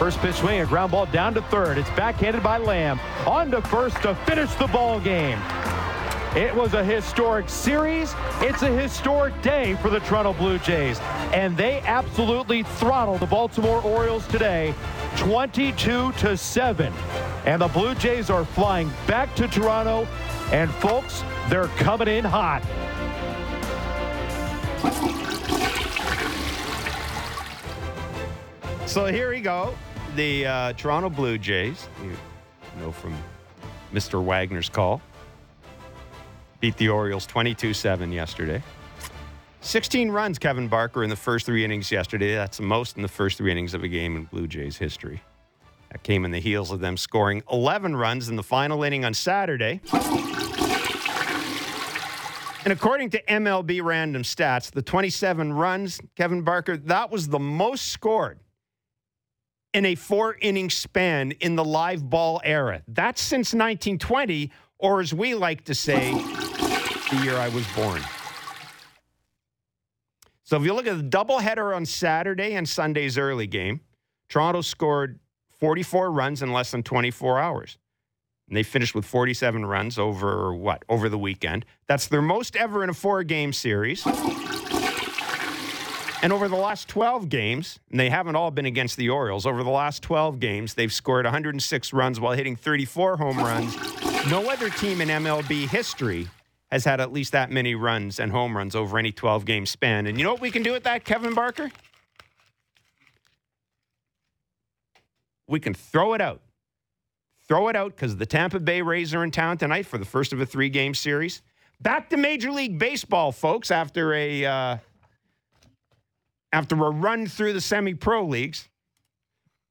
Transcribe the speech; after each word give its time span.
First 0.00 0.18
pitch 0.20 0.36
swing, 0.36 0.60
a 0.60 0.64
ground 0.64 0.92
ball 0.92 1.04
down 1.04 1.34
to 1.34 1.42
third. 1.42 1.76
It's 1.76 1.90
backhanded 1.90 2.42
by 2.42 2.56
Lamb. 2.56 2.98
On 3.26 3.50
to 3.50 3.60
first 3.60 4.00
to 4.00 4.14
finish 4.24 4.50
the 4.54 4.66
ball 4.68 4.98
game. 4.98 5.38
It 6.34 6.54
was 6.54 6.72
a 6.72 6.82
historic 6.82 7.50
series. 7.50 8.14
It's 8.40 8.62
a 8.62 8.70
historic 8.70 9.42
day 9.42 9.74
for 9.74 9.90
the 9.90 10.00
Toronto 10.00 10.32
Blue 10.32 10.58
Jays. 10.60 10.98
And 11.34 11.54
they 11.54 11.82
absolutely 11.82 12.62
throttled 12.62 13.20
the 13.20 13.26
Baltimore 13.26 13.82
Orioles 13.82 14.26
today 14.28 14.74
22 15.18 16.12
to 16.12 16.34
7. 16.34 16.94
And 17.44 17.60
the 17.60 17.68
Blue 17.68 17.94
Jays 17.94 18.30
are 18.30 18.46
flying 18.46 18.90
back 19.06 19.34
to 19.34 19.48
Toronto. 19.48 20.08
And 20.50 20.70
folks, 20.76 21.22
they're 21.50 21.66
coming 21.76 22.08
in 22.08 22.24
hot. 22.24 22.62
So 28.86 29.04
here 29.04 29.28
we 29.28 29.42
go. 29.42 29.74
The 30.16 30.44
uh, 30.44 30.72
Toronto 30.72 31.08
Blue 31.08 31.38
Jays, 31.38 31.88
you 32.02 32.10
know 32.80 32.90
from 32.90 33.16
Mr. 33.92 34.22
Wagner's 34.22 34.68
call, 34.68 35.00
beat 36.58 36.76
the 36.78 36.88
Orioles 36.88 37.26
22 37.26 37.72
7 37.72 38.10
yesterday. 38.10 38.60
16 39.60 40.10
runs, 40.10 40.38
Kevin 40.38 40.66
Barker, 40.66 41.04
in 41.04 41.10
the 41.10 41.16
first 41.16 41.46
three 41.46 41.64
innings 41.64 41.92
yesterday. 41.92 42.34
That's 42.34 42.56
the 42.56 42.64
most 42.64 42.96
in 42.96 43.02
the 43.02 43.08
first 43.08 43.38
three 43.38 43.52
innings 43.52 43.72
of 43.72 43.84
a 43.84 43.88
game 43.88 44.16
in 44.16 44.24
Blue 44.24 44.48
Jays 44.48 44.76
history. 44.78 45.22
That 45.92 46.02
came 46.02 46.24
in 46.24 46.32
the 46.32 46.40
heels 46.40 46.72
of 46.72 46.80
them 46.80 46.96
scoring 46.96 47.42
11 47.50 47.94
runs 47.94 48.28
in 48.28 48.36
the 48.36 48.42
final 48.42 48.82
inning 48.82 49.04
on 49.04 49.14
Saturday. 49.14 49.80
And 52.64 52.72
according 52.72 53.10
to 53.10 53.22
MLB 53.22 53.82
random 53.82 54.22
stats, 54.22 54.70
the 54.70 54.82
27 54.82 55.52
runs, 55.52 56.00
Kevin 56.16 56.42
Barker, 56.42 56.76
that 56.76 57.10
was 57.10 57.28
the 57.28 57.38
most 57.38 57.88
scored 57.88 58.40
in 59.72 59.84
a 59.84 59.94
four 59.94 60.36
inning 60.40 60.70
span 60.70 61.32
in 61.32 61.56
the 61.56 61.64
live 61.64 62.08
ball 62.08 62.40
era. 62.44 62.82
That's 62.88 63.20
since 63.20 63.54
1920, 63.54 64.50
or 64.78 65.00
as 65.00 65.14
we 65.14 65.34
like 65.34 65.64
to 65.66 65.74
say, 65.74 66.12
the 66.12 67.20
year 67.22 67.36
I 67.36 67.48
was 67.48 67.66
born. 67.74 68.02
So 70.42 70.56
if 70.56 70.64
you 70.64 70.74
look 70.74 70.86
at 70.86 70.96
the 70.96 71.04
doubleheader 71.04 71.74
on 71.74 71.86
Saturday 71.86 72.54
and 72.54 72.68
Sunday's 72.68 73.16
early 73.16 73.46
game, 73.46 73.82
Toronto 74.28 74.62
scored 74.62 75.20
44 75.60 76.10
runs 76.10 76.42
in 76.42 76.52
less 76.52 76.72
than 76.72 76.82
24 76.82 77.38
hours. 77.38 77.78
And 78.48 78.56
they 78.56 78.64
finished 78.64 78.94
with 78.96 79.04
47 79.04 79.64
runs 79.64 79.96
over 79.96 80.52
what? 80.52 80.84
Over 80.88 81.08
the 81.08 81.18
weekend. 81.18 81.64
That's 81.86 82.08
their 82.08 82.22
most 82.22 82.56
ever 82.56 82.82
in 82.82 82.90
a 82.90 82.94
four 82.94 83.22
game 83.22 83.52
series. 83.52 84.04
And 86.22 86.34
over 86.34 86.48
the 86.48 86.56
last 86.56 86.86
12 86.88 87.30
games, 87.30 87.80
and 87.90 87.98
they 87.98 88.10
haven't 88.10 88.36
all 88.36 88.50
been 88.50 88.66
against 88.66 88.98
the 88.98 89.08
Orioles, 89.08 89.46
over 89.46 89.62
the 89.62 89.70
last 89.70 90.02
12 90.02 90.38
games, 90.38 90.74
they've 90.74 90.92
scored 90.92 91.24
106 91.24 91.92
runs 91.94 92.20
while 92.20 92.34
hitting 92.34 92.56
34 92.56 93.16
home 93.16 93.38
runs. 93.38 93.74
No 94.30 94.50
other 94.50 94.68
team 94.68 95.00
in 95.00 95.08
MLB 95.08 95.66
history 95.66 96.28
has 96.70 96.84
had 96.84 97.00
at 97.00 97.10
least 97.10 97.32
that 97.32 97.50
many 97.50 97.74
runs 97.74 98.20
and 98.20 98.30
home 98.32 98.54
runs 98.54 98.76
over 98.76 98.98
any 98.98 99.12
12 99.12 99.46
game 99.46 99.64
span. 99.64 100.06
And 100.06 100.18
you 100.18 100.24
know 100.24 100.32
what 100.32 100.42
we 100.42 100.50
can 100.50 100.62
do 100.62 100.72
with 100.72 100.84
that, 100.84 101.04
Kevin 101.04 101.34
Barker? 101.34 101.70
We 105.48 105.58
can 105.58 105.72
throw 105.72 106.12
it 106.12 106.20
out. 106.20 106.42
Throw 107.48 107.68
it 107.68 107.76
out 107.76 107.96
because 107.96 108.18
the 108.18 108.26
Tampa 108.26 108.60
Bay 108.60 108.82
Rays 108.82 109.14
are 109.14 109.24
in 109.24 109.30
town 109.30 109.56
tonight 109.56 109.86
for 109.86 109.96
the 109.96 110.04
first 110.04 110.34
of 110.34 110.40
a 110.40 110.46
three 110.46 110.68
game 110.68 110.94
series. 110.94 111.40
Back 111.80 112.10
to 112.10 112.18
Major 112.18 112.52
League 112.52 112.78
Baseball, 112.78 113.32
folks, 113.32 113.70
after 113.70 114.12
a. 114.12 114.44
Uh, 114.44 114.76
after 116.52 116.74
a 116.74 116.90
run 116.90 117.26
through 117.26 117.52
the 117.52 117.60
semi 117.60 117.94
pro 117.94 118.24
leagues. 118.24 118.68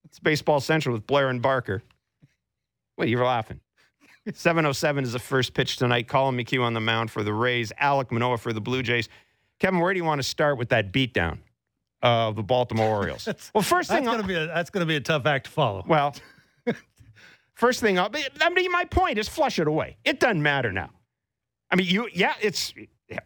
It's 0.06 0.20
Baseball 0.20 0.60
Central 0.60 0.94
with 0.94 1.06
Blair 1.06 1.30
and 1.30 1.42
Barker. 1.42 1.84
Wait, 2.98 3.10
you're 3.10 3.26
laughing. 3.26 3.60
707 4.34 5.04
is 5.04 5.14
the 5.14 5.20
first 5.20 5.54
pitch 5.54 5.78
tonight. 5.78 6.08
Collin 6.08 6.36
McHugh 6.36 6.64
on 6.64 6.74
the 6.74 6.80
mound 6.80 7.12
for 7.12 7.24
the 7.24 7.34
Rays, 7.34 7.72
Alec 7.78 8.12
Manoah 8.12 8.38
for 8.38 8.54
the 8.54 8.62
Blue 8.62 8.82
Jays. 8.82 9.08
Kevin, 9.60 9.80
where 9.80 9.94
do 9.94 9.98
you 9.98 10.06
want 10.06 10.20
to 10.20 10.28
start 10.28 10.58
with 10.58 10.70
that 10.70 10.92
beatdown 10.92 11.40
of 12.02 12.36
the 12.36 12.44
Baltimore 12.44 12.88
Orioles? 12.88 13.28
well, 13.54 13.62
first 13.62 13.90
thing 13.90 14.06
that's 14.06 14.16
going 14.16 14.22
to 14.22 14.28
be 14.28 14.36
a, 14.36 14.48
that's 14.48 14.70
going 14.70 14.82
to 14.82 14.88
be 14.88 14.96
a 14.96 15.02
tough 15.02 15.26
act 15.26 15.46
to 15.46 15.52
follow. 15.52 15.84
Well, 15.88 16.16
first 17.54 17.82
thing 17.82 17.98
up, 17.98 18.16
I 18.42 18.50
mean, 18.50 18.72
my 18.72 18.86
point 18.86 19.18
is 19.18 19.28
flush 19.28 19.60
it 19.60 19.68
away. 19.68 19.98
It 20.06 20.20
doesn't 20.20 20.42
matter 20.42 20.72
now. 20.72 20.90
I 21.72 21.76
mean, 21.76 21.88
you 21.88 22.10
yeah, 22.14 22.34
it's 22.42 22.74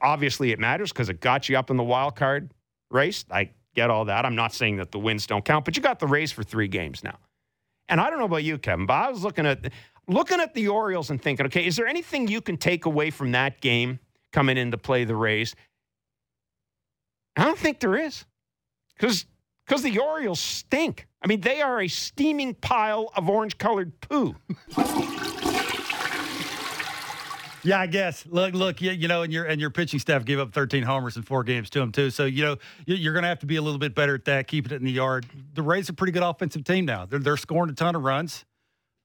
obviously 0.02 0.52
it 0.52 0.60
matters 0.60 0.92
because 0.92 1.10
it 1.10 1.22
got 1.22 1.48
you 1.48 1.58
up 1.58 1.70
in 1.70 1.78
the 1.78 1.84
wild 1.84 2.16
card 2.16 2.52
race. 2.94 3.26
I 3.32 3.50
get 3.76 3.90
all 3.90 4.06
that. 4.06 4.26
I'm 4.26 4.36
not 4.36 4.54
saying 4.54 4.78
that 4.78 4.92
the 4.92 5.00
wins 5.00 5.28
don't 5.28 5.44
count, 5.44 5.66
but 5.66 5.76
you 5.76 5.82
got 5.82 6.00
the 6.00 6.08
Rays 6.08 6.32
for 6.32 6.44
three 6.44 6.68
games 6.68 7.04
now. 7.04 7.18
And 7.90 8.00
I 8.00 8.10
don't 8.10 8.20
know 8.20 8.26
about 8.26 8.44
you, 8.44 8.58
Kevin, 8.58 8.86
but 8.86 8.94
I 8.94 9.10
was 9.10 9.24
looking 9.24 9.46
at 9.46 9.72
looking 10.08 10.40
at 10.40 10.54
the 10.54 10.68
Orioles 10.68 11.10
and 11.10 11.22
thinking, 11.22 11.46
okay, 11.48 11.66
is 11.66 11.76
there 11.76 11.88
anything 11.88 12.28
you 12.28 12.42
can 12.42 12.58
take 12.58 12.86
away 12.86 13.10
from 13.10 13.32
that 13.32 13.62
game 13.62 14.00
coming 14.32 14.58
in 14.58 14.72
to 14.72 14.78
play 14.78 15.04
the 15.04 15.16
Rays? 15.16 15.56
I 17.36 17.46
don't 17.46 17.58
think 17.58 17.80
there 17.80 17.96
is. 17.96 18.26
Because 18.96 19.26
because 19.66 19.82
the 19.82 19.98
Orioles 20.00 20.40
stink. 20.40 21.08
I 21.22 21.28
mean, 21.28 21.42
they 21.42 21.62
are 21.62 21.82
a 21.82 21.88
steaming 21.88 22.54
pile 22.54 23.12
of 23.16 23.30
orange 23.30 23.58
colored 23.58 24.00
poo. 24.02 24.36
Yeah, 27.64 27.80
I 27.80 27.88
guess. 27.88 28.26
Look, 28.26 28.54
look, 28.54 28.82
you, 28.82 28.92
you 28.92 29.08
know, 29.08 29.24
and 29.24 29.32
your 29.32 29.46
and 29.46 29.60
your 29.60 29.70
pitching 29.70 30.00
staff 30.00 30.26
gave 30.26 30.40
up 30.40 30.54
13 30.54 30.84
homers 30.84 31.18
in 31.18 31.24
four 31.24 31.44
games 31.44 31.70
to 31.72 31.80
them 31.80 31.92
too. 31.92 32.10
So 32.10 32.26
you 32.26 32.44
know 32.44 32.58
you're 32.86 33.14
going 33.14 33.24
to 33.24 33.30
have 33.30 33.40
to 33.40 33.46
be 33.46 33.56
a 33.56 33.62
little 33.62 33.80
bit 33.80 33.96
better 33.96 34.16
at 34.16 34.26
that, 34.26 34.48
keeping 34.48 34.72
it 34.72 34.76
in 34.76 34.84
the 34.84 34.92
yard. 34.92 35.26
The 35.54 35.62
Rays 35.62 35.90
are 35.90 35.94
a 35.94 35.96
pretty 35.96 36.12
good 36.12 36.24
offensive 36.24 36.64
team 36.64 36.86
now. 36.86 37.06
They're 37.06 37.20
they're 37.20 37.38
scoring 37.38 37.70
a 37.70 37.74
ton 37.74 37.96
of 37.96 38.04
runs. 38.04 38.46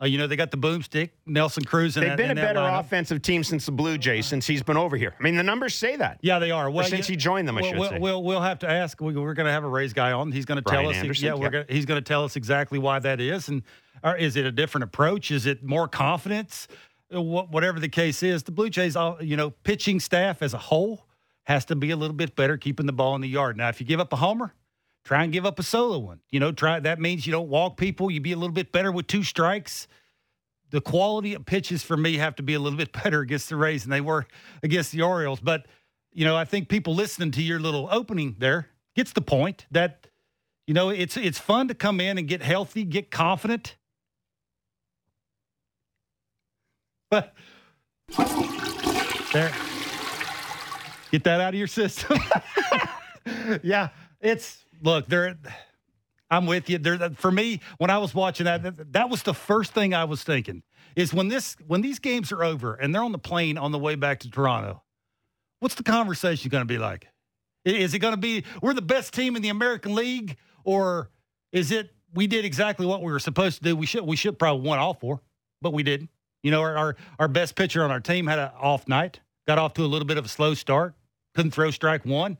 Uh, 0.00 0.06
you 0.06 0.16
know, 0.16 0.28
they 0.28 0.36
got 0.36 0.52
the 0.52 0.56
boomstick, 0.56 1.10
Nelson 1.26 1.64
Cruz. 1.64 1.94
They've 1.94 2.04
that, 2.04 2.16
been 2.16 2.30
a 2.30 2.34
better 2.36 2.60
lineup. 2.60 2.80
offensive 2.80 3.20
team 3.20 3.42
since 3.42 3.66
the 3.66 3.72
Blue 3.72 3.98
Jays, 3.98 4.26
since 4.26 4.46
he's 4.46 4.62
been 4.62 4.76
over 4.76 4.96
here. 4.96 5.12
I 5.18 5.22
mean, 5.24 5.36
the 5.36 5.42
numbers 5.42 5.74
say 5.74 5.96
that. 5.96 6.18
Yeah, 6.22 6.38
they 6.38 6.52
are. 6.52 6.70
Well, 6.70 6.84
since 6.86 7.08
he 7.08 7.16
joined 7.16 7.48
them, 7.48 7.58
I 7.58 7.62
we'll, 7.62 7.70
should 7.70 7.78
we'll, 7.80 7.90
say. 7.90 7.98
We'll, 7.98 8.22
we'll 8.22 8.40
have 8.40 8.60
to 8.60 8.70
ask. 8.70 9.00
We, 9.00 9.10
are 9.10 9.34
going 9.34 9.46
to 9.46 9.52
have 9.52 9.64
a 9.64 9.68
Rays 9.68 9.92
guy 9.92 10.12
on. 10.12 10.30
He's 10.30 10.44
going 10.44 10.62
to 10.62 10.70
tell 10.70 10.88
us. 10.88 10.94
Anderson, 10.94 11.26
yeah, 11.26 11.34
we're 11.34 11.50
Gonna, 11.50 11.64
he's 11.68 11.84
going 11.84 12.00
to 12.00 12.08
tell 12.08 12.22
us 12.22 12.36
exactly 12.36 12.78
why 12.78 13.00
that 13.00 13.20
is, 13.20 13.48
and 13.48 13.64
or 14.04 14.16
is 14.16 14.36
it 14.36 14.46
a 14.46 14.52
different 14.52 14.84
approach? 14.84 15.32
Is 15.32 15.46
it 15.46 15.64
more 15.64 15.88
confidence? 15.88 16.68
Uh, 17.14 17.22
whatever 17.22 17.80
the 17.80 17.88
case 17.88 18.22
is, 18.22 18.42
the 18.42 18.52
Blue 18.52 18.68
Jays, 18.68 18.94
you 19.20 19.36
know, 19.36 19.50
pitching 19.50 19.98
staff 19.98 20.42
as 20.42 20.52
a 20.52 20.58
whole 20.58 21.06
has 21.44 21.64
to 21.64 21.74
be 21.74 21.90
a 21.90 21.96
little 21.96 22.14
bit 22.14 22.36
better 22.36 22.58
keeping 22.58 22.84
the 22.84 22.92
ball 22.92 23.14
in 23.14 23.22
the 23.22 23.28
yard. 23.28 23.56
Now, 23.56 23.70
if 23.70 23.80
you 23.80 23.86
give 23.86 23.98
up 23.98 24.12
a 24.12 24.16
homer, 24.16 24.52
try 25.04 25.24
and 25.24 25.32
give 25.32 25.46
up 25.46 25.58
a 25.58 25.62
solo 25.62 25.98
one. 25.98 26.20
You 26.30 26.38
know, 26.38 26.52
try 26.52 26.78
that 26.80 27.00
means 27.00 27.26
you 27.26 27.32
don't 27.32 27.48
walk 27.48 27.78
people. 27.78 28.10
You 28.10 28.20
be 28.20 28.32
a 28.32 28.36
little 28.36 28.52
bit 28.52 28.72
better 28.72 28.92
with 28.92 29.06
two 29.06 29.22
strikes. 29.22 29.88
The 30.68 30.82
quality 30.82 31.32
of 31.32 31.46
pitches 31.46 31.82
for 31.82 31.96
me 31.96 32.18
have 32.18 32.36
to 32.36 32.42
be 32.42 32.52
a 32.52 32.58
little 32.58 32.76
bit 32.76 32.92
better 33.04 33.20
against 33.20 33.48
the 33.48 33.56
Rays 33.56 33.84
than 33.84 33.90
they 33.90 34.02
were 34.02 34.26
against 34.62 34.92
the 34.92 35.00
Orioles. 35.00 35.40
But 35.40 35.64
you 36.12 36.26
know, 36.26 36.36
I 36.36 36.44
think 36.44 36.68
people 36.68 36.94
listening 36.94 37.30
to 37.30 37.42
your 37.42 37.58
little 37.58 37.88
opening 37.90 38.36
there 38.38 38.68
gets 38.94 39.14
the 39.14 39.22
point 39.22 39.64
that 39.70 40.08
you 40.66 40.74
know 40.74 40.90
it's 40.90 41.16
it's 41.16 41.38
fun 41.38 41.68
to 41.68 41.74
come 41.74 42.00
in 42.02 42.18
and 42.18 42.28
get 42.28 42.42
healthy, 42.42 42.84
get 42.84 43.10
confident 43.10 43.76
But 47.10 47.34
there, 49.32 49.52
get 51.10 51.24
that 51.24 51.40
out 51.40 51.54
of 51.54 51.54
your 51.54 51.66
system. 51.66 52.18
yeah, 53.62 53.88
it's 54.20 54.64
look 54.82 55.06
there. 55.06 55.38
I'm 56.30 56.46
with 56.46 56.68
you. 56.68 56.78
There, 56.78 57.10
for 57.10 57.30
me, 57.30 57.60
when 57.78 57.90
I 57.90 57.98
was 57.98 58.14
watching 58.14 58.44
that, 58.44 58.92
that 58.92 59.08
was 59.08 59.22
the 59.22 59.32
first 59.32 59.72
thing 59.72 59.94
I 59.94 60.04
was 60.04 60.22
thinking 60.22 60.62
is 60.96 61.14
when 61.14 61.28
this 61.28 61.56
when 61.66 61.80
these 61.80 61.98
games 61.98 62.32
are 62.32 62.44
over 62.44 62.74
and 62.74 62.94
they're 62.94 63.02
on 63.02 63.12
the 63.12 63.18
plane 63.18 63.56
on 63.56 63.72
the 63.72 63.78
way 63.78 63.94
back 63.94 64.20
to 64.20 64.30
Toronto, 64.30 64.82
what's 65.60 65.74
the 65.74 65.82
conversation 65.82 66.50
going 66.50 66.62
to 66.62 66.66
be 66.66 66.78
like? 66.78 67.08
Is 67.64 67.94
it 67.94 67.98
going 68.00 68.14
to 68.14 68.20
be 68.20 68.44
we're 68.62 68.74
the 68.74 68.82
best 68.82 69.14
team 69.14 69.36
in 69.36 69.42
the 69.42 69.48
American 69.48 69.94
League, 69.94 70.36
or 70.64 71.10
is 71.52 71.70
it 71.70 71.90
we 72.14 72.26
did 72.26 72.44
exactly 72.44 72.86
what 72.86 73.02
we 73.02 73.12
were 73.12 73.18
supposed 73.18 73.58
to 73.58 73.64
do? 73.64 73.76
We 73.76 73.86
should 73.86 74.04
we 74.04 74.16
should 74.16 74.38
probably 74.38 74.66
won 74.66 74.78
all 74.78 74.94
four, 74.94 75.20
but 75.62 75.72
we 75.72 75.82
didn't. 75.82 76.10
You 76.42 76.50
know, 76.50 76.60
our, 76.60 76.76
our, 76.76 76.96
our 77.18 77.28
best 77.28 77.56
pitcher 77.56 77.82
on 77.82 77.90
our 77.90 78.00
team 78.00 78.26
had 78.26 78.38
an 78.38 78.50
off 78.60 78.86
night, 78.88 79.20
got 79.46 79.58
off 79.58 79.74
to 79.74 79.82
a 79.82 79.86
little 79.86 80.06
bit 80.06 80.18
of 80.18 80.24
a 80.24 80.28
slow 80.28 80.54
start, 80.54 80.94
couldn't 81.34 81.50
throw 81.50 81.70
strike 81.70 82.04
one. 82.04 82.38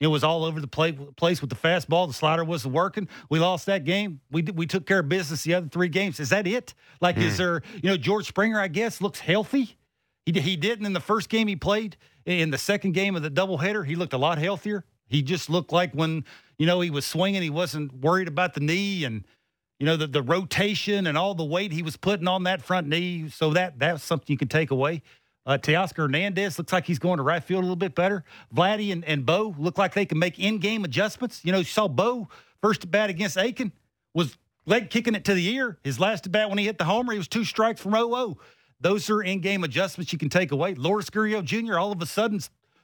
It 0.00 0.06
was 0.06 0.22
all 0.22 0.44
over 0.44 0.60
the 0.60 0.68
place 0.68 1.40
with 1.40 1.50
the 1.50 1.56
fastball. 1.56 2.06
The 2.06 2.14
slider 2.14 2.44
wasn't 2.44 2.74
working. 2.74 3.08
We 3.30 3.40
lost 3.40 3.66
that 3.66 3.84
game. 3.84 4.20
We 4.30 4.42
we 4.42 4.64
took 4.64 4.86
care 4.86 5.00
of 5.00 5.08
business 5.08 5.42
the 5.42 5.54
other 5.54 5.68
three 5.68 5.88
games. 5.88 6.20
Is 6.20 6.28
that 6.28 6.46
it? 6.46 6.74
Like, 7.00 7.16
mm. 7.16 7.22
is 7.22 7.32
hmm. 7.32 7.42
there? 7.42 7.62
You 7.82 7.90
know, 7.90 7.96
George 7.96 8.28
Springer, 8.28 8.60
I 8.60 8.68
guess, 8.68 9.00
looks 9.00 9.18
healthy. 9.18 9.76
He 10.24 10.40
he 10.40 10.56
didn't 10.56 10.86
in 10.86 10.92
the 10.92 11.00
first 11.00 11.28
game 11.28 11.48
he 11.48 11.56
played. 11.56 11.96
In 12.26 12.50
the 12.50 12.58
second 12.58 12.92
game 12.92 13.16
of 13.16 13.22
the 13.22 13.30
doubleheader, 13.30 13.84
he 13.84 13.96
looked 13.96 14.12
a 14.12 14.18
lot 14.18 14.38
healthier. 14.38 14.84
He 15.08 15.22
just 15.22 15.50
looked 15.50 15.72
like 15.72 15.92
when 15.94 16.24
you 16.58 16.66
know 16.66 16.80
he 16.80 16.90
was 16.90 17.04
swinging, 17.04 17.42
he 17.42 17.50
wasn't 17.50 17.92
worried 17.94 18.28
about 18.28 18.54
the 18.54 18.60
knee 18.60 19.04
and 19.04 19.24
you 19.78 19.86
know, 19.86 19.96
the, 19.96 20.06
the 20.06 20.22
rotation 20.22 21.06
and 21.06 21.16
all 21.16 21.34
the 21.34 21.44
weight 21.44 21.72
he 21.72 21.82
was 21.82 21.96
putting 21.96 22.26
on 22.26 22.44
that 22.44 22.62
front 22.62 22.88
knee. 22.88 23.28
So 23.28 23.52
that 23.52 23.78
that's 23.78 24.02
something 24.02 24.26
you 24.28 24.36
can 24.38 24.48
take 24.48 24.70
away. 24.70 25.02
Uh, 25.46 25.56
Teoscar 25.56 25.96
Hernandez 26.02 26.58
looks 26.58 26.72
like 26.72 26.84
he's 26.84 26.98
going 26.98 27.16
to 27.16 27.22
right 27.22 27.42
field 27.42 27.60
a 27.60 27.62
little 27.62 27.76
bit 27.76 27.94
better. 27.94 28.22
Vladdy 28.54 28.92
and, 28.92 29.04
and 29.04 29.24
Bo 29.24 29.54
look 29.58 29.78
like 29.78 29.94
they 29.94 30.04
can 30.04 30.18
make 30.18 30.38
in-game 30.38 30.84
adjustments. 30.84 31.40
You 31.42 31.52
know, 31.52 31.58
you 31.58 31.64
saw 31.64 31.88
Bo 31.88 32.28
first 32.60 32.84
at 32.84 32.90
bat 32.90 33.08
against 33.08 33.38
Akin 33.38 33.72
was 34.12 34.36
leg 34.66 34.90
kicking 34.90 35.14
it 35.14 35.24
to 35.24 35.34
the 35.34 35.48
ear. 35.48 35.78
His 35.82 35.98
last 35.98 36.26
at 36.26 36.32
bat 36.32 36.50
when 36.50 36.58
he 36.58 36.66
hit 36.66 36.76
the 36.76 36.84
homer, 36.84 37.12
he 37.12 37.18
was 37.18 37.28
two 37.28 37.44
strikes 37.44 37.80
from 37.80 37.92
0 37.92 38.36
Those 38.80 39.08
are 39.08 39.22
in 39.22 39.40
game 39.40 39.64
adjustments 39.64 40.12
you 40.12 40.18
can 40.18 40.28
take 40.28 40.52
away. 40.52 40.74
Lourdes 40.74 41.08
Gurriel 41.08 41.42
Jr., 41.42 41.78
all 41.78 41.92
of 41.92 42.02
a 42.02 42.06
sudden, 42.06 42.40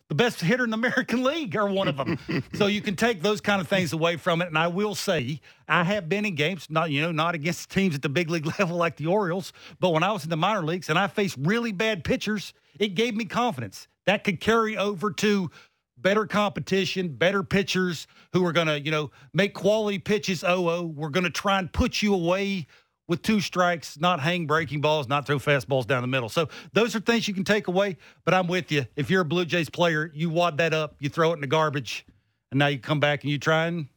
the 0.09 0.15
best 0.15 0.41
hitter 0.41 0.65
in 0.65 0.71
the 0.71 0.77
American 0.77 1.23
League, 1.25 1.57
or 1.57 1.67
one 1.69 1.89
of 1.89 1.97
them. 1.97 2.19
so 2.55 2.67
you 2.67 2.81
can 2.81 2.97
take 2.97 3.23
those 3.23 3.41
kind 3.41 3.61
of 3.61 3.69
things 3.69 3.93
away 3.93 4.17
from 4.17 4.43
it. 4.43 4.49
And 4.49 4.59
I 4.59 4.67
will 4.67 4.95
say, 4.95 5.41
I 5.69 5.85
have 5.85 6.09
been 6.09 6.25
in 6.25 6.35
games, 6.35 6.67
not 6.69 6.91
you 6.91 7.01
know, 7.03 7.13
not 7.13 7.35
against 7.35 7.71
teams 7.71 7.95
at 7.95 8.03
the 8.03 8.09
big 8.09 8.31
league 8.31 8.47
level 8.59 8.77
like 8.77 8.97
the 8.97 9.07
Orioles, 9.07 9.53
but 9.81 9.91
when 9.91 10.03
I 10.03 10.13
was 10.13 10.25
in 10.25 10.31
the 10.31 10.37
minor 10.37 10.63
leagues 10.63 10.89
and 10.89 10.99
I 10.99 11.07
faced 11.07 11.37
really 11.41 11.73
bad 11.73 12.05
pitchers, 12.05 12.53
it 12.79 12.95
gave 12.95 13.15
me 13.15 13.25
confidence 13.25 13.89
that 14.07 14.25
could 14.25 14.41
carry 14.41 14.77
over 14.77 15.11
to 15.11 15.51
better 15.97 16.27
competition, 16.27 17.09
better 17.09 17.43
pitchers 17.43 18.07
who 18.33 18.45
are 18.45 18.53
going 18.53 18.67
to, 18.67 18.79
you 18.81 18.91
know, 18.91 19.11
make 19.33 19.55
quality 19.55 19.99
pitches. 19.99 20.45
Oh, 20.45 20.69
oh, 20.69 20.83
we're 20.83 21.09
going 21.09 21.25
to 21.25 21.31
try 21.31 21.59
and 21.59 21.73
put 21.73 22.03
you 22.03 22.15
away 22.15 22.67
with 23.09 23.23
two 23.23 23.41
strikes, 23.41 23.99
not 24.01 24.21
hang 24.21 24.47
breaking 24.47 24.81
balls, 24.81 25.09
not 25.09 25.27
throw 25.27 25.39
fastballs 25.39 25.87
down 25.87 26.03
the 26.03 26.09
middle. 26.09 26.29
So 26.29 26.49
those 26.73 26.97
are 26.97 27.01
things 27.01 27.29
you 27.29 27.35
can 27.35 27.45
take 27.45 27.69
away. 27.69 27.97
But 28.25 28.35
I'm 28.35 28.47
with 28.47 28.73
you. 28.73 28.87
If 28.97 29.11
you're 29.11 29.23
a 29.23 29.25
Blue 29.25 29.45
Jays 29.45 29.69
player, 29.69 30.11
you 30.15 30.31
wad 30.31 30.59
that 30.59 30.73
up, 30.73 30.97
you 30.99 31.09
throw 31.09 31.31
it 31.31 31.35
in 31.35 31.41
the 31.41 31.47
garbage, 31.47 32.07
and 32.51 32.59
now 32.59 32.69
you 32.69 32.79
come 32.79 33.01
back 33.01 33.23
and 33.23 33.31
you 33.31 33.39
try 33.39 33.67
and 33.67 33.89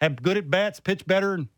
have 0.00 0.22
good 0.22 0.36
at 0.36 0.50
bats, 0.50 0.80
pitch 0.80 1.06
better, 1.06 1.34
and 1.34 1.48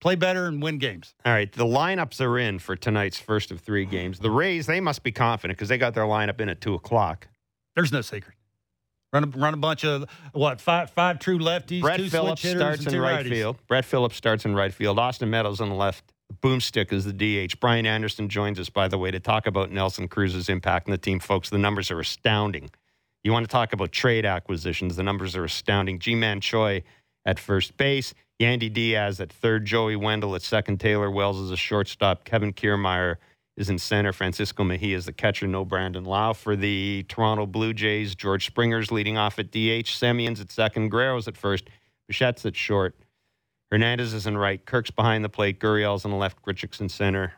play 0.00 0.14
better 0.14 0.46
and 0.46 0.62
win 0.62 0.78
games. 0.78 1.14
All 1.24 1.32
right, 1.32 1.50
the 1.50 1.64
lineups 1.64 2.20
are 2.20 2.38
in 2.38 2.58
for 2.58 2.76
tonight's 2.76 3.18
first 3.18 3.50
of 3.50 3.60
three 3.60 3.84
games. 3.84 4.18
The 4.18 4.30
Rays, 4.30 4.66
they 4.66 4.80
must 4.80 5.02
be 5.02 5.12
confident 5.12 5.58
because 5.58 5.68
they 5.68 5.78
got 5.78 5.94
their 5.94 6.04
lineup 6.04 6.40
in 6.40 6.48
at 6.48 6.60
two 6.60 6.74
o'clock. 6.74 7.28
There's 7.74 7.92
no 7.92 8.00
secret. 8.00 8.35
Run 9.16 9.32
a, 9.34 9.38
run 9.38 9.54
a 9.54 9.56
bunch 9.56 9.84
of 9.84 10.04
what 10.32 10.60
five 10.60 10.90
five 10.90 11.18
true 11.18 11.38
lefties. 11.38 11.80
Brett 11.80 11.98
two 11.98 12.10
Phillips 12.10 12.42
switch 12.42 12.52
hitters, 12.52 12.62
starts 12.62 12.86
and 12.86 12.94
in 12.94 13.00
right 13.00 13.24
righties. 13.24 13.30
field. 13.30 13.56
Brett 13.66 13.84
Phillips 13.84 14.16
starts 14.16 14.44
in 14.44 14.54
right 14.54 14.72
field. 14.72 14.98
Austin 14.98 15.30
Meadows 15.30 15.60
on 15.60 15.68
the 15.68 15.74
left. 15.74 16.12
Boomstick 16.42 16.92
is 16.92 17.04
the 17.04 17.12
DH. 17.12 17.60
Brian 17.60 17.86
Anderson 17.86 18.28
joins 18.28 18.58
us, 18.58 18.68
by 18.68 18.88
the 18.88 18.98
way, 18.98 19.10
to 19.10 19.20
talk 19.20 19.46
about 19.46 19.70
Nelson 19.70 20.08
Cruz's 20.08 20.48
impact 20.48 20.88
on 20.88 20.92
the 20.92 20.98
team. 20.98 21.20
Folks, 21.20 21.50
the 21.50 21.58
numbers 21.58 21.90
are 21.90 22.00
astounding. 22.00 22.70
You 23.24 23.32
want 23.32 23.44
to 23.44 23.50
talk 23.50 23.72
about 23.72 23.92
trade 23.92 24.26
acquisitions? 24.26 24.96
The 24.96 25.02
numbers 25.02 25.34
are 25.34 25.44
astounding. 25.44 25.98
Ji-Man 25.98 26.40
Choi 26.40 26.82
at 27.24 27.38
first 27.38 27.76
base. 27.76 28.12
Yandy 28.40 28.72
Diaz 28.72 29.20
at 29.20 29.32
third. 29.32 29.64
Joey 29.64 29.96
Wendle 29.96 30.34
at 30.34 30.42
second. 30.42 30.78
Taylor 30.78 31.10
Walls 31.10 31.38
is 31.38 31.50
a 31.50 31.56
shortstop. 31.56 32.24
Kevin 32.24 32.52
Kiermaier 32.52 33.16
is 33.56 33.70
in 33.70 33.78
center. 33.78 34.12
Francisco 34.12 34.64
Mejia 34.64 34.96
is 34.96 35.06
the 35.06 35.12
catcher. 35.12 35.46
No 35.46 35.64
Brandon 35.64 36.04
Lowe 36.04 36.34
for 36.34 36.56
the 36.56 37.04
Toronto 37.08 37.46
Blue 37.46 37.72
Jays. 37.72 38.14
George 38.14 38.46
Springer's 38.46 38.90
leading 38.90 39.16
off 39.16 39.38
at 39.38 39.50
DH. 39.50 39.88
Semien's 39.88 40.40
at 40.40 40.50
second. 40.50 40.90
Guerrero's 40.90 41.26
at 41.26 41.36
first. 41.36 41.68
Bichette's 42.08 42.44
at 42.44 42.56
short. 42.56 42.94
Hernandez 43.70 44.14
is 44.14 44.26
in 44.26 44.36
right. 44.36 44.64
Kirk's 44.64 44.90
behind 44.90 45.24
the 45.24 45.28
plate. 45.28 45.58
Gurriel's 45.58 46.04
on 46.04 46.10
the 46.10 46.16
left. 46.16 46.42
Grichuk's 46.42 46.80
in 46.80 46.88
center. 46.88 47.32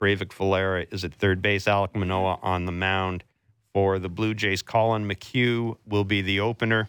Breyvic 0.00 0.32
Valera 0.32 0.86
is 0.90 1.04
at 1.04 1.14
third 1.14 1.42
base. 1.42 1.68
Alec 1.68 1.94
Manoah 1.94 2.38
on 2.42 2.64
the 2.64 2.72
mound 2.72 3.24
for 3.72 3.98
the 3.98 4.08
Blue 4.08 4.34
Jays. 4.34 4.62
Collin 4.62 5.08
McHugh 5.08 5.76
will 5.86 6.04
be 6.04 6.22
the 6.22 6.40
opener 6.40 6.88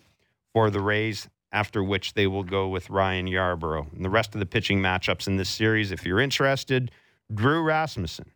for 0.54 0.70
the 0.70 0.80
Rays, 0.80 1.28
after 1.52 1.84
which 1.84 2.14
they 2.14 2.28
will 2.28 2.44
go 2.44 2.68
with 2.68 2.90
Ryan 2.90 3.28
Yarbrough. 3.28 3.94
And 3.94 4.06
the 4.06 4.10
rest 4.10 4.34
of 4.34 4.40
the 4.40 4.46
pitching 4.46 4.80
matchups 4.80 5.28
in 5.28 5.38
this 5.38 5.50
series, 5.50 5.92
if 5.92 6.06
you're 6.06 6.22
interested, 6.22 6.92
Drew 7.34 7.62
Rasmussen 7.62 8.32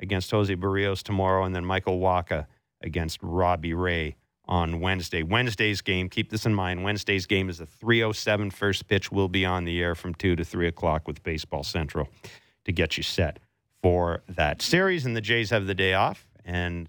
against 0.00 0.30
Jose 0.30 0.54
Berrios 0.56 1.02
tomorrow, 1.02 1.44
and 1.44 1.54
then 1.54 1.64
Michael 1.64 2.00
Wacha 2.00 2.46
against 2.82 3.18
Robbie 3.22 3.74
Ray 3.74 4.16
on 4.46 4.80
Wednesday. 4.80 5.22
Wednesday's 5.22 5.80
game, 5.80 6.08
keep 6.08 6.30
this 6.30 6.44
in 6.44 6.54
mind, 6.54 6.82
Wednesday's 6.82 7.26
game 7.26 7.48
is 7.48 7.60
a 7.60 7.66
307 7.66 8.50
first 8.50 8.88
pitch 8.88 9.12
will 9.12 9.28
be 9.28 9.44
on 9.44 9.64
the 9.64 9.80
air 9.80 9.94
from 9.94 10.14
2 10.14 10.34
to 10.36 10.44
3 10.44 10.66
o'clock 10.66 11.06
with 11.06 11.22
Baseball 11.22 11.62
Central 11.62 12.08
to 12.64 12.72
get 12.72 12.96
you 12.96 13.02
set 13.02 13.38
for 13.82 14.22
that 14.28 14.60
series. 14.60 15.06
And 15.06 15.14
the 15.14 15.20
Jays 15.20 15.50
have 15.50 15.66
the 15.66 15.74
day 15.74 15.94
off, 15.94 16.26
and 16.44 16.88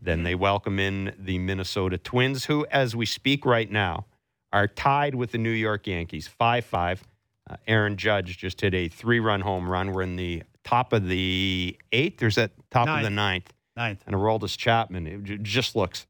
then 0.00 0.22
they 0.22 0.34
welcome 0.34 0.78
in 0.78 1.14
the 1.18 1.38
Minnesota 1.38 1.98
Twins, 1.98 2.46
who, 2.46 2.66
as 2.70 2.96
we 2.96 3.06
speak 3.06 3.44
right 3.44 3.70
now, 3.70 4.06
are 4.52 4.66
tied 4.66 5.14
with 5.14 5.30
the 5.30 5.38
New 5.38 5.50
York 5.50 5.86
Yankees 5.86 6.26
5 6.26 6.64
5. 6.64 7.04
Uh, 7.48 7.56
Aaron 7.66 7.96
Judge 7.96 8.38
just 8.38 8.60
hit 8.60 8.74
a 8.74 8.88
three 8.88 9.20
run 9.20 9.40
home 9.40 9.68
run. 9.68 9.92
We're 9.92 10.02
in 10.02 10.16
the 10.16 10.42
top 10.64 10.92
of 10.92 11.08
the 11.08 11.76
eighth, 11.92 12.22
or 12.22 12.26
is 12.26 12.36
that 12.36 12.52
top 12.70 12.88
of 12.88 13.02
the 13.02 13.10
ninth? 13.10 13.52
Ninth. 13.76 14.02
And 14.06 14.14
Aroldis 14.14 14.56
Chapman, 14.56 15.06
it 15.06 15.42
just 15.42 15.74
looks, 15.76 16.06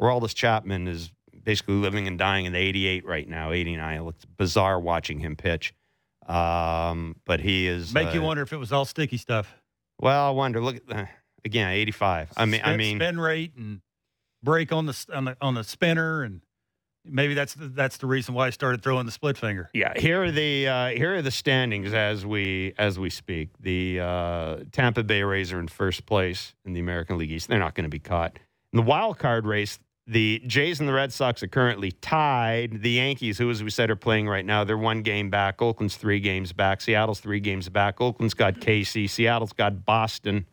Aroldis 0.00 0.34
Chapman 0.34 0.88
is 0.88 1.12
basically 1.44 1.74
living 1.74 2.08
and 2.08 2.18
dying 2.18 2.46
in 2.46 2.52
the 2.52 2.58
88 2.58 3.04
right 3.06 3.28
now, 3.28 3.52
89. 3.52 3.96
It 3.96 4.02
looks 4.02 4.24
bizarre 4.24 4.80
watching 4.80 5.20
him 5.20 5.36
pitch. 5.36 5.74
Um, 6.26 7.16
but 7.26 7.40
he 7.40 7.66
is. 7.66 7.92
Make 7.92 8.14
you 8.14 8.22
uh, 8.22 8.26
wonder 8.26 8.42
if 8.42 8.52
it 8.52 8.56
was 8.56 8.72
all 8.72 8.84
sticky 8.84 9.18
stuff. 9.18 9.54
Well, 10.00 10.26
I 10.26 10.30
wonder. 10.30 10.60
Look 10.60 10.76
at 10.76 10.96
uh, 10.96 11.06
again, 11.44 11.68
85. 11.70 12.30
I 12.36 12.46
mean, 12.46 12.60
I 12.64 12.76
mean, 12.76 12.96
spin 12.96 13.20
rate 13.20 13.52
and 13.56 13.80
break 14.42 14.72
on 14.72 14.86
the 14.86 15.06
on 15.12 15.26
the 15.26 15.36
on 15.40 15.54
the 15.54 15.64
spinner, 15.64 16.22
and 16.22 16.40
maybe 17.04 17.34
that's 17.34 17.54
the, 17.54 17.68
that's 17.68 17.98
the 17.98 18.06
reason 18.06 18.34
why 18.34 18.46
I 18.46 18.50
started 18.50 18.82
throwing 18.82 19.06
the 19.06 19.12
split 19.12 19.36
finger. 19.36 19.70
Yeah, 19.74 19.92
here 19.96 20.24
are 20.24 20.30
the 20.30 20.68
uh, 20.68 20.88
here 20.88 21.14
are 21.14 21.22
the 21.22 21.30
standings 21.30 21.92
as 21.92 22.24
we 22.24 22.74
as 22.78 22.98
we 22.98 23.10
speak. 23.10 23.50
The 23.60 24.00
uh, 24.00 24.56
Tampa 24.72 25.02
Bay 25.02 25.22
Rays 25.22 25.52
are 25.52 25.60
in 25.60 25.68
first 25.68 26.06
place 26.06 26.54
in 26.64 26.72
the 26.72 26.80
American 26.80 27.18
League 27.18 27.32
East. 27.32 27.48
They're 27.48 27.58
not 27.58 27.74
going 27.74 27.84
to 27.84 27.90
be 27.90 27.98
caught. 27.98 28.38
In 28.72 28.78
the 28.78 28.82
wild 28.82 29.18
card 29.18 29.46
race, 29.46 29.78
the 30.06 30.42
Jays 30.46 30.80
and 30.80 30.88
the 30.88 30.92
Red 30.92 31.12
Sox 31.12 31.42
are 31.42 31.48
currently 31.48 31.92
tied. 31.92 32.82
The 32.82 32.90
Yankees, 32.90 33.38
who 33.38 33.50
as 33.50 33.62
we 33.62 33.70
said 33.70 33.90
are 33.90 33.96
playing 33.96 34.28
right 34.28 34.44
now, 34.44 34.64
they're 34.64 34.76
one 34.76 35.02
game 35.02 35.30
back. 35.30 35.62
Oakland's 35.62 35.96
three 35.96 36.20
games 36.20 36.52
back. 36.52 36.80
Seattle's 36.80 37.20
three 37.20 37.40
games 37.40 37.68
back. 37.68 38.00
Oakland's 38.00 38.34
got 38.34 38.54
KC. 38.56 39.08
Seattle's 39.08 39.52
got 39.52 39.84
Boston. 39.84 40.46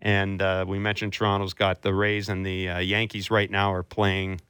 And 0.00 0.42
uh, 0.42 0.64
we 0.66 0.80
mentioned 0.80 1.12
Toronto's 1.12 1.54
got 1.54 1.82
the 1.82 1.94
Rays 1.94 2.28
and 2.28 2.44
the 2.44 2.68
uh, 2.68 2.78
Yankees 2.80 3.30
right 3.30 3.50
now 3.50 3.72
are 3.72 3.84
playing 3.84 4.40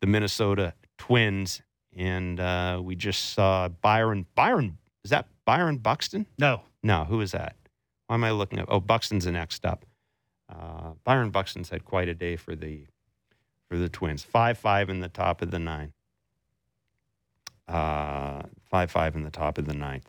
the 0.00 0.06
Minnesota 0.06 0.72
Twins. 0.98 1.62
And 1.96 2.40
uh, 2.40 2.80
we 2.82 2.96
just 2.96 3.32
saw 3.34 3.68
Byron. 3.68 4.26
Byron, 4.34 4.78
is 5.04 5.10
that 5.10 5.28
Byron 5.44 5.78
Buxton? 5.78 6.26
No, 6.38 6.62
No, 6.82 7.04
who 7.04 7.20
is 7.20 7.30
that? 7.32 7.56
Why 8.08 8.16
am 8.16 8.24
I 8.24 8.32
looking 8.32 8.58
at? 8.58 8.66
Oh, 8.68 8.80
Buxton's 8.80 9.24
the 9.24 9.32
next 9.32 9.64
up. 9.64 9.84
Uh, 10.48 10.92
Byron 11.04 11.30
Buxton's 11.30 11.70
had 11.70 11.84
quite 11.84 12.08
a 12.08 12.14
day 12.14 12.36
for 12.36 12.54
the 12.56 12.86
for 13.70 13.78
the 13.78 13.88
Twins. 13.88 14.22
Five 14.22 14.58
five 14.58 14.90
in 14.90 15.00
the 15.00 15.08
top 15.08 15.40
of 15.40 15.50
the 15.50 15.58
nine. 15.58 15.92
Uh, 17.66 18.42
five 18.64 18.90
five 18.90 19.14
in 19.16 19.22
the 19.22 19.30
top 19.30 19.56
of 19.58 19.64
the 19.66 19.72
ninth. 19.74 20.08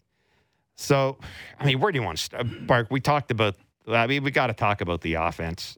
So, 0.75 1.17
I 1.59 1.65
mean, 1.65 1.79
where 1.79 1.91
do 1.91 1.97
you 1.99 2.03
want 2.03 2.17
to 2.17 2.23
start, 2.23 2.67
Bark? 2.67 2.87
We 2.91 2.99
talked 2.99 3.31
about. 3.31 3.55
I 3.87 4.07
mean, 4.07 4.23
we 4.23 4.31
got 4.31 4.47
to 4.47 4.53
talk 4.53 4.81
about 4.81 5.01
the 5.01 5.13
offense. 5.13 5.77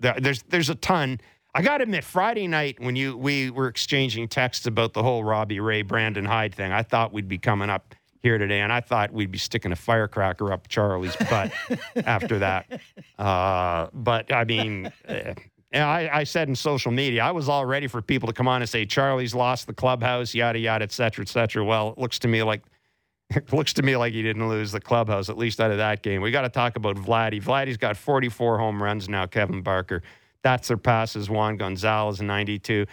There- 0.00 0.16
There's 0.18 0.42
there's 0.44 0.70
a 0.70 0.74
ton. 0.76 1.20
I 1.58 1.62
got 1.62 1.78
to 1.78 1.82
admit, 1.82 2.04
Friday 2.04 2.46
night 2.46 2.78
when 2.78 2.94
you 2.94 3.16
we 3.16 3.50
were 3.50 3.66
exchanging 3.66 4.28
texts 4.28 4.66
about 4.66 4.92
the 4.92 5.02
whole 5.02 5.24
Robbie 5.24 5.58
Ray, 5.58 5.82
Brandon 5.82 6.24
Hyde 6.24 6.54
thing, 6.54 6.70
I 6.70 6.84
thought 6.84 7.12
we'd 7.12 7.26
be 7.26 7.36
coming 7.36 7.68
up 7.68 7.96
here 8.22 8.38
today, 8.38 8.60
and 8.60 8.72
I 8.72 8.80
thought 8.80 9.12
we'd 9.12 9.32
be 9.32 9.38
sticking 9.38 9.72
a 9.72 9.76
firecracker 9.76 10.52
up 10.52 10.68
Charlie's 10.68 11.16
butt 11.16 11.50
after 12.06 12.38
that. 12.38 12.80
Uh, 13.18 13.88
but 13.92 14.32
I 14.32 14.44
mean, 14.44 14.92
uh, 15.08 15.34
I, 15.74 16.20
I 16.20 16.22
said 16.22 16.48
in 16.48 16.54
social 16.54 16.92
media, 16.92 17.24
I 17.24 17.32
was 17.32 17.48
all 17.48 17.66
ready 17.66 17.88
for 17.88 18.00
people 18.02 18.28
to 18.28 18.32
come 18.32 18.46
on 18.46 18.62
and 18.62 18.68
say 18.68 18.86
Charlie's 18.86 19.34
lost 19.34 19.66
the 19.66 19.74
clubhouse, 19.74 20.36
yada 20.36 20.60
yada, 20.60 20.84
et 20.84 20.92
cetera, 20.92 21.24
et 21.24 21.28
cetera. 21.28 21.64
Well, 21.64 21.90
it 21.90 21.98
looks 21.98 22.20
to 22.20 22.28
me 22.28 22.44
like 22.44 22.62
it 23.30 23.52
looks 23.52 23.72
to 23.72 23.82
me 23.82 23.96
like 23.96 24.12
he 24.12 24.22
didn't 24.22 24.48
lose 24.48 24.70
the 24.70 24.80
clubhouse, 24.80 25.28
at 25.28 25.36
least 25.36 25.60
out 25.60 25.72
of 25.72 25.78
that 25.78 26.02
game. 26.02 26.22
We 26.22 26.30
got 26.30 26.42
to 26.42 26.50
talk 26.50 26.76
about 26.76 26.94
Vladdy. 26.94 27.42
Vladdy's 27.42 27.78
got 27.78 27.96
44 27.96 28.58
home 28.58 28.80
runs 28.80 29.08
now, 29.08 29.26
Kevin 29.26 29.60
Barker. 29.60 30.04
That 30.48 30.64
surpasses 30.64 31.28
Juan 31.28 31.58
Gonzalez, 31.58 32.20
in 32.20 32.26
92. 32.26 32.86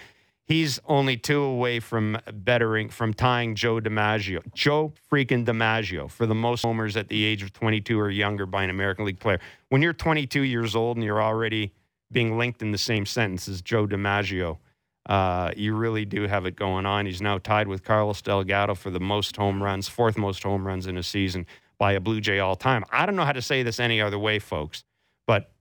He's 0.44 0.78
only 0.88 1.16
two 1.16 1.42
away 1.42 1.80
from 1.80 2.20
bettering, 2.34 2.90
from 2.90 3.14
tying 3.14 3.56
Joe 3.56 3.80
DiMaggio. 3.80 4.42
Joe 4.54 4.92
freaking 5.10 5.46
DiMaggio 5.46 6.12
for 6.12 6.26
the 6.26 6.36
most 6.36 6.64
homers 6.64 6.98
at 6.98 7.08
the 7.08 7.24
age 7.24 7.44
of 7.44 7.54
22 7.54 7.98
or 7.98 8.10
younger 8.10 8.46
by 8.46 8.66
an 8.66 8.70
American 8.70 9.06
League 9.06 9.22
player. 9.22 9.40
When 9.70 9.82
you're 9.82 9.94
22 9.94 10.42
years 10.42 10.76
old 10.76 10.98
and 10.98 11.06
you're 11.06 11.24
already 11.24 11.72
being 12.12 12.38
linked 12.38 12.62
in 12.62 12.72
the 12.72 12.78
same 12.78 13.06
sentence 13.06 13.48
as 13.48 13.62
Joe 13.62 13.88
DiMaggio, 13.88 14.58
uh, 15.06 15.52
you 15.56 15.76
really 15.76 16.04
do 16.04 16.28
have 16.28 16.46
it 16.46 16.58
going 16.58 16.86
on. 16.86 17.06
He's 17.06 17.22
now 17.22 17.38
tied 17.38 17.70
with 17.70 17.86
Carlos 17.86 18.22
Delgado 18.22 18.76
for 18.76 18.90
the 18.90 19.00
most 19.00 19.38
home 19.38 19.64
runs, 19.64 19.88
fourth 19.88 20.18
most 20.18 20.44
home 20.44 20.68
runs 20.68 20.88
in 20.88 20.98
a 20.98 21.04
season 21.04 21.46
by 21.78 21.94
a 21.94 22.02
Blue 22.02 22.20
Jay 22.20 22.40
all 22.40 22.58
time. 22.58 22.84
I 22.92 23.06
don't 23.06 23.16
know 23.16 23.24
how 23.24 23.32
to 23.32 23.42
say 23.42 23.64
this 23.64 23.80
any 23.80 24.02
other 24.02 24.20
way, 24.20 24.40
folks, 24.40 24.84
but 25.26 25.55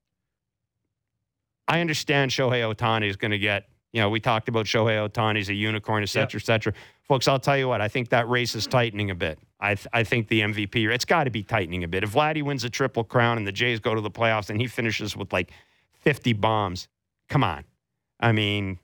I 1.68 1.80
understand 1.80 2.30
Shohei 2.30 2.73
Ohtani 2.75 3.09
is 3.09 3.16
going 3.16 3.30
to 3.30 3.38
get, 3.38 3.68
you 3.92 4.00
know, 4.00 4.11
we 4.11 4.21
talked 4.21 4.49
about 4.49 4.66
Shohei 4.66 5.09
Ohtani's 5.09 5.49
a 5.49 5.54
unicorn, 5.54 6.02
et 6.02 6.06
cetera, 6.11 6.40
et 6.40 6.44
cetera. 6.44 6.73
Folks, 7.09 7.28
I'll 7.28 7.38
tell 7.38 7.56
you 7.56 7.68
what, 7.68 7.80
I 7.80 7.88
think 7.88 8.09
that 8.11 8.28
race 8.28 8.54
is 8.54 8.66
tightening 8.66 9.11
a 9.11 9.14
bit. 9.14 9.38
I, 9.61 9.75
th- 9.75 9.87
I 9.92 10.04
think 10.04 10.28
the 10.28 10.40
MVP, 10.40 10.88
it's 10.92 11.04
got 11.04 11.25
to 11.25 11.30
be 11.30 11.42
tightening 11.42 11.85
a 11.85 11.88
bit. 11.88 12.02
If 12.04 12.12
Vladdy 12.12 12.42
wins 12.42 12.64
a 12.64 12.71
triple 12.71 13.04
crown 13.04 13.38
and 13.38 13.47
the 13.47 13.52
Jays 13.52 13.80
go 13.80 13.94
to 13.94 14.00
the 14.00 14.11
playoffs 14.11 14.50
and 14.50 14.61
he 14.61 14.66
finishes 14.66 15.16
with 15.16 15.33
like 15.33 15.50
50 16.00 16.33
bombs, 16.35 16.88
come 17.28 17.42
on. 17.44 17.64
I 18.21 18.33
mean, 18.33 18.78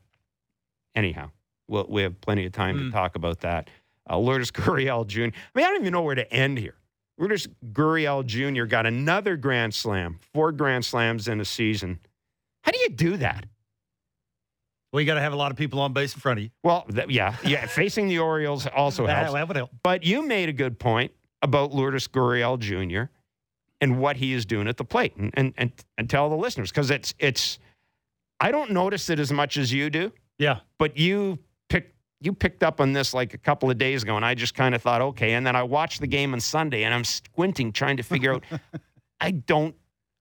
anyhow, 0.94 1.30
we'll, 1.68 1.86
we 1.88 2.02
have 2.02 2.20
plenty 2.20 2.46
of 2.46 2.52
time 2.52 2.78
to 2.78 2.84
Mm. 2.84 2.92
talk 2.92 3.14
about 3.16 3.40
that. 3.40 3.68
Uh, 4.08 4.16
Lourdes 4.18 4.50
Gurriel 4.52 5.06
Jr. 5.06 5.20
I 5.20 5.24
mean, 5.24 5.32
I 5.56 5.60
don't 5.68 5.80
even 5.82 5.92
know 5.92 6.02
where 6.02 6.14
to 6.14 6.30
end 6.32 6.58
here. 6.58 6.74
Lourdes 7.18 7.46
Gurriel 7.72 8.24
Jr. 8.24 8.64
got 8.64 8.86
another 8.86 9.36
Grand 9.36 9.74
Slam, 9.74 10.18
four 10.32 10.52
Grand 10.52 10.84
Slams 10.84 11.28
in 11.28 11.40
a 11.40 11.44
season. 11.44 11.98
How 12.62 12.72
do 12.72 12.78
you 12.78 12.90
do 12.90 13.16
that? 13.18 13.46
Well, 14.92 15.00
you 15.00 15.06
got 15.06 15.14
to 15.14 15.20
have 15.20 15.32
a 15.32 15.36
lot 15.36 15.50
of 15.52 15.56
people 15.56 15.80
on 15.80 15.92
base 15.92 16.14
in 16.14 16.20
front 16.20 16.38
of 16.40 16.44
you. 16.44 16.50
Well, 16.64 16.82
th- 16.92 17.08
yeah, 17.10 17.36
yeah. 17.44 17.66
facing 17.66 18.08
the 18.08 18.18
Orioles 18.18 18.66
also 18.66 19.06
helps. 19.08 19.32
that 19.32 19.46
would 19.48 19.56
help. 19.56 19.70
But 19.82 20.02
you 20.04 20.22
made 20.26 20.48
a 20.48 20.52
good 20.52 20.78
point 20.80 21.12
about 21.42 21.72
Lourdes 21.72 22.08
Gurriel 22.08 22.58
Jr. 22.58 23.04
and 23.80 23.98
what 24.00 24.16
he 24.16 24.32
is 24.32 24.44
doing 24.44 24.66
at 24.66 24.76
the 24.76 24.84
plate, 24.84 25.14
and 25.16 25.30
and 25.36 25.54
and, 25.56 25.72
and 25.96 26.10
tell 26.10 26.28
the 26.28 26.36
listeners 26.36 26.70
because 26.70 26.90
it's 26.90 27.14
it's. 27.18 27.58
I 28.40 28.50
don't 28.50 28.70
notice 28.72 29.10
it 29.10 29.18
as 29.20 29.30
much 29.30 29.58
as 29.58 29.70
you 29.72 29.90
do, 29.90 30.12
Yeah. 30.38 30.60
but 30.78 30.96
you 30.96 31.38
picked 31.68 31.94
you 32.22 32.32
picked 32.32 32.62
up 32.64 32.80
on 32.80 32.92
this 32.92 33.14
like 33.14 33.32
a 33.34 33.38
couple 33.38 33.70
of 33.70 33.78
days 33.78 34.02
ago, 34.02 34.16
and 34.16 34.24
I 34.24 34.34
just 34.34 34.54
kind 34.54 34.74
of 34.74 34.82
thought, 34.82 35.00
okay. 35.02 35.34
And 35.34 35.46
then 35.46 35.54
I 35.54 35.62
watched 35.62 36.00
the 36.00 36.06
game 36.08 36.32
on 36.32 36.40
Sunday, 36.40 36.82
and 36.84 36.92
I'm 36.92 37.04
squinting 37.04 37.70
trying 37.70 37.96
to 37.98 38.02
figure 38.02 38.34
out. 38.34 38.44
I 39.20 39.30
don't. 39.32 39.74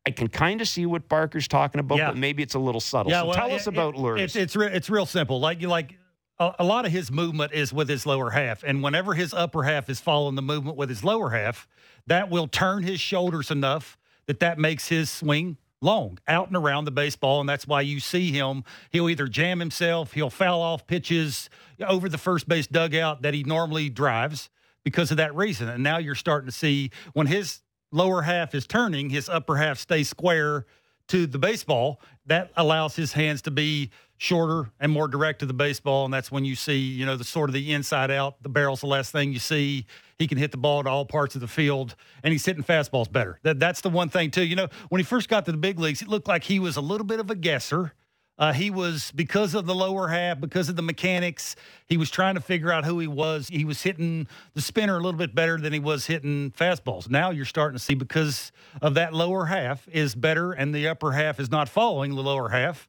I 0.09 0.11
can 0.11 0.27
kind 0.27 0.59
of 0.61 0.67
see 0.67 0.85
what 0.85 1.07
Barker's 1.07 1.47
talking 1.47 1.79
about, 1.79 1.97
Yeah. 1.97 2.07
but 2.09 2.17
maybe 2.17 2.43
it's 2.43 2.55
a 2.55 2.59
little 2.59 2.81
subtle. 2.81 3.11
Yeah, 3.11 3.21
so 3.21 3.25
well, 3.27 3.35
tell 3.35 3.49
it- 3.49 3.53
us 3.53 3.67
about 3.67 3.95
it, 3.95 3.99
Lourdes. 3.99 4.23
It's 4.23 4.35
it's, 4.35 4.55
re- 4.55 4.71
it's 4.73 4.89
real 4.89 5.05
simple. 5.05 5.39
Like 5.39 5.61
you 5.61 5.67
like 5.67 5.97
a, 6.39 6.53
a 6.59 6.63
lot 6.63 6.85
of 6.85 6.91
his 6.91 7.11
movement 7.11 7.53
is 7.53 7.71
with 7.73 7.87
his 7.89 8.05
lower 8.05 8.29
half, 8.31 8.63
and 8.63 8.81
whenever 8.83 9.13
his 9.13 9.33
upper 9.33 9.63
half 9.63 9.89
is 9.89 9.99
following 9.99 10.35
the 10.35 10.41
movement 10.41 10.77
with 10.77 10.89
his 10.89 11.03
lower 11.03 11.29
half, 11.29 11.67
that 12.07 12.29
will 12.29 12.47
turn 12.47 12.83
his 12.83 12.99
shoulders 12.99 13.51
enough 13.51 13.97
that 14.25 14.39
that 14.39 14.57
makes 14.59 14.87
his 14.87 15.09
swing 15.09 15.57
long 15.81 16.17
out 16.27 16.47
and 16.47 16.57
around 16.57 16.85
the 16.85 16.91
baseball, 16.91 17.39
and 17.39 17.47
that's 17.47 17.65
why 17.67 17.81
you 17.81 17.99
see 17.99 18.31
him. 18.31 18.63
He'll 18.89 19.09
either 19.09 19.27
jam 19.27 19.59
himself, 19.59 20.13
he'll 20.13 20.29
foul 20.29 20.61
off 20.61 20.85
pitches 20.87 21.49
over 21.85 22.09
the 22.09 22.17
first 22.17 22.47
base 22.49 22.67
dugout 22.67 23.21
that 23.21 23.33
he 23.33 23.43
normally 23.43 23.89
drives 23.89 24.49
because 24.83 25.11
of 25.11 25.17
that 25.17 25.33
reason. 25.35 25.69
And 25.69 25.83
now 25.83 25.97
you're 25.97 26.15
starting 26.15 26.47
to 26.47 26.51
see 26.51 26.91
when 27.13 27.27
his 27.27 27.61
lower 27.91 28.21
half 28.21 28.53
is 28.55 28.67
turning, 28.67 29.09
his 29.09 29.29
upper 29.29 29.57
half 29.57 29.79
stays 29.79 30.09
square 30.09 30.65
to 31.07 31.25
the 31.25 31.39
baseball. 31.39 32.01
That 32.25 32.51
allows 32.55 32.95
his 32.95 33.13
hands 33.13 33.41
to 33.43 33.51
be 33.51 33.89
shorter 34.17 34.69
and 34.79 34.91
more 34.91 35.07
direct 35.07 35.39
to 35.39 35.45
the 35.45 35.53
baseball. 35.53 36.05
And 36.05 36.13
that's 36.13 36.31
when 36.31 36.45
you 36.45 36.55
see, 36.55 36.77
you 36.77 37.05
know, 37.05 37.15
the 37.15 37.23
sort 37.23 37.49
of 37.49 37.53
the 37.53 37.73
inside 37.73 38.11
out. 38.11 38.41
The 38.43 38.49
barrel's 38.49 38.81
the 38.81 38.87
last 38.87 39.11
thing 39.11 39.31
you 39.31 39.39
see. 39.39 39.85
He 40.17 40.27
can 40.27 40.37
hit 40.37 40.51
the 40.51 40.57
ball 40.57 40.83
to 40.83 40.89
all 40.89 41.05
parts 41.05 41.35
of 41.35 41.41
the 41.41 41.47
field, 41.47 41.95
and 42.21 42.33
he's 42.33 42.45
hitting 42.45 42.63
fastballs 42.63 43.09
better. 43.09 43.39
That, 43.43 43.59
that's 43.59 43.79
the 43.79 43.89
one 43.89 44.09
thing, 44.09 44.31
too. 44.31 44.43
You 44.43 44.57
know, 44.57 44.67
when 44.89 44.99
he 44.99 45.05
first 45.05 45.29
got 45.29 45.45
to 45.45 45.51
the 45.51 45.57
big 45.57 45.79
leagues, 45.79 46.01
it 46.01 46.09
looked 46.09 46.27
like 46.27 46.43
he 46.43 46.59
was 46.59 46.75
a 46.75 46.81
little 46.81 47.07
bit 47.07 47.21
of 47.21 47.31
a 47.31 47.35
guesser. 47.35 47.93
Uh, 48.39 48.53
he 48.53 48.71
was 48.71 49.11
because 49.13 49.53
of 49.53 49.65
the 49.65 49.75
lower 49.75 50.07
half, 50.07 50.39
because 50.39 50.69
of 50.69 50.77
the 50.77 50.81
mechanics. 50.81 51.57
He 51.87 51.97
was 51.97 52.09
trying 52.09 52.35
to 52.35 52.41
figure 52.41 52.71
out 52.71 52.85
who 52.85 52.97
he 52.99 53.07
was. 53.07 53.49
He 53.49 53.65
was 53.65 53.81
hitting 53.81 54.27
the 54.53 54.61
spinner 54.61 54.97
a 54.97 55.01
little 55.01 55.17
bit 55.17 55.35
better 55.35 55.57
than 55.57 55.73
he 55.73 55.79
was 55.79 56.05
hitting 56.05 56.51
fastballs. 56.51 57.09
Now 57.09 57.31
you're 57.31 57.43
starting 57.43 57.77
to 57.77 57.83
see 57.83 57.95
because 57.95 58.53
of 58.81 58.93
that 58.93 59.13
lower 59.13 59.47
half 59.47 59.89
is 59.89 60.15
better, 60.15 60.53
and 60.53 60.73
the 60.73 60.87
upper 60.87 61.11
half 61.11 61.37
is 61.37 61.51
not 61.51 61.67
following 61.67 62.15
the 62.15 62.23
lower 62.23 62.47
half. 62.47 62.87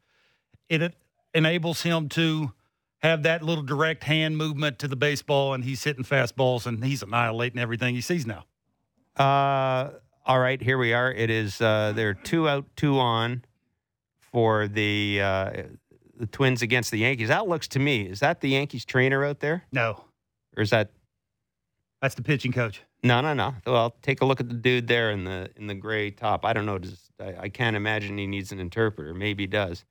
It 0.69 0.95
enables 1.35 1.83
him 1.83 2.09
to 2.11 2.53
have 2.99 3.25
that 3.25 3.43
little 3.43 3.65
direct 3.65 4.05
hand 4.05 4.37
movement 4.37 4.79
to 4.79 4.89
the 4.89 4.95
baseball, 4.95 5.53
and 5.53 5.65
he's 5.65 5.83
hitting 5.83 6.05
fastballs, 6.05 6.65
and 6.65 6.85
he's 6.85 7.03
annihilating 7.03 7.59
everything 7.59 7.97
he 7.97 8.01
sees 8.01 8.25
now. 8.25 8.45
Uh, 9.17 9.91
all 10.25 10.39
right, 10.39 10.63
here 10.63 10.79
we 10.79 10.93
are. 10.93 11.11
It 11.11 11.29
is 11.29 11.61
uh, 11.61 11.93
they're 11.97 12.15
two 12.15 12.49
out, 12.49 12.67
two 12.77 13.01
on 13.01 13.43
for 14.33 14.69
the 14.69 15.21
uh, 15.23 15.51
the 16.17 16.27
Twins 16.27 16.63
against 16.63 16.91
the 16.91 16.99
Yankees. 16.99 17.29
That 17.29 17.49
looks 17.49 17.69
to 17.69 17.79
me 17.79 18.03
is 18.03 18.21
that 18.21 18.41
the 18.41 18.51
Yankees 18.51 18.85
trainer 18.85 19.25
out 19.25 19.41
there, 19.41 19.65
No, 19.73 20.05
or 20.57 20.63
is 20.63 20.71
that 20.71 20.91
that's 22.03 22.15
the 22.15 22.23
pitching 22.23 22.53
coach. 22.53 22.83
no, 23.03 23.21
no, 23.21 23.35
no? 23.35 23.55
Well, 23.67 23.95
take 24.03 24.21
a 24.21 24.25
look 24.25 24.41
at 24.41 24.49
the 24.49 24.55
dude 24.55 24.87
there 24.87 25.11
in 25.11 25.25
the 25.25 25.51
in 25.57 25.67
the 25.67 25.75
gray 25.75 26.11
top. 26.11 26.45
I 26.45 26.53
don't 26.53 26.67
know. 26.67 26.79
Does, 26.79 27.11
I, 27.21 27.35
I 27.43 27.49
can't 27.49 27.77
imagine 27.77 28.17
he 28.19 28.27
needs 28.27 28.53
an 28.53 28.61
interpreter. 28.61 29.15
Maybe 29.15 29.45
he 29.45 29.47
does. 29.49 29.85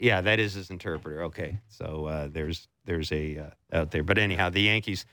Yeah, 0.00 0.20
that 0.20 0.38
is 0.38 0.54
his 0.54 0.70
interpreter. 0.70 1.24
Okay, 1.24 1.58
so 1.68 2.06
uh, 2.06 2.28
there's 2.30 2.68
there's 2.84 3.10
a 3.12 3.38
uh, 3.38 3.76
out 3.76 3.90
there. 3.90 4.02
But 4.04 4.18
anyhow, 4.18 4.48
the 4.50 4.62
Yankees 4.62 5.04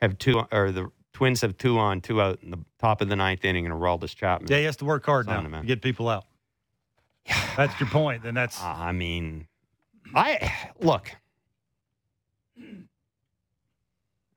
have 0.00 0.16
two, 0.18 0.42
or 0.50 0.72
the 0.72 0.90
Twins 1.12 1.42
have 1.42 1.58
two 1.58 1.78
on, 1.78 2.00
two 2.00 2.20
out 2.22 2.38
in 2.42 2.50
the 2.50 2.58
top 2.78 3.02
of 3.02 3.08
the 3.10 3.16
ninth 3.16 3.44
inning, 3.44 3.66
and 3.66 3.74
Aroldis 3.74 4.14
Chapman. 4.14 4.50
Yeah, 4.50 4.58
he 4.58 4.64
has 4.64 4.76
to 4.78 4.86
work 4.86 5.04
hard 5.04 5.26
now 5.26 5.42
to 5.42 5.62
get 5.66 5.82
people 5.82 6.08
out. 6.08 6.24
That's 7.56 7.78
your 7.80 7.88
point, 7.88 8.24
and 8.24 8.36
that's 8.36 8.60
I 8.62 8.92
mean, 8.92 9.46
I 10.14 10.52
look. 10.80 11.10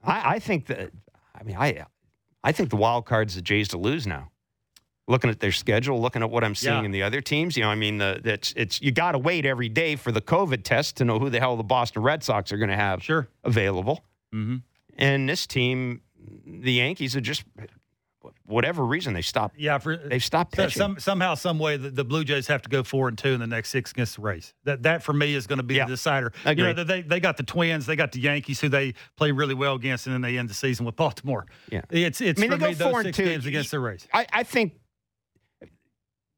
I 0.03 0.35
I 0.35 0.39
think 0.39 0.67
that 0.67 0.91
I 1.33 1.43
mean 1.43 1.55
I 1.57 1.85
I 2.43 2.51
think 2.51 2.69
the 2.69 2.75
wild 2.75 3.05
card's 3.05 3.35
the 3.35 3.41
Jays 3.41 3.69
to 3.69 3.77
lose 3.77 4.05
now. 4.05 4.29
Looking 5.07 5.29
at 5.29 5.39
their 5.39 5.51
schedule, 5.51 6.01
looking 6.01 6.23
at 6.23 6.31
what 6.31 6.43
I'm 6.43 6.55
seeing 6.55 6.73
Yeah. 6.79 6.83
in 6.85 6.91
the 6.91 7.03
other 7.03 7.21
teams, 7.21 7.55
you 7.55 7.63
know, 7.63 7.69
I 7.69 7.75
mean, 7.75 7.99
the, 7.99 8.21
it's 8.25 8.53
it's 8.55 8.81
you 8.81 8.91
got 8.91 9.11
to 9.11 9.19
wait 9.19 9.45
every 9.45 9.69
day 9.69 9.95
for 9.95 10.11
the 10.11 10.21
COVID 10.21 10.63
test 10.63 10.97
to 10.97 11.05
know 11.05 11.19
who 11.19 11.29
the 11.29 11.39
hell 11.39 11.55
the 11.57 11.63
Boston 11.63 12.01
Red 12.01 12.23
Sox 12.23 12.51
are 12.51 12.57
going 12.57 12.69
to 12.71 12.75
have 12.75 13.03
sure. 13.03 13.27
available. 13.43 14.03
Mm-hmm. 14.33 14.57
And 14.97 15.29
this 15.29 15.45
team, 15.45 16.01
the 16.45 16.73
Yankees, 16.73 17.15
are 17.15 17.21
just 17.21 17.43
whatever 18.45 18.85
reason 18.85 19.13
they 19.13 19.21
stopped. 19.21 19.57
Yeah, 19.57 19.77
for 19.77 19.97
They've 19.97 20.23
stopped 20.23 20.53
pitching. 20.53 20.79
some 20.79 20.99
somehow, 20.99 21.35
some 21.35 21.59
way, 21.59 21.77
the, 21.77 21.89
the 21.89 22.03
Blue 22.03 22.23
Jays 22.23 22.47
have 22.47 22.61
to 22.63 22.69
go 22.69 22.83
four 22.83 23.07
and 23.07 23.17
two 23.17 23.29
in 23.29 23.39
the 23.39 23.47
next 23.47 23.69
six 23.69 23.91
against 23.91 24.15
the 24.15 24.21
Rays. 24.21 24.53
That 24.63 24.83
that 24.83 25.03
for 25.03 25.13
me 25.13 25.33
is 25.35 25.47
going 25.47 25.57
to 25.57 25.63
be 25.63 25.75
Yeah. 25.75 25.85
the 25.85 25.91
decider. 25.93 26.31
I 26.45 26.51
You 26.51 26.63
know, 26.63 26.69
agree. 26.71 26.83
they 26.83 27.01
they 27.01 27.19
got 27.19 27.37
the 27.37 27.43
Twins, 27.43 27.85
they 27.85 27.95
got 27.95 28.11
the 28.11 28.19
Yankees, 28.19 28.61
who 28.61 28.69
they 28.69 28.93
play 29.17 29.31
really 29.31 29.55
well 29.55 29.75
against, 29.75 30.07
and 30.07 30.13
then 30.13 30.21
they 30.21 30.37
end 30.37 30.49
the 30.49 30.53
season 30.53 30.85
with 30.85 30.95
Baltimore. 30.95 31.45
Yeah. 31.71 31.81
it's 31.89 32.21
it's 32.21 32.39
I 32.39 32.41
mean, 32.41 32.51
for 32.51 32.57
they 32.57 32.67
me 32.69 32.73
those 32.75 33.01
six 33.03 33.17
two. 33.17 33.25
games 33.25 33.45
against 33.45 33.71
the 33.71 33.79
Rays. 33.79 34.07
I, 34.13 34.25
I 34.31 34.43
think 34.43 34.73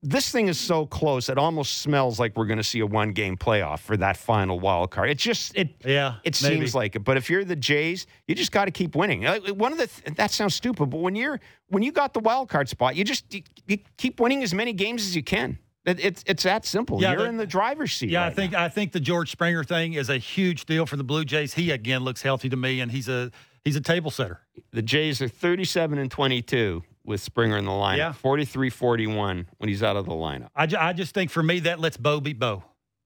this 0.04 0.30
thing 0.30 0.48
is 0.48 0.60
so 0.60 0.86
close 0.86 1.28
it 1.28 1.38
almost 1.38 1.80
smells 1.80 2.20
like 2.20 2.38
we're 2.38 2.46
going 2.46 2.58
to 2.60 2.64
see 2.64 2.80
a 2.80 2.86
one 2.86 3.12
game 3.14 3.36
playoff 3.36 3.80
for 3.80 3.98
that 3.98 4.16
final 4.16 4.60
wild 4.60 4.92
card. 4.92 5.10
It 5.10 5.18
just 5.18 5.56
it 5.56 5.70
Yeah, 5.84 6.16
it 6.24 6.40
maybe. 6.44 6.56
seems 6.56 6.76
like 6.76 6.96
it. 6.96 7.00
But 7.04 7.18
if 7.18 7.30
you're 7.30 7.44
the 7.44 7.56
Jays, 7.56 8.06
you 8.28 8.36
just 8.36 8.52
got 8.52 8.66
to 8.66 8.72
keep 8.72 8.96
winning. 8.96 9.26
Uh, 9.26 9.40
One 9.54 9.72
of 9.72 9.78
the 9.80 9.88
th- 9.88 10.16
that 10.18 10.32
sounds 10.32 10.54
stupid, 10.56 10.90
but 10.90 11.00
when 11.00 11.16
you're 11.16 11.40
when 11.70 11.82
you 11.84 11.92
got 11.92 12.14
the 12.14 12.20
wild 12.20 12.48
card 12.50 12.70
spot, 12.70 12.96
you 12.96 13.04
just 13.04 13.34
you, 13.34 13.42
you 13.66 13.80
keep 13.98 14.20
winning 14.20 14.44
as 14.44 14.54
many 14.54 14.72
games 14.74 15.02
as 15.04 15.16
you 15.16 15.24
can. 15.24 15.58
It, 15.86 16.00
it's 16.04 16.24
it's 16.28 16.44
that 16.44 16.66
simple. 16.66 17.02
Yeah, 17.02 17.14
you're 17.14 17.24
the- 17.24 17.30
in 17.30 17.38
the 17.38 17.48
driver's 17.48 17.94
seat. 17.94 18.10
Yeah, 18.12 18.26
I 18.26 18.30
think 18.30 18.52
now. 18.52 18.64
I 18.64 18.70
think 18.70 18.92
the 18.92 19.00
George 19.00 19.32
Springer 19.32 19.64
thing 19.64 19.94
is 19.94 20.10
a 20.10 20.18
huge 20.18 20.66
deal 20.66 20.86
for 20.86 20.96
the 20.98 21.04
Blue 21.04 21.26
Jays. 21.26 21.54
He 21.56 21.72
again 21.72 22.02
looks 22.04 22.22
healthy 22.22 22.50
to 22.50 22.58
me, 22.58 22.82
and 22.82 22.92
he's 22.92 23.08
a 23.10 23.32
he's 23.64 23.76
a 23.76 23.82
table 23.82 24.12
setter. 24.12 24.42
the 24.72 24.82
Jays 24.82 25.22
are 25.22 25.28
37 25.30 25.98
and 25.98 26.12
22 26.12 26.84
with 27.08 27.22
Springer 27.22 27.58
in 27.58 27.66
the 27.66 27.72
lineup. 27.72 27.98
Yeah. 27.98 28.14
43-41 28.24 29.46
when 29.58 29.70
he's 29.70 29.82
out 29.82 29.96
of 29.98 30.06
the 30.06 30.12
lineup. 30.12 30.50
I, 30.56 30.66
ju- 30.68 30.78
I 30.80 30.94
just 30.94 31.14
think 31.14 31.32
for 31.32 31.42
me 31.42 31.62
that 31.62 31.80
lets 31.80 31.98
Bo 31.98 32.20
be 32.20 32.34
Bo. 32.34 32.64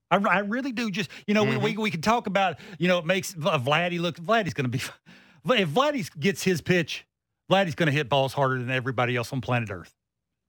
I, 0.09 0.17
I 0.17 0.39
really 0.39 0.71
do. 0.73 0.91
Just 0.91 1.09
you 1.27 1.33
know, 1.33 1.45
Mm-hmm. 1.45 1.63
we, 1.63 1.71
we 1.71 1.77
we 1.83 1.91
can 1.91 2.01
talk 2.01 2.27
about 2.27 2.57
you 2.79 2.87
know 2.89 2.97
it 2.97 3.05
makes 3.05 3.31
V- 3.33 3.47
Vladdy 3.47 3.99
look. 3.99 4.17
Vladdy's 4.17 4.53
going 4.53 4.69
to 4.69 4.77
be 4.77 4.79
if 5.61 5.69
Vladdy 5.69 6.09
gets 6.19 6.43
his 6.43 6.59
pitch, 6.61 7.05
Vladdy's 7.49 7.75
going 7.75 7.87
to 7.87 7.93
hit 7.93 8.09
balls 8.09 8.33
harder 8.33 8.57
than 8.59 8.69
everybody 8.71 9.15
else 9.15 9.31
on 9.31 9.39
planet 9.39 9.69
Earth. 9.71 9.93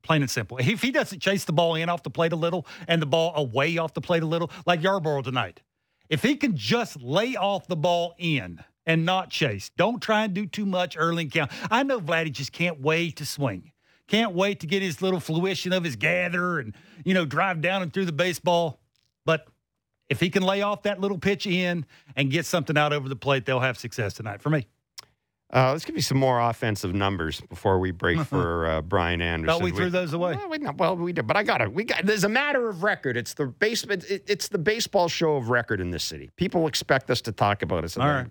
Plain 0.02 0.22
and 0.22 0.30
simple. 0.30 0.58
If 0.58 0.82
he 0.82 0.90
doesn't 0.90 1.20
chase 1.20 1.44
the 1.44 1.52
ball 1.52 1.76
in 1.76 1.88
off 1.88 2.02
the 2.02 2.10
plate 2.10 2.32
a 2.32 2.36
little 2.36 2.66
and 2.88 3.00
the 3.00 3.06
ball 3.06 3.34
away 3.36 3.78
off 3.78 3.94
the 3.94 4.00
plate 4.00 4.24
a 4.24 4.26
little, 4.26 4.50
like 4.66 4.80
Yarbrough 4.80 5.22
tonight, 5.22 5.60
if 6.08 6.22
he 6.24 6.34
can 6.34 6.56
just 6.56 7.00
lay 7.00 7.36
off 7.36 7.68
the 7.68 7.76
ball 7.76 8.14
in 8.18 8.58
and 8.86 9.04
not 9.04 9.30
chase, 9.30 9.70
don't 9.76 10.00
try 10.00 10.24
and 10.24 10.34
do 10.34 10.46
too 10.46 10.66
much 10.66 10.96
early 10.98 11.24
in 11.24 11.30
count. 11.30 11.50
I 11.70 11.82
know 11.82 12.00
Vladdy 12.00 12.32
just 12.32 12.52
can't 12.52 12.80
wait 12.80 13.16
to 13.16 13.26
swing. 13.26 13.72
Can't 14.08 14.34
wait 14.34 14.60
to 14.60 14.66
get 14.66 14.82
his 14.82 15.00
little 15.00 15.20
fruition 15.20 15.72
of 15.72 15.84
his 15.84 15.96
gather 15.96 16.58
and, 16.58 16.74
you 17.04 17.14
know, 17.14 17.24
drive 17.24 17.60
down 17.60 17.82
and 17.82 17.92
through 17.92 18.04
the 18.04 18.12
baseball. 18.12 18.80
But 19.24 19.46
if 20.10 20.20
he 20.20 20.28
can 20.28 20.42
lay 20.42 20.62
off 20.62 20.82
that 20.82 21.00
little 21.00 21.18
pitch 21.18 21.46
in 21.46 21.86
and 22.16 22.30
get 22.30 22.44
something 22.44 22.76
out 22.76 22.92
over 22.92 23.08
the 23.08 23.16
plate, 23.16 23.46
they'll 23.46 23.60
have 23.60 23.78
success 23.78 24.12
tonight 24.14 24.42
for 24.42 24.50
me. 24.50 24.66
Uh, 25.54 25.70
let's 25.72 25.84
give 25.84 25.94
you 25.94 26.02
some 26.02 26.16
more 26.16 26.40
offensive 26.40 26.94
numbers 26.94 27.42
before 27.42 27.78
we 27.78 27.90
break 27.90 28.18
for 28.20 28.66
uh, 28.66 28.82
Brian 28.82 29.20
Anderson. 29.20 29.60
Thought 29.60 29.64
we 29.64 29.70
threw 29.70 29.90
those 29.90 30.14
away. 30.14 30.34
Well, 30.34 30.48
we, 30.48 30.58
well, 30.58 30.96
we 30.96 31.12
did, 31.12 31.26
but 31.26 31.36
I 31.36 31.42
got 31.42 31.60
it. 31.60 31.72
We 31.72 31.84
got. 31.84 32.06
There's 32.06 32.24
a 32.24 32.28
matter 32.28 32.70
of 32.70 32.82
record. 32.82 33.18
It's 33.18 33.34
the 33.34 33.46
base. 33.46 33.84
It, 33.84 34.24
it's 34.26 34.48
the 34.48 34.56
baseball 34.56 35.08
show 35.08 35.36
of 35.36 35.50
record 35.50 35.82
in 35.82 35.90
this 35.90 36.04
city. 36.04 36.30
People 36.36 36.66
expect 36.66 37.10
us 37.10 37.20
to 37.22 37.32
talk 37.32 37.60
about 37.60 37.84
it. 37.84 37.90
So 37.90 38.00
All 38.00 38.08
right. 38.08 38.26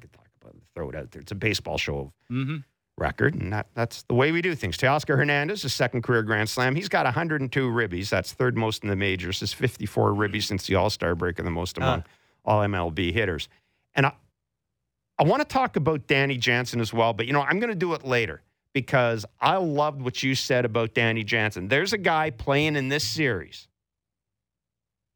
Throw 0.75 0.89
it 0.89 0.95
out 0.95 1.11
there. 1.11 1.21
It's 1.21 1.31
a 1.31 1.35
baseball 1.35 1.77
show 1.77 1.97
of 1.99 2.11
Mm-hmm. 2.31 2.57
record, 2.97 3.35
and 3.35 3.51
that, 3.51 3.67
that's 3.73 4.03
the 4.03 4.13
way 4.13 4.31
we 4.31 4.41
do 4.41 4.55
things. 4.55 4.77
Teoscar 4.77 5.17
Hernandez, 5.17 5.63
his 5.63 5.73
second 5.73 6.01
career 6.03 6.23
Grand 6.23 6.49
Slam. 6.49 6.75
He's 6.75 6.87
got 6.89 7.05
102 7.05 7.69
ribbies. 7.69 8.09
That's 8.09 8.31
third 8.33 8.57
most 8.57 8.83
in 8.83 8.89
the 8.89 8.95
majors. 8.95 9.39
His 9.41 9.51
54 9.53 10.11
ribbies 10.13 10.43
since 10.43 10.67
the 10.67 10.75
All 10.75 10.89
Star 10.89 11.13
break, 11.15 11.39
and 11.39 11.45
the 11.47 11.51
most 11.51 11.77
among 11.77 12.03
all 12.45 12.61
MLB 12.61 13.11
hitters. 13.13 13.49
And 13.95 14.05
I, 14.05 14.13
I 15.19 15.23
want 15.23 15.41
to 15.41 15.47
talk 15.47 15.75
about 15.75 16.07
Danny 16.07 16.37
Jansen 16.37 16.79
as 16.79 16.93
well, 16.93 17.13
but 17.13 17.27
you 17.27 17.33
know 17.33 17.41
I'm 17.41 17.59
going 17.59 17.69
to 17.71 17.75
do 17.75 17.93
it 17.93 18.03
later 18.05 18.41
because 18.73 19.25
I 19.41 19.57
loved 19.57 20.01
what 20.01 20.23
you 20.23 20.33
said 20.33 20.63
about 20.63 20.93
Danny 20.93 21.23
Jansen. 21.25 21.67
There's 21.67 21.91
a 21.93 21.97
guy 21.97 22.29
playing 22.29 22.75
in 22.77 22.87
this 22.87 23.05
series 23.07 23.67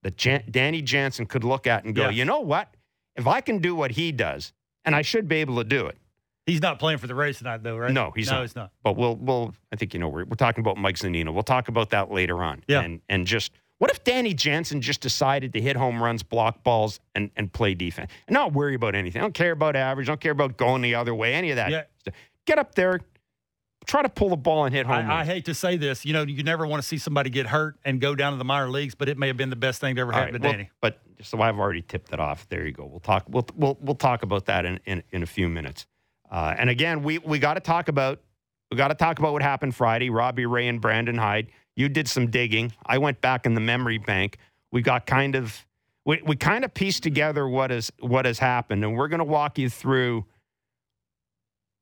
that 0.03 0.17
Jan- 0.17 0.43
Danny 0.51 0.81
Jansen 0.81 1.25
could 1.25 1.43
look 1.43 1.65
at 1.65 1.83
and 1.85 1.95
go, 1.95 2.03
Yeah. 2.03 2.09
you 2.11 2.25
know 2.25 2.41
what? 2.41 2.73
If 3.15 3.27
I 3.27 3.41
can 3.41 3.59
do 3.59 3.73
what 3.75 3.91
he 3.91 4.11
does, 4.11 4.51
and 4.85 4.95
I 4.95 5.01
should 5.01 5.27
be 5.27 5.37
able 5.37 5.57
to 5.57 5.63
do 5.63 5.87
it. 5.87 5.97
He's 6.45 6.61
not 6.61 6.77
playing 6.77 6.99
for 6.99 7.07
the 7.07 7.15
Rays 7.15 7.39
tonight, 7.39 7.63
though, 7.63 7.75
right? 7.75 7.91
No, 7.91 8.11
he's 8.15 8.27
no, 8.27 8.33
not. 8.35 8.41
he's 8.43 8.55
not. 8.55 8.71
But 8.83 8.95
we'll 8.95 9.15
we'll 9.15 9.53
I 9.73 9.75
think 9.75 9.93
you 9.93 9.99
know 9.99 10.09
we're 10.09 10.25
we're 10.25 10.35
talking 10.35 10.61
about 10.61 10.77
Mike 10.77 10.95
Zunino. 10.95 11.33
We'll 11.33 11.43
talk 11.43 11.67
about 11.67 11.89
that 11.89 12.11
later 12.11 12.43
on. 12.43 12.63
Yeah. 12.67 12.81
And 12.81 13.01
and 13.09 13.25
just 13.25 13.51
what 13.79 13.89
if 13.89 14.03
Danny 14.03 14.33
Jansen 14.33 14.79
just 14.79 15.01
decided 15.01 15.53
to 15.53 15.61
hit 15.61 15.75
home 15.75 16.01
runs, 16.01 16.21
block 16.21 16.63
balls, 16.63 16.99
and 17.15 17.31
and 17.35 17.51
play 17.51 17.73
defense, 17.73 18.11
and 18.27 18.33
not 18.33 18.53
worry 18.53 18.75
about 18.75 18.93
anything? 18.93 19.21
I 19.21 19.25
don't 19.25 19.33
care 19.33 19.51
about 19.51 19.75
average. 19.75 20.07
I 20.07 20.11
don't 20.11 20.21
care 20.21 20.31
about 20.31 20.55
going 20.57 20.81
the 20.81 20.95
other 20.95 21.15
way. 21.15 21.33
Any 21.33 21.49
of 21.49 21.55
that. 21.55 21.71
Yeah. 21.71 22.13
Get 22.45 22.59
up 22.59 22.75
there, 22.75 23.01
try 23.85 24.01
to 24.01 24.09
pull 24.09 24.29
the 24.29 24.37
ball 24.37 24.65
and 24.65 24.75
hit 24.75 24.85
home. 24.85 25.09
I, 25.09 25.21
I 25.21 25.25
hate 25.25 25.45
to 25.45 25.53
say 25.53 25.77
this. 25.77 26.05
You 26.05 26.13
know, 26.13 26.23
you 26.23 26.43
never 26.43 26.65
want 26.67 26.81
to 26.81 26.87
see 26.87 26.97
somebody 26.97 27.29
get 27.29 27.47
hurt 27.47 27.77
and 27.85 28.01
go 28.01 28.15
down 28.15 28.33
to 28.33 28.37
the 28.37 28.43
minor 28.45 28.69
leagues, 28.69 28.95
but 28.95 29.09
it 29.09 29.17
may 29.17 29.27
have 29.27 29.37
been 29.37 29.49
the 29.49 29.55
best 29.55 29.81
thing 29.81 29.95
to 29.95 30.01
ever 30.01 30.13
All 30.13 30.19
happen 30.19 30.33
right, 30.33 30.41
to 30.41 30.47
well, 30.47 30.51
Danny. 30.53 30.69
but 30.81 30.99
so 31.21 31.41
I've 31.41 31.57
already 31.59 31.81
tipped 31.81 32.11
it 32.13 32.19
off. 32.19 32.47
There 32.49 32.65
you 32.65 32.71
go. 32.71 32.85
We'll 32.85 32.99
talk. 32.99 33.25
We'll 33.29 33.47
we'll 33.55 33.77
we'll 33.81 33.95
talk 33.95 34.23
about 34.23 34.45
that 34.45 34.65
in 34.65 34.79
in, 34.85 35.03
in 35.11 35.23
a 35.23 35.27
few 35.27 35.47
minutes. 35.47 35.85
Uh, 36.29 36.55
and 36.57 36.69
again, 36.69 37.03
we 37.03 37.19
we 37.19 37.39
got 37.39 37.53
to 37.55 37.59
talk 37.59 37.87
about 37.87 38.21
we 38.71 38.77
got 38.77 38.89
to 38.89 38.95
talk 38.95 39.19
about 39.19 39.33
what 39.33 39.41
happened 39.41 39.75
Friday. 39.75 40.09
Robbie 40.09 40.45
Ray 40.45 40.67
and 40.67 40.81
Brandon 40.81 41.17
Hyde. 41.17 41.47
You 41.75 41.89
did 41.89 42.07
some 42.07 42.29
digging. 42.29 42.73
I 42.85 42.97
went 42.97 43.21
back 43.21 43.45
in 43.45 43.53
the 43.53 43.61
memory 43.61 43.97
bank. 43.97 44.37
We 44.71 44.81
got 44.81 45.05
kind 45.05 45.35
of 45.35 45.65
we 46.05 46.21
we 46.25 46.35
kind 46.35 46.65
of 46.65 46.73
pieced 46.73 47.03
together 47.03 47.47
what 47.47 47.71
is 47.71 47.91
what 47.99 48.25
has 48.25 48.39
happened, 48.39 48.83
and 48.83 48.95
we're 48.95 49.07
going 49.07 49.19
to 49.19 49.25
walk 49.25 49.57
you 49.57 49.69
through 49.69 50.25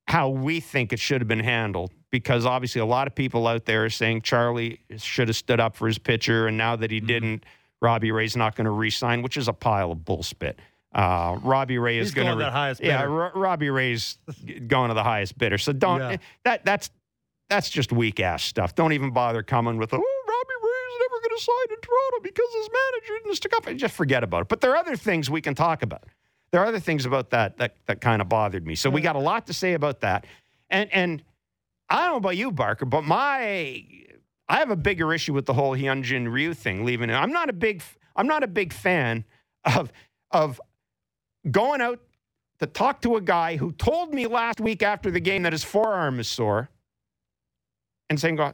how 0.06 0.28
we 0.28 0.60
think 0.60 0.92
it 0.92 0.98
should 1.00 1.20
have 1.20 1.28
been 1.28 1.40
handled. 1.40 1.92
Because 2.10 2.46
obviously, 2.46 2.80
a 2.80 2.84
lot 2.86 3.06
of 3.08 3.14
people 3.14 3.46
out 3.48 3.64
there 3.64 3.84
are 3.86 3.90
saying 3.90 4.22
Charlie 4.22 4.78
should 4.98 5.26
have 5.28 5.36
stood 5.36 5.58
up 5.58 5.74
for 5.74 5.88
his 5.88 5.98
pitcher, 5.98 6.46
and 6.46 6.56
now 6.56 6.76
that 6.76 6.90
he 6.92 7.00
Mhm. 7.00 7.06
didn't, 7.08 7.44
Robbie 7.82 8.12
Ray's 8.12 8.36
not 8.36 8.54
going 8.54 8.66
to 8.66 8.70
re-sign, 8.70 9.20
which 9.22 9.36
is 9.36 9.48
a 9.48 9.52
pile 9.52 9.90
of 9.90 9.98
bullspit. 9.98 10.54
Uh, 10.94 11.38
Robbie 11.42 11.76
Ray 11.78 11.98
is 11.98 12.08
He's 12.08 12.14
going 12.14 12.26
going 12.28 12.38
to 12.38 12.44
that 12.44 12.52
highest 12.52 12.80
yeah, 12.80 12.98
bidder. 12.98 13.10
Ro- 13.10 13.30
Robbie 13.34 13.68
Ray's 13.70 14.18
going 14.68 14.88
to 14.90 14.94
the 14.94 15.02
highest 15.02 15.36
bidder. 15.36 15.58
So 15.58 15.72
don't 15.72 15.98
Yeah. 15.98 16.16
that 16.44 16.64
that's 16.64 16.88
that's 17.50 17.68
just 17.68 17.90
weak 17.92 18.20
ass 18.20 18.44
stuff. 18.44 18.76
Don't 18.76 18.92
even 18.92 19.10
bother 19.10 19.42
coming 19.42 19.76
with 19.76 19.92
oh 19.92 19.96
Robbie 19.96 20.02
Ray's 20.62 21.00
never 21.00 21.20
going 21.20 21.36
to 21.36 21.42
sign 21.42 21.76
in 21.76 21.80
Toronto 21.82 22.18
because 22.22 22.54
his 22.54 22.68
manager 22.72 23.22
didn't 23.24 23.34
stick 23.36 23.52
up. 23.56 23.76
Just 23.76 23.94
forget 23.96 24.22
about 24.22 24.42
it. 24.42 24.48
But 24.48 24.60
there 24.60 24.70
are 24.70 24.76
other 24.76 24.94
things 24.96 25.28
we 25.28 25.40
can 25.40 25.56
talk 25.56 25.82
about. 25.82 26.04
There 26.54 26.62
are 26.62 26.66
other 26.66 26.78
things 26.78 27.04
about 27.04 27.30
that 27.30 27.56
that 27.56 27.74
that 27.86 28.00
kind 28.00 28.22
of 28.22 28.28
bothered 28.28 28.64
me. 28.64 28.76
So 28.76 28.88
we 28.88 29.00
got 29.00 29.16
a 29.16 29.18
lot 29.18 29.48
to 29.48 29.52
say 29.52 29.74
about 29.74 30.02
that. 30.02 30.24
And 30.70 30.88
and 30.92 31.24
I 31.88 32.02
don't 32.02 32.10
know 32.12 32.16
about 32.18 32.36
you, 32.36 32.52
Barker, 32.52 32.84
but 32.84 33.02
my 33.02 33.84
I 34.48 34.58
have 34.58 34.70
a 34.70 34.76
bigger 34.76 35.12
issue 35.12 35.32
with 35.32 35.46
the 35.46 35.52
whole 35.52 35.76
Hyunjin 35.76 36.32
Ryu 36.32 36.54
thing 36.54 36.84
leaving 36.84 37.10
it. 37.10 37.14
I'm 37.14 37.32
not 37.32 37.50
a 37.50 37.52
big 37.52 37.82
I'm 38.14 38.28
not 38.28 38.44
a 38.44 38.46
big 38.46 38.72
fan 38.72 39.24
of 39.64 39.90
of 40.30 40.60
going 41.50 41.80
out 41.80 41.98
to 42.60 42.66
talk 42.66 43.02
to 43.02 43.16
a 43.16 43.20
guy 43.20 43.56
who 43.56 43.72
told 43.72 44.14
me 44.14 44.28
last 44.28 44.60
week 44.60 44.80
after 44.80 45.10
the 45.10 45.18
game 45.18 45.42
that 45.42 45.52
his 45.52 45.64
forearm 45.64 46.20
is 46.20 46.28
sore 46.28 46.70
and 48.08 48.20
saying 48.20 48.36
go 48.36 48.52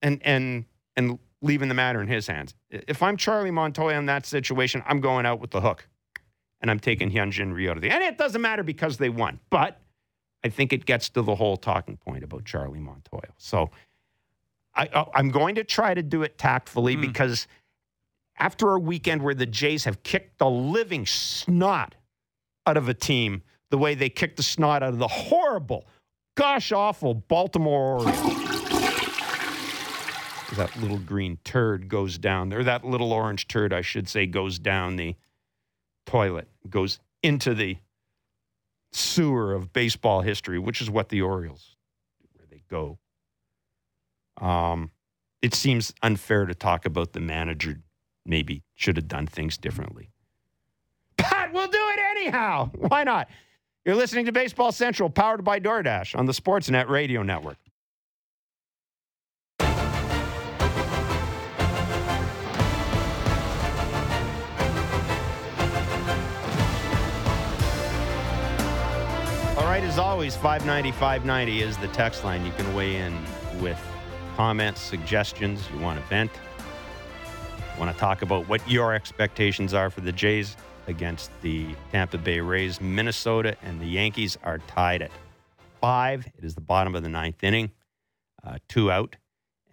and 0.00 0.22
and 0.24 0.64
and 0.96 1.18
leaving 1.42 1.68
the 1.68 1.74
matter 1.74 2.00
in 2.00 2.08
his 2.08 2.26
hands. 2.26 2.54
If 2.70 3.02
I'm 3.02 3.18
Charlie 3.18 3.50
Montoya 3.50 3.98
in 3.98 4.06
that 4.06 4.24
situation, 4.24 4.82
I'm 4.86 5.02
going 5.02 5.26
out 5.26 5.38
with 5.38 5.50
the 5.50 5.60
hook. 5.60 5.86
And 6.62 6.70
I'm 6.70 6.78
taking 6.80 7.10
Hyunjin 7.10 7.54
the 7.80 7.90
and 7.90 8.02
it 8.04 8.16
doesn't 8.16 8.40
matter 8.40 8.62
because 8.62 8.96
they 8.96 9.08
won. 9.10 9.40
But 9.50 9.80
I 10.44 10.48
think 10.48 10.72
it 10.72 10.86
gets 10.86 11.08
to 11.10 11.22
the 11.22 11.34
whole 11.34 11.56
talking 11.56 11.96
point 11.96 12.22
about 12.24 12.44
Charlie 12.44 12.78
Montoya. 12.80 13.32
So 13.36 13.70
I, 14.74 14.88
I- 14.94 15.06
I'm 15.16 15.30
going 15.30 15.56
to 15.56 15.64
try 15.64 15.92
to 15.92 16.02
do 16.02 16.22
it 16.22 16.38
tactfully 16.38 16.96
Mm. 16.96 17.00
because 17.02 17.46
after 18.38 18.72
a 18.72 18.78
weekend 18.78 19.22
where 19.22 19.34
the 19.34 19.44
Jays 19.46 19.84
have 19.84 20.02
kicked 20.04 20.38
the 20.38 20.48
living 20.48 21.04
snot 21.04 21.94
out 22.66 22.76
of 22.76 22.88
a 22.88 22.94
team 22.94 23.42
the 23.70 23.78
way 23.78 23.94
they 23.94 24.08
kicked 24.08 24.36
the 24.36 24.42
snot 24.42 24.82
out 24.82 24.92
of 24.92 24.98
the 24.98 25.08
horrible, 25.08 25.86
gosh 26.36 26.70
awful 26.72 27.12
Baltimore 27.14 27.98
Orioles. 27.98 28.16
that 30.56 30.70
little 30.76 30.98
green 30.98 31.38
turd 31.44 31.88
goes 31.88 32.18
down 32.18 32.50
there. 32.50 32.62
That 32.62 32.84
little 32.84 33.12
orange 33.12 33.48
turd, 33.48 33.72
I 33.72 33.80
should 33.80 34.08
say, 34.08 34.26
goes 34.26 34.58
down 34.58 34.96
the 34.96 35.14
toilet, 36.04 36.48
goes 36.68 36.98
into 37.22 37.54
the 37.54 37.76
sewer 38.92 39.54
of 39.54 39.72
baseball 39.72 40.20
history, 40.20 40.58
which 40.58 40.80
is 40.80 40.90
what 40.90 41.08
the 41.08 41.22
Orioles, 41.22 41.76
where 42.34 42.46
they 42.50 42.62
go. 42.68 42.98
Um, 44.40 44.90
it 45.40 45.54
seems 45.54 45.92
unfair 46.02 46.46
to 46.46 46.54
talk 46.54 46.84
about 46.84 47.12
the 47.12 47.20
manager 47.20 47.80
maybe 48.24 48.62
should 48.74 48.96
have 48.96 49.08
done 49.08 49.26
things 49.26 49.56
differently. 49.56 50.10
But 51.16 51.52
we'll 51.52 51.68
do 51.68 51.78
it 51.78 51.98
anyhow. 52.16 52.70
Why 52.74 53.04
not? 53.04 53.28
You're 53.84 53.96
listening 53.96 54.26
to 54.26 54.32
Baseball 54.32 54.70
Central, 54.70 55.10
powered 55.10 55.42
by 55.42 55.58
DoorDash 55.58 56.16
on 56.16 56.26
the 56.26 56.32
Sportsnet 56.32 56.88
Radio 56.88 57.22
Network. 57.22 57.56
Right, 69.82 69.90
as 69.90 69.98
always, 69.98 70.36
590 70.36 70.92
590 70.92 71.60
is 71.60 71.76
the 71.78 71.88
text 71.88 72.22
line. 72.22 72.46
You 72.46 72.52
can 72.52 72.72
weigh 72.72 72.94
in 72.98 73.18
with 73.60 73.80
comments, 74.36 74.80
suggestions. 74.80 75.68
You 75.74 75.80
want 75.80 76.00
to 76.00 76.06
vent, 76.06 76.30
want 77.80 77.92
to 77.92 77.98
talk 77.98 78.22
about 78.22 78.48
what 78.48 78.66
your 78.70 78.94
expectations 78.94 79.74
are 79.74 79.90
for 79.90 80.00
the 80.00 80.12
Jays 80.12 80.56
against 80.86 81.32
the 81.42 81.66
Tampa 81.90 82.16
Bay 82.16 82.38
Rays. 82.38 82.80
Minnesota 82.80 83.56
and 83.64 83.80
the 83.80 83.86
Yankees 83.86 84.38
are 84.44 84.58
tied 84.68 85.02
at 85.02 85.10
five. 85.80 86.28
It 86.38 86.44
is 86.44 86.54
the 86.54 86.60
bottom 86.60 86.94
of 86.94 87.02
the 87.02 87.08
ninth 87.08 87.42
inning, 87.42 87.72
uh, 88.44 88.58
two 88.68 88.88
out. 88.88 89.16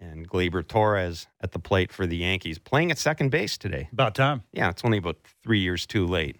And 0.00 0.28
Gleyber 0.28 0.66
Torres 0.66 1.28
at 1.40 1.52
the 1.52 1.60
plate 1.60 1.92
for 1.92 2.04
the 2.04 2.16
Yankees, 2.16 2.58
playing 2.58 2.90
at 2.90 2.98
second 2.98 3.30
base 3.30 3.56
today. 3.56 3.88
About 3.92 4.16
time. 4.16 4.42
Yeah, 4.52 4.70
it's 4.70 4.84
only 4.84 4.98
about 4.98 5.18
three 5.44 5.60
years 5.60 5.86
too 5.86 6.04
late. 6.04 6.34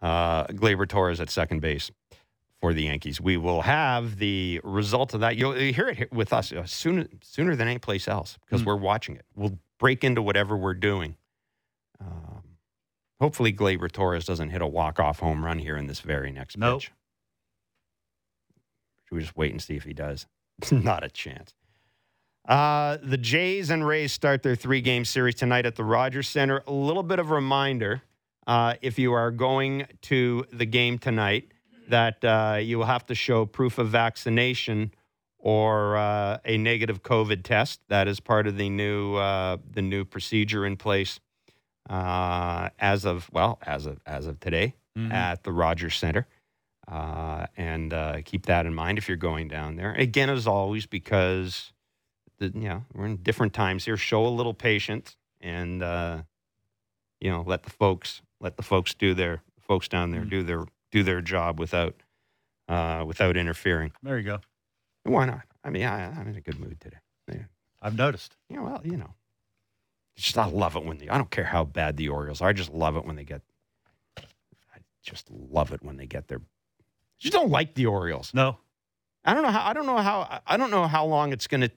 Uh, 0.00 0.46
Gleyber 0.46 0.88
Torres 0.88 1.20
at 1.20 1.28
second 1.28 1.60
base 1.60 1.90
for 2.60 2.74
the 2.74 2.82
Yankees. 2.84 3.20
We 3.20 3.36
will 3.36 3.62
have 3.62 4.18
the 4.18 4.60
result 4.64 5.14
of 5.14 5.20
that. 5.20 5.36
You'll 5.36 5.52
hear 5.52 5.88
it 5.88 6.12
with 6.12 6.32
us 6.32 6.52
uh, 6.52 6.64
sooner, 6.64 7.06
sooner 7.22 7.54
than 7.56 7.68
any 7.68 7.78
place 7.78 8.08
else 8.08 8.36
because 8.46 8.62
Mm. 8.62 8.66
we're 8.66 8.76
watching 8.76 9.16
it. 9.16 9.24
We'll 9.36 9.58
break 9.78 10.02
into 10.04 10.22
whatever 10.22 10.56
we're 10.56 10.74
doing. 10.74 11.16
Um, 12.00 12.42
hopefully, 13.20 13.52
Gleyber 13.52 13.90
Torres 13.90 14.24
doesn't 14.24 14.50
hit 14.50 14.60
a 14.62 14.66
walk-off 14.66 15.20
home 15.20 15.44
run 15.44 15.58
here 15.60 15.76
in 15.76 15.86
this 15.86 16.00
very 16.00 16.32
next 16.32 16.56
Nope. 16.56 16.80
pitch. 16.80 16.92
Should 19.08 19.14
we 19.14 19.20
just 19.22 19.36
wait 19.36 19.52
and 19.52 19.62
see 19.62 19.76
if 19.76 19.84
he 19.84 19.92
does? 19.94 20.26
Not 20.72 21.04
a 21.04 21.08
chance. 21.08 21.54
Uh, 22.48 22.96
the 23.02 23.18
Jays 23.18 23.70
and 23.70 23.86
Rays 23.86 24.12
start 24.12 24.42
their 24.42 24.56
three 24.56 24.80
game 24.80 25.04
series 25.04 25.34
tonight 25.34 25.66
at 25.66 25.76
the 25.76 25.84
Rogers 25.84 26.28
Center. 26.28 26.62
A 26.66 26.72
little 26.72 27.02
bit 27.02 27.18
of 27.18 27.30
a 27.30 27.34
reminder 27.34 28.02
uh, 28.46 28.74
if 28.80 28.98
you 28.98 29.12
are 29.12 29.30
going 29.30 29.86
to 30.02 30.44
the 30.52 30.64
game 30.64 30.98
tonight, 30.98 31.52
that 31.88 32.24
uh, 32.24 32.58
you 32.60 32.78
will 32.78 32.86
have 32.86 33.06
to 33.06 33.14
show 33.14 33.46
proof 33.46 33.78
of 33.78 33.88
vaccination 33.88 34.92
or 35.38 35.96
uh, 35.96 36.38
a 36.44 36.58
negative 36.58 37.02
COVID 37.02 37.42
test. 37.42 37.80
That 37.88 38.08
is 38.08 38.20
part 38.20 38.46
of 38.46 38.56
the 38.56 38.68
new 38.68 39.14
uh, 39.16 39.56
the 39.70 39.82
new 39.82 40.04
procedure 40.04 40.66
in 40.66 40.76
place 40.76 41.20
uh, 41.88 42.68
as 42.78 43.04
of 43.04 43.28
well 43.32 43.58
as 43.62 43.86
of 43.86 43.98
as 44.06 44.26
of 44.26 44.40
today 44.40 44.74
Mhm. 44.96 45.12
at 45.12 45.44
the 45.44 45.52
Rogers 45.52 45.96
Center. 45.96 46.26
Uh, 46.88 47.46
and 47.56 47.92
uh, 47.92 48.20
keep 48.24 48.46
that 48.46 48.64
in 48.66 48.74
mind 48.74 48.96
if 48.98 49.06
you're 49.08 49.16
going 49.18 49.46
down 49.46 49.76
there. 49.76 49.92
Again, 49.92 50.30
as 50.30 50.46
always, 50.46 50.86
because 50.86 51.72
the, 52.38 52.46
you 52.46 52.68
know 52.68 52.84
we're 52.94 53.06
in 53.06 53.16
different 53.18 53.52
times 53.52 53.84
here. 53.84 53.96
Show 53.96 54.26
a 54.26 54.28
little 54.28 54.54
patience, 54.54 55.16
and 55.40 55.82
uh, 55.82 56.22
you 57.20 57.30
know 57.30 57.44
let 57.46 57.62
the 57.64 57.70
folks 57.70 58.22
let 58.40 58.56
the 58.56 58.62
folks 58.62 58.94
do 58.94 59.12
their 59.14 59.42
folks 59.60 59.86
down 59.88 60.10
there 60.12 60.22
Mm. 60.22 60.30
do 60.30 60.42
their 60.42 60.64
do 60.90 61.02
their 61.02 61.20
job 61.20 61.58
without 61.58 61.94
uh, 62.68 63.04
without 63.06 63.36
interfering. 63.36 63.92
There 64.02 64.18
you 64.18 64.24
go. 64.24 64.40
Why 65.04 65.24
not? 65.26 65.42
I 65.64 65.70
mean, 65.70 65.84
I, 65.84 66.06
I'm 66.06 66.28
in 66.28 66.36
a 66.36 66.40
good 66.40 66.58
mood 66.58 66.80
today. 66.80 66.98
I've 67.80 67.96
noticed. 67.96 68.36
Yeah, 68.48 68.60
well, 68.60 68.80
you 68.84 68.96
know, 68.96 69.14
just 70.16 70.36
I 70.36 70.46
love 70.46 70.76
it 70.76 70.84
when 70.84 70.98
the 70.98 71.10
I 71.10 71.16
don't 71.16 71.30
care 71.30 71.44
how 71.44 71.64
bad 71.64 71.96
the 71.96 72.08
Orioles 72.08 72.40
are. 72.40 72.48
I 72.48 72.52
just 72.52 72.72
love 72.72 72.96
it 72.96 73.04
when 73.04 73.16
they 73.16 73.24
get. 73.24 73.42
I 74.18 74.78
just 75.02 75.30
love 75.30 75.72
it 75.72 75.82
when 75.82 75.96
they 75.96 76.06
get 76.06 76.28
their. 76.28 76.40
You 77.20 77.30
don't 77.30 77.50
like 77.50 77.74
the 77.74 77.86
Orioles. 77.86 78.32
No. 78.34 78.58
I 79.24 79.34
don't 79.34 79.42
know 79.42 79.50
how. 79.50 79.68
I 79.68 79.72
don't 79.72 79.86
know 79.86 79.98
how. 79.98 80.40
I 80.46 80.56
don't 80.56 80.70
know 80.70 80.86
how 80.86 81.04
long 81.04 81.32
it's 81.32 81.46
going 81.46 81.62
to. 81.62 81.70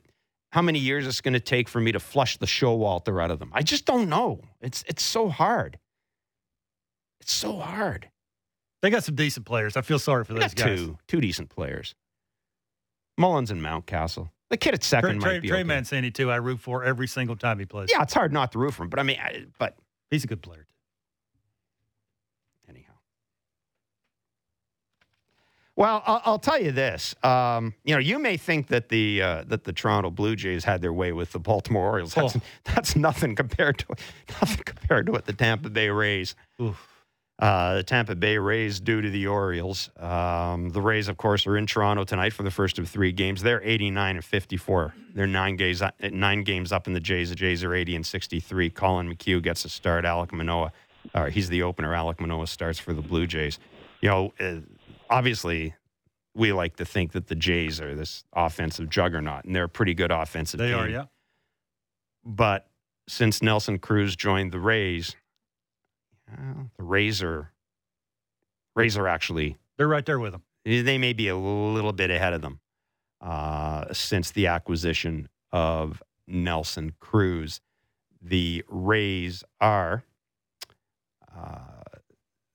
How 0.52 0.62
many 0.62 0.80
years 0.80 1.08
it's 1.08 1.22
going 1.22 1.34
to 1.34 1.40
take 1.40 1.70
for 1.70 1.80
me 1.80 1.94
to 1.94 2.00
flush 2.00 2.38
the 2.38 2.46
Showalter 2.46 3.24
out 3.24 3.32
of 3.32 3.40
them? 3.40 3.52
I 3.54 3.62
just 3.62 3.86
don't 3.86 4.10
know. 4.10 4.42
It's 4.60 4.84
it's 4.88 5.04
so 5.04 5.30
hard. 5.30 5.80
It's 7.20 7.34
so 7.34 7.58
hard. 7.60 8.10
They 8.82 8.90
got 8.90 9.04
some 9.04 9.16
decent 9.16 9.46
players. 9.46 9.78
I 9.78 9.82
feel 9.82 10.00
sorry 10.00 10.24
for 10.26 10.34
They 10.34 10.40
those 10.42 10.54
guys. 10.54 10.78
two 10.80 10.98
two 11.08 11.22
decent 11.22 11.50
players. 11.50 11.94
Mullins 13.18 13.52
and 13.52 13.62
Mountcastle. 13.62 14.30
The 14.50 14.58
kid 14.58 14.74
at 14.74 14.84
second 14.84 15.10
Trey, 15.10 15.18
might 15.20 15.24
Trey, 15.26 15.40
be 15.40 15.48
Trey 15.50 15.58
okay. 15.60 15.64
Mancini, 15.68 16.12
too, 16.12 16.30
I 16.32 16.38
root 16.38 16.60
for 16.60 16.84
every 16.84 17.08
single 17.08 17.36
time 17.36 17.60
he 17.60 17.66
plays. 17.66 17.90
Yeah, 17.92 18.02
it's 18.02 18.14
hard 18.14 18.34
not 18.34 18.52
to 18.54 18.60
root 18.60 18.74
for 18.74 18.84
him, 18.84 18.90
but 18.90 19.00
I 19.00 19.04
mean, 19.04 19.18
I, 19.24 19.46
but 19.60 19.78
He's 20.10 20.24
a 20.26 20.28
good 20.28 20.42
player. 20.42 20.68
anyhow. 22.68 22.92
Well, 25.78 26.04
I'll, 26.06 26.22
I'll 26.26 26.40
tell 26.40 26.62
you 26.62 26.72
this. 26.74 27.16
Um, 27.24 27.74
you 27.86 27.94
know, 27.96 28.00
you 28.00 28.20
may 28.20 28.36
think 28.36 28.68
that 28.68 28.90
the 28.90 29.22
uh, 29.22 29.44
that 29.48 29.64
the 29.64 29.72
Toronto 29.74 30.10
Blue 30.10 30.36
Jays 30.36 30.66
had 30.66 30.82
their 30.82 30.92
way 30.94 31.14
with 31.14 31.32
the 31.32 31.40
Baltimore 31.40 31.86
Orioles. 31.88 32.14
That's, 32.14 32.36
Oh. 32.36 32.42
that's 32.66 32.96
nothing 32.96 33.36
compared 33.36 33.78
to 33.80 33.86
nothing 34.42 34.64
compared 34.66 35.06
to 35.06 35.12
what 35.14 35.26
the 35.26 35.34
Tampa 35.34 35.70
Bay 35.70 35.90
Rays. 35.90 36.36
Oof. 36.62 36.88
Uh, 37.42 37.78
the 37.78 37.84
Tampa 37.84 38.14
Bay 38.14 38.38
Rays 38.38 38.80
do 38.80 39.02
to 39.02 39.10
the 39.10 39.26
Orioles. 39.26 39.90
Um, 39.98 40.70
the 40.70 40.82
Rays, 40.82 41.08
of 41.08 41.18
course, 41.18 41.48
are 41.48 41.58
in 41.58 41.66
Toronto 41.66 42.04
tonight 42.04 42.34
for 42.34 42.44
the 42.44 42.52
first 42.52 42.78
of 42.78 42.88
three 42.88 43.12
games. 43.12 43.42
They're 43.42 43.64
89 43.64 44.18
and 44.18 44.24
54. 44.24 44.94
They're 45.16 45.26
nine 45.26 45.56
games 45.56 45.82
nine 46.12 46.44
games 46.44 46.72
up 46.72 46.86
in 46.86 46.94
the 46.94 47.00
Jays. 47.00 47.30
The 47.30 47.36
Jays 47.36 47.64
are 47.64 47.74
80 47.74 47.96
and 47.96 48.06
63. 48.06 48.70
Collin 48.70 49.12
McHugh 49.12 49.42
gets 49.42 49.66
a 49.66 49.70
start. 49.70 50.06
Alec 50.06 50.32
Manoah, 50.32 50.72
uh, 51.16 51.26
he's 51.32 51.50
the 51.50 51.64
opener. 51.64 51.96
Alec 51.96 52.22
Manoah 52.22 52.46
starts 52.46 52.78
for 52.78 52.94
the 52.94 53.02
Blue 53.02 53.26
Jays. 53.26 53.58
You 54.02 54.10
know, 54.10 54.34
uh, 54.40 54.58
obviously, 55.10 55.74
we 56.36 56.54
like 56.54 56.76
to 56.76 56.86
think 56.86 57.14
that 57.14 57.26
the 57.26 57.36
Jays 57.36 57.82
are 57.82 57.96
this 57.96 58.24
offensive 58.34 58.88
juggernaut, 58.88 59.46
and 59.46 59.56
they're 59.56 59.64
a 59.64 59.70
pretty 59.70 59.96
good 59.96 60.12
offensive 60.12 60.60
team. 60.60 60.68
They 60.68 60.76
team. 60.76 60.84
are, 60.84 60.90
yeah. 60.90 61.06
But 62.24 62.68
since 63.08 63.42
Nelson 63.42 63.80
Cruz 63.80 64.16
joined 64.16 64.52
the 64.52 64.60
Rays, 64.60 65.16
uh, 66.32 66.64
the 66.78 66.84
Rays 66.84 67.22
are 68.98 69.08
actually 69.08 69.58
They're 69.78 69.88
right 69.88 70.06
there 70.06 70.20
with 70.20 70.32
them. 70.32 70.44
they 70.64 70.98
may 70.98 71.14
be 71.14 71.28
a 71.28 71.36
little 71.36 71.94
bit 71.94 72.10
ahead 72.12 72.34
of 72.34 72.42
them 72.42 72.60
uh, 73.20 73.94
since 73.94 74.32
the 74.32 74.48
acquisition 74.48 75.30
of 75.52 76.02
Nelson 76.28 76.94
Cruz. 77.00 77.62
The 78.22 78.64
Rays 78.68 79.44
are 79.60 80.04
uh, 81.36 81.60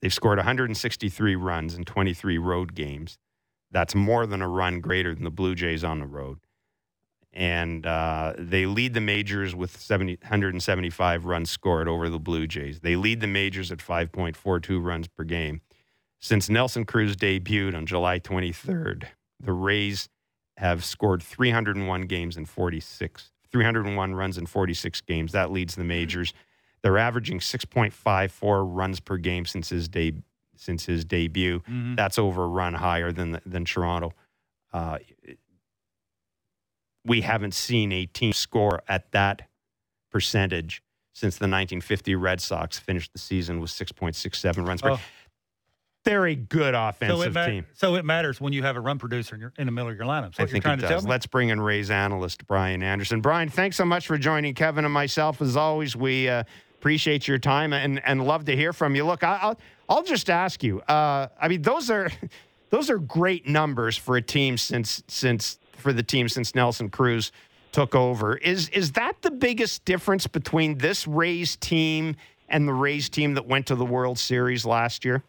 they've 0.01 0.13
scored 0.15 0.39
163 0.39 1.37
runs 1.37 1.75
in 1.75 1.85
23 1.85 2.39
road 2.39 2.75
games. 2.75 3.19
That's 3.71 3.95
more 3.95 4.27
than 4.27 4.43
a 4.43 4.49
run 4.49 4.81
greater 4.81 5.15
than 5.15 5.25
the 5.25 5.31
Blue 5.31 5.55
Jays 5.55 5.83
on 5.83 5.99
the 5.99 6.07
road. 6.07 6.39
And 7.39 7.85
uh, 7.85 8.33
they 8.39 8.65
lead 8.65 8.95
the 8.95 9.01
majors 9.03 9.55
with 9.55 9.79
70, 9.79 10.17
175 10.23 11.27
runs 11.27 11.51
scored 11.51 11.87
over 11.87 12.09
the 12.09 12.19
Blue 12.19 12.47
Jays. 12.47 12.81
They 12.81 12.97
lead 12.97 13.21
the 13.21 13.27
majors 13.27 13.71
at 13.71 13.79
5.42 13.79 14.83
runs 14.83 15.07
per 15.07 15.23
game. 15.23 15.61
Since 16.19 16.49
Nelson 16.49 16.87
Cruz 16.87 17.15
debuted 17.15 17.77
on 17.77 17.85
July 17.85 18.21
23rd, 18.21 19.05
the 19.39 19.53
Rays 19.53 20.09
have 20.57 20.83
scored 20.83 21.23
301 21.23 22.03
games 22.07 22.39
in 22.39 22.47
46, 22.47 23.31
301 23.53 24.15
runs 24.15 24.39
in 24.39 24.47
46 24.47 25.03
games. 25.03 25.33
That 25.33 25.53
leads 25.53 25.75
the 25.75 25.85
majors. 25.85 26.33
They're 26.81 26.97
averaging 26.97 27.41
6.54 27.41 28.65
runs 28.67 28.99
per 29.01 29.19
game 29.19 29.45
since 29.45 29.69
his 29.69 29.89
de- 29.91 30.23
since 30.57 30.87
his 30.87 31.05
debut. 31.05 31.61
Mhm. 31.69 31.97
That's 31.97 32.19
over 32.19 32.45
a 32.45 32.49
run 32.49 32.73
higher 32.73 33.13
than 33.13 33.39
than 33.45 33.67
Toronto. 33.67 34.15
Uh, 34.73 34.99
we 37.07 37.21
haven't 37.23 37.55
seen 37.55 37.93
a 37.93 38.07
team 38.07 38.33
score 38.33 38.83
at 38.89 39.11
that 39.13 39.43
percentage 40.11 40.83
since 41.15 41.37
the 41.37 41.45
1950 41.45 42.15
Red 42.15 42.41
Sox 42.41 42.79
finished 42.79 43.13
the 43.13 43.19
season 43.19 43.61
with 43.61 43.71
6.67 43.71 44.67
runs 44.67 44.83
per. 44.83 44.91
Oh. 44.91 45.01
They're 46.05 46.27
a 46.27 46.37
good 46.37 46.75
So 46.75 46.89
offensive 46.89 47.27
it, 47.37 47.41
ma- 47.41 47.47
team. 47.47 47.67
so 47.73 47.97
it 47.97 48.05
matters 48.05 48.41
when 48.41 48.53
you 48.53 48.63
have 48.63 48.77
a 48.77 48.81
run 48.81 48.99
producer 48.99 49.35
in, 49.35 49.41
your, 49.41 49.53
in 49.59 49.67
the 49.67 49.73
middle 49.73 49.91
of 49.91 49.97
your 49.97 50.07
lineup. 50.07 50.37
So 50.37 50.45
I 50.45 50.47
think 50.47 50.63
trying 50.63 50.79
it 50.79 50.83
does. 50.83 51.05
Let's 51.05 51.27
bring 51.27 51.49
in 51.49 51.61
Ray's 51.61 51.91
analyst, 51.91 52.47
Brian 52.47 52.83
Anderson. 52.83 53.21
Brian, 53.21 53.49
thanks 53.49 53.77
so 53.77 53.85
much 53.85 54.07
for 54.07 54.17
joining 54.17 54.55
Kevin 54.55 54.85
and 54.85 54.95
myself. 54.95 55.43
As 55.43 55.57
always, 55.57 55.97
we 55.97 56.29
uh, 56.29 56.45
appreciate 56.79 57.27
your 57.27 57.39
time 57.39 57.73
and, 57.73 58.01
and 58.07 58.25
love 58.25 58.45
to 58.45 58.55
hear 58.55 58.73
from 58.73 58.95
you. 58.95 59.05
Look, 59.05 59.25
I, 59.25 59.39
I'll, 59.43 59.59
I'll 59.89 60.05
just 60.05 60.31
ask 60.31 60.63
you. 60.63 60.81
Uh, 60.83 61.27
I 61.41 61.49
mean, 61.49 61.63
those 61.63 61.91
are 61.91 62.09
those 62.71 62.89
are 62.89 62.99
great 62.99 63.49
numbers 63.49 63.97
for 63.97 64.17
a 64.17 64.23
team 64.23 64.59
since 64.59 65.03
since 65.09 65.59
for 65.79 65.93
the 65.93 66.03
team 66.03 66.29
since 66.29 66.55
Nelson 66.55 66.89
Cruz 66.89 67.33
took 67.73 67.95
over. 67.95 68.37
Is 68.37 68.69
is 68.71 68.93
that 68.93 69.21
the 69.23 69.31
biggest 69.31 69.85
difference 69.85 70.27
between 70.27 70.79
this 70.79 71.07
Rays 71.07 71.57
team 71.57 72.17
and 72.49 72.67
the 72.67 72.73
Rays 72.73 73.09
team 73.09 73.35
that 73.35 73.47
went 73.47 73.67
to 73.67 73.75
the 73.75 73.85
World 73.85 74.19
Series 74.19 74.65
last 74.65 75.05
year? 75.05 75.23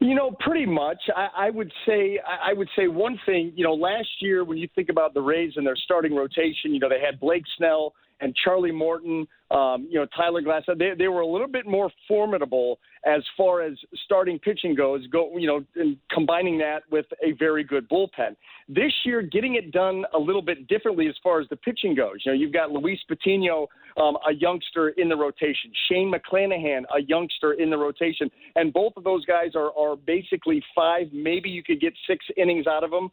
You 0.00 0.14
know, 0.14 0.32
pretty 0.40 0.66
much. 0.66 0.98
I, 1.14 1.28
I 1.46 1.50
would 1.50 1.72
say 1.86 2.18
I, 2.26 2.50
I 2.50 2.52
would 2.52 2.68
say 2.76 2.88
one 2.88 3.18
thing. 3.26 3.52
You 3.54 3.64
know, 3.64 3.74
last 3.74 4.08
year 4.20 4.44
when 4.44 4.58
you 4.58 4.68
think 4.74 4.88
about 4.88 5.14
the 5.14 5.20
Rays 5.20 5.52
and 5.56 5.66
their 5.66 5.76
starting 5.76 6.14
rotation, 6.14 6.72
you 6.72 6.80
know 6.80 6.88
they 6.88 7.00
had 7.00 7.20
Blake 7.20 7.44
Snell 7.56 7.94
and 8.20 8.34
Charlie 8.44 8.72
Morton. 8.72 9.26
Um, 9.50 9.88
you 9.90 9.98
know, 9.98 10.06
Tyler 10.16 10.42
Glass. 10.42 10.62
They 10.78 10.92
they 10.96 11.08
were 11.08 11.20
a 11.20 11.26
little 11.26 11.48
bit 11.48 11.66
more 11.66 11.90
formidable 12.06 12.78
as 13.06 13.22
far 13.36 13.62
as 13.62 13.72
starting 14.04 14.38
pitching 14.38 14.74
goes. 14.74 15.06
Go, 15.06 15.36
you 15.36 15.46
know, 15.46 15.64
and 15.76 15.96
combining 16.10 16.58
that 16.58 16.82
with 16.90 17.06
a 17.22 17.32
very 17.38 17.64
good 17.64 17.88
bullpen. 17.88 18.36
This 18.68 18.92
year, 19.04 19.22
getting 19.22 19.54
it 19.54 19.72
done 19.72 20.04
a 20.14 20.18
little 20.18 20.42
bit 20.42 20.68
differently 20.68 21.08
as 21.08 21.14
far 21.22 21.40
as 21.40 21.48
the 21.48 21.56
pitching 21.56 21.94
goes. 21.94 22.16
You 22.24 22.32
know, 22.32 22.38
you've 22.38 22.52
got 22.52 22.70
Luis 22.70 22.98
Patino, 23.08 23.68
um, 23.96 24.16
a 24.28 24.34
youngster 24.34 24.90
in 24.90 25.08
the 25.08 25.16
rotation. 25.16 25.72
Shane 25.88 26.12
McClanahan, 26.12 26.82
a 26.94 27.00
youngster 27.06 27.54
in 27.54 27.70
the 27.70 27.78
rotation, 27.78 28.30
and 28.56 28.72
both 28.72 28.92
of 28.96 29.04
those 29.04 29.24
guys 29.24 29.52
are 29.54 29.72
are 29.78 29.96
basically 29.96 30.62
five. 30.74 31.06
Maybe 31.12 31.48
you 31.48 31.62
could 31.62 31.80
get 31.80 31.94
six 32.06 32.24
innings 32.36 32.66
out 32.66 32.84
of 32.84 32.90
them. 32.90 33.10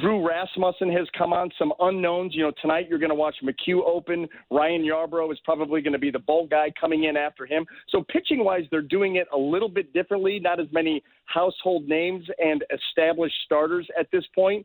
Drew 0.00 0.26
Rasmussen 0.26 0.90
has 0.92 1.06
come 1.16 1.32
on. 1.32 1.50
Some 1.58 1.72
unknowns. 1.80 2.34
You 2.34 2.44
know, 2.44 2.52
tonight 2.62 2.86
you're 2.88 2.98
going 2.98 3.10
to 3.10 3.14
watch 3.14 3.36
McHugh 3.42 3.84
open. 3.86 4.26
Ryan 4.50 4.82
Yarbrough 4.82 5.32
is 5.32 5.38
probably 5.44 5.73
going 5.82 5.92
to 5.92 5.98
be 5.98 6.10
the 6.10 6.18
bulk 6.18 6.50
guy 6.50 6.72
coming 6.78 7.04
in 7.04 7.16
after 7.16 7.46
him. 7.46 7.64
So 7.90 8.04
pitching 8.08 8.44
wise, 8.44 8.64
they're 8.70 8.82
doing 8.82 9.16
it 9.16 9.26
a 9.32 9.38
little 9.38 9.68
bit 9.68 9.92
differently. 9.92 10.38
Not 10.40 10.60
as 10.60 10.66
many 10.72 11.02
household 11.26 11.88
names 11.88 12.24
and 12.38 12.64
established 12.72 13.36
starters 13.44 13.86
at 13.98 14.06
this 14.12 14.24
point. 14.34 14.64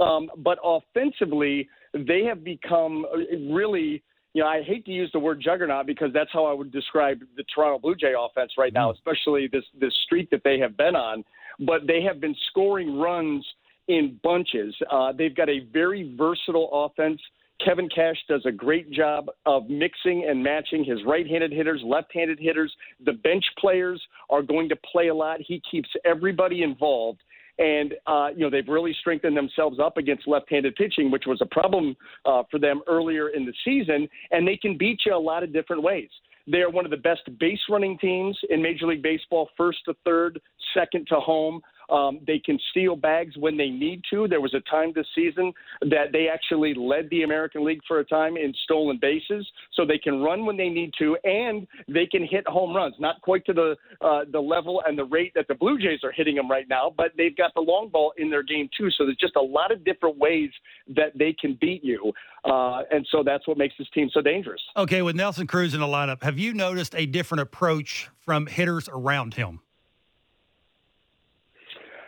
Um, 0.00 0.30
but 0.38 0.58
offensively, 0.64 1.68
they 1.94 2.24
have 2.24 2.44
become 2.44 3.04
uh, 3.12 3.36
really. 3.52 4.02
You 4.32 4.42
know, 4.42 4.48
I 4.48 4.62
hate 4.62 4.84
to 4.84 4.92
use 4.92 5.10
the 5.12 5.18
word 5.18 5.40
juggernaut 5.42 5.86
because 5.86 6.12
that's 6.14 6.30
how 6.32 6.44
I 6.44 6.52
would 6.52 6.70
describe 6.70 7.18
the 7.36 7.42
Toronto 7.52 7.80
Blue 7.80 7.96
Jay 7.96 8.12
offense 8.16 8.52
right 8.56 8.72
now, 8.72 8.92
especially 8.92 9.48
this 9.50 9.64
this 9.80 9.92
streak 10.04 10.30
that 10.30 10.42
they 10.44 10.58
have 10.60 10.76
been 10.76 10.94
on. 10.94 11.24
But 11.58 11.88
they 11.88 12.00
have 12.02 12.20
been 12.20 12.36
scoring 12.48 12.98
runs 13.00 13.44
in 13.88 14.20
bunches. 14.22 14.74
Uh, 14.90 15.12
they've 15.12 15.34
got 15.34 15.48
a 15.48 15.66
very 15.72 16.14
versatile 16.16 16.70
offense. 16.72 17.20
Kevin 17.64 17.88
Cash 17.88 18.16
does 18.28 18.42
a 18.46 18.52
great 18.52 18.90
job 18.90 19.26
of 19.46 19.68
mixing 19.68 20.26
and 20.28 20.42
matching 20.42 20.84
his 20.84 20.98
right-handed 21.06 21.52
hitters, 21.52 21.82
left-handed 21.84 22.38
hitters. 22.40 22.74
The 23.04 23.12
bench 23.12 23.44
players 23.58 24.00
are 24.30 24.42
going 24.42 24.68
to 24.70 24.76
play 24.90 25.08
a 25.08 25.14
lot. 25.14 25.40
He 25.40 25.60
keeps 25.70 25.88
everybody 26.04 26.62
involved. 26.62 27.20
And, 27.58 27.94
uh, 28.06 28.28
you 28.34 28.40
know, 28.40 28.50
they've 28.50 28.66
really 28.66 28.96
strengthened 29.00 29.36
themselves 29.36 29.78
up 29.78 29.98
against 29.98 30.26
left 30.26 30.50
handed 30.50 30.74
pitching, 30.76 31.10
which 31.10 31.24
was 31.26 31.40
a 31.42 31.46
problem 31.46 31.94
uh, 32.24 32.44
for 32.50 32.58
them 32.58 32.80
earlier 32.86 33.28
in 33.28 33.44
the 33.44 33.52
season. 33.64 34.08
And 34.30 34.48
they 34.48 34.56
can 34.56 34.78
beat 34.78 35.00
you 35.04 35.14
a 35.14 35.18
lot 35.18 35.42
of 35.42 35.52
different 35.52 35.82
ways. 35.82 36.08
They 36.46 36.62
are 36.62 36.70
one 36.70 36.86
of 36.86 36.90
the 36.90 36.96
best 36.96 37.22
base 37.38 37.60
running 37.68 37.98
teams 37.98 38.38
in 38.48 38.62
Major 38.62 38.86
League 38.86 39.02
Baseball, 39.02 39.50
first 39.56 39.78
to 39.84 39.94
third, 40.04 40.40
second 40.72 41.06
to 41.08 41.16
home. 41.16 41.60
Um, 41.90 42.20
they 42.26 42.38
can 42.38 42.58
steal 42.70 42.96
bags 42.96 43.36
when 43.36 43.56
they 43.56 43.68
need 43.68 44.02
to. 44.10 44.28
There 44.28 44.40
was 44.40 44.54
a 44.54 44.60
time 44.70 44.92
this 44.94 45.06
season 45.14 45.52
that 45.82 46.12
they 46.12 46.28
actually 46.28 46.74
led 46.74 47.08
the 47.10 47.22
American 47.22 47.64
League 47.64 47.80
for 47.86 48.00
a 48.00 48.04
time 48.04 48.36
in 48.36 48.54
stolen 48.64 48.98
bases, 49.00 49.46
so 49.74 49.84
they 49.84 49.98
can 49.98 50.20
run 50.20 50.46
when 50.46 50.56
they 50.56 50.68
need 50.68 50.92
to, 50.98 51.16
and 51.24 51.66
they 51.88 52.06
can 52.06 52.26
hit 52.26 52.46
home 52.46 52.74
runs. 52.74 52.94
Not 52.98 53.20
quite 53.22 53.44
to 53.46 53.52
the 53.52 53.76
uh, 54.00 54.20
the 54.32 54.40
level 54.40 54.82
and 54.86 54.98
the 54.98 55.04
rate 55.04 55.32
that 55.34 55.48
the 55.48 55.54
Blue 55.54 55.78
Jays 55.78 56.00
are 56.04 56.12
hitting 56.12 56.36
them 56.36 56.50
right 56.50 56.68
now, 56.68 56.92
but 56.96 57.12
they've 57.16 57.36
got 57.36 57.52
the 57.54 57.60
long 57.60 57.88
ball 57.88 58.12
in 58.16 58.30
their 58.30 58.42
game 58.42 58.68
too. 58.76 58.90
So 58.90 59.04
there's 59.04 59.16
just 59.16 59.36
a 59.36 59.42
lot 59.42 59.72
of 59.72 59.84
different 59.84 60.18
ways 60.18 60.50
that 60.94 61.16
they 61.18 61.32
can 61.32 61.58
beat 61.60 61.82
you, 61.82 62.12
uh, 62.44 62.82
and 62.90 63.06
so 63.10 63.22
that's 63.24 63.46
what 63.48 63.58
makes 63.58 63.74
this 63.78 63.88
team 63.90 64.10
so 64.12 64.20
dangerous. 64.20 64.60
Okay, 64.76 65.02
with 65.02 65.16
Nelson 65.16 65.46
Cruz 65.46 65.74
in 65.74 65.80
the 65.80 65.86
lineup, 65.86 66.22
have 66.22 66.38
you 66.38 66.54
noticed 66.54 66.94
a 66.94 67.06
different 67.06 67.42
approach 67.42 68.08
from 68.18 68.46
hitters 68.46 68.88
around 68.88 69.34
him? 69.34 69.60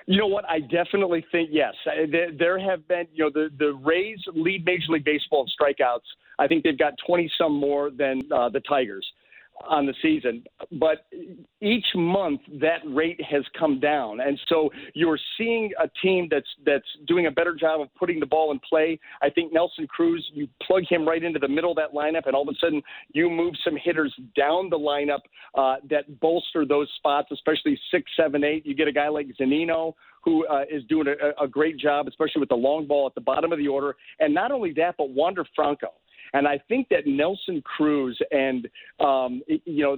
You 0.06 0.18
know 0.18 0.26
what? 0.26 0.44
I 0.48 0.60
definitely 0.60 1.24
think 1.30 1.50
yes. 1.52 1.74
There, 1.84 2.30
there 2.36 2.58
have 2.58 2.86
been, 2.88 3.06
you 3.12 3.24
know, 3.24 3.30
the 3.30 3.50
the 3.58 3.72
Rays 3.74 4.18
lead 4.34 4.64
Major 4.64 4.92
League 4.92 5.04
Baseball 5.04 5.46
in 5.46 5.48
strikeouts. 5.48 6.00
I 6.38 6.48
think 6.48 6.64
they've 6.64 6.78
got 6.78 6.94
20 7.06 7.30
some 7.38 7.52
more 7.52 7.90
than 7.90 8.22
uh, 8.32 8.48
the 8.48 8.60
Tigers 8.60 9.06
on 9.68 9.86
the 9.86 9.94
season. 10.02 10.42
But 10.72 11.06
each 11.60 11.86
month 11.94 12.40
that 12.60 12.80
rate 12.86 13.20
has 13.22 13.44
come 13.58 13.80
down, 13.80 14.20
and 14.20 14.38
so 14.48 14.70
you're 14.94 15.18
seeing 15.38 15.70
a 15.80 15.88
team 16.02 16.28
that's 16.30 16.48
that's 16.64 16.86
doing 17.06 17.26
a 17.26 17.30
better 17.30 17.54
job 17.54 17.80
of 17.80 17.94
putting 17.94 18.20
the 18.20 18.26
ball 18.26 18.50
in 18.52 18.60
play. 18.68 18.98
I 19.22 19.30
think 19.30 19.52
Nelson 19.52 19.86
Cruz, 19.86 20.28
you 20.32 20.48
plug 20.62 20.82
him 20.88 21.06
right 21.06 21.22
into 21.22 21.38
the 21.38 21.48
middle 21.48 21.70
of 21.70 21.76
that 21.76 21.92
lineup, 21.92 22.26
and 22.26 22.34
all 22.34 22.48
of 22.48 22.54
a 22.54 22.58
sudden 22.58 22.82
you 23.12 23.30
move 23.30 23.54
some 23.64 23.76
hitters 23.76 24.14
down 24.36 24.70
the 24.70 24.78
lineup 24.78 25.20
uh, 25.54 25.76
that 25.90 26.20
bolster 26.20 26.64
those 26.64 26.88
spots, 26.96 27.28
especially 27.32 27.78
six, 27.90 28.10
seven, 28.16 28.44
eight. 28.44 28.66
You 28.66 28.74
get 28.74 28.88
a 28.88 28.92
guy 28.92 29.08
like 29.08 29.28
Zunino 29.40 29.94
who 30.24 30.46
uh, 30.46 30.62
is 30.70 30.84
doing 30.84 31.06
a, 31.08 31.44
a 31.44 31.48
great 31.48 31.76
job, 31.78 32.06
especially 32.06 32.40
with 32.40 32.48
the 32.48 32.54
long 32.54 32.86
ball 32.86 33.06
at 33.06 33.14
the 33.14 33.20
bottom 33.20 33.52
of 33.52 33.58
the 33.58 33.68
order. 33.68 33.96
And 34.20 34.32
not 34.32 34.52
only 34.52 34.72
that, 34.74 34.94
but 34.96 35.10
Wander 35.10 35.44
Franco. 35.54 35.88
And 36.34 36.48
I 36.48 36.58
think 36.68 36.88
that 36.88 37.06
Nelson 37.06 37.62
Cruz 37.62 38.18
and 38.30 38.68
um, 39.00 39.42
you 39.46 39.84
know 39.84 39.96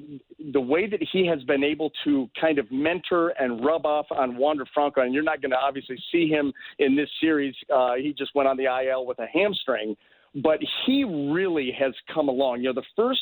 the 0.52 0.60
way 0.60 0.88
that 0.88 1.00
he 1.12 1.26
has 1.26 1.42
been 1.44 1.62
able 1.62 1.92
to 2.04 2.28
kind 2.40 2.58
of 2.58 2.70
mentor 2.70 3.32
and 3.38 3.64
rub 3.64 3.86
off 3.86 4.06
on 4.10 4.36
Wander 4.36 4.66
Franco, 4.74 5.02
and 5.02 5.14
you're 5.14 5.22
not 5.22 5.40
going 5.40 5.52
to 5.52 5.58
obviously 5.58 5.96
see 6.10 6.28
him 6.28 6.52
in 6.78 6.96
this 6.96 7.08
series. 7.20 7.54
Uh, 7.72 7.94
he 7.94 8.14
just 8.16 8.34
went 8.34 8.48
on 8.48 8.56
the 8.56 8.64
IL 8.64 9.06
with 9.06 9.18
a 9.18 9.26
hamstring 9.32 9.96
but 10.42 10.58
he 10.84 11.04
really 11.04 11.70
has 11.78 11.92
come 12.12 12.28
along. 12.28 12.58
You 12.60 12.72
know, 12.72 12.80
the 12.80 12.86
first 12.96 13.20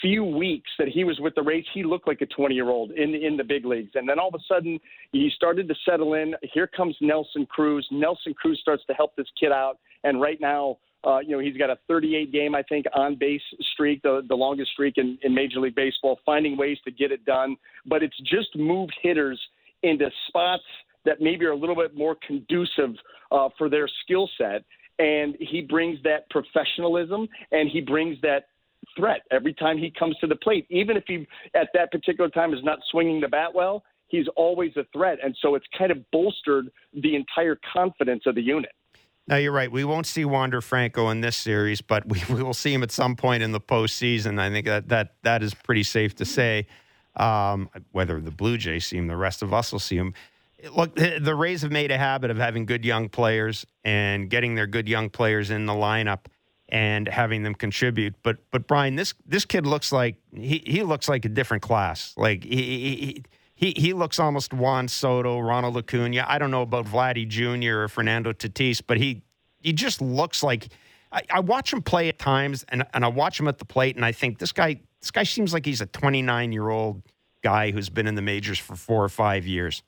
few 0.00 0.24
weeks 0.24 0.70
that 0.78 0.88
he 0.88 1.04
was 1.04 1.18
with 1.20 1.34
the 1.34 1.42
Rays, 1.42 1.64
he 1.72 1.84
looked 1.84 2.08
like 2.08 2.20
a 2.22 2.26
20 2.26 2.54
year 2.54 2.68
old 2.68 2.90
in 2.92 3.14
in 3.14 3.36
the 3.36 3.44
big 3.44 3.64
leagues, 3.64 3.92
and 3.94 4.08
then 4.08 4.18
all 4.18 4.28
of 4.28 4.34
a 4.34 4.44
sudden 4.48 4.78
he 5.12 5.30
started 5.34 5.68
to 5.68 5.74
settle 5.88 6.14
in. 6.14 6.34
Here 6.52 6.66
comes 6.66 6.96
Nelson 7.00 7.46
Cruz. 7.46 7.86
Nelson 7.90 8.34
Cruz 8.34 8.58
starts 8.60 8.82
to 8.86 8.94
help 8.94 9.14
this 9.16 9.28
kid 9.38 9.52
out, 9.52 9.78
and 10.04 10.20
right 10.20 10.40
now. 10.40 10.78
Uh, 11.04 11.18
you 11.20 11.30
know, 11.30 11.38
he's 11.38 11.56
got 11.56 11.70
a 11.70 11.78
38 11.88 12.32
game, 12.32 12.54
I 12.54 12.62
think, 12.62 12.86
on 12.94 13.16
base 13.16 13.42
streak, 13.72 14.02
the, 14.02 14.22
the 14.28 14.34
longest 14.34 14.72
streak 14.72 14.98
in, 14.98 15.18
in 15.22 15.34
Major 15.34 15.60
League 15.60 15.74
Baseball, 15.74 16.20
finding 16.26 16.56
ways 16.56 16.78
to 16.84 16.90
get 16.90 17.10
it 17.10 17.24
done. 17.24 17.56
But 17.86 18.02
it's 18.02 18.18
just 18.18 18.54
moved 18.54 18.92
hitters 19.02 19.40
into 19.82 20.10
spots 20.28 20.64
that 21.06 21.20
maybe 21.20 21.46
are 21.46 21.52
a 21.52 21.56
little 21.56 21.76
bit 21.76 21.96
more 21.96 22.16
conducive 22.26 22.90
uh, 23.32 23.48
for 23.56 23.70
their 23.70 23.88
skill 24.04 24.28
set 24.36 24.62
and 25.00 25.34
he 25.40 25.62
brings 25.62 25.98
that 26.04 26.28
professionalism 26.28 27.26
and 27.52 27.70
he 27.70 27.80
brings 27.80 28.20
that 28.20 28.48
threat 28.96 29.22
every 29.30 29.54
time 29.54 29.78
he 29.78 29.90
comes 29.90 30.16
to 30.18 30.26
the 30.26 30.36
plate. 30.36 30.66
Even 30.68 30.96
if 30.96 31.04
he 31.06 31.26
at 31.54 31.68
that 31.74 31.90
particular 31.90 32.28
time 32.28 32.52
is 32.52 32.60
not 32.62 32.78
swinging 32.90 33.20
the 33.20 33.28
bat 33.28 33.54
well, 33.54 33.82
he's 34.08 34.26
always 34.36 34.72
a 34.76 34.84
threat, 34.92 35.18
and 35.22 35.34
so 35.40 35.54
it's 35.54 35.66
kind 35.76 35.90
of 35.90 35.98
bolstered 36.10 36.70
the 36.92 37.16
entire 37.16 37.58
confidence 37.72 38.24
of 38.26 38.34
the 38.34 38.42
unit. 38.42 38.72
Now 39.30 39.36
you're 39.36 39.52
right. 39.52 39.72
We 39.72 39.84
won't 39.84 40.06
see 40.06 40.26
Wander 40.26 40.60
Franco 40.60 41.08
in 41.08 41.22
this 41.22 41.36
series, 41.36 41.80
but 41.80 42.06
we, 42.28 42.42
will 42.42 42.52
see 42.52 42.74
him 42.74 42.82
at 42.82 42.90
some 42.90 43.16
point 43.16 43.42
in 43.42 43.52
the 43.52 43.60
postseason. 43.60 44.38
I 44.38 44.50
think 44.50 44.66
that 44.66 44.88
that 44.88 45.14
that 45.22 45.42
is 45.42 45.54
pretty 45.54 45.84
safe 45.84 46.14
to 46.16 46.26
say. 46.26 46.66
Um, 47.16 47.70
whether 47.90 48.20
the 48.20 48.30
Blue 48.30 48.56
Jays 48.56 48.86
see 48.86 48.96
him, 48.96 49.08
the 49.08 49.16
rest 49.16 49.42
of 49.42 49.52
us 49.52 49.72
will 49.72 49.80
see 49.80 49.96
him 49.96 50.14
look, 50.74 50.94
the 50.96 51.34
Rays 51.34 51.62
have 51.62 51.72
made 51.72 51.90
a 51.90 51.98
habit 51.98 52.30
of 52.30 52.36
having 52.36 52.66
good 52.66 52.84
young 52.84 53.08
players 53.08 53.66
and 53.84 54.28
getting 54.28 54.54
their 54.54 54.66
good 54.66 54.88
young 54.88 55.10
players 55.10 55.50
in 55.50 55.66
the 55.66 55.72
lineup 55.72 56.26
and 56.68 57.08
having 57.08 57.42
them 57.42 57.54
contribute. 57.54 58.14
But 58.22 58.38
but 58.50 58.66
Brian, 58.66 58.96
this 58.96 59.14
this 59.26 59.44
kid 59.44 59.66
looks 59.66 59.92
like 59.92 60.16
he, 60.34 60.62
he 60.66 60.82
looks 60.82 61.08
like 61.08 61.24
a 61.24 61.28
different 61.28 61.62
class. 61.62 62.14
Like 62.16 62.44
he, 62.44 62.56
he 62.56 62.96
he 62.96 63.24
looks 63.94 64.18
almost 64.18 64.54
Juan 64.54 64.88
Soto, 64.88 65.38
Ronald 65.38 65.76
Acuna. 65.76 66.24
I 66.26 66.38
don't 66.38 66.50
know 66.50 66.62
about 66.62 66.86
Vladdy 66.86 67.28
Jr. 67.28 67.82
or 67.82 67.88
Fernando 67.88 68.32
Tatis, 68.32 68.82
but 68.84 68.96
he 68.96 69.22
he 69.60 69.72
just 69.72 70.00
looks 70.00 70.42
like 70.42 70.68
I, 71.12 71.22
I 71.30 71.40
watch 71.40 71.72
him 71.72 71.82
play 71.82 72.08
at 72.08 72.18
times 72.18 72.64
and, 72.68 72.86
and 72.94 73.04
I 73.04 73.08
watch 73.08 73.38
him 73.38 73.48
at 73.48 73.58
the 73.58 73.64
plate 73.64 73.96
and 73.96 74.04
I 74.04 74.12
think 74.12 74.38
this 74.38 74.52
guy 74.52 74.80
this 75.00 75.10
guy 75.10 75.24
seems 75.24 75.52
like 75.52 75.66
he's 75.66 75.80
a 75.80 75.86
29 75.86 76.52
year 76.52 76.70
old 76.70 77.02
guy 77.42 77.70
who's 77.70 77.88
been 77.88 78.06
in 78.06 78.14
the 78.14 78.22
majors 78.22 78.58
for 78.58 78.76
four 78.76 79.04
or 79.04 79.08
five 79.08 79.46
years 79.46 79.82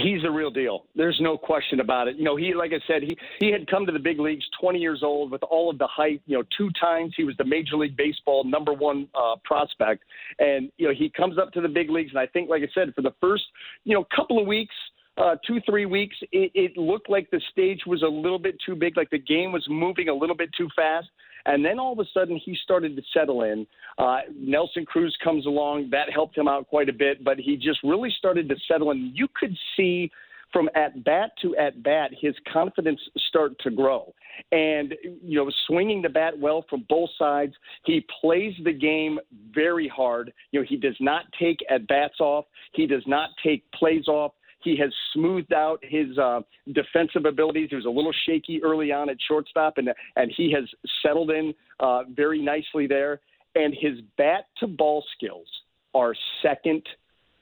he's 0.00 0.24
a 0.24 0.30
real 0.30 0.50
deal. 0.50 0.84
There's 0.94 1.18
no 1.20 1.36
question 1.36 1.80
about 1.80 2.08
it. 2.08 2.16
You 2.16 2.24
know, 2.24 2.36
he, 2.36 2.54
like 2.54 2.72
I 2.72 2.80
said, 2.86 3.02
he, 3.02 3.16
he 3.40 3.52
had 3.52 3.66
come 3.66 3.86
to 3.86 3.92
the 3.92 3.98
big 3.98 4.18
leagues 4.18 4.44
20 4.60 4.78
years 4.78 5.02
old 5.02 5.30
with 5.30 5.42
all 5.42 5.70
of 5.70 5.78
the 5.78 5.86
hype. 5.86 6.22
You 6.26 6.38
know, 6.38 6.44
two 6.56 6.70
times 6.80 7.12
he 7.16 7.24
was 7.24 7.36
the 7.36 7.44
Major 7.44 7.76
League 7.76 7.96
Baseball 7.96 8.44
number 8.44 8.72
one 8.72 9.08
uh, 9.14 9.36
prospect. 9.44 10.04
And, 10.38 10.70
you 10.78 10.88
know, 10.88 10.94
he 10.96 11.10
comes 11.10 11.38
up 11.38 11.52
to 11.52 11.60
the 11.60 11.68
big 11.68 11.90
leagues. 11.90 12.10
And 12.10 12.18
I 12.18 12.26
think, 12.26 12.48
like 12.48 12.62
I 12.62 12.68
said, 12.74 12.94
for 12.94 13.02
the 13.02 13.14
first, 13.20 13.44
you 13.84 13.94
know, 13.94 14.06
couple 14.14 14.40
of 14.40 14.46
weeks, 14.46 14.74
uh, 15.18 15.36
two, 15.46 15.60
three 15.68 15.84
weeks, 15.84 16.16
it, 16.32 16.50
it 16.54 16.76
looked 16.76 17.10
like 17.10 17.30
the 17.30 17.40
stage 17.50 17.80
was 17.86 18.02
a 18.02 18.06
little 18.08 18.38
bit 18.38 18.56
too 18.64 18.74
big, 18.74 18.96
like 18.96 19.10
the 19.10 19.18
game 19.18 19.52
was 19.52 19.66
moving 19.68 20.08
a 20.08 20.14
little 20.14 20.36
bit 20.36 20.50
too 20.56 20.68
fast. 20.74 21.08
And 21.46 21.64
then 21.64 21.78
all 21.78 21.92
of 21.92 21.98
a 21.98 22.08
sudden, 22.12 22.40
he 22.42 22.56
started 22.62 22.96
to 22.96 23.02
settle 23.12 23.42
in. 23.42 23.66
Uh, 23.98 24.18
Nelson 24.36 24.84
Cruz 24.84 25.16
comes 25.22 25.46
along. 25.46 25.90
That 25.90 26.12
helped 26.12 26.36
him 26.36 26.48
out 26.48 26.68
quite 26.68 26.88
a 26.88 26.92
bit, 26.92 27.24
but 27.24 27.38
he 27.38 27.56
just 27.56 27.80
really 27.82 28.12
started 28.18 28.48
to 28.48 28.56
settle 28.68 28.90
in. 28.90 29.12
You 29.14 29.28
could 29.38 29.56
see 29.76 30.10
from 30.52 30.68
at 30.74 31.02
bat 31.04 31.30
to 31.40 31.56
at 31.56 31.82
bat 31.82 32.10
his 32.18 32.34
confidence 32.52 33.00
start 33.28 33.58
to 33.60 33.70
grow. 33.70 34.14
And, 34.52 34.94
you 35.24 35.38
know, 35.38 35.50
swinging 35.66 36.02
the 36.02 36.08
bat 36.08 36.38
well 36.38 36.64
from 36.68 36.84
both 36.88 37.10
sides, 37.18 37.54
he 37.84 38.04
plays 38.20 38.52
the 38.62 38.72
game 38.72 39.18
very 39.54 39.88
hard. 39.88 40.32
You 40.50 40.60
know, 40.60 40.66
he 40.68 40.76
does 40.76 40.96
not 41.00 41.24
take 41.40 41.58
at 41.70 41.88
bats 41.88 42.20
off, 42.20 42.44
he 42.72 42.86
does 42.86 43.02
not 43.06 43.30
take 43.42 43.64
plays 43.72 44.08
off. 44.08 44.32
He 44.62 44.76
has 44.78 44.92
smoothed 45.12 45.52
out 45.52 45.78
his 45.82 46.16
uh, 46.18 46.40
defensive 46.72 47.24
abilities. 47.24 47.68
He 47.70 47.76
was 47.76 47.84
a 47.84 47.90
little 47.90 48.12
shaky 48.26 48.62
early 48.62 48.92
on 48.92 49.08
at 49.10 49.16
shortstop, 49.26 49.78
and 49.78 49.90
and 50.16 50.32
he 50.36 50.52
has 50.52 50.64
settled 51.02 51.30
in 51.30 51.54
uh, 51.80 52.04
very 52.14 52.40
nicely 52.42 52.86
there. 52.86 53.20
And 53.54 53.74
his 53.78 53.98
bat 54.16 54.46
to 54.60 54.66
ball 54.66 55.04
skills 55.14 55.46
are 55.94 56.14
second 56.42 56.82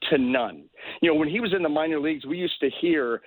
to 0.09 0.17
none. 0.17 0.63
You 1.01 1.13
know, 1.13 1.17
when 1.17 1.29
he 1.29 1.39
was 1.39 1.53
in 1.53 1.61
the 1.63 1.69
minor 1.69 1.99
leagues, 1.99 2.25
we 2.25 2.37
used 2.37 2.59
to 2.61 2.69
hear 2.81 3.21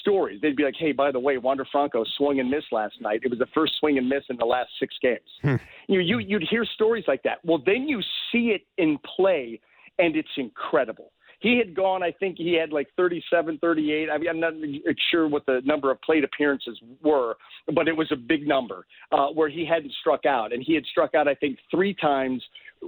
stories. 0.00 0.40
They'd 0.40 0.56
be 0.56 0.64
like, 0.64 0.76
"Hey, 0.78 0.92
by 0.92 1.10
the 1.10 1.18
way, 1.18 1.36
Wander 1.38 1.66
Franco 1.70 2.04
swung 2.16 2.40
and 2.40 2.48
missed 2.48 2.72
last 2.72 3.00
night. 3.00 3.20
It 3.24 3.30
was 3.30 3.38
the 3.38 3.48
first 3.54 3.74
swing 3.80 3.98
and 3.98 4.08
miss 4.08 4.22
in 4.28 4.36
the 4.36 4.44
last 4.44 4.70
six 4.78 4.94
games." 5.02 5.20
Hmm. 5.42 5.56
You 5.88 5.98
know, 5.98 6.04
you 6.04 6.18
you'd 6.18 6.48
hear 6.48 6.64
stories 6.64 7.04
like 7.08 7.22
that. 7.24 7.38
Well, 7.44 7.62
then 7.64 7.88
you 7.88 8.00
see 8.30 8.54
it 8.54 8.62
in 8.78 8.98
play, 9.16 9.60
and 9.98 10.16
it's 10.16 10.28
incredible. 10.36 11.12
He 11.40 11.56
had 11.56 11.74
gone, 11.74 12.02
I 12.02 12.12
think 12.12 12.36
he 12.36 12.54
had 12.54 12.70
like 12.70 12.88
37, 12.96 13.58
38. 13.58 14.10
I 14.10 14.18
mean, 14.18 14.28
I'm 14.28 14.40
not 14.40 14.52
sure 15.10 15.26
what 15.26 15.46
the 15.46 15.60
number 15.64 15.90
of 15.90 16.00
plate 16.02 16.22
appearances 16.22 16.78
were, 17.02 17.36
but 17.74 17.88
it 17.88 17.96
was 17.96 18.08
a 18.12 18.16
big 18.16 18.46
number 18.46 18.86
uh, 19.10 19.28
where 19.28 19.48
he 19.48 19.64
hadn't 19.64 19.92
struck 20.00 20.26
out. 20.26 20.52
And 20.52 20.62
he 20.62 20.74
had 20.74 20.84
struck 20.86 21.14
out, 21.14 21.26
I 21.28 21.34
think, 21.34 21.58
three 21.70 21.94
times 21.94 22.42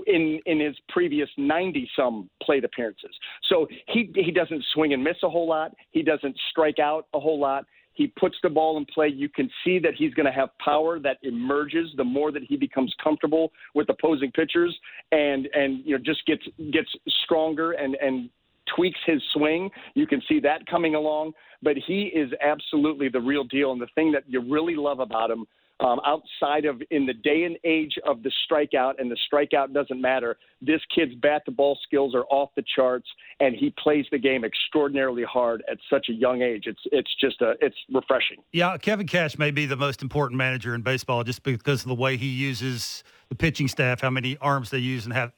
in 0.06 0.40
in 0.46 0.60
his 0.60 0.76
previous 0.88 1.28
90 1.36 1.90
some 1.96 2.28
plate 2.42 2.64
appearances. 2.64 3.10
So 3.48 3.66
he 3.88 4.10
he 4.14 4.30
doesn't 4.30 4.64
swing 4.74 4.92
and 4.92 5.02
miss 5.02 5.16
a 5.22 5.28
whole 5.28 5.48
lot. 5.48 5.72
He 5.90 6.02
doesn't 6.02 6.36
strike 6.50 6.78
out 6.78 7.06
a 7.14 7.20
whole 7.20 7.40
lot. 7.40 7.66
He 7.94 8.06
puts 8.06 8.36
the 8.42 8.48
ball 8.48 8.78
in 8.78 8.86
play. 8.86 9.08
You 9.08 9.28
can 9.28 9.50
see 9.64 9.78
that 9.80 9.94
he's 9.94 10.14
going 10.14 10.24
to 10.26 10.32
have 10.32 10.48
power 10.64 10.98
that 11.00 11.18
emerges 11.22 11.90
the 11.96 12.04
more 12.04 12.32
that 12.32 12.42
he 12.42 12.56
becomes 12.56 12.94
comfortable 13.02 13.52
with 13.74 13.88
opposing 13.90 14.32
pitchers 14.32 14.76
and 15.10 15.48
and 15.54 15.84
you 15.84 15.96
know 15.96 16.02
just 16.04 16.24
gets 16.26 16.42
gets 16.72 16.88
stronger 17.24 17.72
and 17.72 17.96
and 17.96 18.30
tweaks 18.74 18.98
his 19.06 19.22
swing. 19.32 19.70
You 19.94 20.06
can 20.06 20.22
see 20.28 20.40
that 20.40 20.66
coming 20.66 20.94
along, 20.94 21.32
but 21.62 21.76
he 21.86 22.04
is 22.14 22.30
absolutely 22.40 23.08
the 23.08 23.20
real 23.20 23.44
deal. 23.44 23.72
And 23.72 23.80
the 23.80 23.88
thing 23.94 24.12
that 24.12 24.24
you 24.26 24.40
really 24.40 24.74
love 24.74 25.00
about 25.00 25.30
him, 25.30 25.46
um, 25.80 26.00
outside 26.06 26.64
of 26.64 26.80
in 26.90 27.06
the 27.06 27.14
day 27.14 27.42
and 27.42 27.58
age 27.64 27.94
of 28.06 28.22
the 28.22 28.30
strikeout, 28.46 28.94
and 28.98 29.10
the 29.10 29.16
strikeout 29.32 29.72
doesn't 29.72 30.00
matter. 30.00 30.36
This 30.60 30.80
kid's 30.94 31.14
bat 31.16 31.42
to 31.46 31.50
ball 31.50 31.76
skills 31.82 32.14
are 32.14 32.24
off 32.24 32.50
the 32.54 32.62
charts, 32.76 33.08
and 33.40 33.56
he 33.56 33.74
plays 33.82 34.06
the 34.12 34.18
game 34.18 34.44
extraordinarily 34.44 35.24
hard 35.24 35.64
at 35.70 35.78
such 35.90 36.06
a 36.08 36.12
young 36.12 36.42
age. 36.42 36.64
It's 36.66 36.82
it's 36.92 37.10
just 37.20 37.40
a 37.40 37.54
it's 37.60 37.76
refreshing. 37.92 38.38
Yeah, 38.52 38.76
Kevin 38.76 39.08
Cash 39.08 39.38
may 39.38 39.50
be 39.50 39.66
the 39.66 39.76
most 39.76 40.02
important 40.02 40.38
manager 40.38 40.74
in 40.74 40.82
baseball 40.82 41.24
just 41.24 41.42
because 41.42 41.82
of 41.82 41.88
the 41.88 41.96
way 41.96 42.16
he 42.16 42.28
uses 42.28 43.02
the 43.28 43.34
pitching 43.34 43.66
staff, 43.66 44.02
how 44.02 44.10
many 44.10 44.36
arms 44.40 44.70
they 44.70 44.78
use, 44.78 45.04
and 45.04 45.14
have, 45.14 45.32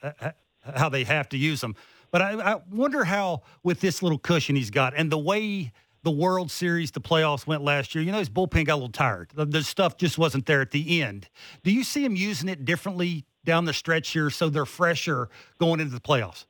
how 0.74 0.88
they 0.88 1.04
have 1.04 1.28
to 1.30 1.38
use 1.38 1.60
them. 1.60 1.74
But 2.14 2.22
I, 2.22 2.52
I 2.52 2.60
wonder 2.70 3.02
how, 3.02 3.42
with 3.64 3.80
this 3.80 4.00
little 4.00 4.20
cushion 4.20 4.54
he's 4.54 4.70
got 4.70 4.94
and 4.96 5.10
the 5.10 5.18
way 5.18 5.72
the 6.04 6.12
World 6.12 6.48
Series, 6.48 6.92
the 6.92 7.00
playoffs 7.00 7.44
went 7.44 7.64
last 7.64 7.92
year, 7.92 8.04
you 8.04 8.12
know, 8.12 8.20
his 8.20 8.30
bullpen 8.30 8.66
got 8.66 8.74
a 8.74 8.76
little 8.76 8.88
tired. 8.88 9.32
The, 9.34 9.44
the 9.44 9.64
stuff 9.64 9.96
just 9.96 10.16
wasn't 10.16 10.46
there 10.46 10.60
at 10.60 10.70
the 10.70 11.02
end. 11.02 11.28
Do 11.64 11.72
you 11.72 11.82
see 11.82 12.04
him 12.04 12.14
using 12.14 12.48
it 12.48 12.64
differently 12.64 13.24
down 13.44 13.64
the 13.64 13.72
stretch 13.72 14.10
here 14.10 14.30
so 14.30 14.48
they're 14.48 14.64
fresher 14.64 15.28
going 15.58 15.80
into 15.80 15.92
the 15.92 16.00
playoffs? 16.00 16.44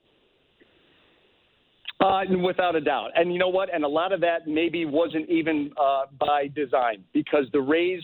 Uh, 1.98 2.24
without 2.44 2.76
a 2.76 2.80
doubt. 2.82 3.12
And 3.14 3.32
you 3.32 3.38
know 3.38 3.48
what? 3.48 3.72
And 3.72 3.84
a 3.84 3.88
lot 3.88 4.12
of 4.12 4.20
that 4.20 4.46
maybe 4.46 4.84
wasn't 4.84 5.30
even 5.30 5.70
uh, 5.82 6.02
by 6.20 6.48
design 6.48 7.04
because 7.14 7.46
the 7.54 7.60
Rays, 7.62 8.02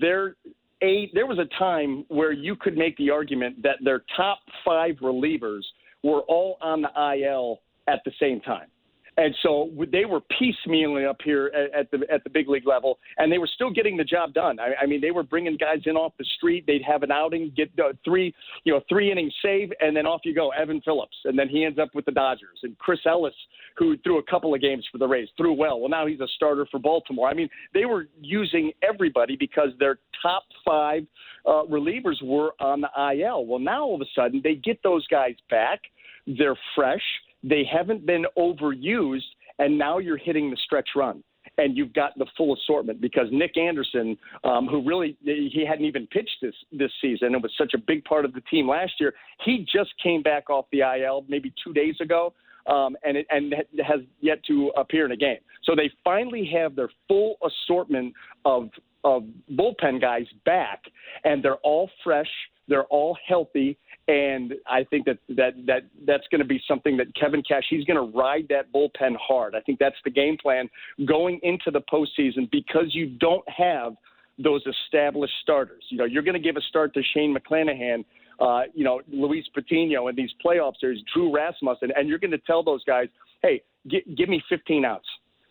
their 0.00 0.36
a, 0.82 1.10
there 1.12 1.26
was 1.26 1.38
a 1.38 1.58
time 1.58 2.06
where 2.08 2.32
you 2.32 2.56
could 2.56 2.78
make 2.78 2.96
the 2.96 3.10
argument 3.10 3.62
that 3.64 3.76
their 3.84 4.02
top 4.16 4.38
five 4.64 4.94
relievers– 5.02 5.60
were 6.02 6.20
all 6.22 6.58
on 6.60 6.82
the 6.82 7.16
IL 7.22 7.60
at 7.86 8.00
the 8.04 8.12
same 8.20 8.40
time. 8.40 8.68
And 9.16 9.34
so 9.42 9.70
they 9.90 10.04
were 10.04 10.20
piecemealing 10.40 11.08
up 11.08 11.18
here 11.22 11.50
at, 11.76 11.90
the 11.90 12.00
at 12.10 12.24
the 12.24 12.30
big 12.30 12.48
league 12.48 12.66
level, 12.66 12.98
and 13.18 13.30
they 13.30 13.38
were 13.38 13.48
still 13.54 13.70
getting 13.70 13.96
the 13.96 14.04
job 14.04 14.32
done. 14.32 14.58
I, 14.58 14.82
I 14.82 14.86
mean, 14.86 15.00
they 15.00 15.10
were 15.10 15.22
bringing 15.22 15.56
guys 15.56 15.82
in 15.84 15.96
off 15.96 16.12
the 16.18 16.24
street. 16.36 16.64
They'd 16.66 16.82
have 16.82 17.02
an 17.02 17.10
outing, 17.10 17.52
get 17.56 17.70
uh, 17.78 17.92
three, 18.04 18.34
you 18.64 18.72
know, 18.72 18.80
three 18.88 19.12
innings 19.12 19.34
save, 19.42 19.70
and 19.80 19.94
then 19.96 20.06
off 20.06 20.22
you 20.24 20.34
go. 20.34 20.50
Evan 20.50 20.80
Phillips, 20.80 21.16
and 21.24 21.38
then 21.38 21.48
he 21.48 21.64
ends 21.64 21.78
up 21.78 21.90
with 21.94 22.04
the 22.06 22.12
Dodgers. 22.12 22.58
And 22.62 22.76
Chris 22.78 23.00
Ellis, 23.06 23.34
who 23.76 23.96
threw 23.98 24.18
a 24.18 24.22
couple 24.24 24.54
of 24.54 24.60
games 24.60 24.86
for 24.90 24.98
the 24.98 25.06
Rays, 25.06 25.28
threw 25.36 25.52
well. 25.52 25.80
Well, 25.80 25.90
now 25.90 26.06
he's 26.06 26.20
a 26.20 26.28
starter 26.36 26.66
for 26.70 26.80
Baltimore. 26.80 27.28
I 27.28 27.34
mean, 27.34 27.48
they 27.74 27.84
were 27.84 28.08
using 28.20 28.72
everybody 28.82 29.36
because 29.36 29.70
their 29.78 29.98
top 30.22 30.44
five 30.64 31.06
uh, 31.44 31.64
relievers 31.70 32.22
were 32.22 32.52
on 32.60 32.80
the 32.80 32.88
IL. 32.96 33.46
Well, 33.46 33.58
now 33.58 33.84
all 33.84 33.94
of 33.94 34.00
a 34.00 34.10
sudden 34.14 34.40
they 34.42 34.54
get 34.54 34.82
those 34.82 35.06
guys 35.08 35.34
back 35.50 35.80
they're 36.26 36.58
fresh. 36.74 37.02
They 37.42 37.64
haven't 37.64 38.06
been 38.06 38.24
overused, 38.38 39.20
and 39.58 39.76
now 39.78 39.98
you're 39.98 40.16
hitting 40.16 40.50
the 40.50 40.56
stretch 40.64 40.90
run. 40.96 41.22
and 41.58 41.76
you've 41.76 41.92
got 41.92 42.16
the 42.18 42.26
full 42.36 42.54
assortment 42.54 43.00
because 43.00 43.26
Nick 43.30 43.56
Anderson, 43.58 44.16
um, 44.44 44.66
who 44.66 44.82
really 44.82 45.16
he 45.24 45.64
hadn't 45.68 45.84
even 45.84 46.06
pitched 46.06 46.38
this 46.40 46.54
this 46.72 46.90
season, 47.00 47.34
and 47.34 47.42
was 47.42 47.52
such 47.58 47.74
a 47.74 47.78
big 47.78 48.04
part 48.04 48.24
of 48.24 48.32
the 48.32 48.40
team 48.42 48.68
last 48.68 48.92
year. 48.98 49.12
He 49.44 49.66
just 49.70 49.90
came 50.02 50.22
back 50.22 50.48
off 50.50 50.66
the 50.72 50.80
IL 50.80 51.24
maybe 51.28 51.52
two 51.62 51.72
days 51.72 51.96
ago, 52.00 52.32
um, 52.66 52.96
and 53.04 53.16
it, 53.18 53.26
and 53.30 53.54
has 53.84 54.00
yet 54.20 54.42
to 54.44 54.72
appear 54.76 55.04
in 55.04 55.12
a 55.12 55.16
game. 55.16 55.38
So 55.64 55.74
they 55.74 55.90
finally 56.04 56.48
have 56.54 56.74
their 56.74 56.90
full 57.08 57.36
assortment 57.44 58.14
of 58.44 58.70
of 59.04 59.24
bullpen 59.52 60.00
guys 60.00 60.26
back, 60.44 60.80
and 61.24 61.42
they're 61.42 61.56
all 61.56 61.90
fresh. 62.04 62.30
They're 62.68 62.84
all 62.84 63.16
healthy, 63.26 63.76
and 64.08 64.54
I 64.66 64.84
think 64.84 65.06
that 65.06 65.18
that 65.30 65.54
that 65.66 65.82
that's 66.06 66.26
going 66.30 66.40
to 66.40 66.46
be 66.46 66.60
something 66.68 66.96
that 66.96 67.14
Kevin 67.14 67.42
Cash 67.42 67.64
he's 67.68 67.84
going 67.84 67.96
to 67.96 68.16
ride 68.16 68.46
that 68.50 68.72
bullpen 68.72 69.16
hard. 69.20 69.54
I 69.54 69.60
think 69.60 69.78
that's 69.78 69.96
the 70.04 70.10
game 70.10 70.36
plan 70.40 70.68
going 71.06 71.40
into 71.42 71.70
the 71.70 71.80
postseason 71.92 72.50
because 72.50 72.94
you 72.94 73.08
don't 73.18 73.46
have 73.48 73.94
those 74.38 74.62
established 74.66 75.34
starters. 75.42 75.84
You 75.88 75.98
know, 75.98 76.04
you're 76.04 76.22
going 76.22 76.40
to 76.40 76.40
give 76.40 76.56
a 76.56 76.62
start 76.62 76.94
to 76.94 77.02
Shane 77.14 77.36
McClanahan, 77.36 78.04
uh, 78.40 78.62
you 78.74 78.84
know, 78.84 79.00
Luis 79.12 79.44
Patino 79.54 80.08
in 80.08 80.16
these 80.16 80.30
playoff 80.44 80.72
series, 80.80 81.02
Drew 81.12 81.34
Rasmussen, 81.34 81.90
and 81.94 82.08
you're 82.08 82.18
going 82.18 82.30
to 82.30 82.38
tell 82.38 82.62
those 82.62 82.82
guys, 82.84 83.08
hey, 83.42 83.62
g- 83.88 84.04
give 84.16 84.28
me 84.28 84.42
15 84.48 84.84
outs. 84.84 85.06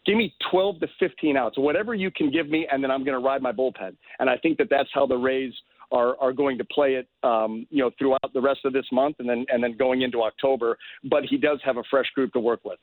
Give 0.05 0.17
me 0.17 0.33
12 0.49 0.79
to 0.79 0.87
15 0.99 1.37
outs, 1.37 1.57
whatever 1.59 1.93
you 1.93 2.09
can 2.09 2.31
give 2.31 2.49
me, 2.49 2.67
and 2.71 2.83
then 2.83 2.89
I'm 2.89 3.03
going 3.03 3.19
to 3.19 3.25
ride 3.25 3.41
my 3.43 3.51
bullpen. 3.51 3.95
And 4.17 4.29
I 4.29 4.37
think 4.37 4.57
that 4.57 4.67
that's 4.69 4.89
how 4.93 5.05
the 5.05 5.17
Rays– 5.17 5.53
are 5.91 6.15
are 6.19 6.33
going 6.33 6.57
to 6.57 6.65
play 6.65 6.95
it, 6.95 7.07
um, 7.23 7.65
you 7.69 7.83
know, 7.83 7.91
throughout 7.97 8.33
the 8.33 8.41
rest 8.41 8.61
of 8.65 8.73
this 8.73 8.85
month 8.91 9.17
and 9.19 9.29
then 9.29 9.45
and 9.49 9.63
then 9.63 9.75
going 9.77 10.01
into 10.01 10.21
October. 10.21 10.77
But 11.03 11.23
he 11.25 11.37
does 11.37 11.59
have 11.63 11.77
a 11.77 11.83
fresh 11.89 12.09
group 12.15 12.33
to 12.33 12.39
work 12.39 12.61
with. 12.63 12.79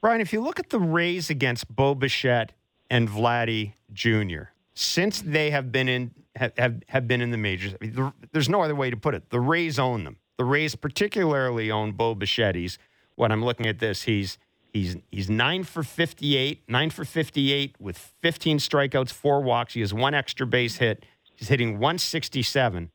Brian, 0.00 0.20
if 0.20 0.32
you 0.32 0.40
look 0.40 0.58
at 0.58 0.70
the 0.70 0.78
Rays 0.78 1.28
against 1.30 1.74
Bo 1.74 1.94
Bichette 1.94 2.52
and 2.88 3.08
Vladdy 3.08 3.72
Jr. 3.92 4.44
since 4.74 5.20
they 5.20 5.50
have 5.50 5.70
been 5.70 5.88
in 5.88 6.12
have 6.36 6.82
have 6.88 7.08
been 7.08 7.20
in 7.20 7.30
the 7.30 7.38
majors, 7.38 7.74
I 7.74 7.84
mean, 7.84 8.12
there's 8.32 8.48
no 8.48 8.62
other 8.62 8.74
way 8.74 8.90
to 8.90 8.96
put 8.96 9.14
it. 9.14 9.30
The 9.30 9.40
Rays 9.40 9.78
own 9.78 10.04
them. 10.04 10.16
The 10.36 10.44
Rays 10.44 10.74
particularly 10.74 11.70
own 11.70 11.92
Bo 11.92 12.14
Bichette's. 12.14 12.78
When 13.16 13.30
I'm 13.32 13.44
looking 13.44 13.66
at 13.66 13.80
this, 13.80 14.04
he's 14.04 14.38
He's 14.72 14.96
he's 15.10 15.28
nine 15.28 15.64
for 15.64 15.82
58, 15.82 16.62
nine 16.68 16.90
for 16.90 17.04
58 17.04 17.74
with 17.80 17.98
15 17.98 18.58
strikeouts, 18.58 19.12
four 19.12 19.40
walks. 19.40 19.74
He 19.74 19.80
has 19.80 19.92
one 19.92 20.14
extra 20.14 20.46
base 20.46 20.76
hit. 20.76 21.04
He's 21.40 21.48
hitting 21.48 21.78
167. 21.78 22.90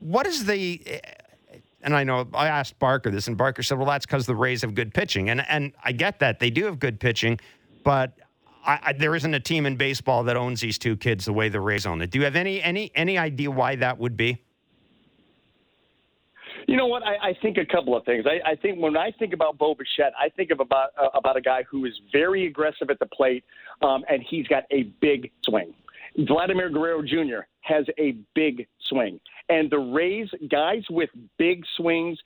What 0.00 0.26
is 0.26 0.44
the 0.44 1.00
and 1.82 1.96
I 1.96 2.04
know 2.04 2.28
I 2.34 2.48
asked 2.48 2.78
Barker 2.78 3.10
this, 3.10 3.28
and 3.28 3.36
Barker 3.36 3.62
said, 3.62 3.78
"Well, 3.78 3.86
that's 3.86 4.04
because 4.04 4.26
the 4.26 4.34
Rays 4.34 4.60
have 4.60 4.74
good 4.74 4.92
pitching," 4.92 5.30
and 5.30 5.40
and 5.48 5.72
I 5.82 5.92
get 5.92 6.18
that 6.18 6.38
they 6.38 6.50
do 6.50 6.66
have 6.66 6.78
good 6.78 7.00
pitching, 7.00 7.40
but 7.82 8.12
I, 8.66 8.78
I, 8.82 8.92
there 8.92 9.14
isn't 9.14 9.32
a 9.32 9.40
team 9.40 9.64
in 9.64 9.76
baseball 9.76 10.22
that 10.24 10.36
owns 10.36 10.60
these 10.60 10.76
two 10.76 10.98
kids 10.98 11.24
the 11.24 11.32
way 11.32 11.48
the 11.48 11.60
Rays 11.60 11.86
own 11.86 12.02
it. 12.02 12.10
Do 12.10 12.18
you 12.18 12.26
have 12.26 12.36
any 12.36 12.62
any 12.62 12.90
any 12.94 13.16
idea 13.16 13.50
why 13.50 13.76
that 13.76 13.98
would 13.98 14.18
be? 14.18 14.42
You 16.66 16.76
know 16.76 16.86
what? 16.86 17.02
I, 17.04 17.28
I 17.28 17.38
think 17.40 17.56
a 17.56 17.64
couple 17.64 17.96
of 17.96 18.04
things. 18.04 18.26
I, 18.26 18.50
I 18.50 18.54
think 18.54 18.78
when 18.78 18.98
I 18.98 19.12
think 19.12 19.32
about 19.32 19.56
Bo 19.56 19.74
Bichette, 19.74 20.12
I 20.18 20.28
think 20.28 20.50
of 20.50 20.60
about 20.60 20.90
uh, 21.00 21.08
about 21.14 21.38
a 21.38 21.40
guy 21.40 21.62
who 21.70 21.86
is 21.86 21.98
very 22.12 22.46
aggressive 22.46 22.90
at 22.90 22.98
the 22.98 23.06
plate, 23.06 23.44
um, 23.80 24.04
and 24.10 24.22
he's 24.22 24.46
got 24.46 24.64
a 24.70 24.82
big 25.00 25.30
swing. 25.42 25.72
Vladimir 26.18 26.70
Guerrero 26.70 27.02
Jr. 27.02 27.46
has 27.62 27.84
a 27.98 28.16
big 28.34 28.66
swing. 28.88 29.18
And 29.48 29.70
the 29.70 29.78
Rays, 29.78 30.28
guys 30.50 30.82
with 30.90 31.10
big 31.38 31.62
swings, 31.76 32.18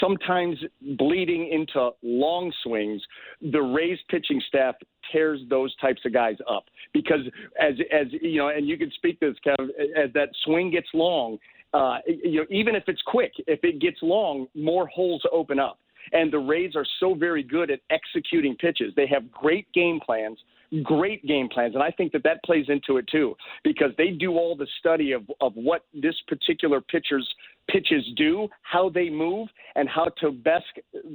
sometimes 0.00 0.56
bleeding 0.96 1.48
into 1.52 1.90
long 2.02 2.52
swings, 2.62 3.02
the 3.40 3.60
Rays 3.60 3.98
pitching 4.08 4.40
staff 4.48 4.76
tears 5.10 5.40
those 5.50 5.74
types 5.76 6.00
of 6.06 6.12
guys 6.12 6.36
up 6.48 6.64
because 6.94 7.20
as 7.60 7.74
as 7.92 8.06
you 8.12 8.38
know, 8.38 8.48
and 8.48 8.66
you 8.66 8.78
can 8.78 8.90
speak 8.92 9.18
this, 9.20 9.34
Kev, 9.44 9.68
as 9.96 10.12
that 10.14 10.28
swing 10.44 10.70
gets 10.70 10.88
long, 10.94 11.38
uh, 11.74 11.98
you 12.06 12.40
know, 12.40 12.46
even 12.50 12.74
if 12.74 12.84
it's 12.86 13.02
quick, 13.06 13.32
if 13.46 13.60
it 13.64 13.80
gets 13.80 13.98
long, 14.02 14.46
more 14.54 14.86
holes 14.86 15.22
open 15.32 15.58
up. 15.58 15.78
And 16.12 16.32
the 16.32 16.38
Rays 16.38 16.74
are 16.74 16.86
so 17.00 17.14
very 17.14 17.42
good 17.42 17.70
at 17.70 17.80
executing 17.90 18.56
pitches. 18.56 18.92
They 18.96 19.06
have 19.06 19.30
great 19.30 19.70
game 19.72 20.00
plans 20.04 20.38
great 20.82 21.26
game 21.26 21.48
plans. 21.48 21.74
And 21.74 21.82
I 21.82 21.90
think 21.90 22.12
that 22.12 22.22
that 22.24 22.42
plays 22.44 22.66
into 22.68 22.96
it 22.96 23.06
too, 23.10 23.34
because 23.64 23.90
they 23.98 24.10
do 24.10 24.32
all 24.32 24.56
the 24.56 24.66
study 24.78 25.12
of, 25.12 25.22
of 25.40 25.52
what 25.54 25.84
this 25.92 26.14
particular 26.26 26.80
pitcher's 26.80 27.28
pitches 27.70 28.04
do, 28.16 28.48
how 28.62 28.88
they 28.88 29.08
move, 29.08 29.48
and 29.76 29.88
how 29.88 30.06
to 30.20 30.32
best 30.32 30.64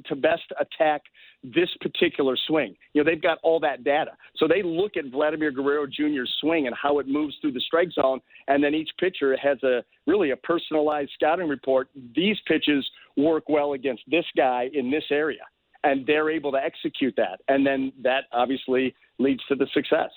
to 0.06 0.15
best 0.15 0.43
attack 0.60 1.02
this 1.43 1.70
particular 1.82 2.38
swing. 2.48 2.76
You 2.93 3.04
know, 3.04 3.10
they've 3.10 3.22
got 3.22 3.39
all 3.43 3.60
that 3.62 3.84
data. 3.84 4.12
So 4.38 4.48
they 4.48 4.63
look 4.63 4.98
at 4.98 5.06
Vladimir 5.12 5.52
Guerrero 5.52 5.86
Jr.'s 5.88 6.34
swing 6.39 6.67
and 6.67 6.76
how 6.82 7.00
it 7.00 7.08
moves 7.08 7.36
through 7.41 7.54
the 7.54 7.62
strike 7.62 7.91
zone, 7.91 8.20
and 8.48 8.63
then 8.63 8.74
each 8.74 8.89
pitcher 9.00 9.36
has 9.38 9.62
a 9.63 9.84
really 10.06 10.32
a 10.32 10.38
personalized 10.38 11.12
scouting 11.15 11.48
report. 11.48 11.89
These 12.15 12.38
pitches 12.48 12.88
work 13.17 13.50
well 13.50 13.74
against 13.74 14.04
this 14.08 14.26
guy 14.36 14.70
in 14.74 14.91
this 14.91 15.06
area 15.12 15.41
and 15.84 16.06
they're 16.06 16.30
able 16.30 16.52
to 16.52 16.58
execute 16.58 17.16
that. 17.18 17.40
And 17.48 17.66
then 17.66 17.92
that 18.04 18.26
obviously 18.32 18.96
leads 19.20 19.44
to 19.46 19.56
the 19.56 19.68
success. 19.74 20.12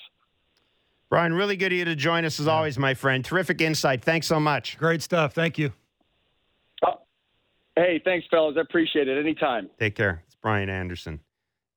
Brian, 1.08 1.34
really 1.34 1.56
good 1.56 1.72
of 1.72 1.78
you 1.78 1.84
to 1.84 1.96
join 1.96 2.24
us 2.24 2.38
as 2.38 2.46
always, 2.46 2.78
my 2.78 2.94
friend. 2.94 3.24
Terrific 3.24 3.60
insight. 3.60 4.02
Thanks 4.02 4.28
so 4.28 4.38
much. 4.38 4.78
Great 4.78 5.02
stuff. 5.02 5.34
Thank 5.34 5.58
you. 5.58 5.72
Oh, 6.86 7.00
hey, 7.74 8.00
thanks, 8.04 8.26
fellas. 8.30 8.54
I 8.56 8.60
appreciate 8.60 9.08
it. 9.08 9.18
Anytime. 9.18 9.68
Take 9.78 9.96
care. 9.96 10.22
It's 10.26 10.36
Brian 10.36 10.68
Anderson, 10.68 11.20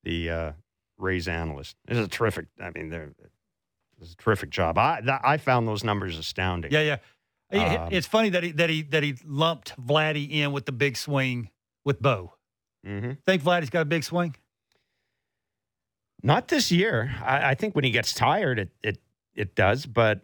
the 0.04 0.30
uh, 0.30 0.52
Rays 1.00 1.28
analyst. 1.28 1.76
This 1.88 1.98
is 1.98 2.06
a 2.06 2.10
terrific. 2.10 2.46
I 2.62 2.70
mean, 2.76 2.90
they're, 2.90 3.12
it's 4.00 4.14
a 4.14 4.18
terrific 4.18 4.52
job. 4.52 4.78
I 4.78 5.02
I 5.24 5.38
found 5.38 5.68
those 5.68 5.84
numbers 5.84 6.18
astounding. 6.20 6.72
Yeah, 6.72 6.82
yeah. 6.82 6.98
Um, 7.54 7.90
it's 7.92 8.08
funny 8.08 8.30
that 8.30 8.44
he 8.44 8.52
that 8.54 8.70
he 8.70 8.84
that 8.84 9.04
he 9.04 9.16
lumped 9.26 9.76
Vladdy 9.82 10.30
in 10.32 10.52
with 10.52 10.66
the 10.66 10.72
big 10.72 10.96
swing 10.96 11.50
with 11.84 12.02
Bo. 12.02 12.34
Mm-hmm. 12.86 13.12
Think 13.26 13.44
Vladdy's 13.44 13.70
got 13.70 13.82
a 13.82 13.86
big 13.86 14.04
swing? 14.04 14.36
Not 16.22 16.48
this 16.48 16.72
year. 16.72 17.16
I, 17.24 17.52
I, 17.52 17.56
think 17.56 17.76
when 17.76 17.84
he 17.84 17.92
gets 17.92 18.14
tired, 18.14 18.60
it 18.60 18.70
it 18.82 18.98
it 19.36 19.56
does. 19.56 19.86
But 19.86 20.22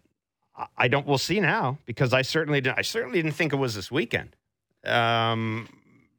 I 0.77 0.87
don't. 0.87 1.05
We'll 1.05 1.17
see 1.17 1.39
now 1.39 1.77
because 1.85 2.13
I 2.13 2.21
certainly 2.21 2.61
didn't. 2.61 2.77
I 2.77 2.81
certainly 2.83 3.21
didn't 3.21 3.35
think 3.35 3.53
it 3.53 3.57
was 3.57 3.75
this 3.75 3.91
weekend. 3.91 4.35
Um, 4.85 5.67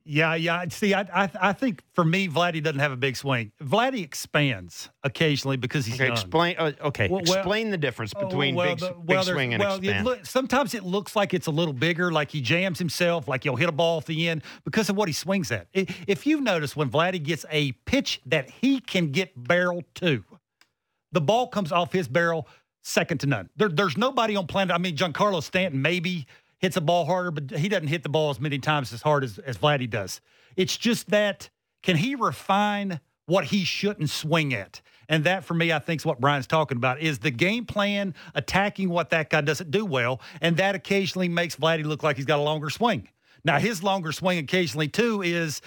yeah, 0.04 0.34
yeah. 0.34 0.64
See, 0.70 0.94
I, 0.94 1.02
I, 1.12 1.30
I 1.40 1.52
think 1.52 1.82
for 1.92 2.04
me, 2.04 2.28
Vladdy 2.28 2.62
doesn't 2.62 2.80
have 2.80 2.92
a 2.92 2.96
big 2.96 3.16
swing. 3.16 3.52
Vladdy 3.62 4.02
expands 4.02 4.90
occasionally 5.04 5.56
because 5.56 5.86
he's 5.86 5.96
okay. 5.96 6.06
Young. 6.06 6.12
Explain. 6.12 6.56
Uh, 6.58 6.72
okay, 6.82 7.08
well, 7.08 7.20
explain 7.20 7.70
the 7.70 7.76
difference 7.76 8.12
oh, 8.16 8.26
between 8.26 8.54
well, 8.54 8.68
big, 8.70 8.78
the, 8.78 8.94
well, 9.04 9.24
big 9.24 9.32
swing 9.32 9.54
and 9.54 9.62
well, 9.62 9.76
expand. 9.76 10.04
Look, 10.04 10.26
sometimes 10.26 10.74
it 10.74 10.84
looks 10.84 11.14
like 11.14 11.34
it's 11.34 11.46
a 11.46 11.50
little 11.50 11.74
bigger, 11.74 12.10
like 12.10 12.30
he 12.30 12.40
jams 12.40 12.78
himself, 12.78 13.28
like 13.28 13.44
he'll 13.44 13.56
hit 13.56 13.68
a 13.68 13.72
ball 13.72 13.98
off 13.98 14.06
the 14.06 14.28
end 14.28 14.42
because 14.64 14.88
of 14.88 14.96
what 14.96 15.08
he 15.08 15.12
swings 15.12 15.52
at. 15.52 15.66
If 15.72 16.26
you've 16.26 16.42
noticed, 16.42 16.76
when 16.76 16.90
Vladdy 16.90 17.22
gets 17.22 17.44
a 17.50 17.72
pitch 17.84 18.20
that 18.26 18.50
he 18.50 18.80
can 18.80 19.12
get 19.12 19.32
barrel 19.36 19.82
to, 19.96 20.24
the 21.12 21.20
ball 21.20 21.48
comes 21.48 21.72
off 21.72 21.92
his 21.92 22.08
barrel 22.08 22.48
second 22.82 23.18
to 23.18 23.26
none. 23.26 23.50
There, 23.56 23.68
there's 23.68 23.96
nobody 23.96 24.36
on 24.36 24.46
planet. 24.46 24.74
I 24.74 24.78
mean, 24.78 24.96
Giancarlo 24.96 25.42
Stanton 25.42 25.82
maybe 25.82 26.26
hits 26.61 26.77
a 26.77 26.81
ball 26.81 27.07
harder, 27.07 27.31
but 27.31 27.59
he 27.59 27.68
doesn't 27.68 27.88
hit 27.88 28.03
the 28.03 28.09
ball 28.09 28.31
as 28.31 28.38
many 28.38 28.59
times 28.59 28.92
as 28.92 29.03
hard 29.03 29.25
as, 29.25 29.38
as 29.40 29.59
Vladdy 29.59 29.88
does. 29.88 30.20
It's 30.57 30.77
just 30.77 31.11
that 31.11 31.51
can 31.83 31.96
he 31.96 32.14
refine 32.14 33.01
what 33.27 33.46
he 33.46 33.64
shouldn't 33.64 34.11
swing 34.11 34.55
at? 34.55 34.81
And 35.09 35.25
that, 35.25 35.44
for 35.44 35.55
me, 35.55 35.73
I 35.73 35.81
think 35.81 36.03
is 36.03 36.07
what 36.07 36.20
Brian's 36.20 36.46
talking 36.46 36.77
about 36.77 37.01
is 37.01 37.18
the 37.18 37.33
game 37.33 37.64
plan 37.64 38.14
attacking 38.35 38.90
what 38.90 39.11
that 39.11 39.31
guy 39.31 39.40
doesn't 39.40 39.70
do 39.70 39.85
well. 39.85 40.20
And 40.40 40.57
that 40.59 40.77
occasionally 40.77 41.29
makes 41.29 41.57
Vladdy 41.57 41.85
look 41.85 42.03
like 42.03 42.16
he's 42.16 42.27
got 42.27 42.38
a 42.38 42.42
longer 42.42 42.70
swing. 42.70 43.09
Now, 43.42 43.59
his 43.59 43.83
longer 43.83 44.12
swing 44.12 44.38
occasionally, 44.38 44.88
too, 44.88 45.23
is 45.23 45.62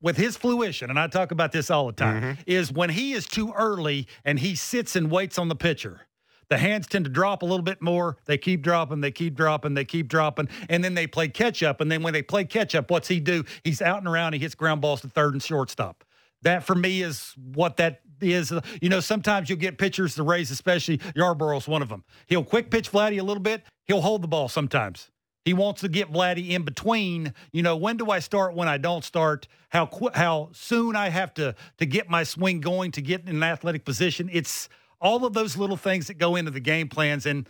with 0.00 0.16
his 0.16 0.36
fruition, 0.36 0.90
and 0.90 0.98
I 0.98 1.08
talk 1.08 1.30
about 1.30 1.52
this 1.52 1.70
all 1.70 1.86
the 1.86 1.92
time, 1.92 2.22
mm-hmm. 2.22 2.40
is 2.46 2.72
when 2.72 2.90
he 2.90 3.12
is 3.12 3.26
too 3.26 3.52
early 3.52 4.06
and 4.24 4.38
he 4.38 4.54
sits 4.54 4.96
and 4.96 5.10
waits 5.10 5.38
on 5.38 5.48
the 5.48 5.56
pitcher 5.56 6.07
the 6.48 6.58
hands 6.58 6.86
tend 6.86 7.04
to 7.04 7.10
drop 7.10 7.42
a 7.42 7.46
little 7.46 7.62
bit 7.62 7.82
more. 7.82 8.16
They 8.24 8.38
keep 8.38 8.62
dropping, 8.62 9.00
they 9.00 9.10
keep 9.10 9.34
dropping, 9.34 9.74
they 9.74 9.84
keep 9.84 10.08
dropping, 10.08 10.48
and 10.68 10.82
then 10.82 10.94
they 10.94 11.06
play 11.06 11.28
catch 11.28 11.62
up. 11.62 11.80
And 11.80 11.90
then 11.90 12.02
when 12.02 12.12
they 12.12 12.22
play 12.22 12.44
catch 12.44 12.74
up, 12.74 12.90
what's 12.90 13.08
he 13.08 13.20
do? 13.20 13.44
He's 13.64 13.82
out 13.82 13.98
and 13.98 14.08
around. 14.08 14.32
He 14.32 14.38
hits 14.38 14.54
ground 14.54 14.80
balls 14.80 15.02
to 15.02 15.08
third 15.08 15.34
and 15.34 15.42
shortstop. 15.42 16.04
That 16.42 16.64
for 16.64 16.74
me 16.74 17.02
is 17.02 17.34
what 17.36 17.76
that 17.78 18.00
is. 18.20 18.52
You 18.80 18.88
know, 18.88 19.00
sometimes 19.00 19.48
you'll 19.48 19.58
get 19.58 19.78
pitchers, 19.78 20.14
the 20.14 20.22
Rays 20.22 20.50
especially. 20.50 20.98
Yarbrough's 20.98 21.68
one 21.68 21.82
of 21.82 21.88
them. 21.88 22.04
He'll 22.26 22.44
quick 22.44 22.70
pitch 22.70 22.90
Vladdy 22.92 23.20
a 23.20 23.24
little 23.24 23.42
bit. 23.42 23.64
He'll 23.86 24.00
hold 24.00 24.22
the 24.22 24.28
ball 24.28 24.48
sometimes. 24.48 25.10
He 25.44 25.54
wants 25.54 25.80
to 25.80 25.88
get 25.88 26.12
Vladdy 26.12 26.50
in 26.50 26.62
between. 26.62 27.32
You 27.52 27.62
know, 27.62 27.76
when 27.76 27.96
do 27.96 28.10
I 28.10 28.18
start? 28.18 28.54
When 28.54 28.68
I 28.68 28.76
don't 28.76 29.02
start? 29.02 29.48
How 29.70 29.86
qu- 29.86 30.10
how 30.14 30.50
soon 30.52 30.94
I 30.94 31.08
have 31.08 31.32
to 31.34 31.54
to 31.78 31.86
get 31.86 32.08
my 32.08 32.22
swing 32.22 32.60
going 32.60 32.92
to 32.92 33.02
get 33.02 33.22
in 33.22 33.28
an 33.28 33.42
athletic 33.42 33.84
position? 33.84 34.28
It's 34.32 34.68
all 35.00 35.24
of 35.24 35.32
those 35.32 35.56
little 35.56 35.76
things 35.76 36.06
that 36.08 36.18
go 36.18 36.36
into 36.36 36.50
the 36.50 36.60
game 36.60 36.88
plans. 36.88 37.26
And 37.26 37.48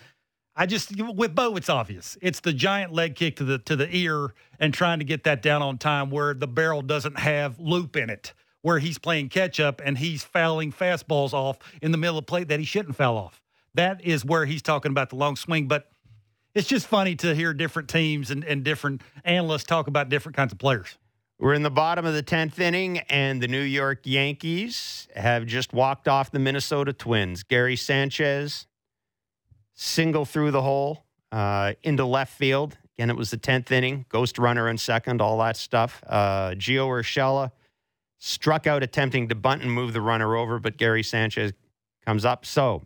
I 0.57 0.67
just 0.67 0.93
with 1.01 1.35
Bo, 1.35 1.57
it's 1.57 1.69
obvious. 1.69 2.19
It's 2.21 2.41
the 2.41 2.53
giant 2.53 2.93
leg 2.93 3.15
kick 3.15 3.37
to 3.37 3.45
the 3.45 3.59
to 3.61 3.77
the 3.77 3.89
ear 3.95 4.35
and 4.59 4.75
trying 4.75 4.99
to 4.99 5.05
get 5.05 5.25
that 5.25 5.43
down 5.43 5.63
on 5.63 5.79
time 5.79 6.11
where 6.11 6.35
the 6.35 6.49
barrel 6.49 6.83
doesn't 6.83 7.19
have 7.19 7.59
loop 7.59 7.97
in 7.97 8.11
it 8.11 8.33
where 8.63 8.79
he's 8.79 8.99
playing 8.99 9.29
catch 9.29 9.61
up 9.61 9.81
and 9.85 9.99
he's 9.99 10.25
fouling 10.25 10.73
fastballs 10.73 11.33
off 11.33 11.59
in 11.81 11.93
the 11.93 11.99
middle 11.99 12.19
of 12.19 12.27
play 12.27 12.45
that 12.45 12.59
he 12.59 12.65
shouldn't 12.65 12.97
foul 12.97 13.17
off. 13.17 13.41
That 13.75 14.05
is 14.05 14.25
where 14.25 14.45
he's 14.47 14.63
talking 14.63 14.91
about 14.91 15.11
the 15.11 15.17
long 15.17 15.37
swing. 15.37 15.69
But 15.69 15.91
it's 16.55 16.67
just 16.67 16.87
funny 16.87 17.15
to 17.17 17.35
hear 17.35 17.55
different 17.55 17.89
teams 17.89 18.31
and, 18.31 18.45
and 18.45 18.65
different 18.65 19.03
analysts 19.25 19.65
talk 19.65 19.87
about 19.87 20.09
different 20.09 20.37
kinds 20.37 20.53
of 20.53 20.59
players. 20.59 20.99
We're 21.41 21.55
in 21.55 21.63
the 21.63 21.71
bottom 21.71 22.05
of 22.05 22.15
the 22.15 22.23
10th 22.23 22.59
inning, 22.59 22.99
and 22.99 23.41
the 23.41 23.47
New 23.47 23.63
York 23.63 24.01
Yankees 24.03 25.07
have 25.15 25.47
just 25.47 25.73
walked 25.73 26.09
off 26.09 26.33
the 26.33 26.41
Minnesota 26.41 26.93
Twins. 26.93 27.45
Gary 27.45 27.77
Sanchez, 27.77 28.67
single 29.73 30.25
through 30.25 30.51
the 30.51 30.63
hole 30.63 31.05
uh, 31.31 31.75
into 31.85 32.05
left 32.05 32.37
field. 32.37 32.77
Again, 32.97 33.09
it 33.09 33.17
was 33.17 33.31
the 33.31 33.39
10th 33.39 33.71
inning, 33.71 34.05
ghost 34.09 34.37
runner 34.37 34.69
in 34.69 34.79
second, 34.79 35.21
all 35.21 35.39
that 35.39 35.57
stuff. 35.57 36.03
Uh, 36.09 36.51
Gio 36.57 36.89
Urshela 36.89 37.53
struck 38.19 38.67
out 38.67 38.83
attempting 38.83 39.29
to 39.29 39.37
bunt 39.37 39.63
and 39.63 39.71
move 39.71 39.93
the 39.93 40.01
runner 40.01 40.35
over, 40.35 40.59
but 40.59 40.77
Gary 40.77 41.05
Sanchez 41.05 41.53
comes 42.05 42.25
up. 42.25 42.47
So 42.47 42.83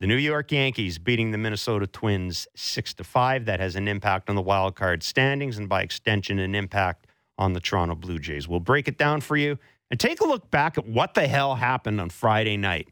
the 0.00 0.06
New 0.06 0.16
York 0.16 0.50
Yankees 0.50 0.98
beating 0.98 1.30
the 1.30 1.36
Minnesota 1.36 1.86
Twins 1.86 2.48
6 2.56 2.94
to 2.94 3.04
5. 3.04 3.44
That 3.44 3.60
has 3.60 3.76
an 3.76 3.86
impact 3.86 4.30
on 4.30 4.34
the 4.34 4.40
wild 4.40 4.76
card 4.76 5.02
standings 5.02 5.58
and 5.58 5.68
by 5.68 5.82
extension 5.82 6.38
an 6.38 6.54
impact 6.54 7.05
on 7.38 7.52
the 7.52 7.60
Toronto 7.60 7.94
Blue 7.94 8.18
Jays. 8.18 8.48
We'll 8.48 8.60
break 8.60 8.88
it 8.88 8.98
down 8.98 9.20
for 9.20 9.36
you 9.36 9.58
and 9.90 10.00
take 10.00 10.20
a 10.20 10.24
look 10.24 10.50
back 10.50 10.78
at 10.78 10.86
what 10.86 11.14
the 11.14 11.26
hell 11.26 11.56
happened 11.56 12.00
on 12.00 12.10
Friday 12.10 12.56
night 12.56 12.88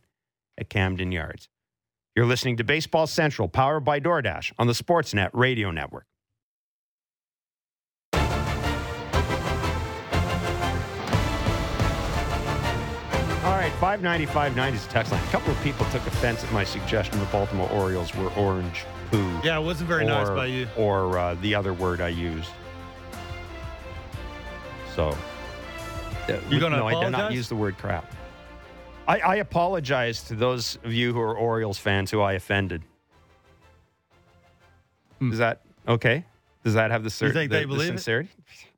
at 0.59 0.68
Camden 0.68 1.12
Yards. 1.12 1.49
You're 2.14 2.26
listening 2.26 2.57
to 2.59 2.64
Baseball 2.64 3.09
Central, 3.09 3.49
powered 3.49 3.84
by 3.84 3.99
DoorDash 3.99 4.53
on 4.59 4.68
the 4.68 4.72
Sportsnet 4.72 5.30
Radio 5.32 5.72
Network. 5.72 6.07
All 13.45 13.51
right, 13.51 13.72
595.90 13.80 14.74
is 14.74 14.86
the 14.86 14.92
text 14.92 15.11
line. 15.12 15.22
A 15.22 15.30
couple 15.30 15.53
of 15.53 15.61
people 15.62 15.84
took 15.86 16.07
offense 16.07 16.45
at 16.45 16.53
my 16.53 16.62
suggestion 16.64 17.18
the 17.18 17.26
Baltimore 17.26 17.68
Orioles 17.70 18.14
were 18.14 18.30
orange 18.34 18.84
poo. 19.11 19.40
Yeah, 19.42 19.59
it 19.59 19.62
wasn't 19.62 19.88
very 19.88 20.05
or, 20.05 20.09
nice 20.09 20.28
by 20.28 20.47
you. 20.47 20.68
Or 20.76 21.18
uh, 21.18 21.34
the 21.34 21.55
other 21.55 21.74
word 21.74 22.01
I 22.01 22.09
used. 22.09 22.51
So, 24.95 25.09
uh, 26.28 26.38
You 26.49 26.61
gonna 26.61 26.76
no, 26.76 26.86
I 26.86 27.03
did 27.03 27.11
not 27.11 27.32
use 27.32 27.49
the 27.49 27.57
word 27.57 27.76
crap. 27.78 28.12
I, 29.09 29.18
I 29.18 29.34
apologize 29.36 30.22
to 30.24 30.34
those 30.34 30.78
of 30.84 30.92
you 30.92 31.12
who 31.12 31.20
are 31.20 31.36
Orioles 31.36 31.78
fans 31.78 32.11
who 32.11 32.20
I 32.20 32.34
offended. 32.34 32.82
Hmm. 35.18 35.32
Is 35.32 35.38
that 35.38 35.62
okay? 35.88 36.24
Does 36.62 36.74
that 36.74 36.90
have 36.90 37.03
the, 37.03 37.11
cer- 37.11 37.32
the, 37.32 37.47
the 37.47 37.66
believe 37.66 37.80
it? 37.80 37.99
sincerity? 37.99 38.30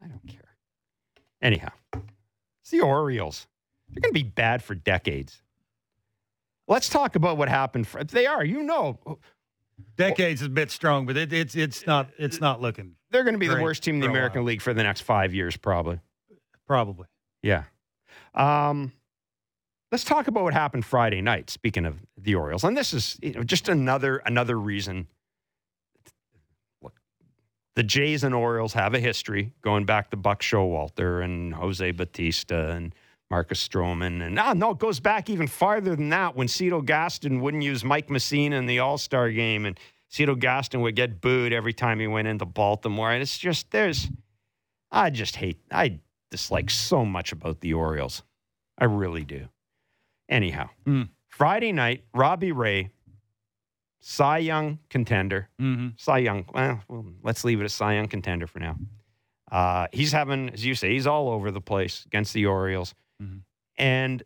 I 0.02 0.08
don't 0.08 0.26
care. 0.26 0.56
Anyhow, 1.42 1.70
it's 1.92 2.70
the 2.70 2.80
Orioles. 2.80 3.46
They're 3.90 4.00
going 4.00 4.12
to 4.12 4.18
be 4.18 4.28
bad 4.28 4.62
for 4.62 4.74
decades. 4.74 5.40
Let's 6.66 6.88
talk 6.88 7.14
about 7.14 7.36
what 7.36 7.48
happened. 7.48 7.86
For, 7.86 8.02
they 8.02 8.26
are, 8.26 8.44
you 8.44 8.64
know, 8.64 8.98
Decades 9.96 10.40
is 10.40 10.48
a 10.48 10.50
bit 10.50 10.72
strong, 10.72 11.06
but 11.06 11.16
it, 11.16 11.32
it's 11.32 11.54
it's 11.54 11.86
not 11.86 12.08
it's 12.18 12.40
not 12.40 12.60
looking 12.60 12.96
they're 13.10 13.24
going 13.24 13.34
to 13.34 13.38
be 13.38 13.48
the 13.48 13.62
worst 13.62 13.82
team 13.82 13.96
in 13.96 14.00
the 14.00 14.08
American. 14.08 14.44
League 14.44 14.60
for 14.60 14.74
the 14.74 14.82
next 14.82 15.02
five 15.02 15.34
years, 15.34 15.56
probably. 15.56 16.00
Probably. 16.66 17.06
Yeah. 17.42 17.64
Um, 18.34 18.92
let's 19.92 20.04
talk 20.04 20.28
about 20.28 20.44
what 20.44 20.54
happened 20.54 20.84
Friday 20.84 21.20
night. 21.20 21.50
Speaking 21.50 21.86
of 21.86 21.96
the 22.16 22.34
Orioles, 22.34 22.64
and 22.64 22.76
this 22.76 22.92
is 22.92 23.18
you 23.22 23.32
know, 23.32 23.42
just 23.42 23.68
another 23.68 24.18
another 24.18 24.58
reason. 24.58 25.06
Look, 26.82 27.00
the 27.74 27.82
Jays 27.82 28.24
and 28.24 28.34
Orioles 28.34 28.72
have 28.74 28.94
a 28.94 29.00
history 29.00 29.52
going 29.62 29.84
back 29.84 30.10
to 30.10 30.16
Buck 30.16 30.42
Showalter 30.42 31.22
and 31.22 31.54
Jose 31.54 31.90
Bautista 31.92 32.70
and 32.70 32.94
Marcus 33.30 33.66
Stroman, 33.66 34.24
and 34.24 34.38
ah, 34.38 34.52
no, 34.52 34.70
it 34.70 34.78
goes 34.78 35.00
back 35.00 35.28
even 35.28 35.48
farther 35.48 35.96
than 35.96 36.10
that 36.10 36.36
when 36.36 36.46
Cito 36.46 36.80
Gaston 36.80 37.40
wouldn't 37.40 37.64
use 37.64 37.82
Mike 37.82 38.06
Mussina 38.08 38.52
in 38.52 38.66
the 38.66 38.78
All 38.78 38.98
Star 38.98 39.30
game, 39.30 39.66
and 39.66 39.78
Cito 40.08 40.36
Gaston 40.36 40.80
would 40.82 40.94
get 40.94 41.20
booed 41.20 41.52
every 41.52 41.72
time 41.72 41.98
he 41.98 42.06
went 42.06 42.28
into 42.28 42.44
Baltimore, 42.44 43.10
and 43.10 43.20
it's 43.22 43.36
just 43.36 43.70
there's, 43.72 44.08
I 44.92 45.10
just 45.10 45.36
hate 45.36 45.58
I 45.72 45.98
dislike 46.30 46.70
so 46.70 47.04
much 47.04 47.32
about 47.32 47.60
the 47.60 47.74
Orioles. 47.74 48.22
I 48.78 48.84
really 48.84 49.24
do. 49.24 49.48
Anyhow, 50.28 50.70
Mm. 50.86 51.10
Friday 51.28 51.72
night, 51.72 52.04
Robbie 52.14 52.52
Ray, 52.52 52.90
Cy 54.00 54.38
Young 54.38 54.78
contender. 54.88 55.48
Mm-hmm. 55.60 55.88
Cy 55.96 56.18
Young, 56.18 56.44
well, 56.52 56.80
well, 56.88 57.04
let's 57.22 57.44
leave 57.44 57.60
it 57.60 57.64
a 57.64 57.68
Cy 57.68 57.94
Young 57.94 58.08
contender 58.08 58.46
for 58.46 58.58
now. 58.58 58.76
Uh, 59.50 59.86
he's 59.92 60.12
having, 60.12 60.48
as 60.50 60.64
you 60.64 60.74
say, 60.74 60.92
he's 60.92 61.06
all 61.06 61.28
over 61.28 61.50
the 61.50 61.60
place 61.60 62.04
against 62.06 62.32
the 62.34 62.46
Orioles. 62.46 62.94
Mhm. 63.22 63.42
And 63.78 64.22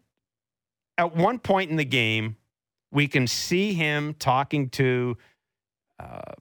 at 0.97 1.15
one 1.17 1.39
point 1.39 1.71
in 1.71 1.77
the 1.77 1.85
game, 1.85 2.37
we 2.93 3.09
can 3.09 3.27
see 3.27 3.73
him 3.75 4.15
talking 4.15 4.69
to 4.71 5.17
uh, 5.99 6.33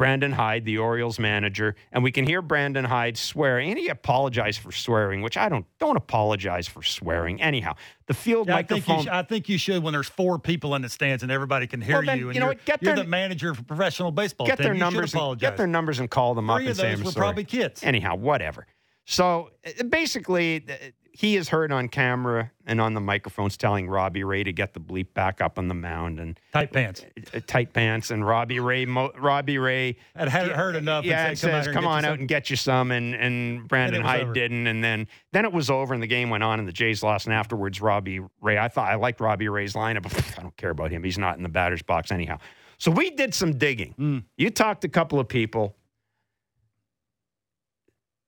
Brandon 0.00 0.32
Hyde, 0.32 0.64
the 0.64 0.78
Orioles 0.78 1.18
manager, 1.18 1.76
and 1.92 2.02
we 2.02 2.10
can 2.10 2.26
hear 2.26 2.40
Brandon 2.40 2.86
Hyde 2.86 3.18
swearing, 3.18 3.68
and 3.68 3.78
he 3.78 3.88
apologized 3.88 4.60
for 4.60 4.72
swearing, 4.72 5.20
which 5.20 5.36
I 5.36 5.50
don't 5.50 5.66
don't 5.78 5.98
apologize 5.98 6.66
for 6.66 6.82
swearing. 6.82 7.42
Anyhow, 7.42 7.74
the 8.06 8.14
field 8.14 8.48
Yeah, 8.48 8.56
I 8.56 8.62
think 8.62 8.88
you 8.88 8.94
microphone. 8.94 9.04
sh- 9.04 9.14
I 9.14 9.22
think 9.24 9.50
you 9.50 9.58
should 9.58 9.82
when 9.82 9.92
there's 9.92 10.08
four 10.08 10.38
people 10.38 10.74
in 10.74 10.80
the 10.80 10.88
stands 10.88 11.22
and 11.22 11.30
everybody 11.30 11.66
can 11.66 11.82
hear 11.82 11.96
Well, 11.96 12.06
then, 12.06 12.18
you. 12.18 12.28
And 12.28 12.34
you 12.34 12.40
know 12.40 12.46
you're, 12.46 12.54
what? 12.54 12.64
Get 12.64 12.82
you're 12.82 12.94
their- 12.94 13.04
the 13.04 13.10
manager 13.10 13.54
for 13.54 13.62
professional 13.62 14.10
baseball. 14.10 14.46
get 14.46 14.56
team. 14.56 14.64
their 14.64 14.72
You 14.72 14.78
should 14.78 14.84
numbers, 14.94 15.14
and, 15.14 15.38
get 15.38 15.58
their 15.58 15.66
numbers, 15.66 15.98
and 15.98 16.10
call 16.10 16.34
them 16.34 16.48
up 16.48 16.60
and 16.60 16.68
of 16.70 16.76
say 16.78 16.92
I'm 16.92 17.00
were 17.04 17.10
sorry. 17.10 17.22
probably 17.22 17.44
kids. 17.44 17.82
Anyhow, 17.84 18.14
whatever. 18.14 18.66
So 19.04 19.50
uh, 19.66 19.82
basically, 19.84 20.64
uh, 20.66 20.72
he 21.20 21.36
is 21.36 21.50
heard 21.50 21.70
on 21.70 21.86
camera 21.88 22.50
and 22.64 22.80
on 22.80 22.94
the 22.94 23.00
microphones 23.00 23.58
telling 23.58 23.86
Robbie 23.90 24.24
Ray 24.24 24.42
to 24.42 24.54
get 24.54 24.72
the 24.72 24.80
bleep 24.80 25.12
back 25.12 25.42
up 25.42 25.58
on 25.58 25.68
the 25.68 25.74
mound 25.74 26.18
and 26.18 26.40
Tight 26.50 26.72
pants. 26.72 27.04
uh, 27.34 27.40
tight 27.46 27.74
pants. 27.74 28.10
And 28.10 28.26
Robbie 28.26 28.58
Ray, 28.58 28.86
mo- 28.86 29.12
Robbie 29.18 29.58
Ray, 29.58 29.96
hadn't 30.16 30.54
heard 30.54 30.76
enough. 30.76 31.04
yeah, 31.04 31.26
and 31.26 31.38
said, 31.38 31.64
says, 31.64 31.66
"Come, 31.66 31.84
"Come 31.84 31.86
on 31.86 32.06
out, 32.06 32.18
and 32.18 32.26
get 32.26 32.48
you 32.48 32.56
some." 32.56 32.90
And 32.90 33.14
and 33.14 33.68
Brandon 33.68 34.00
was 34.02 34.10
Hyde 34.10 34.22
over. 34.22 34.32
didn't, 34.32 34.66
and 34.66 34.82
then 34.82 35.08
then 35.32 35.44
it 35.44 35.52
was 35.52 35.68
over, 35.68 35.92
and 35.92 36.02
the 36.02 36.06
game 36.06 36.30
went 36.30 36.42
on, 36.42 36.58
and 36.58 36.66
the 36.66 36.72
Jays 36.72 37.02
lost. 37.02 37.26
And 37.26 37.34
afterwards, 37.34 37.82
Robbie 37.82 38.20
Ray, 38.40 38.56
I 38.56 38.68
thought 38.68 38.90
I 38.90 38.94
liked 38.94 39.20
Robbie 39.20 39.48
Ray's 39.50 39.74
lineup. 39.74 40.04
but 40.04 40.38
I 40.38 40.42
don't 40.42 40.56
care 40.56 40.70
about 40.70 40.90
him; 40.90 41.04
he's 41.04 41.18
not 41.18 41.36
in 41.36 41.42
the 41.42 41.50
batter's 41.50 41.82
box 41.82 42.10
anyhow. 42.10 42.38
So 42.78 42.90
we 42.90 43.10
did 43.10 43.34
some 43.34 43.58
digging. 43.58 43.94
Mm. 43.98 44.24
You 44.38 44.48
talked 44.48 44.80
to 44.80 44.86
a 44.86 44.90
couple 44.90 45.20
of 45.20 45.28
people. 45.28 45.76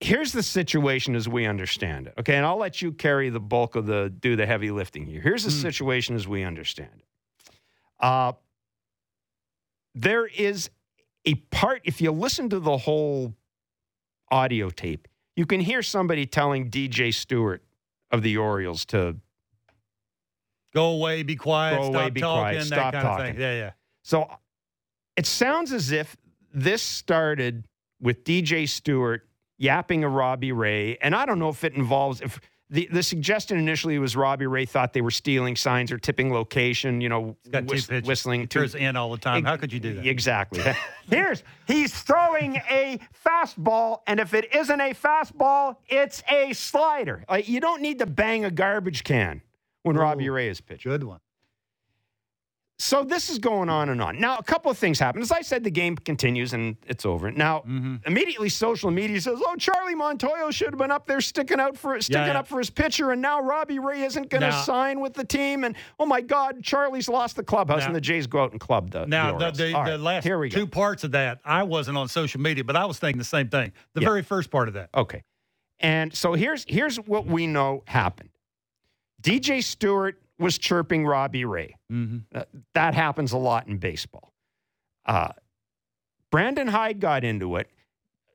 Here's 0.03 0.33
the 0.33 0.43
situation 0.43 1.15
as 1.15 1.29
we 1.29 1.47
understand 1.47 2.09
it. 2.09 2.15
Okay, 2.19 2.35
and 2.37 2.45
I'll 2.45 2.57
let 2.59 2.83
you 2.83 2.93
carry 2.93 3.31
the 3.31 3.39
bulk 3.41 3.77
of 3.77 3.87
the 3.87 4.11
do 4.21 4.35
the 4.37 4.47
heavy 4.47 4.71
lifting 4.71 5.07
here. 5.07 5.21
Here's 5.21 5.45
the 5.45 5.51
Mm. 5.51 5.63
situation 5.63 6.17
as 6.17 6.27
we 6.27 6.43
understand 6.43 6.91
it. 6.99 7.55
Uh, 8.01 8.33
there 9.95 10.27
is 10.27 10.71
a 11.25 11.35
part, 11.37 11.83
if 11.85 12.01
you 12.01 12.11
listen 12.11 12.49
to 12.51 12.59
the 12.59 12.79
whole 12.79 13.35
audio 14.31 14.71
tape, 14.71 15.07
you 15.37 15.47
can 15.47 15.61
hear 15.61 15.83
somebody 15.83 16.27
telling 16.27 16.69
DJ 16.69 17.13
Stewart 17.15 17.63
of 18.11 18.23
the 18.23 18.37
Orioles 18.37 18.85
to 18.87 19.17
Go 20.75 20.87
away, 20.93 21.23
be 21.23 21.37
quiet, 21.37 21.77
Go 21.77 21.83
stop 21.83 21.95
away, 21.95 22.11
be 22.11 22.21
talking, 22.23 22.41
quiet, 22.41 22.59
that 22.61 22.67
stop 22.67 22.93
kind 22.95 23.05
talking. 23.05 23.27
of 23.27 23.33
thing. 23.33 23.41
Yeah, 23.41 23.55
yeah. 23.55 23.71
So 24.03 24.27
it 25.17 25.27
sounds 25.27 25.71
as 25.71 25.93
if 25.93 26.17
this 26.53 26.83
started 26.83 27.69
with 28.01 28.25
DJ 28.25 28.67
Stewart 28.67 29.29
yapping 29.63 30.03
a 30.03 30.09
Robbie 30.09 30.53
Ray, 30.53 30.99
and 31.01 31.15
I 31.15 31.25
don't 31.25 31.39
know 31.39 31.49
if 31.49 31.63
it 31.63 31.75
involves 31.75 32.21
if 32.21 32.41
the, 32.69 32.89
the 32.91 33.03
suggestion 33.03 33.59
initially 33.59 33.99
was 33.99 34.17
Robbie 34.17 34.47
Ray 34.47 34.65
thought 34.65 34.93
they 34.95 35.03
were 35.03 35.11
stealing 35.11 35.57
signs 35.57 35.93
or 35.93 35.99
tipping 35.99 36.33
location, 36.33 37.03
you 37.03 37.09
know, 37.09 37.37
He's 37.45 37.53
got 37.53 37.65
whis- 37.67 37.87
two 37.87 38.01
whistling 38.01 38.47
throws 38.49 38.75
in 38.75 38.97
all 38.97 39.11
the 39.11 39.19
time. 39.19 39.45
How 39.45 39.59
could 39.59 39.73
you 39.73 39.79
do 39.79 39.95
that? 39.95 40.07
Exactly. 40.07 40.63
Here's 41.11 41.45
he's 41.67 41.95
throwing 41.95 42.57
a 42.71 42.99
fastball, 43.25 44.01
and 44.07 44.19
if 44.19 44.35
it 44.35 44.55
isn't 44.55 44.81
a 44.81 44.95
fastball, 44.95 45.77
it's 45.87 46.23
a 46.31 46.55
slider. 46.55 47.25
Like, 47.29 47.49
you 47.49 47.61
don't 47.61 47.83
need 47.83 47.99
to 48.01 48.07
bang 48.07 48.45
a 48.45 48.51
garbage 48.51 49.05
can 49.05 49.43
when 49.83 49.97
Robbie 49.97 50.29
Ooh. 50.29 50.33
Ray 50.33 50.49
is 50.49 50.61
pitching. 50.61 50.91
Good 50.91 51.05
one. 51.05 51.21
So 52.85 53.05
this 53.05 53.31
is 53.31 53.39
going 53.39 53.69
on 53.69 53.91
and 53.91 54.03
on. 54.03 54.19
Now, 54.19 54.39
a 54.39 54.43
couple 54.43 54.69
of 54.69 54.77
things 54.77 54.99
happen. 54.99 55.23
As 55.23 55.31
I 55.31 55.43
said, 55.43 55.63
the 55.63 55.71
game 55.71 55.95
continues 55.95 56.53
and 56.53 56.77
it's 56.89 57.07
over. 57.07 57.31
Now, 57.31 57.61
Mm-hmm. 57.61 57.97
immediately 58.07 58.49
social 58.49 58.91
media 58.91 59.21
says, 59.21 59.41
"Oh, 59.47 59.55
Charlie 59.57 59.95
Montoyo 59.95 60.51
should 60.53 60.71
have 60.71 60.79
been 60.79 60.91
up 60.91 61.07
there 61.07 61.21
sticking 61.21 61.61
out 61.61 61.77
for 61.77 62.01
sticking 62.01 62.27
yeah. 62.27 62.41
up 62.41 62.49
for 62.49 62.59
his 62.59 62.71
pitcher, 62.71 63.13
and 63.13 63.23
now 63.23 63.41
Robbie 63.41 63.79
Ray 63.79 64.03
isn't 64.03 64.31
going 64.31 64.41
to 64.43 64.51
sign 64.65 64.99
with 64.99 65.15
the 65.15 65.23
team." 65.25 65.63
And 65.63 65.77
oh 66.01 66.07
my 66.07 66.21
God, 66.21 66.65
Charlie's 66.65 67.09
lost 67.09 67.37
the 67.37 67.45
clubhouse, 67.45 67.85
and 67.85 67.95
the 67.95 68.01
Jays 68.01 68.27
go 68.27 68.43
out 68.43 68.51
and 68.51 68.61
club 68.61 68.91
the 68.91 69.07
Now, 69.07 69.39
the, 69.39 69.53
the, 69.53 69.63
the 69.69 69.73
right, 69.75 70.01
last 70.01 70.25
here 70.25 70.41
we 70.41 70.49
go. 70.49 70.59
two 70.59 70.67
parts 70.67 71.05
of 71.05 71.13
that, 71.13 71.39
I 71.45 71.63
wasn't 71.63 71.99
on 71.99 72.09
social 72.09 72.41
media, 72.41 72.65
but 72.65 72.75
I 72.75 72.85
was 72.87 72.99
thinking 72.99 73.19
the 73.19 73.25
same 73.25 73.49
thing. 73.49 73.73
The 73.95 74.01
Yeah. 74.01 74.09
very 74.09 74.23
first 74.23 74.51
part 74.51 74.67
of 74.67 74.75
that. 74.75 74.91
Okay. 74.93 75.23
And 75.79 76.13
so 76.13 76.33
here's 76.33 76.65
here's 76.69 76.97
what 76.97 77.27
we 77.27 77.47
know 77.47 77.85
happened. 77.87 78.31
DJ 79.23 79.63
Stewart 79.63 80.21
was 80.39 80.59
chirping 80.59 81.07
Robbie 81.07 81.45
Ray. 81.45 81.77
Mm-hmm. 81.91 82.19
Uh, 82.37 82.45
that 82.75 82.95
happens 82.95 83.33
a 83.33 83.39
lot 83.39 83.67
in 83.69 83.79
baseball. 83.79 84.33
Uh, 85.07 85.29
Brandon 86.31 86.67
Hyde 86.69 87.01
got 87.01 87.25
into 87.25 87.57
it. 87.57 87.69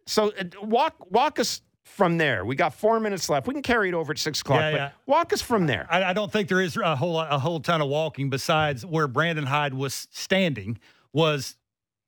So 0.05 0.31
uh, 0.39 0.43
walk 0.61 1.11
walk 1.11 1.39
us 1.39 1.61
from 1.83 2.17
there? 2.17 2.45
We 2.45 2.55
got 2.55 2.73
four 2.73 2.99
minutes 2.99 3.29
left. 3.29 3.47
We 3.47 3.53
can 3.53 3.63
carry 3.63 3.89
it 3.89 3.93
over 3.93 4.11
at 4.11 4.19
six 4.19 4.41
o'clock. 4.41 4.59
Yeah, 4.59 4.71
but 4.71 4.77
yeah. 4.77 4.89
Walk 5.05 5.33
us 5.33 5.41
from 5.41 5.67
there. 5.67 5.87
I, 5.89 6.03
I 6.05 6.13
don't 6.13 6.31
think 6.31 6.47
there 6.49 6.61
is 6.61 6.77
a 6.77 6.95
whole 6.95 7.19
a 7.19 7.39
whole 7.39 7.59
ton 7.59 7.81
of 7.81 7.87
walking 7.89 8.29
besides 8.29 8.85
where 8.85 9.07
Brandon 9.07 9.45
Hyde 9.45 9.73
was 9.73 10.07
standing 10.11 10.79
was 11.13 11.55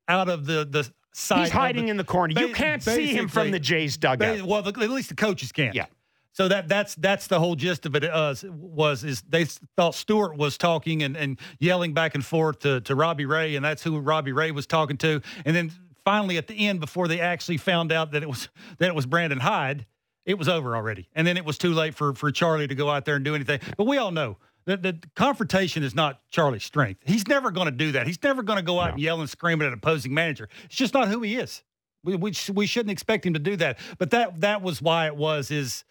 out 0.08 0.30
of 0.30 0.46
the 0.46 0.66
the 0.70 0.90
side. 1.14 1.40
He's 1.40 1.50
hiding 1.50 1.86
the- 1.86 1.92
in 1.92 1.98
the 1.98 2.04
corner. 2.04 2.40
You 2.40 2.54
can't 2.54 2.84
see 2.84 3.08
him 3.08 3.28
from 3.28 3.52
the 3.52 3.60
Jays 3.60 3.98
dugout. 3.98 4.40
Ba- 4.40 4.46
Well, 4.46 4.62
the, 4.62 4.70
at 4.70 4.90
least 4.90 5.10
the 5.10 5.16
coaches 5.16 5.52
can't. 5.52 5.74
Yeah. 5.76 5.86
So 6.32 6.48
that 6.48 6.68
that's 6.68 6.96
that's 6.96 7.28
the 7.28 7.40
whole 7.40 7.56
gist 7.56 7.86
of 7.86 7.96
it. 7.96 8.04
Uh, 8.04 8.34
was 8.50 9.04
is 9.04 9.22
they 9.28 9.46
thought 9.76 9.96
Stewart 9.96 10.38
was 10.38 10.58
talking 10.58 11.04
and, 11.04 11.18
and 11.18 11.40
yelling 11.60 11.94
back 11.94 12.16
and 12.16 12.24
forth 12.24 12.60
to, 12.60 12.82
to 12.82 12.96
Robbie 12.96 13.26
Ray, 13.26 13.56
and 13.56 13.66
that's 13.66 13.84
who 13.84 14.00
Robbie 14.00 14.32
Ray 14.32 14.52
was 14.52 14.66
talking 14.68 14.98
to. 14.98 15.22
And 15.44 15.56
then 15.56 15.72
finally, 16.06 16.38
at 16.38 16.48
the 16.48 16.68
end, 16.68 16.80
before 16.80 17.08
they 17.08 17.20
actually 17.20 17.58
found 17.58 17.92
out 17.92 18.12
that 18.12 18.24
it 18.24 18.30
was 18.30 18.48
that 18.78 18.88
it 18.88 18.96
was 18.96 19.06
Brandon 19.06 19.40
Hyde, 19.40 19.86
it 20.26 20.38
was 20.38 20.48
over 20.48 20.76
already. 20.76 21.10
And 21.14 21.26
then 21.26 21.36
it 21.36 21.46
was 21.46 21.58
too 21.58 21.74
late 21.74 21.96
for 21.96 22.14
for 22.14 22.32
Charlie 22.32 22.68
to 22.68 22.76
go 22.76 22.90
out 22.90 23.06
there 23.06 23.16
and 23.16 23.26
do 23.26 23.36
anything. 23.36 23.60
But 23.76 23.86
we 23.88 23.98
all 23.98 24.12
know. 24.12 24.38
that 24.66 24.84
the 24.84 25.00
confrontation 25.16 25.84
is 25.84 25.96
not 25.96 26.22
Charlie's 26.30 26.64
strength. 26.64 27.02
He's 27.06 27.28
never 27.28 27.50
going 27.50 27.66
to 27.66 27.72
do 27.72 27.92
that. 27.94 28.06
He's 28.06 28.22
never 28.22 28.44
going 28.44 28.58
to 28.58 28.64
go 28.64 28.80
out 28.80 28.92
and 28.92 29.00
yell 29.00 29.20
and 29.20 29.30
scream 29.30 29.62
at 29.62 29.68
an 29.68 29.74
opposing 29.74 30.14
manager. 30.14 30.48
It's 30.66 30.76
just 30.76 30.94
not 30.94 31.08
who 31.08 31.22
he 31.24 31.36
is. 31.38 31.64
We, 32.04 32.16
we, 32.16 32.34
we 32.54 32.66
shouldn't 32.68 32.92
expect 32.92 33.26
him 33.26 33.34
to 33.34 33.40
do 33.40 33.56
that. 33.58 33.80
But 33.98 34.12
that 34.12 34.42
that 34.42 34.62
was 34.62 34.82
why 34.82 35.08
it 35.08 35.16
was 35.16 35.50
is 35.52 35.84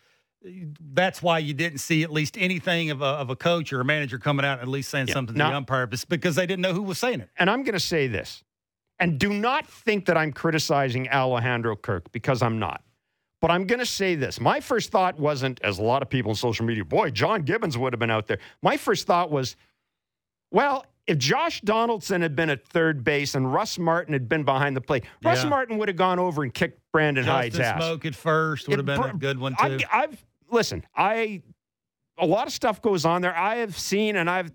that's 0.93 1.23
why 1.23 1.39
you 1.39 1.53
didn't 1.55 1.79
see 1.79 2.03
at 2.03 2.13
least 2.13 2.37
anything 2.39 2.91
of 2.91 3.03
a, 3.03 3.05
of 3.05 3.31
a 3.31 3.37
coach 3.37 3.73
or 3.73 3.81
a 3.81 3.85
manager 3.85 4.19
coming 4.19 4.45
out 4.47 4.55
and 4.55 4.63
at 4.63 4.69
least 4.69 4.89
saying 4.89 5.09
something 5.09 5.35
to 5.35 5.39
Now- 5.39 5.51
the 5.51 5.57
umpire 5.57 5.87
because 5.87 6.37
they 6.37 6.47
didn't 6.47 6.63
know 6.63 6.73
who 6.73 6.83
was 6.83 6.99
saying 6.99 7.21
it. 7.21 7.31
and 7.39 7.51
I'm 7.51 7.63
going 7.65 7.75
to 7.75 7.81
say 7.81 8.07
this, 8.07 8.45
and 9.01 9.19
do 9.19 9.33
not 9.33 9.67
think 9.67 10.07
that 10.07 10.17
I'm 10.17 10.33
criticizing 10.33 11.09
Alejandro 11.09 11.77
Kirk 11.77 12.11
because 12.13 12.43
I'm 12.43 12.59
not. 12.59 12.83
But 13.41 13.53
I'm 13.53 13.67
going 13.69 13.79
to 13.79 13.87
say 13.87 14.17
this. 14.17 14.41
My 14.41 14.59
first 14.59 14.91
thought 14.91 15.17
wasn't, 15.19 15.61
as 15.63 15.79
a 15.79 15.83
lot 15.83 16.03
of 16.03 16.11
people 16.11 16.31
on 16.31 16.35
social 16.35 16.67
media, 16.67 16.85
boy, 16.85 17.11
John 17.11 17.43
Gibbons 17.43 17.79
would 17.79 17.93
have 17.93 18.01
been 18.01 18.11
out 18.11 18.27
there. 18.27 18.39
My 18.63 18.77
first 18.77 19.07
thought 19.07 19.31
was, 19.31 19.55
well, 20.51 20.85
if 21.09 21.17
Josh 21.19 21.63
Donaldson 21.63 22.21
had 22.21 22.37
been 22.37 22.51
at 22.51 22.65
third 22.69 23.03
base 23.03 23.35
and 23.35 23.53
Russ 23.53 23.79
Martin 23.79 24.13
had 24.13 24.29
been 24.29 24.45
behind 24.45 24.77
the 24.77 24.81
plate, 24.81 25.05
Russ 25.25 25.45
Martin 25.45 25.79
would 25.79 25.89
have 25.89 25.97
gone 25.97 26.19
over 26.19 26.43
and 26.43 26.53
kicked 26.53 26.81
Brandon 26.93 27.25
Hyde's 27.25 27.57
Justin 27.57 27.83
ass. 27.83 27.83
Smoak 27.83 28.05
at 28.05 28.15
first 28.15 28.69
would 28.69 28.79
have 28.79 28.87
been 28.87 29.03
a 29.03 29.15
good 29.15 29.39
one 29.39 29.53
too. 29.53 29.65
I've, 29.65 29.81
I've 29.91 30.27
listen. 30.51 30.85
I 30.95 31.43
a 32.19 32.27
lot 32.27 32.47
of 32.47 32.53
stuff 32.53 32.83
goes 32.83 33.05
on 33.05 33.23
there. 33.23 33.35
I 33.35 33.57
have 33.57 33.77
seen 33.77 34.17
and 34.17 34.29
I've 34.29 34.53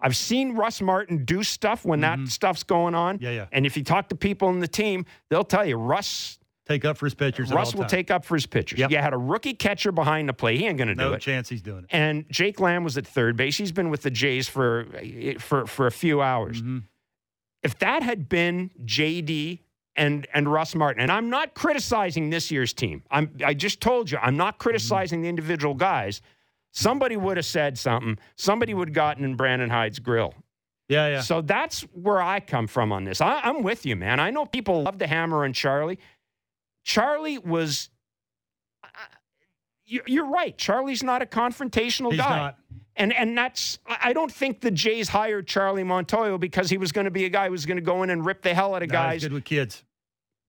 I've 0.00 0.16
seen 0.16 0.54
Russ 0.54 0.80
Martin 0.80 1.24
do 1.24 1.42
stuff 1.42 1.84
when 1.84 2.00
that 2.00 2.18
stuff's 2.28 2.62
going 2.64 2.94
on. 2.94 3.16
Mm-hmm. 3.16 3.24
Yeah, 3.24 3.30
yeah. 3.30 3.46
And 3.52 3.64
if 3.64 3.76
you 3.76 3.84
talk 3.84 4.08
to 4.08 4.14
people 4.16 4.48
in 4.50 4.60
the 4.60 4.68
team, 4.68 5.06
they'll 5.30 5.44
tell 5.44 5.64
you 5.64 5.76
Russ 5.76 6.37
Take 6.68 6.84
up 6.84 6.98
for 6.98 7.06
his 7.06 7.14
pitchers. 7.14 7.50
Russ 7.50 7.74
will 7.74 7.86
take 7.86 8.10
up 8.10 8.26
for 8.26 8.34
his 8.34 8.44
pitchers. 8.44 8.78
Yep. 8.78 8.90
You 8.90 8.98
had 8.98 9.14
a 9.14 9.18
rookie 9.18 9.54
catcher 9.54 9.90
behind 9.90 10.28
the 10.28 10.34
plate. 10.34 10.60
He 10.60 10.66
ain't 10.66 10.76
going 10.76 10.88
to 10.88 10.94
do 10.94 11.00
no 11.00 11.08
it. 11.08 11.12
No 11.12 11.18
chance 11.18 11.48
he's 11.48 11.62
doing 11.62 11.84
it. 11.84 11.86
And 11.90 12.26
Jake 12.30 12.60
Lamb 12.60 12.84
was 12.84 12.98
at 12.98 13.06
third 13.06 13.38
base. 13.38 13.56
He's 13.56 13.72
been 13.72 13.88
with 13.88 14.02
the 14.02 14.10
Jays 14.10 14.48
for 14.48 14.86
for 15.38 15.66
for 15.66 15.86
a 15.86 15.90
few 15.90 16.20
hours. 16.20 16.60
Mm-hmm. 16.60 16.80
If 17.62 17.78
that 17.78 18.02
had 18.02 18.28
been 18.28 18.70
JD 18.84 19.60
and 19.96 20.26
and 20.34 20.52
Russ 20.52 20.74
Martin, 20.74 21.00
and 21.00 21.10
I'm 21.10 21.30
not 21.30 21.54
criticizing 21.54 22.28
this 22.28 22.50
year's 22.50 22.74
team. 22.74 23.02
I'm 23.10 23.30
I 23.42 23.54
just 23.54 23.80
told 23.80 24.10
you 24.10 24.18
I'm 24.18 24.36
not 24.36 24.58
criticizing 24.58 25.22
the 25.22 25.28
individual 25.28 25.74
guys. 25.74 26.20
Somebody 26.72 27.16
would 27.16 27.38
have 27.38 27.46
said 27.46 27.78
something. 27.78 28.18
Somebody 28.36 28.74
would 28.74 28.88
have 28.88 28.94
gotten 28.94 29.24
in 29.24 29.36
Brandon 29.36 29.70
Hyde's 29.70 29.98
grill. 29.98 30.34
Yeah, 30.88 31.08
yeah. 31.08 31.20
So 31.22 31.40
that's 31.40 31.80
where 31.92 32.20
I 32.20 32.40
come 32.40 32.66
from 32.66 32.92
on 32.92 33.04
this. 33.04 33.22
I, 33.22 33.40
I'm 33.40 33.62
with 33.62 33.86
you, 33.86 33.96
man. 33.96 34.20
I 34.20 34.30
know 34.30 34.44
people 34.46 34.82
love 34.82 34.98
to 34.98 35.06
hammer 35.06 35.44
on 35.44 35.54
Charlie. 35.54 35.98
Charlie 36.88 37.36
was. 37.36 37.90
You- 39.84 40.02
You're 40.06 40.26
right. 40.26 40.56
Charlie's 40.56 41.02
not 41.02 41.20
a 41.22 41.26
confrontational 41.26 42.10
He's 42.12 42.20
guy. 42.20 42.36
not. 42.36 42.58
And 42.96 43.12
and 43.12 43.36
that's 43.38 43.78
I 43.86 44.12
don't 44.12 44.32
think 44.32 44.60
the 44.60 44.70
Jays 44.70 45.08
hired 45.08 45.46
Charlie 45.46 45.84
Montoyo 45.84 46.40
because 46.40 46.68
he 46.70 46.78
was 46.78 46.90
going 46.92 47.04
to 47.04 47.10
be 47.10 47.26
a 47.26 47.28
guy 47.28 47.46
who 47.46 47.52
was 47.52 47.64
going 47.66 47.76
to 47.76 47.82
go 47.82 48.02
in 48.02 48.10
and 48.10 48.24
rip 48.26 48.42
the 48.42 48.52
hell 48.54 48.74
out 48.74 48.82
of 48.82 48.88
No, 48.88 48.92
guys. 48.92 49.22
good 49.22 49.32
with 49.32 49.44
kids. 49.44 49.84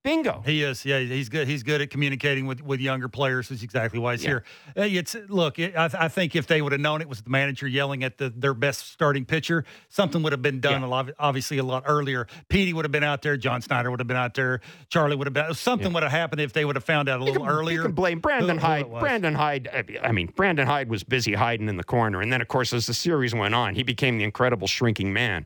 Bingo. 0.01 0.41
He 0.45 0.63
is. 0.63 0.85
Yeah, 0.85 0.99
he's 0.99 1.27
good. 1.27 1.45
He's 1.47 1.61
good 1.61 1.81
at 1.81 1.89
communicating 1.89 2.45
with, 2.47 2.61
with 2.63 2.79
younger 2.79 3.09
players. 3.09 3.51
Is 3.51 3.63
exactly 3.63 3.99
why 3.99 4.13
he's 4.13 4.23
Yeah. 4.23 4.29
here. 4.29 4.43
Uh, 4.77 4.81
It's 4.83 5.15
look. 5.27 5.59
It, 5.59 5.75
I, 5.75 5.89
I 5.93 6.07
think 6.07 6.37
if 6.37 6.47
they 6.47 6.61
would 6.61 6.71
have 6.71 6.79
known 6.79 7.01
it 7.01 7.09
was 7.09 7.21
the 7.21 7.29
manager 7.29 7.67
yelling 7.67 8.05
at 8.05 8.17
the, 8.17 8.29
their 8.29 8.53
best 8.53 8.91
starting 8.93 9.25
pitcher, 9.25 9.65
something 9.89 10.23
would 10.23 10.31
have 10.31 10.41
been 10.41 10.61
done 10.61 10.81
Yeah. 10.81 10.87
a 10.87 10.89
lot. 10.89 11.09
Obviously, 11.19 11.57
a 11.57 11.63
lot 11.63 11.83
earlier. 11.85 12.27
Petey 12.47 12.71
would 12.71 12.85
have 12.85 12.93
been 12.93 13.03
out 13.03 13.21
there. 13.21 13.35
John 13.35 13.61
Snyder 13.61 13.91
would 13.91 13.99
have 13.99 14.07
been 14.07 14.15
out 14.15 14.35
there. 14.35 14.61
Charlie 14.87 15.17
would 15.17 15.27
have 15.27 15.33
been. 15.33 15.53
Something 15.53 15.91
would 15.91 16.03
have 16.03 16.13
happened 16.13 16.39
if 16.39 16.53
they 16.53 16.63
would 16.63 16.77
have 16.77 16.85
found 16.85 17.09
out 17.09 17.17
a 17.19 17.23
You 17.25 17.31
little 17.31 17.45
can, 17.45 17.51
earlier. 17.53 17.77
you 17.79 17.83
can 17.83 17.91
blame 17.91 18.19
Brandon 18.19 18.51
who- 18.57 18.61
who 18.61 18.67
Hyde. 18.67 18.85
was. 18.87 19.01
Brandon 19.01 19.35
Hyde. 19.35 19.97
I 20.01 20.13
mean, 20.13 20.27
Brandon 20.33 20.65
Hyde 20.65 20.89
was 20.89 21.03
busy 21.03 21.33
hiding 21.33 21.67
in 21.67 21.75
the 21.75 21.83
corner, 21.83 22.21
and 22.21 22.31
then 22.31 22.41
of 22.41 22.47
course, 22.47 22.71
as 22.71 22.85
the 22.85 22.93
series 22.93 23.35
went 23.35 23.53
on, 23.53 23.75
he 23.75 23.83
became 23.83 24.17
the 24.17 24.23
incredible 24.23 24.65
shrinking 24.67 25.11
man. 25.11 25.45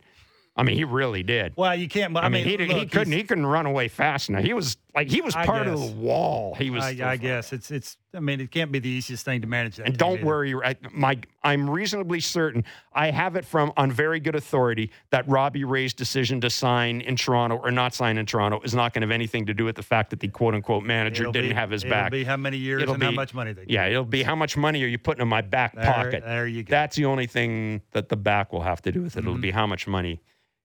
I 0.55 0.61
mean, 0.61 0.75
he 0.75 0.83
really 0.83 1.23
did. 1.23 1.53
Well, 1.57 1.73
you 1.73 1.87
can't. 1.87 2.15
I, 2.15 2.29
mean, 2.29 2.45
he, 2.45 2.57
look, 2.57 2.77
he 2.77 2.85
couldn't 2.85 3.11
he 3.13 3.23
couldn't 3.23 3.47
run 3.47 3.65
away 3.65 3.87
fast 3.87 4.29
enough. 4.29 4.43
He 4.43 4.53
was 4.53 4.77
like 4.95 5.09
he 5.09 5.19
was 5.19 5.35
I 5.35 5.47
part 5.47 5.67
of 5.67 5.79
the 5.79 5.87
wall. 5.87 6.53
He 6.53 6.69
was. 6.69 6.83
I, 6.83 7.13
I 7.13 7.17
guess 7.17 7.51
it's 7.53 7.71
it's. 7.71 7.97
I 8.13 8.19
mean, 8.19 8.39
it 8.39 8.51
can't 8.51 8.71
be 8.71 8.77
the 8.77 8.89
easiest 8.89 9.25
thing 9.25 9.41
to 9.41 9.47
manage 9.47 9.77
that. 9.77 9.87
And 9.87 9.97
don't 9.97 10.19
either. 10.19 10.25
worry, 10.27 10.53
I, 10.63 10.75
my 10.91 11.17
I'm 11.43 11.67
reasonably 11.67 12.19
certain 12.19 12.63
I 12.93 13.09
have 13.09 13.35
it 13.35 13.45
from 13.45 13.73
on 13.77 13.91
very 13.91 14.19
good 14.19 14.35
authority 14.35 14.91
that 15.09 15.27
Robbie 15.27 15.63
Ray's 15.63 15.95
decision 15.95 16.39
to 16.41 16.51
sign 16.51 17.01
in 17.01 17.15
Toronto 17.15 17.55
or 17.57 17.71
not 17.71 17.95
sign 17.95 18.19
in 18.19 18.27
Toronto 18.27 18.61
is 18.63 18.75
not 18.75 18.93
going 18.93 19.01
to 19.01 19.07
have 19.07 19.11
anything 19.11 19.47
to 19.47 19.55
do 19.55 19.65
with 19.65 19.75
the 19.75 19.81
fact 19.81 20.11
that 20.11 20.19
the 20.19 20.27
quote 20.27 20.53
unquote 20.53 20.83
manager 20.83 21.23
It'll 21.23 21.33
didn't 21.33 21.49
be- 21.49 21.55
have 21.55 21.71
his 21.71 21.83
it'll 21.83 21.89
back. 21.95 22.11
Be 22.11 22.23
how 22.23 22.37
many 22.37 22.57
years 22.57 22.83
It'll 22.83 22.93
and 22.93 23.01
how 23.01 23.09
much 23.09 23.33
money 23.33 23.53
they. 23.53 23.65
yeah, 23.67 23.87
it'll 23.87 24.05
be 24.05 24.21
how 24.21 24.35
much 24.35 24.55
money 24.55 24.83
are 24.83 24.87
you 24.87 24.99
putting 24.99 25.23
in 25.23 25.27
my 25.27 25.41
back 25.41 25.73
There- 25.73 25.83
pocket? 25.83 26.23
there 26.23 26.45
you 26.45 26.61
go. 26.61 26.69
That's 26.69 26.95
the 26.95 27.05
only 27.05 27.25
thing 27.25 27.81
that 27.93 28.09
the 28.09 28.17
back 28.17 28.53
will 28.53 28.61
have 28.61 28.83
to 28.83 28.91
do 28.91 29.01
with 29.01 29.17
it. 29.17 29.21
Mm-hmm. 29.21 29.27
It'll 29.29 29.41
be 29.41 29.49
how 29.49 29.65
much 29.65 29.87
money 29.87 30.21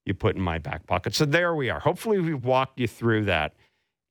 you 0.09 0.15
put 0.15 0.35
in 0.37 0.43
my 0.43 0.59
back 0.59 0.87
pocket. 0.87 1.15
So 1.15 1.25
there 1.25 1.55
we 1.55 1.71
are. 1.71 1.81
Hopefully, 1.81 2.19
we've 2.19 2.45
walked 2.45 2.81
you 2.81 2.89
through 2.89 3.27
that. 3.27 3.55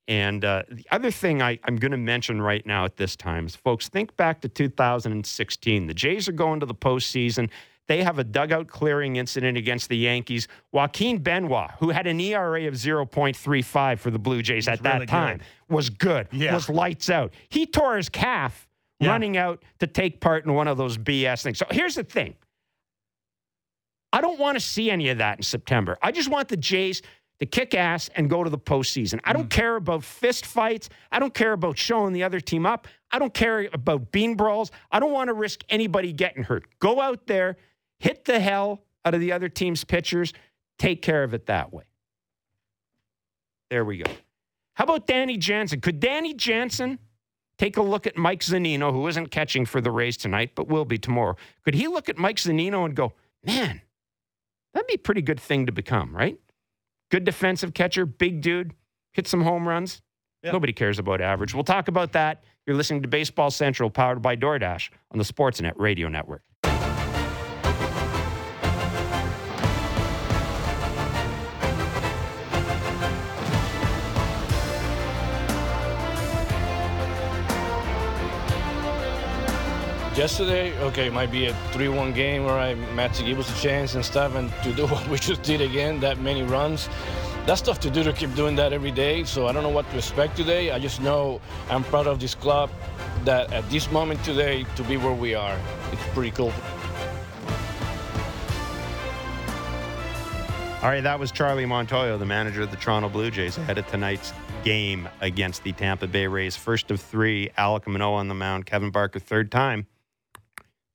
And 0.10 0.46
uh, 0.46 0.64
the 0.72 0.86
other 0.92 1.12
thing 1.12 1.42
I, 1.42 1.60
I'm 1.66 1.76
going 1.76 1.92
to 1.92 1.98
mention 1.98 2.42
right 2.42 2.66
now 2.66 2.86
at 2.86 2.96
this 2.96 3.18
time 3.18 3.46
is, 3.46 3.56
folks, 3.58 3.90
think 3.90 4.16
back 4.16 4.40
to 4.42 4.48
2016. 4.48 5.88
The 5.88 5.94
Jays 5.94 6.30
are 6.30 6.34
going 6.34 6.60
to 6.62 6.66
the 6.66 6.74
postseason. 6.76 7.50
They 7.88 8.04
have 8.04 8.20
a 8.20 8.24
dugout 8.24 8.68
clearing 8.68 9.16
incident 9.18 9.58
against 9.58 9.90
the 9.90 9.98
Yankees. 9.98 10.48
Joaquin 10.72 11.18
Benoit, 11.20 11.72
who 11.80 11.90
had 11.90 12.06
an 12.08 12.20
ERA 12.20 12.68
of 12.68 12.74
0.35 12.76 14.00
for 14.00 14.12
the 14.12 14.20
Blue 14.20 14.42
Jays 14.42 14.68
at 14.68 14.84
that 14.84 14.94
really 14.94 15.06
good. 15.06 15.12
time, 15.12 15.42
was 15.70 15.90
good, 15.90 16.28
Yeah. 16.32 16.54
was 16.54 16.70
lights 16.70 17.10
out. 17.10 17.34
He 17.50 17.66
tore 17.66 17.98
his 17.98 18.10
calf 18.10 18.68
Yeah. 19.00 19.10
running 19.10 19.38
out 19.38 19.64
to 19.80 19.88
take 19.88 20.20
part 20.20 20.46
in 20.46 20.54
one 20.54 20.68
of 20.68 20.78
those 20.78 20.98
BS 20.98 21.44
things. 21.44 21.58
So 21.60 21.66
here's 21.72 21.96
the 21.96 22.04
thing 22.04 22.36
I 24.14 24.22
don't 24.22 24.40
want 24.40 24.56
to 24.56 24.60
see 24.60 24.90
any 24.90 25.10
of 25.10 25.18
that 25.18 25.38
in 25.38 25.44
September. 25.44 25.98
I 26.02 26.12
just 26.12 26.30
want 26.30 26.48
the 26.48 26.58
Jays 26.58 27.02
to 27.40 27.46
kick 27.46 27.76
ass 27.76 28.10
and 28.16 28.30
go 28.30 28.44
to 28.44 28.50
the 28.50 28.58
postseason. 28.58 29.20
I 29.24 29.34
don't 29.34 29.48
mm. 29.48 29.52
care 29.52 29.76
about 29.76 30.04
fist 30.04 30.46
fights. 30.46 30.90
I 31.12 31.20
don't 31.20 31.34
care 31.34 31.54
about 31.54 31.78
showing 31.78 32.14
the 32.14 32.24
other 32.24 32.40
team 32.40 32.66
up. 32.66 32.88
I 33.12 33.20
don't 33.20 33.34
care 33.34 33.70
about 33.74 34.12
bean 34.12 34.36
brawls. 34.36 34.72
I 34.92 35.00
don't 35.00 35.12
want 35.12 35.28
to 35.28 35.34
risk 35.34 35.64
anybody 35.70 36.14
getting 36.14 36.44
hurt. 36.44 36.66
Go 36.80 37.00
out 37.00 37.28
there, 37.28 37.58
hit 38.00 38.26
the 38.26 38.40
hell 38.40 38.84
out 39.06 39.14
of 39.14 39.22
the 39.22 39.32
other 39.32 39.50
team's 39.50 39.84
pitchers, 39.84 40.34
take 40.80 41.02
care 41.02 41.24
of 41.24 41.34
it 41.34 41.46
that 41.46 41.72
way. 41.72 41.84
There 43.70 43.86
we 43.86 43.98
go. 43.98 44.12
How 44.74 44.84
about 44.84 45.08
Danny 45.08 45.38
Jansen? 45.38 45.82
Could 45.82 46.00
Danny 46.00 46.34
Jansen 46.34 47.00
take 47.58 47.78
a 47.78 47.82
look 47.82 48.06
at 48.08 48.18
Mike 48.18 48.42
Zunino, 48.42 48.92
who 48.92 49.08
isn't 49.08 49.32
catching 49.32 49.66
for 49.66 49.82
the 49.82 49.92
Rays 49.92 50.18
tonight, 50.18 50.52
but 50.56 50.68
will 50.68 50.86
be 50.86 50.98
tomorrow? 50.98 51.36
Could 51.64 51.76
he 51.76 51.88
look 51.88 52.10
at 52.10 52.18
Mike 52.18 52.38
Zunino 52.38 52.86
and 52.86 52.96
go, 52.96 53.14
man, 53.44 53.82
that'd 54.78 54.88
be 54.88 54.94
a 54.94 55.00
pretty 55.00 55.24
good 55.24 55.40
thing 55.40 55.66
to 55.66 55.72
become, 55.72 56.16
right? 56.16 56.38
Good 57.10 57.24
defensive 57.24 57.74
catcher, 57.74 58.06
big 58.06 58.42
dude, 58.42 58.74
hit 59.14 59.28
some 59.28 59.42
home 59.42 59.68
runs. 59.68 60.02
Yeah. 60.44 60.52
Nobody 60.52 60.72
cares 60.72 61.00
about 61.00 61.20
average. 61.20 61.56
We'll 61.56 61.64
talk 61.64 61.88
about 61.88 62.12
that. 62.12 62.44
You're 62.68 62.76
listening 62.76 63.02
to 63.02 63.08
Baseball 63.08 63.50
Central, 63.50 63.90
powered 63.90 64.22
by 64.22 64.36
DoorDash 64.36 64.90
on 65.12 65.18
the 65.18 65.24
Sportsnet 65.24 65.74
Radio 65.78 66.10
Network. 66.10 66.44
Yesterday, 80.18 80.76
okay, 80.80 81.06
it 81.06 81.14
might 81.14 81.32
be 81.32 81.46
a 81.46 81.54
3-1 81.74 82.16
game 82.16 82.44
where 82.44 82.58
I 82.58 82.74
Matt 82.74 83.14
to 83.14 83.24
give 83.24 83.38
us 83.38 83.56
a 83.56 83.62
chance 83.62 83.94
and 83.94 84.04
stuff, 84.04 84.34
and 84.34 84.52
to 84.64 84.74
do 84.74 84.88
what 84.92 85.08
we 85.10 85.20
just 85.20 85.44
did 85.44 85.62
again, 85.62 86.00
that 86.00 86.20
many 86.20 86.42
runs. 86.42 86.90
That's 87.46 87.62
tough 87.62 87.80
to 87.82 87.92
do 87.92 88.04
to 88.04 88.12
keep 88.12 88.34
doing 88.34 88.56
that 88.56 88.74
every 88.74 88.90
day. 88.90 89.26
So 89.26 89.46
I 89.46 89.52
don't 89.52 89.62
know 89.62 89.70
what 89.70 89.88
to 89.92 89.98
expect 89.98 90.36
today. 90.36 90.72
I 90.72 90.80
just 90.80 91.02
know 91.02 91.40
I'm 91.70 91.84
proud 91.84 92.08
of 92.08 92.20
this 92.20 92.34
club 92.34 92.72
that 93.26 93.54
at 93.54 93.70
this 93.70 93.92
moment 93.92 94.24
today 94.24 94.66
to 94.76 94.84
be 94.86 94.98
where 94.98 95.14
we 95.14 95.36
are. 95.36 95.56
It's 95.92 96.02
pretty 96.16 96.32
cool. 96.32 96.52
All 100.82 100.90
right, 100.90 101.02
that 101.02 101.20
was 101.20 101.32
Charlie 101.32 101.66
Montoyo, 101.66 102.18
the 102.18 102.26
manager 102.26 102.64
of 102.64 102.72
the 102.72 102.78
Toronto 102.78 103.08
Blue 103.08 103.30
Jays, 103.30 103.60
ahead 103.60 103.78
of 103.78 103.86
tonight's 103.86 104.34
game 104.64 105.08
against 105.22 105.64
the 105.64 105.74
Tampa 105.74 106.08
Bay 106.08 106.26
Rays. 106.26 106.56
First 106.56 106.90
of 106.90 107.00
three, 107.00 107.52
Alec 107.56 107.88
Manoah 107.88 108.18
on 108.18 108.30
the 108.30 108.36
mound. 108.36 108.66
Kevin 108.66 108.90
Barker, 108.90 109.20
third 109.20 109.52
time. 109.52 109.86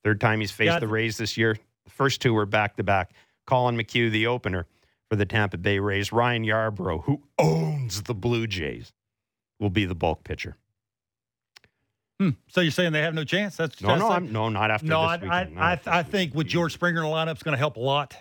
Third 0.05 0.21
time 0.21 0.41
he's 0.41 0.51
faced 0.51 0.81
the 0.81 0.89
Rays 0.89 1.17
this 1.17 1.37
year. 1.37 1.57
The 1.85 1.91
first 1.91 2.21
two 2.21 2.35
were 2.35 2.47
back 2.47 2.77
to 2.77 2.83
back. 2.83 3.13
Collin 3.47 3.77
McHugh, 3.77 4.11
the 4.11 4.27
opener 4.27 4.67
for 5.09 5.17
the 5.17 5.27
Tampa 5.27 5.59
Bay 5.59 5.79
Rays. 5.79 6.13
Ryan 6.13 6.45
Yarbrough, 6.45 7.05
who 7.05 7.23
owns 7.39 8.03
the 8.03 8.15
Blue 8.15 8.47
Jays, 8.47 8.93
will 9.61 9.71
be 9.71 9.85
the 9.85 9.95
bulk 9.95 10.25
pitcher. 10.25 10.57
Hmm. 12.19 12.31
So 12.49 12.61
you're 12.61 12.71
saying 12.71 12.93
they 12.93 13.03
have 13.03 13.15
no 13.15 13.25
chance? 13.25 13.57
That's 13.57 13.81
No, 13.81 13.97
no, 13.97 14.11
I'm, 14.11 14.33
no, 14.33 14.49
not 14.49 14.71
after 14.71 14.87
no. 14.87 15.01
I, 15.01 15.17
this 15.17 15.29
I, 15.29 15.49
I, 15.57 15.81
I 15.87 16.03
think 16.03 16.35
with. 16.35 16.47
George 16.47 16.73
Springer 16.73 17.03
in 17.03 17.07
the 17.07 17.13
lineup 17.13 17.37
is 17.37 17.43
going 17.43 17.55
to 17.55 17.59
help 17.59 17.77
a 17.77 17.81
lot. 17.81 18.17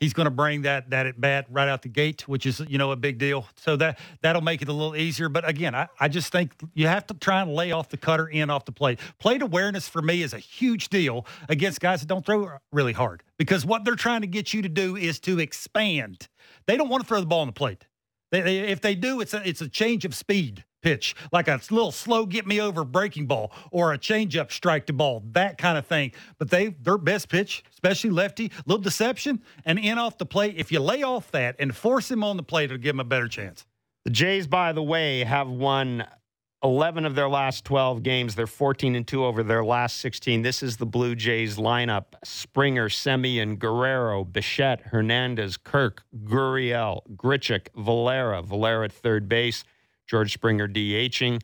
He's 0.00 0.14
going 0.14 0.24
to 0.24 0.30
bring 0.30 0.62
that 0.62 0.88
that 0.90 1.06
at 1.06 1.20
bat 1.20 1.46
right 1.50 1.68
out 1.68 1.82
the 1.82 1.88
gate, 1.88 2.26
which 2.26 2.46
is 2.46 2.60
you 2.68 2.78
know 2.78 2.90
a 2.90 2.96
big 2.96 3.18
deal. 3.18 3.46
So 3.56 3.76
that 3.76 3.98
that'll 4.22 4.40
make 4.40 4.62
it 4.62 4.68
a 4.68 4.72
little 4.72 4.96
easier. 4.96 5.28
But 5.28 5.46
again, 5.46 5.74
I, 5.74 5.88
I 6.00 6.08
just 6.08 6.32
think 6.32 6.52
you 6.72 6.86
have 6.86 7.06
to 7.08 7.14
try 7.14 7.42
and 7.42 7.54
lay 7.54 7.70
off 7.72 7.90
the 7.90 7.98
cutter 7.98 8.26
in 8.26 8.48
off 8.48 8.64
the 8.64 8.72
plate. 8.72 8.98
Plate 9.18 9.42
awareness 9.42 9.88
for 9.88 10.00
me 10.00 10.22
is 10.22 10.32
a 10.32 10.38
huge 10.38 10.88
deal 10.88 11.26
against 11.50 11.80
guys 11.80 12.00
that 12.00 12.06
don't 12.06 12.24
throw 12.24 12.48
really 12.72 12.94
hard 12.94 13.22
because 13.36 13.66
what 13.66 13.84
they're 13.84 13.94
trying 13.94 14.22
to 14.22 14.26
get 14.26 14.54
you 14.54 14.62
to 14.62 14.70
do 14.70 14.96
is 14.96 15.20
to 15.20 15.38
expand. 15.38 16.28
They 16.66 16.78
don't 16.78 16.88
want 16.88 17.02
to 17.02 17.06
throw 17.06 17.20
the 17.20 17.26
ball 17.26 17.40
on 17.40 17.48
the 17.48 17.52
plate. 17.52 17.86
They, 18.32 18.40
they, 18.40 18.58
if 18.60 18.80
they 18.80 18.94
do, 18.94 19.20
it's 19.20 19.34
a, 19.34 19.46
it's 19.46 19.60
a 19.60 19.68
change 19.68 20.06
of 20.06 20.14
speed 20.14 20.64
pitch, 20.82 21.14
like 21.32 21.48
a 21.48 21.60
little 21.70 21.92
slow 21.92 22.26
get 22.26 22.46
me 22.46 22.60
over 22.60 22.84
breaking 22.84 23.26
ball 23.26 23.52
or 23.70 23.92
a 23.92 23.98
changeup 23.98 24.52
strike 24.52 24.86
to 24.86 24.92
ball, 24.92 25.22
that 25.32 25.58
kind 25.58 25.78
of 25.78 25.86
thing. 25.86 26.12
But 26.38 26.50
they 26.50 26.68
their 26.68 26.98
best 26.98 27.28
pitch, 27.28 27.64
especially 27.72 28.10
lefty, 28.10 28.50
little 28.66 28.82
deception 28.82 29.42
and 29.64 29.78
in 29.78 29.98
off 29.98 30.18
the 30.18 30.26
plate. 30.26 30.54
If 30.56 30.72
you 30.72 30.80
lay 30.80 31.02
off 31.02 31.30
that 31.32 31.56
and 31.58 31.74
force 31.74 32.10
him 32.10 32.24
on 32.24 32.36
the 32.36 32.42
plate, 32.42 32.64
it'll 32.64 32.78
give 32.78 32.94
him 32.94 33.00
a 33.00 33.04
better 33.04 33.28
chance. 33.28 33.64
The 34.04 34.10
Jays, 34.10 34.46
by 34.46 34.72
the 34.72 34.82
way, 34.82 35.24
have 35.24 35.48
won 35.48 36.06
11 36.62 37.06
of 37.06 37.14
their 37.14 37.28
last 37.28 37.64
12 37.64 38.02
games. 38.02 38.34
They're 38.34 38.46
14 38.46 38.94
and 38.94 39.06
2 39.06 39.24
over 39.24 39.42
their 39.42 39.64
last 39.64 39.98
16. 39.98 40.42
This 40.42 40.62
is 40.62 40.76
the 40.76 40.86
Blue 40.86 41.14
Jays 41.14 41.56
lineup 41.56 42.04
Springer, 42.24 42.88
Semien, 42.88 43.58
Guerrero, 43.58 44.24
Bichette, 44.24 44.82
Hernandez, 44.86 45.56
Kirk, 45.56 46.02
Gurriel, 46.24 47.00
Grichuk, 47.16 47.68
Valera, 47.76 48.42
Valera 48.42 48.86
at 48.86 48.92
third 48.92 49.28
base, 49.28 49.64
George 50.10 50.32
Springer 50.32 50.66
DHing. 50.66 51.40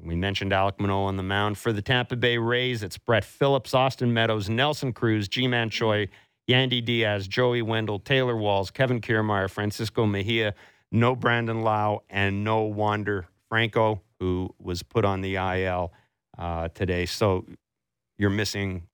We 0.00 0.14
mentioned 0.14 0.52
Alec 0.52 0.78
Manoah 0.80 1.06
on 1.06 1.16
the 1.16 1.24
mound. 1.24 1.58
For 1.58 1.72
the 1.72 1.82
Tampa 1.82 2.14
Bay 2.14 2.38
Rays, 2.38 2.84
it's 2.84 2.96
Brett 2.96 3.24
Phillips, 3.24 3.74
Austin 3.74 4.14
Meadows, 4.14 4.48
Nelson 4.48 4.92
Cruz, 4.92 5.26
Ji-Man 5.26 5.68
Choi, 5.68 6.06
Yandy 6.48 6.84
Diaz, 6.84 7.26
Joey 7.26 7.60
Wendle, 7.62 7.98
Taylor 7.98 8.36
Walls, 8.36 8.70
Kevin 8.70 9.00
Kiermaier, 9.00 9.50
Francisco 9.50 10.06
Mejia, 10.06 10.54
no 10.92 11.16
Brandon 11.16 11.62
Lowe, 11.62 12.04
and 12.08 12.44
no 12.44 12.62
Wander 12.62 13.26
Franco, 13.48 14.00
who 14.20 14.54
was 14.60 14.84
put 14.84 15.04
on 15.04 15.20
the 15.20 15.34
IL 15.34 15.92
uh, 16.38 16.68
today. 16.68 17.06
So 17.06 17.46
you're 18.16 18.30
missing 18.30 18.84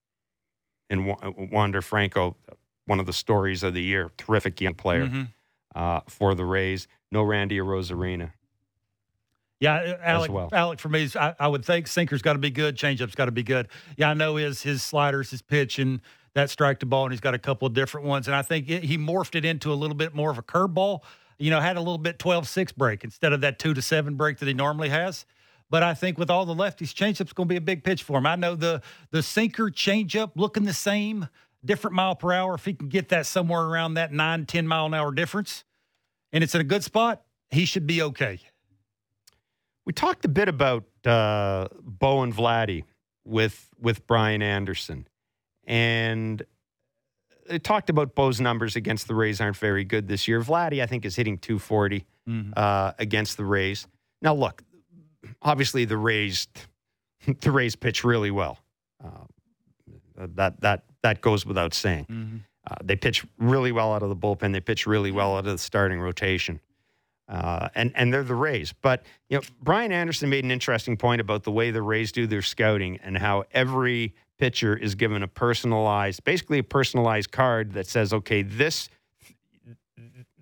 in 0.89 1.05
Wa- 1.05 1.19
Wander 1.53 1.83
Franco, 1.83 2.37
one 2.87 3.01
of 3.01 3.05
the 3.05 3.13
stories 3.13 3.63
of 3.63 3.75
the 3.75 3.83
year. 3.83 4.11
Terrific 4.17 4.59
young 4.63 4.75
player 4.75 5.07
Mm-hmm. 5.07 5.23
uh, 5.75 6.01
for 6.09 6.35
the 6.35 6.45
Rays. 6.47 6.89
No 7.13 7.23
Randy 7.23 7.59
Arozarena. 7.59 8.33
Yeah, 9.61 9.75
uh, 9.75 9.97
Alec. 10.03 10.33
well. 10.33 10.49
Alec 10.53 10.81
for 10.81 10.89
me, 10.89 11.09
I, 11.15 11.35
I 11.39 11.47
would 11.47 11.65
think 11.65 11.87
sinker's 11.87 12.23
got 12.23 12.33
to 12.33 12.39
be 12.39 12.51
good, 12.51 12.77
changeup's 12.77 13.15
got 13.15 13.27
to 13.27 13.33
be 13.33 13.43
good. 13.43 13.69
Yeah, 13.97 14.11
I 14.11 14.15
know 14.15 14.37
his 14.37 14.63
his 14.63 14.83
sliders, 14.83 15.31
his 15.31 15.43
pitch, 15.43 15.79
and 15.79 16.01
that 16.35 16.51
strike 16.51 16.81
to 16.81 16.87
ball, 16.87 17.05
and 17.05 17.13
he's 17.13 17.21
got 17.21 17.35
a 17.35 17.39
couple 17.39 17.67
of 17.67 17.75
different 17.75 18.07
ones. 18.07 18.27
And 18.27 18.35
I 18.35 18.43
think 18.43 18.71
it, 18.71 18.85
he 18.85 18.97
morphed 18.97 19.35
it 19.35 19.45
into 19.45 19.73
a 19.73 19.75
little 19.75 19.97
bit 19.97 20.15
more 20.15 20.31
of 20.31 20.39
a 20.39 20.43
curveball. 20.43 21.01
You 21.39 21.51
know, 21.51 21.61
had 21.61 21.77
a 21.77 21.81
little 21.81 21.99
bit 21.99 22.19
12-6 22.19 22.77
break 22.77 23.03
instead 23.03 23.33
of 23.33 23.41
that 23.41 23.59
two 23.59 23.73
to 23.73 23.81
seven 23.81 24.17
break 24.17 24.39
that 24.39 24.47
he 24.47 24.53
normally 24.53 24.91
has. 24.91 25.25
But 25.71 25.83
I 25.83 25.95
think 25.95 26.19
with 26.19 26.29
all 26.29 26.45
the 26.45 26.55
lefties, 26.55 26.93
changeup's 26.93 27.33
going 27.33 27.49
to 27.49 27.53
be 27.53 27.57
a 27.57 27.63
big 27.63 27.83
pitch 27.85 28.03
for 28.03 28.19
him. 28.19 28.27
I 28.27 28.37
know 28.37 28.57
the 28.57 28.83
the 29.11 29.23
sinker 29.23 29.71
changeup 29.71 30.33
looking 30.37 30.65
the 30.65 30.73
same, 30.73 31.29
different 31.65 31.95
mile 31.95 32.17
per 32.17 32.33
hour. 32.33 32.55
If 32.55 32.65
he 32.65 32.75
can 32.75 32.89
get 32.89 33.11
that 33.11 33.27
somewhere 33.27 33.63
around 33.63 33.95
that 33.95 34.13
nine, 34.13 34.47
10 34.47 34.67
mile 34.67 34.87
an 34.87 34.95
hour 34.95 35.13
difference, 35.13 35.65
and 36.33 36.43
it's 36.43 36.55
in 36.55 36.61
a 36.61 36.65
good 36.65 36.83
spot, 36.85 37.23
he 37.51 37.65
should 37.65 37.87
be 37.87 38.03
okay. 38.03 38.41
We 39.87 39.93
talked 39.93 40.25
a 40.25 40.29
bit 40.29 40.49
about 40.49 40.85
uh, 41.05 41.69
Bo 41.83 42.23
and 42.23 42.35
Vladdy 42.35 42.85
with 43.25 43.69
with 43.81 44.07
Brian 44.07 44.43
Anderson, 44.43 45.07
and 45.65 46.43
it 47.49 47.65
talked 47.65 47.91
about 47.91 48.15
Bo's 48.15 48.41
numbers 48.41 48.77
against 48.77 49.09
the 49.09 49.15
Rays 49.15 49.41
aren't 49.41 49.57
very 49.57 49.85
good 49.85 50.07
this 50.09 50.29
year. 50.29 50.41
Vladdy, 50.41 50.83
I 50.83 50.87
think, 50.87 51.05
is 51.05 51.17
hitting 51.17 51.39
240 51.39 52.07
uh, 52.57 52.93
against 52.99 53.37
the 53.37 53.45
Rays. 53.45 53.87
Now, 54.23 54.35
look, 54.35 54.63
obviously 55.43 55.85
the 55.85 55.97
Rays 55.97 56.47
the 57.41 57.51
Rays 57.51 57.77
pitch 57.77 58.05
really 58.05 58.31
well. 58.31 58.59
Uh, 59.03 60.27
that 60.37 60.61
that 60.61 60.85
that 61.03 61.21
goes 61.23 61.47
without 61.47 61.75
saying. 61.75 62.07
Uh, 62.71 62.75
they 62.85 62.95
pitch 62.95 63.25
really 63.39 63.73
well 63.73 63.93
out 63.95 64.03
of 64.03 64.11
the 64.11 64.17
bullpen. 64.17 64.53
They 64.53 64.61
pitch 64.61 64.87
really 64.87 65.11
well 65.11 65.35
out 65.37 65.47
of 65.47 65.53
the 65.53 65.59
starting 65.59 65.99
rotation. 65.99 66.61
Uh, 67.31 67.69
and 67.77 67.93
and 67.95 68.13
they're 68.13 68.25
the 68.25 68.35
Rays. 68.35 68.75
But 68.83 69.05
you 69.29 69.37
know, 69.37 69.43
Brian 69.63 69.93
Anderson 69.93 70.29
made 70.29 70.45
an 70.45 70.51
interesting 70.51 70.97
point 70.97 71.21
about 71.21 71.45
the 71.45 71.53
way 71.53 71.71
the 71.71 71.81
Rays 71.81 72.11
do 72.11 72.27
their 72.27 72.43
scouting 72.43 72.99
and 73.05 73.17
how 73.17 73.45
every 73.53 74.15
pitcher 74.37 74.77
is 74.77 74.97
given 74.97 75.23
a 75.23 75.29
personalized, 75.29 76.25
basically 76.25 76.59
a 76.59 76.65
personalized 76.65 77.31
card 77.31 77.75
that 77.75 77.87
says, 77.87 78.13
okay, 78.13 78.43
this 78.43 78.89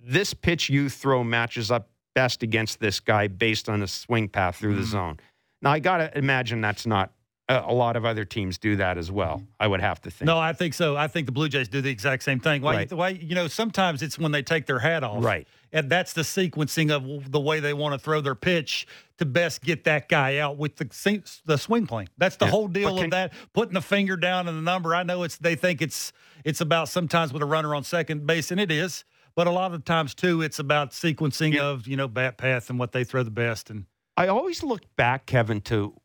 this 0.02 0.32
pitch 0.32 0.70
you 0.70 0.88
throw 0.88 1.22
matches 1.22 1.70
up 1.70 1.90
best 2.14 2.42
against 2.42 2.80
this 2.80 3.00
guy 3.00 3.26
based 3.28 3.68
on 3.68 3.82
a 3.82 3.86
swing 3.86 4.26
path 4.26 4.56
through 4.56 4.74
the 4.74 4.80
hmm. 4.80 4.86
zone. 4.86 5.20
Now 5.60 5.72
I 5.72 5.80
got 5.80 5.98
to 5.98 6.16
imagine 6.16 6.62
that's 6.62 6.86
not 6.86 7.12
a, 7.50 7.64
a 7.66 7.74
lot 7.74 7.96
of 7.96 8.06
other 8.06 8.24
teams 8.24 8.56
do 8.56 8.76
that 8.76 8.96
as 8.96 9.12
well. 9.12 9.38
Hmm. 9.38 9.44
I 9.60 9.66
would 9.66 9.82
have 9.82 10.00
to 10.02 10.10
think. 10.10 10.26
No, 10.26 10.38
I 10.38 10.54
think 10.54 10.72
so. 10.72 10.96
I 10.96 11.08
think 11.08 11.26
the 11.26 11.32
Blue 11.32 11.50
Jays 11.50 11.68
do 11.68 11.82
the 11.82 11.90
exact 11.90 12.22
same 12.22 12.40
thing. 12.40 12.62
Why? 12.62 12.76
Right. 12.76 12.92
Why? 12.92 13.08
You 13.10 13.34
know, 13.34 13.46
sometimes 13.46 14.02
it's 14.02 14.18
when 14.18 14.32
they 14.32 14.42
take 14.42 14.64
their 14.64 14.78
hat 14.78 15.04
off, 15.04 15.22
Right. 15.22 15.46
And 15.72 15.90
that's 15.90 16.12
the 16.14 16.22
sequencing 16.22 16.90
of 16.90 17.30
the 17.30 17.40
way 17.40 17.60
they 17.60 17.74
want 17.74 17.92
to 17.92 17.98
throw 17.98 18.20
their 18.20 18.34
pitch 18.34 18.86
to 19.18 19.26
best 19.26 19.62
get 19.62 19.84
that 19.84 20.08
guy 20.08 20.38
out 20.38 20.56
with 20.56 20.76
the 20.76 21.40
the 21.44 21.58
swing 21.58 21.86
plane. 21.86 22.08
That's 22.16 22.36
the 22.36 22.46
Yeah. 22.46 22.50
whole 22.52 22.68
deal 22.68 22.94
can- 22.96 23.04
of 23.06 23.10
that. 23.10 23.32
Putting 23.52 23.74
the 23.74 23.82
finger 23.82 24.16
down 24.16 24.48
in 24.48 24.54
the 24.56 24.62
number. 24.62 24.94
I 24.94 25.02
know 25.02 25.22
it's 25.24 25.36
they 25.36 25.54
think 25.56 25.82
it's 25.82 26.12
it's 26.44 26.60
about 26.60 26.88
sometimes 26.88 27.32
with 27.32 27.42
a 27.42 27.46
runner 27.46 27.74
on 27.74 27.84
second 27.84 28.26
base, 28.26 28.50
and 28.50 28.60
it 28.60 28.70
is. 28.70 29.04
But 29.34 29.46
a 29.46 29.50
lot 29.50 29.72
of 29.74 29.84
times 29.84 30.14
too, 30.14 30.40
it's 30.42 30.58
about 30.58 30.92
sequencing 30.92 31.54
Yeah. 31.54 31.64
of 31.64 31.86
you 31.86 31.96
know 31.96 32.08
bat 32.08 32.38
path 32.38 32.70
and 32.70 32.78
what 32.78 32.92
they 32.92 33.04
throw 33.04 33.22
the 33.22 33.30
best. 33.30 33.68
And 33.70 33.86
I 34.16 34.26
always 34.28 34.62
look 34.62 34.96
back, 34.96 35.26
Kevin, 35.26 35.60
to 35.62 36.00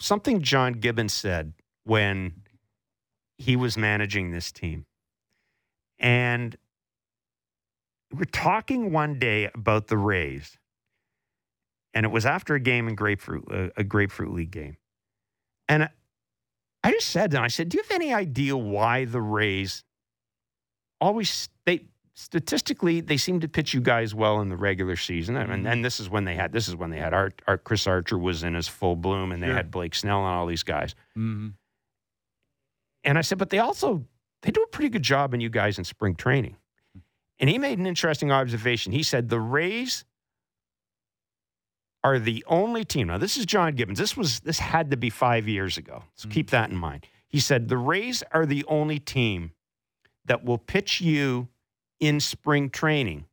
something 0.00 0.42
John 0.42 0.74
Gibbons 0.74 1.12
said 1.12 1.54
when 1.84 2.42
he 3.36 3.56
was 3.56 3.76
managing 3.76 4.30
this 4.30 4.52
team. 4.52 4.86
And 5.98 6.56
we're 8.12 8.24
talking 8.24 8.92
one 8.92 9.18
day 9.18 9.50
about 9.54 9.88
the 9.88 9.96
Rays, 9.96 10.58
and 11.94 12.04
it 12.04 12.10
was 12.10 12.26
after 12.26 12.54
a 12.54 12.60
game 12.60 12.88
in 12.88 12.94
Grapefruit, 12.94 13.44
a, 13.50 13.80
a 13.80 13.84
Grapefruit 13.84 14.32
League 14.32 14.50
game. 14.50 14.76
And 15.68 15.88
I 16.84 16.90
just 16.90 17.08
said 17.08 17.30
to 17.30 17.38
him, 17.38 17.42
I 17.44 17.48
said, 17.48 17.68
Do 17.68 17.78
you 17.78 17.82
have 17.82 17.94
any 17.94 18.12
idea 18.12 18.56
why 18.56 19.04
the 19.04 19.20
Rays 19.20 19.84
always 21.00 21.48
they 21.66 21.86
statistically 22.14 23.00
they 23.00 23.16
seem 23.16 23.40
to 23.40 23.48
pitch 23.48 23.74
you 23.74 23.80
guys 23.80 24.14
well 24.14 24.40
in 24.40 24.48
the 24.48 24.56
regular 24.56 24.96
season. 24.96 25.36
And, 25.36 25.50
and 25.50 25.66
mm-hmm. 25.66 25.82
this 25.82 25.98
is 25.98 26.08
when 26.08 26.24
they 26.24 26.34
had 26.34 26.52
this 26.52 26.68
is 26.68 26.76
when 26.76 26.90
they 26.90 26.98
had 26.98 27.12
Art, 27.12 27.42
Art 27.46 27.64
Chris 27.64 27.86
Archer 27.86 28.18
was 28.18 28.42
in 28.44 28.54
his 28.54 28.68
full 28.68 28.96
bloom 28.96 29.32
and 29.32 29.42
they 29.42 29.48
Sure. 29.48 29.56
had 29.56 29.70
Blake 29.70 29.94
Snell 29.94 30.18
and 30.18 30.28
all 30.28 30.46
these 30.46 30.62
guys. 30.62 30.94
Mm-hmm. 31.18 31.48
And 33.04 33.18
I 33.18 33.22
said 33.22 33.38
but 33.38 33.50
they 33.50 33.58
also 33.58 34.04
they 34.42 34.50
do 34.50 34.62
a 34.62 34.68
pretty 34.68 34.88
good 34.88 35.02
job 35.02 35.34
in 35.34 35.40
you 35.40 35.50
guys 35.50 35.78
in 35.78 35.84
spring 35.84 36.14
training 36.14 36.56
and 37.38 37.50
he 37.50 37.58
made 37.58 37.78
an 37.78 37.86
interesting 37.86 38.30
observation 38.30 38.92
he 38.92 39.02
said 39.02 39.28
the 39.28 39.40
Rays 39.40 40.04
are 42.04 42.18
the 42.18 42.44
only 42.46 42.84
team 42.84 43.08
now 43.08 43.18
this 43.18 43.36
is 43.36 43.46
John 43.46 43.74
Gibbons 43.74 43.98
this 43.98 44.16
was 44.16 44.40
this 44.40 44.58
had 44.58 44.90
to 44.90 44.96
be 44.96 45.10
5 45.10 45.48
years 45.48 45.76
ago 45.76 46.04
so 46.14 46.28
keep 46.28 46.46
mm-hmm. 46.46 46.56
that 46.56 46.70
in 46.70 46.76
mind 46.76 47.06
he 47.28 47.40
said 47.40 47.68
the 47.68 47.78
Rays 47.78 48.22
are 48.32 48.46
the 48.46 48.64
only 48.68 48.98
team 48.98 49.52
that 50.24 50.44
will 50.44 50.58
pitch 50.58 51.00
you 51.00 51.48
in 51.98 52.20
spring 52.20 52.68
training 52.70 53.26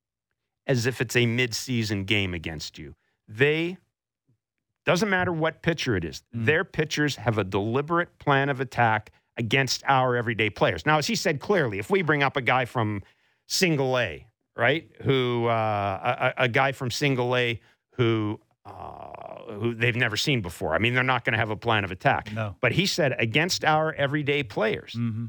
as 0.67 0.85
if 0.85 1.01
it's 1.01 1.15
a 1.15 1.25
midseason 1.25 2.05
game 2.05 2.33
against 2.33 2.77
you. 2.77 2.95
They 3.27 3.77
doesn't 4.85 5.09
matter 5.09 5.33
what 5.33 5.61
pitcher 5.61 5.95
it 5.95 6.05
is. 6.05 6.23
Mm. 6.35 6.45
Their 6.45 6.63
pitchers 6.63 7.15
have 7.17 7.37
a 7.37 7.43
deliberate 7.43 8.17
plan 8.19 8.49
of 8.49 8.61
attack 8.61 9.11
against 9.37 9.83
our 9.87 10.15
everyday 10.15 10.49
players. 10.49 10.85
Now, 10.85 10.97
as 10.97 11.07
he 11.07 11.15
said 11.15 11.39
clearly, 11.39 11.79
if 11.79 11.89
we 11.89 12.01
bring 12.01 12.23
up 12.23 12.37
a 12.37 12.41
guy 12.41 12.65
from 12.65 13.03
single 13.49 13.97
A, 13.99 14.25
right, 14.55 14.89
who 15.01 15.47
uh, 15.47 16.31
a, 16.37 16.43
a 16.43 16.47
guy 16.47 16.71
from 16.71 16.89
single 16.91 17.35
A 17.35 17.59
who 17.95 18.39
uh, 18.65 19.51
who 19.53 19.73
they've 19.73 19.95
never 19.95 20.15
seen 20.15 20.41
before. 20.41 20.73
I 20.75 20.77
mean, 20.77 20.93
they're 20.93 21.03
not 21.03 21.25
going 21.25 21.33
to 21.33 21.39
have 21.39 21.49
a 21.49 21.55
plan 21.57 21.83
of 21.83 21.91
attack. 21.91 22.31
No. 22.33 22.55
But 22.61 22.71
he 22.71 22.85
said 22.85 23.15
against 23.19 23.65
our 23.65 23.93
everyday 23.93 24.43
players, 24.43 24.93
Mm-hmm. 24.93 25.25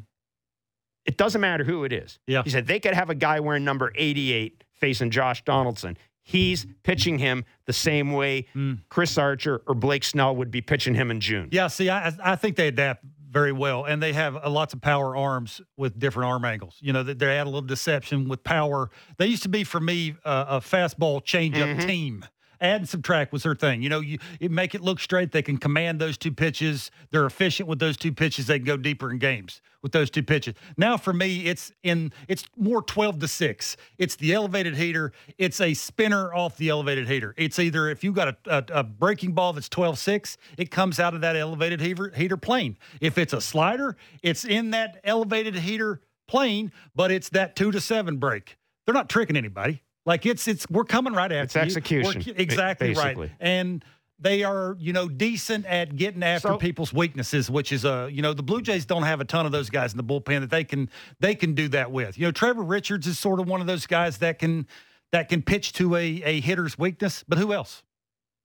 It 1.06 1.16
doesn't 1.16 1.40
matter 1.40 1.64
who 1.64 1.84
it 1.84 1.94
is. 1.94 2.18
Yeah. 2.26 2.42
He 2.44 2.50
said 2.50 2.66
they 2.66 2.78
could 2.78 2.92
have 2.92 3.08
a 3.08 3.14
guy 3.14 3.40
wearing 3.40 3.64
number 3.64 3.90
88 3.96 4.62
facing 4.74 5.10
Josh 5.10 5.42
Donaldson. 5.44 5.96
He's 6.22 6.66
pitching 6.84 7.18
him 7.18 7.46
the 7.64 7.72
same 7.72 8.12
way 8.12 8.46
Chris 8.90 9.16
Archer 9.16 9.62
or 9.66 9.74
Blake 9.74 10.04
Snell 10.04 10.36
would 10.36 10.50
be 10.50 10.60
pitching 10.60 10.94
him 10.94 11.10
in 11.10 11.18
June. 11.20 11.48
Yeah, 11.50 11.68
see, 11.68 11.88
I 11.88 12.12
I 12.22 12.36
think 12.36 12.56
they 12.56 12.68
adapt 12.68 13.02
very 13.30 13.52
well, 13.52 13.84
and 13.84 14.02
they 14.02 14.12
have 14.12 14.36
uh, 14.36 14.50
lots 14.50 14.74
of 14.74 14.80
power 14.80 15.16
arms 15.16 15.60
with 15.76 15.98
different 15.98 16.28
arm 16.28 16.44
angles. 16.44 16.76
You 16.80 16.92
know, 16.92 17.02
they 17.02 17.14
they 17.14 17.38
add 17.38 17.44
a 17.44 17.50
little 17.50 17.62
deception 17.62 18.28
with 18.28 18.42
power. 18.44 18.90
They 19.18 19.26
used 19.26 19.44
to 19.44 19.48
be 19.48 19.64
for 19.64 19.80
me 19.80 20.16
uh, 20.24 20.46
a 20.48 20.60
fastball 20.60 21.24
changeup 21.24 21.86
team. 21.86 22.24
Add 22.60 22.82
and 22.82 22.88
subtract 22.88 23.32
was 23.32 23.42
their 23.42 23.54
thing. 23.54 23.82
You 23.82 23.88
know, 23.88 24.00
you, 24.00 24.18
you 24.38 24.50
make 24.50 24.74
it 24.74 24.82
look 24.82 25.00
straight. 25.00 25.32
They 25.32 25.42
can 25.42 25.56
command 25.56 26.00
those 26.00 26.18
two 26.18 26.32
pitches. 26.32 26.90
They're 27.10 27.26
efficient 27.26 27.68
with 27.68 27.78
those 27.78 27.96
two 27.96 28.12
pitches. 28.12 28.46
They 28.46 28.58
can 28.58 28.66
go 28.66 28.76
deeper 28.76 29.10
in 29.10 29.18
games 29.18 29.62
with 29.82 29.92
those 29.92 30.10
two 30.10 30.22
pitches. 30.22 30.54
Now, 30.76 30.96
for 30.96 31.12
me, 31.12 31.46
it's 31.46 31.72
in 31.82 32.12
it's 32.28 32.44
more 32.56 32.82
twelve 32.82 33.18
to 33.20 33.28
six. 33.28 33.76
It's 33.98 34.16
the 34.16 34.34
elevated 34.34 34.76
heater. 34.76 35.12
It's 35.38 35.60
a 35.60 35.74
spinner 35.74 36.34
off 36.34 36.56
the 36.56 36.68
elevated 36.68 37.08
heater. 37.08 37.34
It's 37.36 37.58
either 37.58 37.88
if 37.88 38.04
you've 38.04 38.14
got 38.14 38.28
a, 38.28 38.36
a, 38.46 38.80
a 38.80 38.84
breaking 38.84 39.32
ball 39.32 39.52
that's 39.52 39.68
12-6, 39.68 40.36
it 40.58 40.70
comes 40.70 41.00
out 41.00 41.14
of 41.14 41.22
that 41.22 41.36
elevated 41.36 41.80
heater, 41.80 42.12
heater 42.14 42.36
plane. 42.36 42.76
If 43.00 43.18
it's 43.18 43.32
a 43.32 43.40
slider, 43.40 43.96
it's 44.22 44.44
in 44.44 44.70
that 44.72 45.00
elevated 45.04 45.54
heater 45.54 46.00
plane, 46.28 46.72
but 46.94 47.10
it's 47.10 47.28
that 47.30 47.56
two 47.56 47.70
to 47.72 47.80
seven 47.80 48.18
break. 48.18 48.56
They're 48.84 48.94
not 48.94 49.08
tricking 49.08 49.36
anybody. 49.36 49.82
Like 50.06 50.26
it's 50.26 50.48
it's 50.48 50.66
we're 50.70 50.84
coming 50.84 51.12
right 51.12 51.30
after 51.30 51.42
It's 51.44 51.54
you. 51.54 51.60
execution, 51.60 52.22
We're- 52.26 52.38
exactly 52.42 52.88
basically. 52.94 53.26
right. 53.28 53.36
And 53.40 53.84
they 54.18 54.42
are, 54.44 54.76
you 54.78 54.92
know, 54.92 55.08
decent 55.08 55.64
at 55.66 55.96
getting 55.96 56.22
after 56.22 56.48
So- 56.48 56.56
people's 56.58 56.92
weaknesses, 56.92 57.50
which 57.50 57.72
is 57.72 57.84
uh, 57.84 58.08
you 58.10 58.22
know, 58.22 58.32
the 58.34 58.42
Blue 58.42 58.60
Jays 58.62 58.84
don't 58.86 59.02
have 59.04 59.20
a 59.20 59.24
ton 59.24 59.46
of 59.46 59.52
those 59.52 59.70
guys 59.70 59.92
in 59.92 59.96
the 59.96 60.04
bullpen 60.04 60.40
that 60.40 60.50
they 60.50 60.64
can 60.64 60.88
they 61.20 61.34
can 61.34 61.54
do 61.54 61.68
that 61.68 61.90
with. 61.90 62.18
You 62.18 62.26
know, 62.26 62.32
Trevor 62.32 62.62
Richards 62.62 63.06
is 63.06 63.18
sort 63.18 63.40
of 63.40 63.48
one 63.48 63.60
of 63.60 63.66
those 63.66 63.86
guys 63.86 64.18
that 64.18 64.38
can 64.38 64.66
that 65.12 65.28
can 65.28 65.42
pitch 65.42 65.72
to 65.74 65.96
a 65.96 66.22
a 66.24 66.40
hitter's 66.40 66.78
weakness, 66.78 67.24
but 67.28 67.38
who 67.38 67.52
else? 67.52 67.82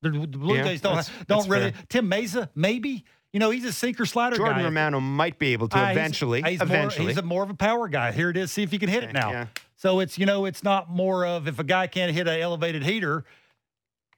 The, 0.01 0.09
the 0.11 0.27
Blue 0.27 0.55
Yeah, 0.55 0.63
Jays 0.63 0.81
don't 0.81 0.95
that's- 0.95 1.09
don't 1.27 1.39
that's 1.39 1.47
really. 1.49 1.71
fair. 1.71 1.83
Tim 1.89 2.09
Mayza, 2.11 2.49
maybe. 2.55 3.05
You 3.33 3.39
know, 3.39 3.49
he's 3.49 3.65
a 3.65 3.73
sinker 3.73 4.05
slider 4.05 4.37
Jordan 4.37 4.59
guy. 4.59 4.63
Romano 4.63 5.01
might 5.01 5.39
be 5.39 5.51
able 5.53 5.67
to 5.69 5.77
he's- 5.77 5.91
eventually. 5.91 6.41
He's, 6.41 6.61
eventually. 6.61 7.05
More, 7.05 7.09
he's 7.09 7.17
a 7.17 7.21
more 7.21 7.43
of 7.43 7.49
a 7.49 7.53
power 7.53 7.89
guy. 7.89 8.13
Here 8.13 8.29
it 8.29 8.37
is. 8.37 8.49
See 8.51 8.63
if 8.63 8.71
he 8.71 8.77
can 8.77 8.87
hit 8.87 9.03
it 9.03 9.11
now. 9.13 9.29
Yeah. 9.31 9.47
So 9.85 9.99
it's 9.99 10.17
you 10.17 10.25
know 10.25 10.45
it's 10.45 10.63
not 10.63 10.89
more 10.89 11.27
of 11.27 11.47
if 11.47 11.59
a 11.59 11.63
guy 11.63 11.85
can't 11.85 12.11
hit 12.11 12.27
an 12.27 12.39
elevated 12.39 12.81
heater. 12.81 13.23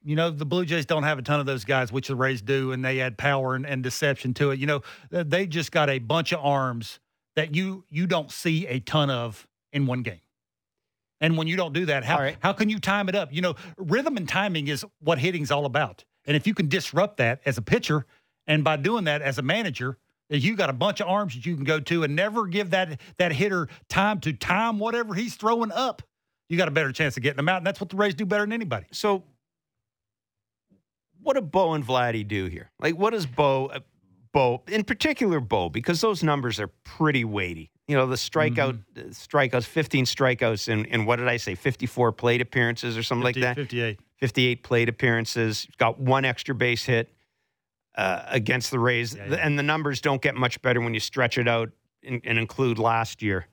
You 0.01 0.15
know 0.15 0.29
the 0.29 0.45
Blue 0.45 0.63
Jays 0.63 0.85
don't 0.85 1.03
have 1.03 1.19
a 1.19 1.21
ton 1.21 1.41
of 1.41 1.45
those 1.45 1.65
guys, 1.65 1.91
which 1.91 2.07
the 2.07 2.15
Rays 2.15 2.41
do, 2.41 2.71
and 2.71 2.85
they 2.85 3.01
add 3.01 3.17
power 3.17 3.53
and, 3.53 3.65
and 3.65 3.83
deception 3.83 4.33
to 4.35 4.51
it. 4.51 4.59
You 4.59 4.65
know 4.67 4.81
they 5.09 5.45
just 5.45 5.73
got 5.73 5.89
a 5.89 5.99
bunch 5.99 6.31
of 6.31 6.39
arms 6.41 7.01
that 7.35 7.53
you 7.53 7.83
you 7.89 8.07
don't 8.07 8.31
see 8.31 8.65
a 8.67 8.79
ton 8.79 9.09
of 9.09 9.45
in 9.73 9.85
one 9.85 10.03
game. 10.03 10.21
And 11.19 11.37
when 11.37 11.47
you 11.47 11.57
don't 11.57 11.73
do 11.73 11.85
that, 11.87 12.05
how 12.05 12.19
right. 12.19 12.37
how 12.39 12.53
can 12.53 12.69
you 12.69 12.79
time 12.79 13.09
it 13.09 13.15
up? 13.15 13.33
You 13.33 13.41
know, 13.41 13.55
rhythm 13.75 14.15
and 14.15 14.29
timing 14.29 14.69
is 14.69 14.85
what 15.01 15.19
hitting's 15.19 15.51
all 15.51 15.65
about. 15.65 16.05
And 16.25 16.37
if 16.37 16.47
you 16.47 16.53
can 16.53 16.69
disrupt 16.69 17.17
that 17.17 17.41
as 17.45 17.57
a 17.57 17.61
pitcher, 17.61 18.05
and 18.47 18.63
by 18.63 18.77
doing 18.77 19.03
that 19.03 19.21
as 19.21 19.37
a 19.37 19.41
manager, 19.41 19.97
you 20.29 20.55
got 20.55 20.69
a 20.69 20.73
bunch 20.73 20.99
of 20.99 21.07
arms 21.07 21.35
that 21.35 21.45
you 21.45 21.55
can 21.55 21.63
go 21.63 21.79
to, 21.79 22.03
and 22.03 22.15
never 22.15 22.47
give 22.47 22.71
that 22.71 22.99
that 23.17 23.31
hitter 23.31 23.67
time 23.89 24.19
to 24.21 24.33
time 24.33 24.79
whatever 24.79 25.13
he's 25.13 25.35
throwing 25.35 25.71
up. 25.71 26.01
You 26.49 26.57
got 26.57 26.67
a 26.67 26.71
better 26.71 26.91
chance 26.91 27.17
of 27.17 27.23
getting 27.23 27.37
them 27.37 27.49
out, 27.49 27.57
and 27.57 27.67
that's 27.67 27.79
what 27.79 27.89
the 27.89 27.97
Rays 27.97 28.15
do 28.15 28.25
better 28.25 28.43
than 28.43 28.53
anybody. 28.53 28.85
So, 28.91 29.23
what 31.21 31.35
do 31.35 31.41
Bo 31.41 31.73
and 31.73 31.85
Vladdy 31.85 32.25
do 32.27 32.45
here? 32.45 32.71
Like, 32.79 32.95
what 32.95 33.11
does 33.11 33.25
Bo, 33.25 33.67
uh, 33.67 33.79
Bo, 34.31 34.63
in 34.67 34.83
particular, 34.83 35.39
Bo, 35.39 35.69
because 35.69 35.99
those 35.99 36.23
numbers 36.23 36.59
are 36.59 36.69
pretty 36.83 37.25
weighty. 37.25 37.71
You 37.87 37.97
know, 37.97 38.05
the 38.05 38.15
strikeout, 38.15 38.79
uh, 38.97 39.01
strikeouts, 39.09 39.65
15 39.65 40.05
strikeouts, 40.05 40.69
in, 40.69 40.85
in 40.85 41.05
what 41.05 41.17
did 41.17 41.27
I 41.27 41.37
say, 41.37 41.55
54 41.55 42.13
plate 42.13 42.41
appearances 42.41 42.97
or 42.97 43.03
something 43.03 43.23
like 43.23 43.35
that? 43.35 43.55
58. 43.55 43.99
58 44.17 44.63
plate 44.63 44.89
appearances, 44.89 45.67
got 45.77 45.99
one 45.99 46.25
extra 46.25 46.55
base 46.55 46.85
hit 46.85 47.09
uh, 47.97 48.23
against 48.27 48.71
the 48.71 48.79
Rays. 48.79 49.15
Yeah, 49.15 49.25
yeah. 49.29 49.35
And 49.35 49.57
the 49.59 49.63
numbers 49.63 49.99
don't 49.99 50.21
get 50.21 50.35
much 50.35 50.61
better 50.61 50.79
when 50.79 50.93
you 50.93 50.99
stretch 50.99 51.37
it 51.37 51.47
out 51.47 51.71
and, 52.03 52.21
and 52.23 52.37
include 52.37 52.79
last 52.79 53.21
year. 53.21 53.47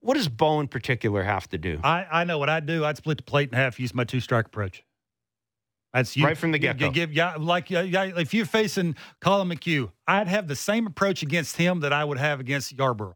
What 0.00 0.14
does 0.14 0.28
Bo 0.28 0.60
in 0.60 0.68
particular 0.68 1.22
have 1.22 1.48
to 1.50 1.58
do? 1.58 1.80
I, 1.82 2.06
I 2.10 2.24
know 2.24 2.38
what 2.38 2.48
I'd 2.48 2.66
do. 2.66 2.84
I'd 2.84 2.96
split 2.96 3.18
the 3.18 3.24
plate 3.24 3.50
in 3.50 3.58
half, 3.58 3.78
use 3.78 3.94
my 3.94 4.04
two 4.04 4.20
strike 4.20 4.46
approach. 4.46 4.84
That's 5.92 6.16
you, 6.16 6.26
Right 6.26 6.36
from 6.36 6.52
the 6.52 6.58
get-go. 6.58 6.90
Give 6.90 7.12
yeah, 7.12 7.36
like 7.38 7.70
yeah, 7.70 7.82
if 7.82 8.34
you're 8.34 8.44
facing 8.44 8.96
Collin 9.20 9.48
McHugh, 9.48 9.90
I'd 10.06 10.28
have 10.28 10.46
the 10.46 10.56
same 10.56 10.86
approach 10.86 11.22
against 11.22 11.56
him 11.56 11.80
that 11.80 11.92
I 11.92 12.04
would 12.04 12.18
have 12.18 12.38
against 12.38 12.76
Yarbrough. 12.76 13.14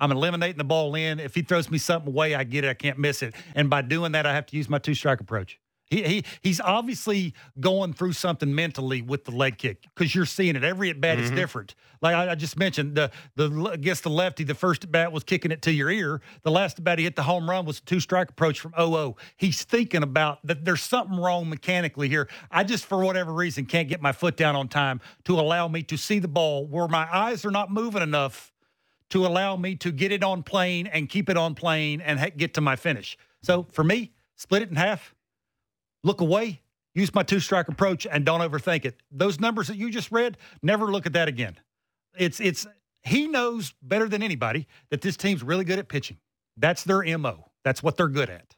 I'm 0.00 0.10
eliminating 0.10 0.56
the 0.58 0.64
ball 0.64 0.94
in. 0.94 1.20
If 1.20 1.34
he 1.34 1.42
throws 1.42 1.70
me 1.70 1.78
something 1.78 2.08
away, 2.08 2.34
I 2.34 2.44
get 2.44 2.64
it. 2.64 2.68
I 2.68 2.74
can't 2.74 2.98
miss 2.98 3.22
it. 3.22 3.34
And 3.54 3.68
by 3.68 3.82
doing 3.82 4.12
that, 4.12 4.26
I 4.26 4.32
have 4.32 4.46
to 4.46 4.56
use 4.56 4.68
my 4.68 4.78
two 4.78 4.94
strike 4.94 5.20
approach. 5.20 5.60
He, 5.90 6.02
he 6.02 6.24
he's 6.40 6.60
obviously 6.60 7.34
going 7.60 7.92
through 7.92 8.14
something 8.14 8.54
mentally 8.54 9.02
with 9.02 9.24
the 9.24 9.30
leg 9.30 9.58
kick 9.58 9.82
because 9.94 10.14
you're 10.14 10.26
seeing 10.26 10.56
it 10.56 10.64
every 10.64 10.90
at 10.90 11.00
bat 11.00 11.18
is 11.18 11.26
mm-hmm. 11.26 11.36
different. 11.36 11.74
Like 12.00 12.14
I, 12.14 12.32
I 12.32 12.34
just 12.34 12.58
mentioned, 12.58 12.94
the 12.94 13.10
the 13.36 13.64
against 13.66 14.02
the 14.02 14.10
lefty, 14.10 14.44
the 14.44 14.54
first 14.54 14.84
at 14.84 14.92
bat 14.92 15.12
was 15.12 15.24
kicking 15.24 15.50
it 15.50 15.62
to 15.62 15.72
your 15.72 15.90
ear. 15.90 16.20
The 16.42 16.50
last 16.50 16.78
at 16.78 16.84
bat 16.84 16.98
he 16.98 17.04
hit 17.04 17.16
the 17.16 17.22
home 17.22 17.48
run 17.48 17.64
was 17.64 17.78
a 17.78 17.82
two 17.82 18.00
strike 18.00 18.30
approach 18.30 18.60
from 18.60 18.72
0 18.76 19.16
He's 19.36 19.62
thinking 19.64 20.02
about 20.02 20.44
that. 20.46 20.64
There's 20.64 20.82
something 20.82 21.18
wrong 21.18 21.48
mechanically 21.48 22.08
here. 22.08 22.28
I 22.50 22.64
just 22.64 22.86
for 22.86 23.04
whatever 23.04 23.32
reason 23.32 23.66
can't 23.66 23.88
get 23.88 24.00
my 24.00 24.12
foot 24.12 24.36
down 24.36 24.56
on 24.56 24.68
time 24.68 25.00
to 25.24 25.38
allow 25.38 25.68
me 25.68 25.82
to 25.84 25.96
see 25.96 26.18
the 26.18 26.28
ball 26.28 26.66
where 26.66 26.88
my 26.88 27.08
eyes 27.12 27.44
are 27.44 27.50
not 27.50 27.70
moving 27.70 28.02
enough 28.02 28.52
to 29.10 29.26
allow 29.26 29.56
me 29.56 29.76
to 29.76 29.92
get 29.92 30.12
it 30.12 30.24
on 30.24 30.42
plane 30.42 30.86
and 30.86 31.08
keep 31.08 31.28
it 31.28 31.36
on 31.36 31.54
plane 31.54 32.00
and 32.00 32.18
ha- 32.18 32.30
get 32.36 32.54
to 32.54 32.60
my 32.60 32.74
finish. 32.74 33.16
So 33.42 33.66
for 33.70 33.84
me, 33.84 34.12
split 34.34 34.62
it 34.62 34.70
in 34.70 34.76
half, 34.76 35.13
look 36.04 36.20
away, 36.20 36.62
use 36.94 37.12
my 37.12 37.24
two 37.24 37.40
strike 37.40 37.66
approach, 37.66 38.06
and 38.06 38.24
don't 38.24 38.40
overthink 38.40 38.84
it. 38.84 39.00
Those 39.10 39.40
numbers 39.40 39.66
that 39.66 39.76
you 39.76 39.90
just 39.90 40.12
read, 40.12 40.36
never 40.62 40.92
look 40.92 41.06
at 41.06 41.14
that 41.14 41.26
again. 41.26 41.56
It's 42.16 42.38
it's 42.38 42.66
he 43.02 43.26
knows 43.26 43.74
better 43.82 44.08
than 44.08 44.22
anybody 44.22 44.68
that 44.90 45.00
this 45.00 45.16
team's 45.16 45.42
really 45.42 45.64
good 45.64 45.80
at 45.80 45.88
pitching. 45.88 46.18
That's 46.56 46.84
their 46.84 47.02
MO. 47.18 47.50
That's 47.64 47.82
what 47.82 47.96
they're 47.96 48.08
good 48.08 48.30
at. 48.30 48.54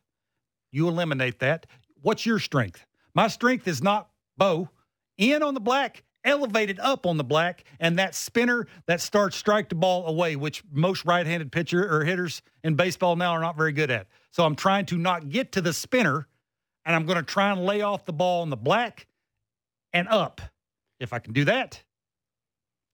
You 0.70 0.88
eliminate 0.88 1.38
that. 1.38 1.66
What's 2.02 2.26
your 2.26 2.38
strength? 2.38 2.84
My 3.14 3.28
strength 3.28 3.66
is 3.66 3.82
not 3.82 4.10
bow, 4.36 4.68
in 5.16 5.42
on 5.42 5.54
the 5.54 5.60
black, 5.60 6.04
elevated 6.24 6.78
up 6.80 7.06
on 7.06 7.16
the 7.16 7.24
black, 7.24 7.64
and 7.80 7.98
that 7.98 8.14
spinner 8.14 8.66
that 8.86 9.00
starts 9.00 9.36
strike 9.36 9.68
the 9.68 9.74
ball 9.74 10.06
away, 10.06 10.36
which 10.36 10.62
most 10.70 11.04
right-handed 11.04 11.50
pitcher 11.50 11.88
or 11.90 12.04
hitters 12.04 12.42
in 12.62 12.74
baseball 12.74 13.16
now 13.16 13.32
are 13.32 13.40
not 13.40 13.56
very 13.56 13.72
good 13.72 13.90
at. 13.90 14.08
So 14.32 14.44
I'm 14.44 14.56
trying 14.56 14.84
to 14.86 14.98
not 14.98 15.30
get 15.30 15.52
to 15.52 15.62
the 15.62 15.72
spinner, 15.72 16.26
and 16.86 16.94
I'm 16.96 17.04
going 17.04 17.16
to 17.18 17.22
try 17.24 17.50
and 17.52 17.64
lay 17.66 17.82
off 17.82 18.06
the 18.06 18.12
ball 18.14 18.42
in 18.44 18.48
the 18.50 18.56
black 18.56 19.06
and 19.92 20.08
up. 20.08 20.40
If 20.98 21.12
I 21.12 21.18
can 21.18 21.34
do 21.34 21.44
that, 21.44 21.82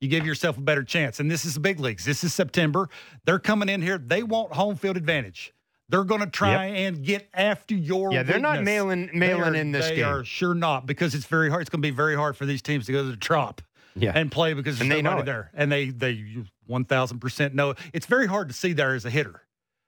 you 0.01 0.09
give 0.09 0.27
yourself 0.27 0.59
a 0.59 0.61
better 0.61 0.83
chance. 0.83 1.21
And 1.21 1.31
this 1.31 1.45
is 1.45 1.55
the 1.55 1.61
big 1.61 1.79
leagues. 1.79 2.05
This 2.05 2.25
is 2.25 2.35
September. 2.35 2.89
They're 3.25 3.39
coming 3.39 3.69
in 3.69 3.81
here. 3.83 3.99
They 3.99 4.25
want 4.25 4.53
home 4.53 4.75
field 4.75 4.97
advantage. 4.97 5.53
They're 5.89 6.05
going 6.05 6.23
to 6.23 6.27
try 6.27 6.65
and 6.67 7.05
get 7.05 7.29
after 7.35 7.75
your. 7.75 8.13
Yeah, 8.13 8.23
they're 8.23 8.39
not 8.41 8.63
mailing- 8.65 9.11
mailing 9.13 9.43
are- 9.43 9.55
in 9.55 9.71
this 9.73 9.89
they 9.89 9.97
game. 9.97 10.07
are 10.07 10.25
sure 10.25 10.55
not 10.55 10.87
because 10.87 11.15
it's 11.15 11.27
very 11.27 11.51
hard. 11.51 11.61
It's 11.61 11.71
going 11.71 11.83
to 11.83 11.87
be 11.87 11.95
very 11.95 12.17
hard 12.17 12.37
for 12.37 12.47
these 12.47 12.63
teams 12.63 12.87
to 12.87 12.93
go 12.93 13.03
to 13.05 13.11
the 13.11 13.17
trop 13.17 13.61
Yeah. 13.95 14.13
and 14.15 14.33
play 14.33 14.55
because 14.55 14.79
there's 14.79 14.83
And 14.89 14.91
they 14.91 15.03
know 15.03 15.11
nobody 15.11 15.27
there, 15.27 15.51
and 15.55 15.71
they 15.71 15.91
they 15.91 16.45
one 16.67 16.87
thousand 16.87 17.19
percent 17.21 17.55
know 17.55 17.75
it's 17.93 18.07
very 18.07 18.27
hard 18.27 18.49
to 18.49 18.55
see 18.55 18.73
there 18.73 18.95
as 18.95 19.05
a 19.05 19.11
hitter. 19.11 19.43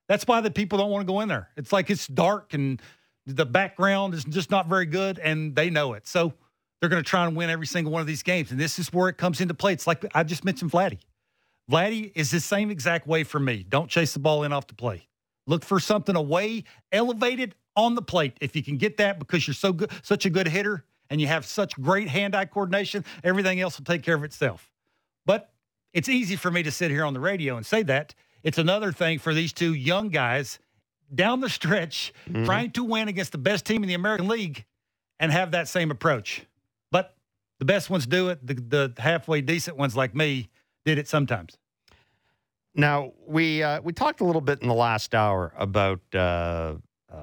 That's 0.06 0.26
why 0.26 0.42
the 0.42 0.50
people 0.50 0.76
don't 0.76 0.90
want 0.90 1.06
to 1.06 1.10
go 1.10 1.20
in 1.20 1.28
there. 1.28 1.48
It's 1.56 1.72
like 1.72 1.88
it's 1.88 2.06
dark 2.06 2.52
and 2.52 2.82
the 3.26 3.46
background 3.46 4.14
is 4.14 4.24
just 4.24 4.50
not 4.50 4.68
very 4.68 4.86
good, 4.86 5.18
and 5.18 5.54
they 5.54 5.70
know 5.70 5.94
it. 5.94 6.06
So 6.06 6.34
they're 6.80 6.90
going 6.90 7.02
to 7.02 7.08
try 7.08 7.26
and 7.26 7.36
win 7.36 7.50
every 7.50 7.66
single 7.66 7.92
one 7.92 8.00
of 8.00 8.06
these 8.06 8.22
games, 8.22 8.50
and 8.50 8.60
this 8.60 8.78
is 8.78 8.92
where 8.92 9.08
it 9.08 9.16
comes 9.16 9.40
into 9.40 9.54
play. 9.54 9.72
It's 9.72 9.86
like 9.86 10.04
I 10.14 10.22
just 10.22 10.44
mentioned, 10.44 10.70
Vladdy. 10.70 10.98
Vladdy 11.70 12.12
is 12.14 12.30
the 12.30 12.40
same 12.40 12.70
exact 12.70 13.06
way 13.06 13.24
for 13.24 13.40
me. 13.40 13.64
Don't 13.66 13.88
chase 13.88 14.12
the 14.12 14.18
ball 14.18 14.44
in 14.44 14.52
off 14.52 14.66
the 14.66 14.74
play. 14.74 15.08
Look 15.46 15.64
for 15.64 15.80
something 15.80 16.16
away, 16.16 16.64
elevated 16.92 17.54
on 17.76 17.94
the 17.94 18.02
plate. 18.02 18.36
If 18.40 18.54
you 18.54 18.62
can 18.62 18.76
get 18.76 18.98
that 18.98 19.18
because 19.18 19.46
you're 19.46 19.54
so 19.54 19.72
good, 19.72 19.90
such 20.02 20.26
a 20.26 20.30
good 20.30 20.48
hitter, 20.48 20.84
and 21.10 21.20
you 21.20 21.26
have 21.26 21.46
such 21.46 21.74
great 21.80 22.08
hand-eye 22.08 22.46
coordination, 22.46 23.04
everything 23.22 23.60
else 23.60 23.78
will 23.78 23.84
take 23.84 24.02
care 24.02 24.14
of 24.14 24.24
itself. 24.24 24.70
But 25.26 25.50
it's 25.92 26.08
easy 26.08 26.36
for 26.36 26.50
me 26.50 26.62
to 26.62 26.70
sit 26.70 26.90
here 26.90 27.04
on 27.04 27.14
the 27.14 27.20
radio 27.20 27.56
and 27.56 27.64
say 27.64 27.82
that. 27.84 28.14
It's 28.42 28.58
another 28.58 28.92
thing 28.92 29.18
for 29.18 29.32
these 29.32 29.52
two 29.52 29.72
young 29.72 30.10
guys 30.10 30.58
down 31.12 31.40
the 31.40 31.48
stretch 31.48 32.12
trying 32.44 32.70
to 32.72 32.84
win 32.84 33.08
against 33.08 33.32
the 33.32 33.38
best 33.38 33.64
team 33.64 33.82
in 33.82 33.88
the 33.88 33.94
American 33.94 34.28
League 34.28 34.64
and 35.18 35.32
have 35.32 35.52
that 35.52 35.68
same 35.68 35.90
approach. 35.90 36.44
But 36.90 37.16
the 37.58 37.64
best 37.64 37.90
ones 37.90 38.06
do 38.06 38.28
it. 38.28 38.46
The, 38.46 38.54
the 38.54 38.94
halfway 38.98 39.40
decent 39.40 39.76
ones 39.76 39.96
like 39.96 40.14
me 40.14 40.48
did 40.84 40.98
it 40.98 41.08
sometimes. 41.08 41.56
Now 42.74 43.12
we 43.26 43.62
uh, 43.62 43.80
we 43.82 43.92
talked 43.92 44.20
a 44.20 44.24
little 44.24 44.40
bit 44.40 44.60
in 44.60 44.68
the 44.68 44.74
last 44.74 45.14
hour 45.14 45.52
about 45.56 46.00
uh, 46.12 46.74
uh, 47.12 47.16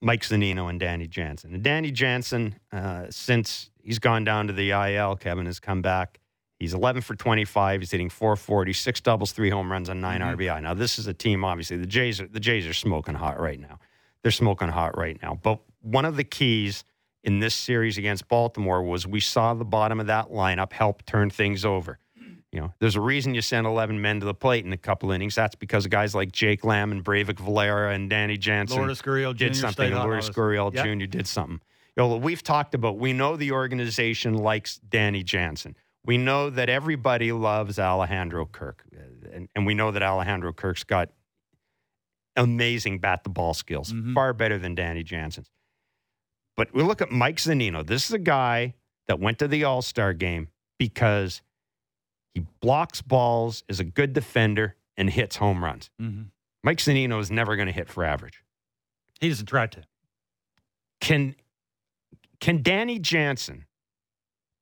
Mike 0.00 0.22
Zunino 0.22 0.70
and 0.70 0.80
Danny 0.80 1.06
Jansen. 1.06 1.52
And 1.54 1.62
Danny 1.62 1.90
Jansen, 1.90 2.56
uh, 2.72 3.06
since 3.10 3.70
he's 3.82 3.98
gone 3.98 4.24
down 4.24 4.46
to 4.46 4.54
the 4.54 4.70
IL, 4.70 5.16
Kevin 5.16 5.44
has 5.46 5.60
come 5.60 5.82
back 5.82 6.18
He's 6.58 6.72
11 6.72 7.02
for 7.02 7.14
25. 7.14 7.80
He's 7.82 7.90
hitting 7.90 8.08
440, 8.08 8.72
six 8.72 9.00
doubles, 9.00 9.32
three 9.32 9.50
home 9.50 9.70
runs, 9.70 9.88
and 9.88 10.00
9 10.00 10.20
mm-hmm. 10.20 10.40
RBI. 10.40 10.62
Now, 10.62 10.74
this 10.74 10.98
is 10.98 11.06
a 11.06 11.14
team, 11.14 11.44
obviously, 11.44 11.76
the 11.76 11.86
Jays, 11.86 12.20
are, 12.20 12.26
the 12.26 12.40
Jays 12.40 12.66
are 12.66 12.74
smoking 12.74 13.14
hot 13.14 13.38
right 13.38 13.60
now. 13.60 13.78
They're 14.22 14.32
smoking 14.32 14.68
hot 14.68 14.96
right 14.96 15.20
now. 15.22 15.38
But 15.40 15.60
one 15.82 16.04
of 16.04 16.16
the 16.16 16.24
keys 16.24 16.84
in 17.22 17.40
this 17.40 17.54
series 17.54 17.98
against 17.98 18.28
Baltimore 18.28 18.82
was 18.82 19.06
we 19.06 19.20
saw 19.20 19.52
the 19.54 19.64
bottom 19.64 20.00
of 20.00 20.06
that 20.06 20.30
lineup 20.30 20.72
help 20.72 21.04
turn 21.04 21.28
things 21.30 21.64
over. 21.64 21.98
You 22.52 22.62
know, 22.62 22.72
there's 22.78 22.96
a 22.96 23.00
reason 23.00 23.34
you 23.34 23.42
send 23.42 23.66
11 23.66 24.00
men 24.00 24.20
to 24.20 24.26
the 24.26 24.32
plate 24.32 24.64
in 24.64 24.72
a 24.72 24.78
couple 24.78 25.10
innings. 25.10 25.34
That's 25.34 25.56
because 25.56 25.86
guys 25.88 26.14
like 26.14 26.32
Jake 26.32 26.64
Lamb 26.64 26.90
and 26.90 27.04
Breyvic 27.04 27.38
Valera 27.38 27.92
and 27.92 28.08
Danny 28.08 28.38
Jansen 28.38 28.78
Lourdes 28.78 29.02
Gurriel 29.02 29.34
Jr. 29.34 29.44
did 29.44 29.56
something. 29.56 29.72
stayed 29.88 29.92
And 29.92 30.02
Lourdes- 30.02 30.30
Gurriel 30.30 30.72
Yep. 30.72 30.84
Jr. 30.84 31.04
did 31.04 31.26
something. 31.26 31.60
You 31.96 32.02
know, 32.02 32.16
we've 32.16 32.42
talked 32.42 32.74
about, 32.74 32.98
we 32.98 33.12
know 33.12 33.36
the 33.36 33.52
organization 33.52 34.34
likes 34.34 34.78
Danny 34.78 35.22
Jansen. 35.22 35.76
We 36.06 36.16
know 36.18 36.48
that 36.50 36.68
everybody 36.68 37.32
loves 37.32 37.78
Alejandro 37.78 38.46
Kirk. 38.46 38.84
Uh, 38.94 39.00
And, 39.32 39.48
and 39.54 39.66
we 39.66 39.74
know 39.74 39.90
that 39.90 40.02
Alejandro 40.02 40.52
Kirk's 40.54 40.84
got 40.84 41.10
amazing 42.36 42.98
bat 43.00 43.24
the 43.24 43.30
ball 43.30 43.54
skills, 43.54 43.92
Mhm. 43.92 44.14
far 44.14 44.32
better 44.32 44.58
than 44.58 44.74
Danny 44.74 45.02
Jansen's. 45.02 45.50
But 46.56 46.72
we 46.72 46.82
look 46.82 47.02
at 47.02 47.10
Mike 47.10 47.36
Zunino. 47.36 47.84
This 47.86 48.06
is 48.06 48.12
a 48.12 48.18
guy 48.18 48.74
that 49.08 49.18
went 49.20 49.38
to 49.40 49.48
the 49.48 49.64
All 49.64 49.82
Star 49.82 50.12
game 50.14 50.48
because 50.78 51.42
he 52.34 52.40
blocks 52.60 53.02
balls, 53.02 53.64
is 53.68 53.80
a 53.80 53.84
good 53.84 54.12
defender, 54.12 54.76
and 54.96 55.10
hits 55.10 55.36
home 55.36 55.62
runs. 55.64 55.90
Mhm. 56.00 56.30
Mike 56.62 56.78
Zunino 56.78 57.20
is 57.20 57.30
never 57.30 57.56
going 57.56 57.66
to 57.66 57.72
hit 57.72 57.88
for 57.88 58.04
average. 58.04 58.42
He 59.20 59.28
doesn't 59.28 59.46
try 59.46 59.66
to. 59.66 59.82
Can 61.00 61.36
can 62.40 62.62
Danny 62.62 62.98
Jansen, 62.98 63.66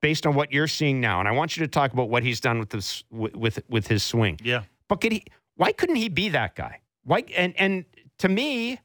based 0.04 0.26
on 0.26 0.34
what 0.34 0.52
you're 0.52 0.68
seeing 0.68 1.00
now, 1.00 1.18
and 1.18 1.26
I 1.26 1.32
want 1.32 1.56
you 1.56 1.64
to 1.64 1.66
talk 1.66 1.94
about 1.94 2.10
what 2.10 2.22
he's 2.22 2.38
done 2.38 2.58
with 2.58 2.68
this 2.68 3.04
with 3.10 3.58
with, 3.70 3.86
his 3.86 4.02
swing, 4.02 4.38
Yeah. 4.44 4.64
but 4.86 5.00
could 5.00 5.12
he? 5.12 5.24
Why 5.56 5.72
couldn't 5.72 5.96
he 5.96 6.10
be 6.10 6.28
that 6.28 6.54
guy? 6.54 6.80
Why? 7.04 7.24
And 7.34 7.54
and 7.58 7.86
to 8.18 8.28
me, 8.28 8.80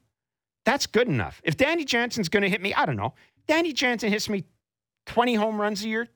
that's 0.64 0.86
good 0.86 1.08
enough. 1.08 1.42
If 1.44 1.58
Danny 1.58 1.84
Jansen's 1.84 2.30
going 2.30 2.42
to 2.42 2.48
hit 2.48 2.62
me, 2.62 2.72
I 2.72 2.86
don't 2.86 2.96
know. 2.96 3.12
Danny 3.46 3.74
Jansen 3.74 4.10
hits 4.10 4.30
me 4.30 4.44
20 5.08 5.34
home 5.34 5.60
runs 5.60 5.84
a 5.84 5.88
year, 5.88 6.08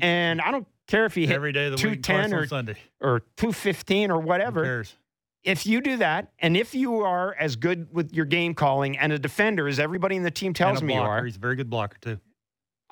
and 0.00 0.40
I 0.40 0.50
don't 0.52 0.66
care 0.88 1.04
if 1.04 1.14
he 1.14 1.26
hit 1.26 1.34
Every 1.34 1.52
day 1.52 1.66
of 1.66 1.72
the 1.78 1.88
week, 1.88 2.02
210 2.02 2.30
twice 2.30 2.40
or 2.44 2.46
Sunday. 2.46 2.76
or 3.02 3.20
215 3.36 4.10
or 4.10 4.22
Who 4.22 4.26
whatever. 4.26 4.62
cares? 4.64 4.94
If 5.42 5.66
you 5.66 5.82
do 5.82 5.98
that, 5.98 6.32
and 6.38 6.56
if 6.56 6.74
you 6.74 7.02
are 7.02 7.34
as 7.38 7.56
good 7.56 7.92
with 7.92 8.14
your 8.14 8.24
game 8.24 8.54
calling 8.54 8.96
and 8.96 9.12
a 9.12 9.18
defender 9.18 9.68
as 9.68 9.78
everybody 9.78 10.16
in 10.16 10.22
the 10.22 10.30
team 10.30 10.54
tells 10.54 10.82
me 10.82 10.94
you 10.94 11.00
are, 11.00 11.22
He's 11.26 11.36
a 11.36 11.38
very 11.38 11.56
good 11.56 11.68
blocker 11.68 11.98
too. 12.00 12.18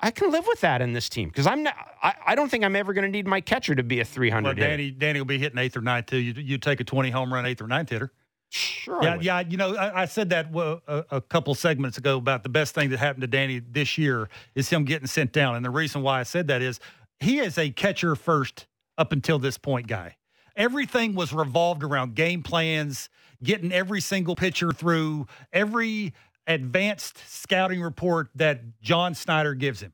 I 0.03 0.11
can 0.11 0.31
live 0.31 0.45
with 0.45 0.59
that 0.61 0.81
in 0.81 0.91
this 0.91 1.07
team 1.07 1.29
because 1.29 1.47
I'm 1.47 1.63
not. 1.63 1.75
I, 2.01 2.13
I 2.27 2.35
don't 2.35 2.49
think 2.49 2.63
I'm 2.63 2.75
ever 2.75 2.93
going 2.93 3.05
to 3.05 3.09
need 3.09 3.25
my 3.25 3.39
catcher 3.39 3.73
to 3.73 3.83
be 3.83 4.01
a 4.01 4.05
300. 4.05 4.43
Well, 4.43 4.53
hitter. 4.53 4.67
Danny, 4.67 4.91
Danny 4.91 5.19
will 5.19 5.25
be 5.25 5.39
hitting 5.39 5.57
eighth 5.57 5.77
or 5.77 5.81
ninth 5.81 6.07
too. 6.07 6.17
You 6.17 6.33
you 6.33 6.57
take 6.57 6.81
a 6.81 6.83
twenty 6.83 7.09
home 7.09 7.33
run 7.33 7.45
eighth 7.45 7.61
or 7.61 7.67
ninth 7.67 7.89
hitter. 7.89 8.11
sure. 8.49 9.01
Yeah, 9.01 9.17
yeah. 9.21 9.39
You 9.39 9.55
know, 9.55 9.75
I, 9.75 10.01
I 10.01 10.05
said 10.05 10.29
that 10.31 10.53
a, 10.53 11.05
a 11.09 11.21
couple 11.21 11.55
segments 11.55 11.97
ago 11.97 12.17
about 12.17 12.43
the 12.43 12.49
best 12.49 12.75
thing 12.75 12.89
that 12.89 12.99
happened 12.99 13.21
to 13.21 13.27
Danny 13.27 13.59
this 13.59 13.97
year 13.97 14.29
is 14.55 14.69
him 14.69 14.83
getting 14.83 15.07
sent 15.07 15.31
down, 15.31 15.55
and 15.55 15.63
the 15.63 15.69
reason 15.69 16.01
why 16.01 16.19
I 16.19 16.23
said 16.23 16.47
that 16.47 16.61
is 16.61 16.81
he 17.19 17.39
is 17.39 17.57
a 17.57 17.69
catcher 17.69 18.15
first 18.15 18.67
up 18.97 19.13
until 19.13 19.39
this 19.39 19.57
point 19.57 19.87
guy. 19.87 20.17
Everything 20.55 21.15
was 21.15 21.31
revolved 21.33 21.81
around 21.81 22.13
game 22.13 22.43
plans, 22.43 23.09
getting 23.41 23.71
every 23.71 24.01
single 24.01 24.35
pitcher 24.35 24.71
through, 24.71 25.27
every 25.51 26.13
advanced 26.47 27.17
scouting 27.27 27.81
report 27.81 28.29
that 28.35 28.81
John 28.81 29.15
Snyder 29.15 29.53
gives 29.53 29.81
him 29.81 29.93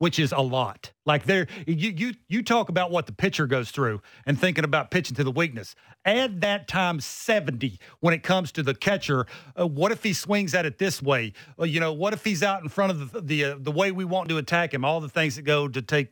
which 0.00 0.18
is 0.18 0.32
a 0.32 0.40
lot. 0.40 0.92
Like 1.04 1.24
there, 1.24 1.46
you 1.66 1.90
you 1.90 2.14
you 2.26 2.42
talk 2.42 2.70
about 2.70 2.90
what 2.90 3.04
the 3.04 3.12
pitcher 3.12 3.46
goes 3.46 3.70
through 3.70 4.00
and 4.24 4.40
thinking 4.40 4.64
about 4.64 4.90
pitching 4.90 5.14
to 5.16 5.24
the 5.24 5.30
weakness. 5.30 5.74
Add 6.06 6.40
that 6.40 6.66
times 6.66 7.04
seventy 7.04 7.78
when 8.00 8.14
it 8.14 8.22
comes 8.22 8.50
to 8.52 8.62
the 8.62 8.74
catcher. 8.74 9.26
Uh, 9.58 9.66
what 9.66 9.92
if 9.92 10.02
he 10.02 10.14
swings 10.14 10.54
at 10.54 10.64
it 10.64 10.78
this 10.78 11.02
way? 11.02 11.34
Uh, 11.58 11.64
you 11.64 11.80
know, 11.80 11.92
what 11.92 12.14
if 12.14 12.24
he's 12.24 12.42
out 12.42 12.62
in 12.62 12.70
front 12.70 12.92
of 12.92 13.12
the 13.12 13.20
the, 13.20 13.44
uh, 13.44 13.56
the 13.60 13.70
way 13.70 13.92
we 13.92 14.06
want 14.06 14.30
to 14.30 14.38
attack 14.38 14.72
him? 14.72 14.86
All 14.86 15.00
the 15.00 15.08
things 15.08 15.36
that 15.36 15.42
go 15.42 15.68
to 15.68 15.82
take 15.82 16.08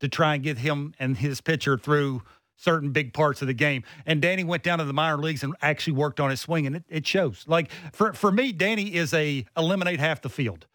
to 0.00 0.08
try 0.08 0.34
and 0.34 0.44
get 0.44 0.58
him 0.58 0.92
and 0.98 1.16
his 1.16 1.40
pitcher 1.40 1.78
through 1.78 2.22
certain 2.60 2.90
big 2.92 3.12
parts 3.12 3.40
of 3.42 3.48
the 3.48 3.54
game. 3.54 3.82
And 4.06 4.20
Danny 4.20 4.44
went 4.44 4.62
down 4.62 4.78
to 4.78 4.84
the 4.84 4.92
minor 4.92 5.16
leagues 5.18 5.42
and 5.42 5.54
actually 5.62 5.94
worked 5.94 6.20
on 6.20 6.30
his 6.30 6.40
swing, 6.40 6.66
and 6.66 6.76
it, 6.76 6.84
it 6.88 7.06
shows. 7.06 7.44
Like 7.46 7.70
for 7.92 8.12
for 8.12 8.30
me, 8.30 8.52
Danny 8.52 8.94
is 8.94 9.14
a 9.14 9.46
eliminate 9.56 10.00
half 10.00 10.22
the 10.22 10.28
field. 10.28 10.66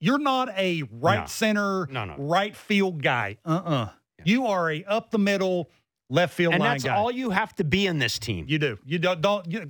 You're 0.00 0.18
not 0.18 0.48
a 0.56 0.82
right 0.90 1.20
No. 1.20 1.26
center, 1.26 1.86
No, 1.90 2.04
no. 2.04 2.14
right 2.18 2.56
field 2.56 3.02
guy. 3.02 3.38
Uh 3.44 3.62
uh 3.64 3.88
You 4.24 4.46
are 4.46 4.70
a 4.70 4.84
up 4.84 5.10
the 5.10 5.18
middle, 5.18 5.70
left 6.10 6.34
field 6.34 6.54
and 6.54 6.60
line 6.60 6.72
that's 6.72 6.84
guy. 6.84 6.94
all 6.96 7.10
you 7.10 7.30
have 7.30 7.54
to 7.56 7.64
be 7.64 7.86
in 7.86 7.98
this 7.98 8.18
team. 8.18 8.46
you 8.48 8.58
do. 8.58 8.78
You 8.84 8.98
don't. 8.98 9.20
don't 9.20 9.50
you, 9.50 9.64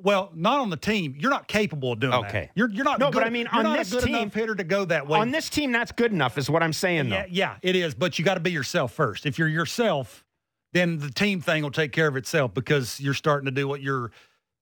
well, 0.00 0.30
not 0.32 0.60
on 0.60 0.70
the 0.70 0.76
team. 0.76 1.16
You're 1.18 1.30
not 1.32 1.48
capable 1.48 1.92
of 1.92 1.98
doing 2.00 2.12
that. 2.12 2.28
Okay. 2.28 2.50
You're 2.54 2.70
you're 2.70 2.84
not. 2.84 3.00
No, 3.00 3.06
good, 3.10 3.14
but 3.20 3.26
I 3.26 3.30
mean, 3.30 3.48
on 3.48 3.64
not 3.64 3.78
this 3.78 3.90
a 3.90 3.96
good 3.96 4.04
team- 4.04 4.14
enough 4.14 4.34
hitter 4.34 4.54
to 4.54 4.62
go 4.64 4.84
that 4.84 5.08
way. 5.08 5.18
On 5.18 5.30
this 5.32 5.48
team, 5.50 5.72
that's 5.72 5.90
good 5.90 6.12
enough, 6.12 6.38
is 6.38 6.48
what 6.48 6.62
I'm 6.62 6.72
saying. 6.72 7.08
Though. 7.08 7.16
Yeah, 7.16 7.26
yeah, 7.28 7.56
it 7.62 7.74
is. 7.74 7.94
But 7.94 8.16
you 8.18 8.24
got 8.24 8.34
to 8.34 8.40
be 8.40 8.52
yourself 8.52 8.92
first. 8.92 9.26
If 9.26 9.38
you're 9.40 9.48
yourself, 9.48 10.24
then 10.78 10.98
the 10.98 11.10
team 11.10 11.40
thing 11.40 11.62
will 11.62 11.70
take 11.70 11.92
care 11.92 12.06
of 12.06 12.16
itself 12.16 12.54
because 12.54 13.00
you're 13.00 13.14
starting 13.14 13.46
to 13.46 13.50
do 13.50 13.66
what 13.66 13.82
you're 13.82 14.10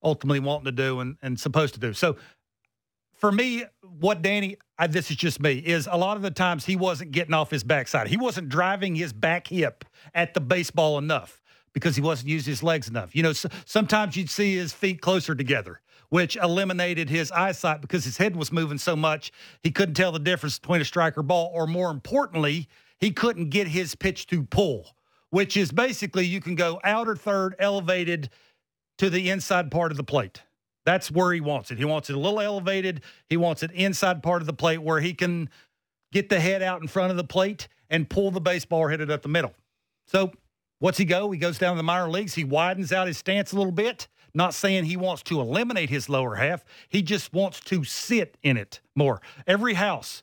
ultimately 0.02 0.40
wanting 0.40 0.66
to 0.66 0.72
do 0.72 1.00
and, 1.00 1.16
and 1.22 1.38
supposed 1.38 1.74
to 1.74 1.80
do. 1.80 1.92
So 1.92 2.16
for 3.14 3.32
me, 3.32 3.64
what 3.98 4.22
Danny, 4.22 4.56
I, 4.78 4.86
this 4.86 5.10
is 5.10 5.16
just 5.16 5.40
me, 5.40 5.54
is 5.54 5.88
a 5.90 5.96
lot 5.96 6.16
of 6.16 6.22
the 6.22 6.30
times 6.30 6.66
he 6.66 6.76
wasn't 6.76 7.12
getting 7.12 7.34
off 7.34 7.50
his 7.50 7.64
backside. 7.64 8.08
He 8.08 8.16
wasn't 8.16 8.48
driving 8.48 8.94
his 8.94 9.12
back 9.12 9.48
hip 9.48 9.84
at 10.14 10.34
the 10.34 10.40
baseball 10.40 10.98
enough 10.98 11.40
because 11.72 11.96
he 11.96 12.02
wasn't 12.02 12.28
using 12.28 12.50
his 12.50 12.62
legs 12.62 12.88
enough. 12.88 13.14
You 13.14 13.22
know, 13.22 13.30
s 13.30 13.46
sometimes 13.64 14.16
you'd 14.16 14.30
see 14.30 14.56
his 14.56 14.72
feet 14.72 15.00
closer 15.00 15.34
together, 15.34 15.80
which 16.08 16.36
eliminated 16.36 17.10
his 17.10 17.30
eyesight 17.32 17.80
because 17.80 18.04
his 18.04 18.16
head 18.16 18.36
was 18.36 18.52
moving 18.52 18.78
so 18.78 18.96
much 18.96 19.32
he 19.62 19.70
couldn't 19.70 19.94
tell 19.94 20.12
the 20.12 20.18
difference 20.18 20.58
between 20.58 20.80
a 20.80 20.84
striker 20.84 21.22
ball, 21.22 21.50
or 21.54 21.66
more 21.66 21.90
importantly, 21.90 22.68
he 22.98 23.10
couldn't 23.10 23.50
get 23.50 23.66
his 23.68 23.94
pitch 23.94 24.26
to 24.28 24.42
pull, 24.42 24.95
which 25.30 25.56
is 25.56 25.72
basically 25.72 26.24
you 26.24 26.40
can 26.40 26.54
go 26.54 26.80
outer 26.84 27.16
third 27.16 27.54
elevated 27.58 28.30
to 28.98 29.10
the 29.10 29.30
inside 29.30 29.70
part 29.70 29.90
of 29.90 29.96
the 29.96 30.04
plate. 30.04 30.42
That's 30.84 31.10
where 31.10 31.32
he 31.32 31.40
wants 31.40 31.70
it. 31.70 31.78
He 31.78 31.84
wants 31.84 32.08
it 32.08 32.16
a 32.16 32.18
little 32.18 32.40
elevated. 32.40 33.02
He 33.28 33.36
wants 33.36 33.62
it 33.62 33.72
inside 33.72 34.22
part 34.22 34.40
of 34.40 34.46
the 34.46 34.52
plate 34.52 34.78
where 34.78 35.00
he 35.00 35.14
can 35.14 35.50
get 36.12 36.28
the 36.28 36.38
head 36.38 36.62
out 36.62 36.80
in 36.80 36.86
front 36.86 37.10
of 37.10 37.16
the 37.16 37.24
plate 37.24 37.68
and 37.90 38.08
pull 38.08 38.30
the 38.30 38.40
baseball 38.40 38.86
hit 38.88 39.00
it 39.00 39.10
up 39.10 39.22
the 39.22 39.28
middle. 39.28 39.52
So, 40.06 40.32
what's 40.78 40.98
he 40.98 41.04
go? 41.04 41.30
He 41.30 41.38
goes 41.38 41.58
down 41.58 41.74
to 41.74 41.78
the 41.78 41.82
minor 41.82 42.08
leagues. 42.08 42.34
He 42.34 42.44
widens 42.44 42.92
out 42.92 43.08
his 43.08 43.18
stance 43.18 43.52
a 43.52 43.56
little 43.56 43.72
bit. 43.72 44.06
Not 44.32 44.54
saying 44.54 44.84
he 44.84 44.96
wants 44.96 45.22
to 45.24 45.40
eliminate 45.40 45.90
his 45.90 46.08
lower 46.08 46.36
half. 46.36 46.64
He 46.88 47.02
just 47.02 47.32
wants 47.32 47.58
to 47.60 47.84
sit 47.84 48.36
in 48.42 48.56
it 48.56 48.80
more. 48.94 49.20
Every 49.46 49.74
house, 49.74 50.22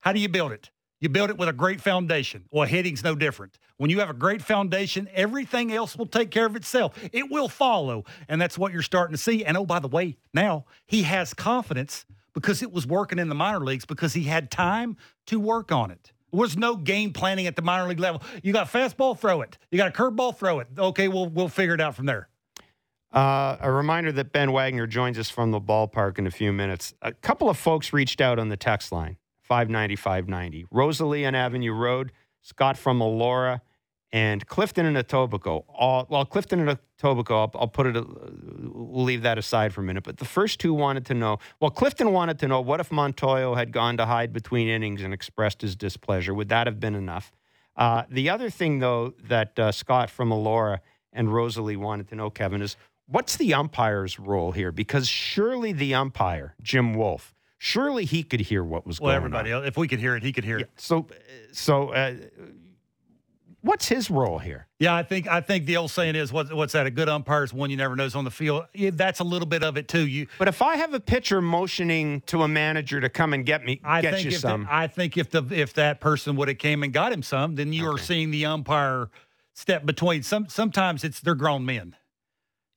how 0.00 0.12
do 0.12 0.20
you 0.20 0.28
build 0.28 0.52
it? 0.52 0.70
You 1.04 1.10
build 1.10 1.28
it 1.28 1.36
with 1.36 1.50
a 1.50 1.52
great 1.52 1.82
foundation. 1.82 2.46
Well, 2.50 2.66
hitting's 2.66 3.04
no 3.04 3.14
different. 3.14 3.58
When 3.76 3.90
you 3.90 4.00
have 4.00 4.08
a 4.08 4.14
great 4.14 4.40
foundation, 4.40 5.06
everything 5.12 5.70
else 5.70 5.98
will 5.98 6.06
take 6.06 6.30
care 6.30 6.46
of 6.46 6.56
itself. 6.56 6.98
It 7.12 7.30
will 7.30 7.46
follow. 7.46 8.04
And 8.26 8.40
that's 8.40 8.56
what 8.56 8.72
you're 8.72 8.80
starting 8.80 9.12
to 9.14 9.20
see. 9.20 9.44
And 9.44 9.54
oh, 9.58 9.66
by 9.66 9.80
the 9.80 9.88
way, 9.88 10.16
now 10.32 10.64
he 10.86 11.02
has 11.02 11.34
confidence 11.34 12.06
because 12.32 12.62
it 12.62 12.72
was 12.72 12.86
working 12.86 13.18
in 13.18 13.28
the 13.28 13.34
minor 13.34 13.60
leagues 13.60 13.84
because 13.84 14.14
he 14.14 14.22
had 14.22 14.50
time 14.50 14.96
to 15.26 15.38
work 15.38 15.70
on 15.70 15.90
it. 15.90 16.10
There 16.32 16.40
was 16.40 16.56
no 16.56 16.74
game 16.74 17.12
planning 17.12 17.46
at 17.46 17.54
the 17.54 17.60
minor 17.60 17.86
league 17.86 18.00
level. 18.00 18.22
You 18.42 18.54
got 18.54 18.74
a 18.74 18.78
fastball, 18.78 19.18
throw 19.18 19.42
it. 19.42 19.58
You 19.70 19.76
got 19.76 19.88
a 19.88 19.92
curveball, 19.92 20.38
throw 20.38 20.60
it. 20.60 20.68
Okay, 20.78 21.08
we'll 21.08 21.28
we'll 21.28 21.50
figure 21.50 21.74
it 21.74 21.82
out 21.82 21.94
from 21.94 22.06
there. 22.06 22.30
Uh, 23.12 23.58
a 23.60 23.70
reminder 23.70 24.10
that 24.10 24.32
Ben 24.32 24.52
Wagner 24.52 24.86
joins 24.86 25.18
us 25.18 25.28
from 25.28 25.50
the 25.50 25.60
ballpark 25.60 26.18
in 26.18 26.26
a 26.26 26.30
few 26.30 26.50
minutes. 26.50 26.94
A 27.02 27.12
couple 27.12 27.50
of 27.50 27.58
folks 27.58 27.92
reached 27.92 28.22
out 28.22 28.38
on 28.38 28.48
the 28.48 28.56
text 28.56 28.90
line 28.90 29.18
590 29.44 29.96
590. 29.96 30.66
Rosalie 30.70 31.26
on 31.26 31.34
Avenue 31.34 31.72
Road, 31.72 32.12
Scott 32.40 32.76
from 32.76 33.00
Elora, 33.00 33.60
and 34.12 34.46
Clifton 34.46 34.86
and 34.86 34.96
Etobicoke. 34.96 35.64
All, 35.68 36.06
well, 36.08 36.24
Clifton 36.24 36.60
and 36.60 36.78
Etobicoke, 36.98 37.30
I'll, 37.30 37.60
I'll 37.60 37.68
put 37.68 37.86
it, 37.88 37.96
uh, 37.96 38.04
we'll 38.72 39.04
leave 39.04 39.22
that 39.22 39.38
aside 39.38 39.74
for 39.74 39.80
a 39.80 39.84
minute. 39.84 40.04
But 40.04 40.18
the 40.18 40.24
first 40.24 40.60
two 40.60 40.72
wanted 40.72 41.04
to 41.06 41.14
know 41.14 41.38
well, 41.60 41.70
Clifton 41.70 42.12
wanted 42.12 42.38
to 42.38 42.48
know 42.48 42.60
what 42.60 42.80
if 42.80 42.90
Montoyo 42.90 43.56
had 43.56 43.72
gone 43.72 43.96
to 43.96 44.06
Hyde 44.06 44.32
between 44.32 44.68
innings 44.68 45.02
and 45.02 45.12
expressed 45.12 45.62
his 45.62 45.74
displeasure? 45.76 46.32
Would 46.32 46.48
that 46.48 46.66
have 46.66 46.80
been 46.80 46.94
enough? 46.94 47.32
Uh, 47.76 48.04
the 48.08 48.30
other 48.30 48.50
thing, 48.50 48.78
though, 48.78 49.14
that 49.24 49.58
uh, 49.58 49.72
Scott 49.72 50.08
from 50.08 50.30
Elora 50.30 50.78
and 51.12 51.34
Rosalie 51.34 51.76
wanted 51.76 52.08
to 52.08 52.14
know, 52.14 52.30
Kevin, 52.30 52.62
is 52.62 52.76
what's 53.06 53.36
the 53.36 53.52
umpire's 53.52 54.18
role 54.18 54.52
here? 54.52 54.70
Because 54.70 55.08
surely 55.08 55.72
the 55.72 55.94
umpire, 55.94 56.54
Jim 56.62 56.94
Wolf, 56.94 57.33
surely 57.64 58.04
he 58.04 58.22
could 58.22 58.40
hear 58.42 58.62
what 58.62 58.86
was 58.86 59.00
Well, 59.00 59.08
going 59.12 59.16
everybody 59.16 59.50
on. 59.52 59.60
else, 59.62 59.68
if 59.68 59.76
we 59.78 59.88
could 59.88 59.98
hear 59.98 60.14
it, 60.16 60.22
he 60.22 60.32
could 60.32 60.44
hear 60.44 60.58
it. 60.58 60.70
So, 60.76 61.06
so 61.52 61.88
uh, 61.94 62.14
what's 63.62 63.88
his 63.88 64.10
role 64.10 64.38
here? 64.38 64.66
Yeah, 64.78 64.94
I 64.94 65.02
think 65.02 65.26
I 65.26 65.40
think 65.40 65.64
the 65.64 65.78
old 65.78 65.90
saying 65.90 66.14
is 66.16 66.30
what, 66.32 66.52
what's 66.52 66.74
that? 66.74 66.86
A 66.86 66.90
good 66.90 67.08
umpire 67.08 67.42
is 67.44 67.54
one 67.54 67.70
you 67.70 67.76
never 67.78 67.96
knows 67.96 68.14
on 68.14 68.24
the 68.24 68.30
field. 68.30 68.66
Yeah, 68.74 68.90
that's 68.92 69.20
a 69.20 69.24
little 69.24 69.46
bit 69.48 69.62
of 69.64 69.76
it 69.78 69.88
too. 69.88 70.06
You, 70.06 70.26
But 70.38 70.48
if 70.48 70.60
I 70.60 70.76
have 70.76 70.92
a 70.92 71.00
pitcher 71.00 71.40
motioning 71.40 72.20
to 72.26 72.42
a 72.42 72.48
manager 72.48 73.00
to 73.00 73.08
come 73.08 73.32
and 73.32 73.46
get 73.46 73.64
me, 73.64 73.80
I 73.82 74.02
get 74.02 74.14
think 74.14 74.24
you 74.26 74.32
if 74.32 74.42
the- 74.42 74.66
I 74.68 74.86
think 74.86 75.16
if 75.16 75.30
the 75.30 75.42
if 75.50 75.72
that 75.74 76.00
person 76.00 76.36
would 76.36 76.48
have 76.48 76.58
came 76.58 76.82
and 76.82 76.92
got 76.92 77.12
him 77.12 77.22
some, 77.22 77.54
then 77.54 77.72
you 77.72 77.88
are 77.90 77.98
seeing 77.98 78.30
the 78.30 78.44
umpire 78.46 79.08
step 79.54 79.86
between. 79.86 80.22
Some 80.22 80.48
sometimes 80.48 81.02
it's 81.04 81.20
they're 81.20 81.34
grown 81.34 81.64
men. 81.64 81.96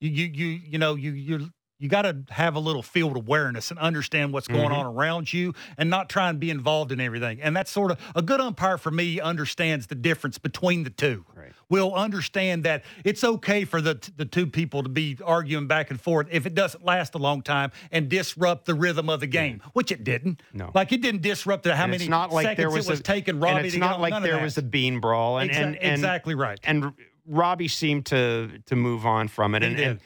You 0.00 0.10
you 0.10 0.26
you 0.26 0.46
you 0.46 0.78
know 0.78 0.94
you 0.94 1.10
you 1.12 1.50
you 1.78 1.88
got 1.88 2.02
to 2.02 2.16
have 2.30 2.56
a 2.56 2.58
little 2.60 2.82
field 2.82 3.16
awareness 3.16 3.70
and 3.70 3.78
understand 3.78 4.32
what's 4.32 4.48
going 4.48 4.68
Mm-hmm. 4.68 4.72
on 4.74 4.86
around 4.86 5.32
you, 5.32 5.54
and 5.78 5.88
not 5.88 6.08
try 6.08 6.28
and 6.28 6.40
be 6.40 6.50
involved 6.50 6.90
in 6.92 7.00
everything. 7.00 7.40
And 7.40 7.56
that's 7.56 7.70
sort 7.70 7.90
of 7.92 7.98
a 8.16 8.22
good 8.22 8.40
umpire 8.40 8.76
for 8.76 8.90
me 8.90 9.20
understands 9.20 9.86
the 9.86 9.94
difference 9.94 10.36
between 10.38 10.82
the 10.84 10.90
two. 10.90 11.24
Right. 11.34 11.52
Will 11.70 11.94
understand 11.94 12.64
that 12.64 12.82
it's 13.04 13.22
okay 13.22 13.64
for 13.64 13.80
the 13.80 13.98
the 14.16 14.24
two 14.24 14.46
people 14.46 14.82
to 14.82 14.88
be 14.88 15.16
arguing 15.24 15.66
back 15.66 15.90
and 15.90 16.00
forth 16.00 16.26
if 16.30 16.46
it 16.46 16.54
doesn't 16.54 16.84
last 16.84 17.14
a 17.14 17.18
long 17.18 17.42
time 17.42 17.70
and 17.92 18.08
disrupt 18.08 18.64
the 18.64 18.74
rhythm 18.74 19.08
of 19.10 19.20
the 19.20 19.26
game, 19.26 19.60
which 19.74 19.92
it 19.92 20.02
didn't. 20.02 20.42
No. 20.52 20.70
like 20.74 20.92
it 20.92 21.00
didn't 21.02 21.22
disrupt 21.22 21.62
the, 21.64 21.76
how 21.76 21.84
And 21.84 21.92
many 21.92 22.04
it's 22.04 22.10
not 22.10 22.32
like 22.32 22.44
seconds 22.44 22.56
there 22.58 22.70
was, 22.70 22.86
it 22.88 22.90
was 22.90 23.00
a, 23.00 23.02
taking 23.02 23.38
Robbie 23.38 23.56
and 23.58 23.66
it's 23.66 23.76
not 23.76 24.00
like 24.00 24.22
there 24.22 24.40
was 24.42 24.56
a 24.58 24.62
bean 24.62 24.98
brawl, 25.00 25.38
and, 25.38 25.50
Exa- 25.50 25.54
and, 25.56 25.76
and 25.76 25.92
exactly 25.92 26.34
right. 26.34 26.58
And 26.64 26.92
Robbie 27.26 27.68
seemed 27.68 28.06
to 28.06 28.60
to 28.66 28.74
move 28.76 29.04
on 29.06 29.28
from 29.28 29.54
it, 29.54 29.62
He 29.62 29.68
and 29.68 29.76
did. 29.76 29.86
and, 29.88 30.00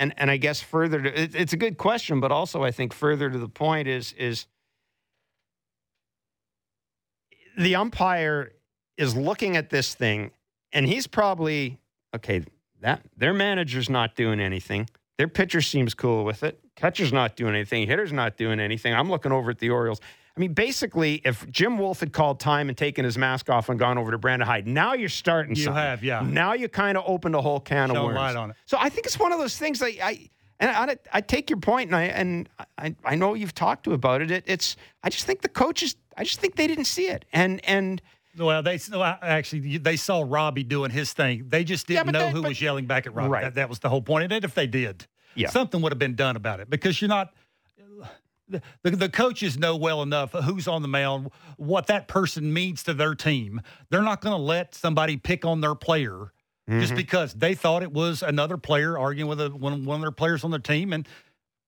and 0.00 0.14
and 0.16 0.30
I 0.30 0.38
guess 0.38 0.60
further 0.60 1.00
to 1.02 1.22
it, 1.22 1.34
it's 1.36 1.52
a 1.52 1.56
good 1.56 1.76
question, 1.76 2.18
but 2.18 2.32
also 2.32 2.64
I 2.64 2.72
think 2.72 2.92
further 2.92 3.30
to 3.30 3.38
the 3.38 3.48
point 3.48 3.86
is 3.86 4.12
is 4.14 4.46
the 7.56 7.76
umpire 7.76 8.52
is 8.96 9.14
looking 9.14 9.56
at 9.56 9.70
this 9.70 9.94
thing, 9.94 10.30
and 10.72 10.86
he's 10.86 11.06
probably 11.06 11.78
okay. 12.16 12.42
That 12.80 13.02
their 13.14 13.34
manager's 13.34 13.90
not 13.90 14.16
doing 14.16 14.40
anything. 14.40 14.88
Their 15.18 15.28
pitcher 15.28 15.60
seems 15.60 15.92
cool 15.92 16.24
with 16.24 16.42
it. 16.42 16.58
Catcher's 16.76 17.12
not 17.12 17.36
doing 17.36 17.54
anything. 17.54 17.86
Hitter's 17.86 18.12
not 18.12 18.38
doing 18.38 18.58
anything. 18.58 18.94
I'm 18.94 19.10
looking 19.10 19.32
over 19.32 19.50
at 19.50 19.58
the 19.58 19.68
Orioles. 19.68 20.00
I 20.36 20.40
mean, 20.40 20.54
basically, 20.54 21.20
if 21.24 21.48
Jim 21.50 21.76
Wolf 21.76 22.00
had 22.00 22.12
called 22.12 22.40
time 22.40 22.68
and 22.68 22.78
taken 22.78 23.04
his 23.04 23.18
mask 23.18 23.50
off 23.50 23.68
and 23.68 23.78
gone 23.78 23.98
over 23.98 24.10
to 24.12 24.18
Brandon 24.18 24.46
Hyde, 24.46 24.66
now 24.66 24.94
you're 24.94 25.08
starting. 25.08 25.54
You 25.56 25.64
something. 25.64 25.82
have, 25.82 26.04
yeah. 26.04 26.22
Now 26.24 26.52
you 26.54 26.68
kind 26.68 26.96
of 26.96 27.04
opened 27.06 27.34
a 27.34 27.40
whole 27.42 27.60
can 27.60 27.90
of 27.90 28.02
worms. 28.02 28.16
light 28.16 28.36
on 28.36 28.50
it. 28.50 28.56
So 28.66 28.78
I 28.80 28.88
think 28.88 29.06
it's 29.06 29.18
one 29.18 29.32
of 29.32 29.38
those 29.38 29.58
things. 29.58 29.82
I, 29.82 29.88
I 30.02 30.30
and 30.60 30.70
I, 30.70 30.96
I 31.12 31.20
take 31.20 31.50
your 31.50 31.58
point, 31.58 31.88
and 31.88 31.96
I 31.96 32.02
and 32.04 32.48
I, 32.78 32.94
I 33.04 33.14
know 33.16 33.34
you've 33.34 33.54
talked 33.54 33.84
to 33.84 33.92
about 33.92 34.22
it. 34.22 34.30
it. 34.30 34.44
It's 34.46 34.76
I 35.02 35.08
just 35.10 35.24
think 35.26 35.42
the 35.42 35.48
coaches. 35.48 35.96
I 36.16 36.24
just 36.24 36.38
think 36.40 36.56
they 36.56 36.66
didn't 36.66 36.84
see 36.84 37.08
it, 37.08 37.24
and 37.32 37.60
and 37.64 38.00
Well, 38.38 38.62
they 38.62 38.78
well, 38.92 39.18
actually 39.22 39.78
they 39.78 39.96
saw 39.96 40.24
Robbie 40.26 40.62
doing 40.64 40.90
his 40.90 41.12
thing. 41.12 41.46
They 41.48 41.64
just 41.64 41.86
didn't 41.86 42.06
but 42.06 42.12
know 42.12 42.18
that- 42.20 42.32
who 42.32 42.42
but- 42.42 42.48
was 42.48 42.60
yelling 42.62 42.86
back 42.86 43.06
at 43.06 43.14
Robbie. 43.14 43.30
Right. 43.30 43.42
That, 43.44 43.54
that 43.56 43.68
was 43.68 43.80
the 43.80 43.88
whole 43.88 44.02
point. 44.02 44.30
And 44.32 44.44
if 44.44 44.54
they 44.54 44.66
did, 44.66 45.06
Yeah. 45.34 45.48
something 45.48 45.80
would 45.82 45.92
have 45.92 45.98
been 45.98 46.14
done 46.14 46.36
about 46.36 46.60
it 46.60 46.70
because 46.70 47.00
you're 47.00 47.08
not. 47.08 47.32
The, 48.50 48.90
the, 48.90 49.08
coaches 49.08 49.58
know 49.58 49.76
well 49.76 50.02
enough 50.02 50.32
who's 50.32 50.66
on 50.66 50.82
the 50.82 50.88
mound, 50.88 51.30
what 51.56 51.86
that 51.86 52.08
person 52.08 52.52
means 52.52 52.82
to 52.84 52.94
their 52.94 53.14
team. 53.14 53.60
They're 53.90 54.02
not 54.02 54.20
going 54.20 54.36
to 54.36 54.42
let 54.42 54.74
somebody 54.74 55.16
pick 55.16 55.44
on 55.44 55.60
their 55.60 55.74
player 55.74 56.32
Mm-hmm. 56.70 56.80
just 56.80 56.94
because 56.94 57.34
they 57.34 57.54
thought 57.54 57.82
it 57.82 57.92
was 57.92 58.22
another 58.22 58.56
player 58.56 58.96
arguing 58.96 59.28
with 59.28 59.40
a, 59.40 59.48
one, 59.48 59.84
one 59.84 59.96
of 59.96 60.02
their 60.02 60.12
players 60.12 60.44
on 60.44 60.52
their 60.52 60.60
team. 60.60 60.92
And, 60.92 61.08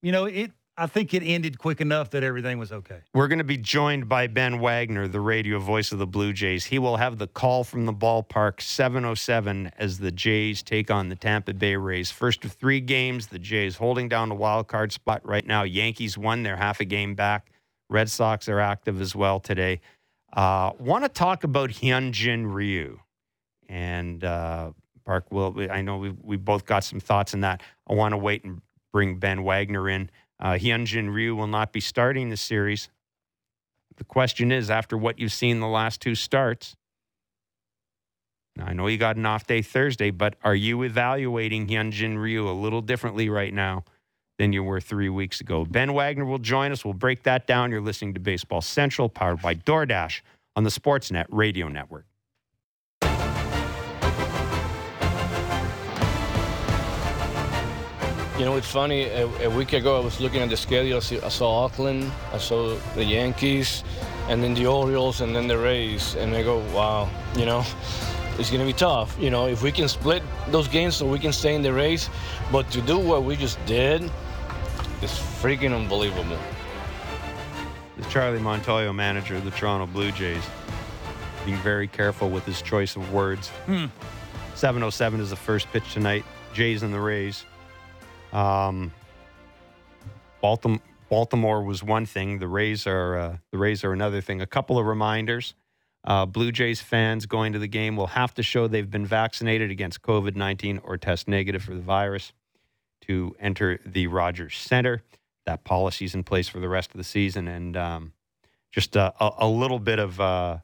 you 0.00 0.12
know, 0.12 0.26
it. 0.26 0.52
I 0.76 0.86
think 0.86 1.12
it 1.12 1.22
ended 1.22 1.58
quick 1.58 1.82
enough 1.82 2.10
that 2.10 2.22
everything 2.22 2.58
was 2.58 2.72
okay. 2.72 3.00
We're 3.12 3.28
going 3.28 3.38
to 3.38 3.44
be 3.44 3.58
joined 3.58 4.08
by 4.08 4.26
Ben 4.26 4.58
Wagner, 4.58 5.06
the 5.06 5.20
radio 5.20 5.58
voice 5.58 5.92
of 5.92 5.98
the 5.98 6.06
Blue 6.06 6.32
Jays. 6.32 6.64
He 6.64 6.78
will 6.78 6.96
have 6.96 7.18
the 7.18 7.26
call 7.26 7.62
from 7.62 7.84
the 7.84 7.92
ballpark 7.92 8.62
707 8.62 9.70
as 9.76 9.98
the 9.98 10.10
Jays 10.10 10.62
take 10.62 10.90
on 10.90 11.10
the 11.10 11.14
Tampa 11.14 11.52
Bay 11.52 11.76
Rays. 11.76 12.10
First 12.10 12.46
of 12.46 12.52
three 12.52 12.80
games, 12.80 13.26
the 13.26 13.38
Jays 13.38 13.76
holding 13.76 14.08
down 14.08 14.30
the 14.30 14.34
wild 14.34 14.68
card 14.68 14.92
spot 14.92 15.20
right 15.26 15.46
now. 15.46 15.62
Yankees 15.62 16.16
won, 16.16 16.42
they're 16.42 16.56
half 16.56 16.80
a 16.80 16.86
game 16.86 17.14
back. 17.14 17.52
Red 17.90 18.08
Sox 18.08 18.48
are 18.48 18.60
active 18.60 18.98
as 19.00 19.14
well 19.14 19.40
today. 19.40 19.82
Uh, 20.32 20.72
Want 20.78 21.04
to 21.04 21.10
talk 21.10 21.44
about 21.44 21.68
Hyunjin 21.68 22.50
Ryu 22.50 22.98
and 23.68 24.24
uh, 24.24 24.72
Park 25.04 25.30
will. 25.30 25.54
I 25.70 25.82
know 25.82 25.98
we 25.98 26.10
we 26.10 26.36
both 26.38 26.64
got 26.64 26.84
some 26.84 27.00
thoughts 27.00 27.34
on 27.34 27.40
that. 27.40 27.62
I 27.86 27.92
want 27.92 28.12
to 28.12 28.16
wait 28.16 28.44
and 28.44 28.62
bring 28.92 29.18
Ben 29.18 29.44
Wagner 29.44 29.90
in. 29.90 30.10
Uh, 30.42 30.54
Hyunjin 30.54 31.14
Ryu 31.14 31.36
will 31.36 31.46
not 31.46 31.72
be 31.72 31.80
starting 31.80 32.28
the 32.28 32.36
series. 32.36 32.90
The 33.96 34.04
question 34.04 34.50
is, 34.50 34.68
after 34.70 34.98
what 34.98 35.18
you've 35.18 35.32
seen 35.32 35.60
the 35.60 35.68
last 35.68 36.00
two 36.00 36.16
starts, 36.16 36.74
now, 38.56 38.66
I 38.66 38.72
know 38.74 38.86
you 38.86 38.98
got 38.98 39.16
an 39.16 39.24
off 39.24 39.46
day 39.46 39.62
Thursday, 39.62 40.10
but 40.10 40.34
are 40.44 40.54
you 40.54 40.82
evaluating 40.82 41.68
Hyunjin 41.68 42.18
Ryu 42.18 42.48
a 42.48 42.52
little 42.52 42.82
differently 42.82 43.28
right 43.28 43.52
now 43.52 43.84
than 44.38 44.52
you 44.52 44.62
were 44.62 44.80
three 44.80 45.08
weeks 45.08 45.40
ago? 45.40 45.64
Ben 45.64 45.94
Wagner 45.94 46.24
will 46.24 46.38
join 46.38 46.70
us. 46.72 46.84
We'll 46.84 46.94
break 46.94 47.22
that 47.22 47.46
down. 47.46 47.70
You're 47.70 47.80
listening 47.80 48.14
to 48.14 48.20
Baseball 48.20 48.60
Central, 48.60 49.08
powered 49.08 49.40
by 49.40 49.54
DoorDash 49.54 50.20
on 50.54 50.64
the 50.64 50.70
Sportsnet 50.70 51.26
Radio 51.30 51.68
Network. 51.68 52.04
You 58.42 58.48
know, 58.48 58.56
it's 58.56 58.72
funny. 58.72 59.04
A, 59.04 59.24
a 59.46 59.50
week 59.50 59.72
ago, 59.72 59.96
I 59.96 60.00
was 60.00 60.18
looking 60.18 60.42
at 60.42 60.50
the 60.50 60.56
schedule. 60.56 60.96
I 60.96 61.28
saw 61.28 61.64
Oakland, 61.64 62.10
I 62.32 62.38
saw 62.38 62.76
the 62.96 63.04
Yankees, 63.04 63.84
and 64.28 64.42
then 64.42 64.52
the 64.52 64.66
Orioles, 64.66 65.20
and 65.20 65.32
then 65.32 65.46
the 65.46 65.56
Rays. 65.56 66.16
And 66.16 66.34
I 66.34 66.42
go, 66.42 66.58
wow, 66.74 67.08
you 67.36 67.46
know, 67.46 67.64
it's 68.40 68.50
going 68.50 68.58
to 68.58 68.66
be 68.66 68.72
tough. 68.72 69.16
You 69.20 69.30
know, 69.30 69.46
if 69.46 69.62
we 69.62 69.70
can 69.70 69.86
split 69.86 70.24
those 70.48 70.66
games 70.66 70.96
so 70.96 71.06
we 71.06 71.20
can 71.20 71.32
stay 71.32 71.54
in 71.54 71.62
the 71.62 71.72
race, 71.72 72.10
but 72.50 72.68
to 72.72 72.82
do 72.82 72.98
what 72.98 73.22
we 73.22 73.36
just 73.36 73.64
did 73.64 74.02
is 75.02 75.12
freaking 75.40 75.72
unbelievable. 75.72 76.36
The 77.96 78.04
Charlie 78.10 78.40
Montoyo, 78.40 78.92
manager 78.92 79.36
of 79.36 79.44
the 79.44 79.52
Toronto 79.52 79.86
Blue 79.86 80.10
Jays, 80.10 80.42
being 81.44 81.58
very 81.58 81.86
careful 81.86 82.28
with 82.28 82.44
his 82.44 82.60
choice 82.60 82.96
of 82.96 83.12
words. 83.12 83.50
Hmm. 83.66 83.86
707 84.56 85.20
is 85.20 85.30
the 85.30 85.36
first 85.36 85.68
pitch 85.72 85.92
tonight. 85.92 86.24
Jays 86.52 86.82
and 86.82 86.92
the 86.92 86.98
Rays. 86.98 87.44
Um, 88.32 88.92
Baltimore, 90.40 90.80
Baltimore 91.08 91.62
was 91.62 91.82
one 91.82 92.06
thing. 92.06 92.38
The 92.38 92.48
Rays 92.48 92.86
are 92.86 93.18
uh, 93.18 93.36
the 93.50 93.58
Rays 93.58 93.84
are 93.84 93.92
another 93.92 94.20
thing. 94.20 94.40
A 94.40 94.46
couple 94.46 94.78
of 94.78 94.86
reminders: 94.86 95.54
uh, 96.04 96.26
Blue 96.26 96.50
Jays 96.50 96.80
fans 96.80 97.26
going 97.26 97.52
to 97.52 97.58
the 97.58 97.68
game 97.68 97.96
will 97.96 98.08
have 98.08 98.34
to 98.34 98.42
show 98.42 98.66
they've 98.66 98.90
been 98.90 99.06
vaccinated 99.06 99.70
against 99.70 100.02
COVID 100.02 100.34
nineteen 100.34 100.80
or 100.82 100.96
test 100.96 101.28
negative 101.28 101.62
for 101.62 101.74
the 101.74 101.82
virus 101.82 102.32
to 103.02 103.36
enter 103.38 103.80
the 103.84 104.06
Rogers 104.06 104.56
Center. 104.56 105.02
That 105.44 105.64
policy's 105.64 106.14
in 106.14 106.24
place 106.24 106.48
for 106.48 106.60
the 106.60 106.68
rest 106.68 106.92
of 106.92 106.98
the 106.98 107.04
season, 107.04 107.48
and 107.48 107.76
um, 107.76 108.12
just 108.70 108.96
uh, 108.96 109.12
a, 109.20 109.30
a 109.38 109.48
little 109.48 109.80
bit 109.80 109.98
of, 109.98 110.20
uh, 110.20 110.58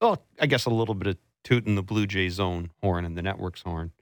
well, 0.00 0.22
I 0.40 0.46
guess 0.46 0.64
a 0.64 0.70
little 0.70 0.94
bit 0.94 1.06
of 1.06 1.16
tooting 1.44 1.74
the 1.74 1.82
Blue 1.82 2.06
Jays' 2.06 2.40
own 2.40 2.70
horn 2.82 3.04
and 3.04 3.16
the 3.16 3.22
network's 3.22 3.62
horn. 3.62 3.92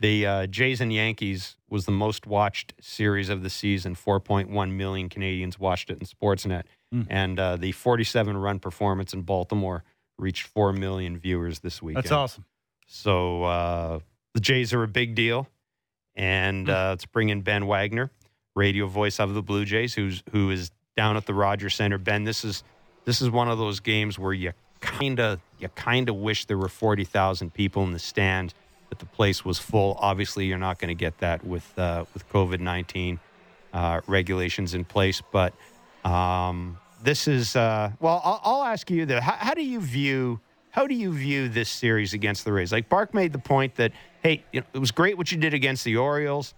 The 0.00 0.26
uh, 0.26 0.46
Jays 0.46 0.80
and 0.80 0.92
Yankees 0.92 1.56
was 1.68 1.84
the 1.84 1.92
most 1.92 2.26
watched 2.26 2.72
series 2.80 3.28
of 3.28 3.42
the 3.42 3.50
season. 3.50 3.96
4.1 3.96 4.72
million 4.72 5.08
Canadians 5.08 5.58
watched 5.58 5.90
it 5.90 5.98
in 5.98 6.06
Sportsnet. 6.06 6.64
Mm. 6.94 7.06
And 7.10 7.40
uh, 7.40 7.56
the 7.56 7.72
47 7.72 8.36
run 8.36 8.60
performance 8.60 9.12
in 9.12 9.22
Baltimore 9.22 9.82
reached 10.16 10.46
4 10.46 10.72
million 10.72 11.18
viewers 11.18 11.60
this 11.60 11.82
weekend. 11.82 12.04
That's 12.04 12.12
awesome. 12.12 12.44
So 12.86 13.42
uh, 13.44 13.98
the 14.34 14.40
Jays 14.40 14.72
are 14.72 14.84
a 14.84 14.88
big 14.88 15.14
deal. 15.14 15.48
And 16.14 16.68
uh, 16.68 16.90
let's 16.90 17.06
bring 17.06 17.28
in 17.28 17.42
Ben 17.42 17.66
Wagner, 17.66 18.10
radio 18.56 18.86
voice 18.86 19.20
of 19.20 19.34
the 19.34 19.42
Blue 19.42 19.64
Jays, 19.64 19.94
who's 19.94 20.22
who 20.32 20.50
is 20.50 20.72
down 20.96 21.16
at 21.16 21.26
the 21.26 21.34
Rogers 21.34 21.76
Center. 21.76 21.96
Ben, 21.96 22.24
this 22.24 22.44
is 22.44 22.64
this 23.04 23.22
is 23.22 23.30
one 23.30 23.48
of 23.48 23.58
those 23.58 23.78
games 23.78 24.18
where 24.18 24.32
you 24.32 24.52
kind 24.80 25.20
of 25.20 25.40
you 25.60 25.68
kind 25.68 26.08
of 26.08 26.16
wish 26.16 26.46
there 26.46 26.58
were 26.58 26.68
40,000 26.68 27.54
people 27.54 27.84
in 27.84 27.92
the 27.92 28.00
stand 28.00 28.52
that 28.88 28.98
the 28.98 29.06
place 29.06 29.44
was 29.44 29.58
full. 29.58 29.96
Obviously, 30.00 30.46
you're 30.46 30.58
not 30.58 30.78
going 30.78 30.88
to 30.88 30.94
get 30.94 31.18
that 31.18 31.44
with 31.44 31.78
uh, 31.78 32.04
with 32.14 32.28
COVID 32.30 32.60
19 32.60 33.20
uh, 33.72 34.00
regulations 34.06 34.74
in 34.74 34.84
place. 34.84 35.22
But 35.32 35.54
um, 36.04 36.78
this 37.02 37.28
is 37.28 37.56
uh, 37.56 37.92
well. 38.00 38.20
I'll, 38.24 38.40
I'll 38.44 38.64
ask 38.64 38.90
you 38.90 39.06
that. 39.06 39.22
How, 39.22 39.32
how 39.32 39.54
do 39.54 39.64
you 39.64 39.80
view 39.80 40.40
how 40.70 40.86
do 40.86 40.94
you 40.94 41.12
view 41.12 41.48
this 41.48 41.68
series 41.68 42.14
against 42.14 42.44
the 42.44 42.52
Rays? 42.52 42.72
Like 42.72 42.88
Bark 42.88 43.14
made 43.14 43.32
the 43.32 43.38
point 43.38 43.74
that 43.76 43.92
hey, 44.22 44.44
you 44.52 44.60
know, 44.60 44.66
it 44.72 44.78
was 44.78 44.90
great 44.90 45.16
what 45.16 45.32
you 45.32 45.38
did 45.38 45.54
against 45.54 45.84
the 45.84 45.96
Orioles, 45.96 46.54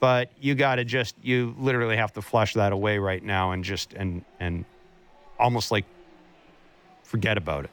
but 0.00 0.30
you 0.40 0.54
got 0.54 0.76
to 0.76 0.84
just 0.84 1.14
you 1.22 1.54
literally 1.58 1.96
have 1.96 2.12
to 2.14 2.22
flush 2.22 2.54
that 2.54 2.72
away 2.72 2.98
right 2.98 3.22
now 3.22 3.52
and 3.52 3.64
just 3.64 3.92
and 3.94 4.24
and 4.40 4.64
almost 5.38 5.70
like 5.70 5.84
forget 7.02 7.36
about 7.36 7.64
it. 7.64 7.70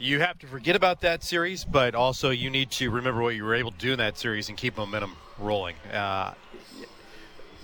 You 0.00 0.20
have 0.20 0.38
to 0.38 0.46
forget 0.46 0.76
about 0.76 1.00
that 1.00 1.24
series, 1.24 1.64
but 1.64 1.96
also 1.96 2.30
you 2.30 2.50
need 2.50 2.70
to 2.72 2.88
remember 2.88 3.20
what 3.20 3.34
you 3.34 3.42
were 3.42 3.56
able 3.56 3.72
to 3.72 3.78
do 3.78 3.92
in 3.92 3.98
that 3.98 4.16
series 4.16 4.48
and 4.48 4.56
keep 4.56 4.76
momentum 4.76 5.16
rolling. 5.40 5.74
Uh, 5.92 6.34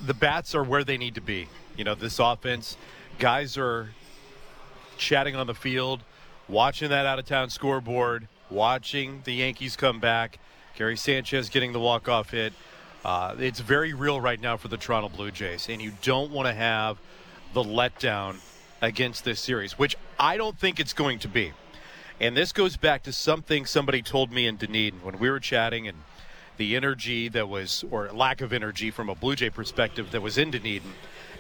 the 0.04 0.14
bats 0.14 0.52
are 0.52 0.64
where 0.64 0.82
they 0.82 0.98
need 0.98 1.14
to 1.14 1.20
be. 1.20 1.46
You 1.76 1.84
know, 1.84 1.94
this 1.94 2.18
offense, 2.18 2.76
guys 3.20 3.56
are 3.56 3.90
chatting 4.98 5.36
on 5.36 5.46
the 5.46 5.54
field, 5.54 6.02
watching 6.48 6.90
that 6.90 7.06
out 7.06 7.20
of 7.20 7.24
town 7.24 7.50
scoreboard, 7.50 8.26
watching 8.50 9.22
the 9.24 9.34
Yankees 9.34 9.76
come 9.76 10.00
back, 10.00 10.40
Gary 10.76 10.96
Sanchez 10.96 11.48
getting 11.48 11.72
the 11.72 11.80
walk 11.80 12.08
off 12.08 12.30
hit. 12.30 12.52
Uh, 13.04 13.36
it's 13.38 13.60
very 13.60 13.94
real 13.94 14.20
right 14.20 14.40
now 14.40 14.56
for 14.56 14.66
the 14.66 14.76
Toronto 14.76 15.08
Blue 15.08 15.30
Jays, 15.30 15.68
and 15.68 15.80
you 15.80 15.92
don't 16.02 16.32
want 16.32 16.48
to 16.48 16.54
have 16.54 16.98
the 17.52 17.62
letdown 17.62 18.38
against 18.82 19.24
this 19.24 19.38
series, 19.38 19.78
which 19.78 19.96
I 20.18 20.36
don't 20.36 20.58
think 20.58 20.80
it's 20.80 20.92
going 20.92 21.20
to 21.20 21.28
be. 21.28 21.52
And 22.20 22.36
this 22.36 22.52
goes 22.52 22.76
back 22.76 23.02
to 23.04 23.12
something 23.12 23.66
somebody 23.66 24.00
told 24.00 24.30
me 24.32 24.46
in 24.46 24.56
Dunedin 24.56 25.00
when 25.02 25.18
we 25.18 25.28
were 25.28 25.40
chatting 25.40 25.88
and 25.88 25.98
the 26.56 26.76
energy 26.76 27.28
that 27.28 27.48
was, 27.48 27.84
or 27.90 28.08
lack 28.12 28.40
of 28.40 28.52
energy 28.52 28.90
from 28.90 29.08
a 29.08 29.14
Blue 29.14 29.34
Jay 29.34 29.50
perspective 29.50 30.12
that 30.12 30.22
was 30.22 30.38
in 30.38 30.52
Dunedin, 30.52 30.92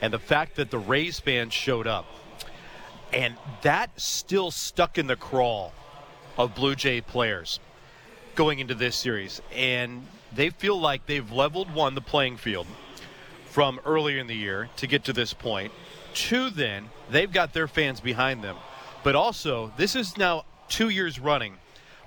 and 0.02 0.12
the 0.12 0.18
fact 0.18 0.56
that 0.56 0.70
the 0.70 0.78
Rays 0.78 1.20
fans 1.20 1.52
showed 1.52 1.86
up. 1.86 2.06
And 3.12 3.36
that 3.62 4.00
still 4.00 4.50
stuck 4.50 4.98
in 4.98 5.06
the 5.06 5.14
crawl 5.14 5.72
of 6.36 6.54
Blue 6.56 6.74
Jay 6.74 7.00
players 7.00 7.60
going 8.34 8.58
into 8.58 8.74
this 8.74 8.96
series. 8.96 9.40
And 9.54 10.08
they 10.34 10.50
feel 10.50 10.80
like 10.80 11.06
they've 11.06 11.30
leveled 11.30 11.72
one, 11.72 11.94
the 11.94 12.00
playing 12.00 12.38
field 12.38 12.66
from 13.46 13.78
earlier 13.86 14.18
in 14.18 14.26
the 14.26 14.34
year 14.34 14.68
to 14.78 14.88
get 14.88 15.04
to 15.04 15.12
this 15.12 15.32
point. 15.32 15.72
Two, 16.12 16.50
then, 16.50 16.90
they've 17.08 17.32
got 17.32 17.52
their 17.52 17.68
fans 17.68 18.00
behind 18.00 18.42
them. 18.42 18.56
But 19.04 19.14
also, 19.14 19.72
this 19.76 19.94
is 19.94 20.16
now 20.16 20.44
two 20.68 20.88
years 20.88 21.18
running, 21.18 21.54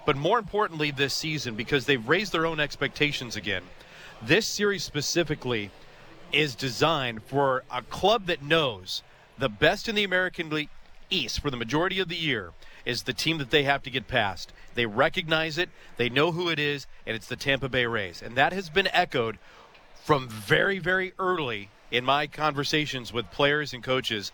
but 0.05 0.15
more 0.15 0.39
importantly, 0.39 0.91
this 0.91 1.13
season 1.13 1.55
because 1.55 1.85
they've 1.85 2.07
raised 2.07 2.31
their 2.31 2.45
own 2.45 2.59
expectations 2.59 3.35
again. 3.35 3.63
This 4.21 4.47
series 4.47 4.83
specifically 4.83 5.71
is 6.31 6.55
designed 6.55 7.23
for 7.23 7.63
a 7.71 7.81
club 7.81 8.25
that 8.25 8.41
knows 8.41 9.03
the 9.37 9.49
best 9.49 9.87
in 9.87 9.95
the 9.95 10.03
American 10.03 10.49
League 10.49 10.69
East 11.09 11.41
for 11.41 11.49
the 11.49 11.57
majority 11.57 11.99
of 11.99 12.09
the 12.09 12.15
year 12.15 12.51
is 12.85 13.03
the 13.03 13.13
team 13.13 13.37
that 13.37 13.51
they 13.51 13.63
have 13.63 13.83
to 13.83 13.89
get 13.89 14.07
past. 14.07 14.51
They 14.75 14.85
recognize 14.85 15.57
it, 15.57 15.69
they 15.97 16.09
know 16.09 16.31
who 16.31 16.49
it 16.49 16.59
is, 16.59 16.87
and 17.05 17.15
it's 17.15 17.27
the 17.27 17.35
Tampa 17.35 17.69
Bay 17.69 17.85
Rays. 17.85 18.21
And 18.21 18.35
that 18.35 18.53
has 18.53 18.69
been 18.69 18.87
echoed 18.93 19.37
from 20.03 20.29
very, 20.29 20.79
very 20.79 21.13
early 21.19 21.69
in 21.91 22.03
my 22.03 22.27
conversations 22.27 23.13
with 23.13 23.31
players 23.31 23.73
and 23.73 23.83
coaches 23.83 24.31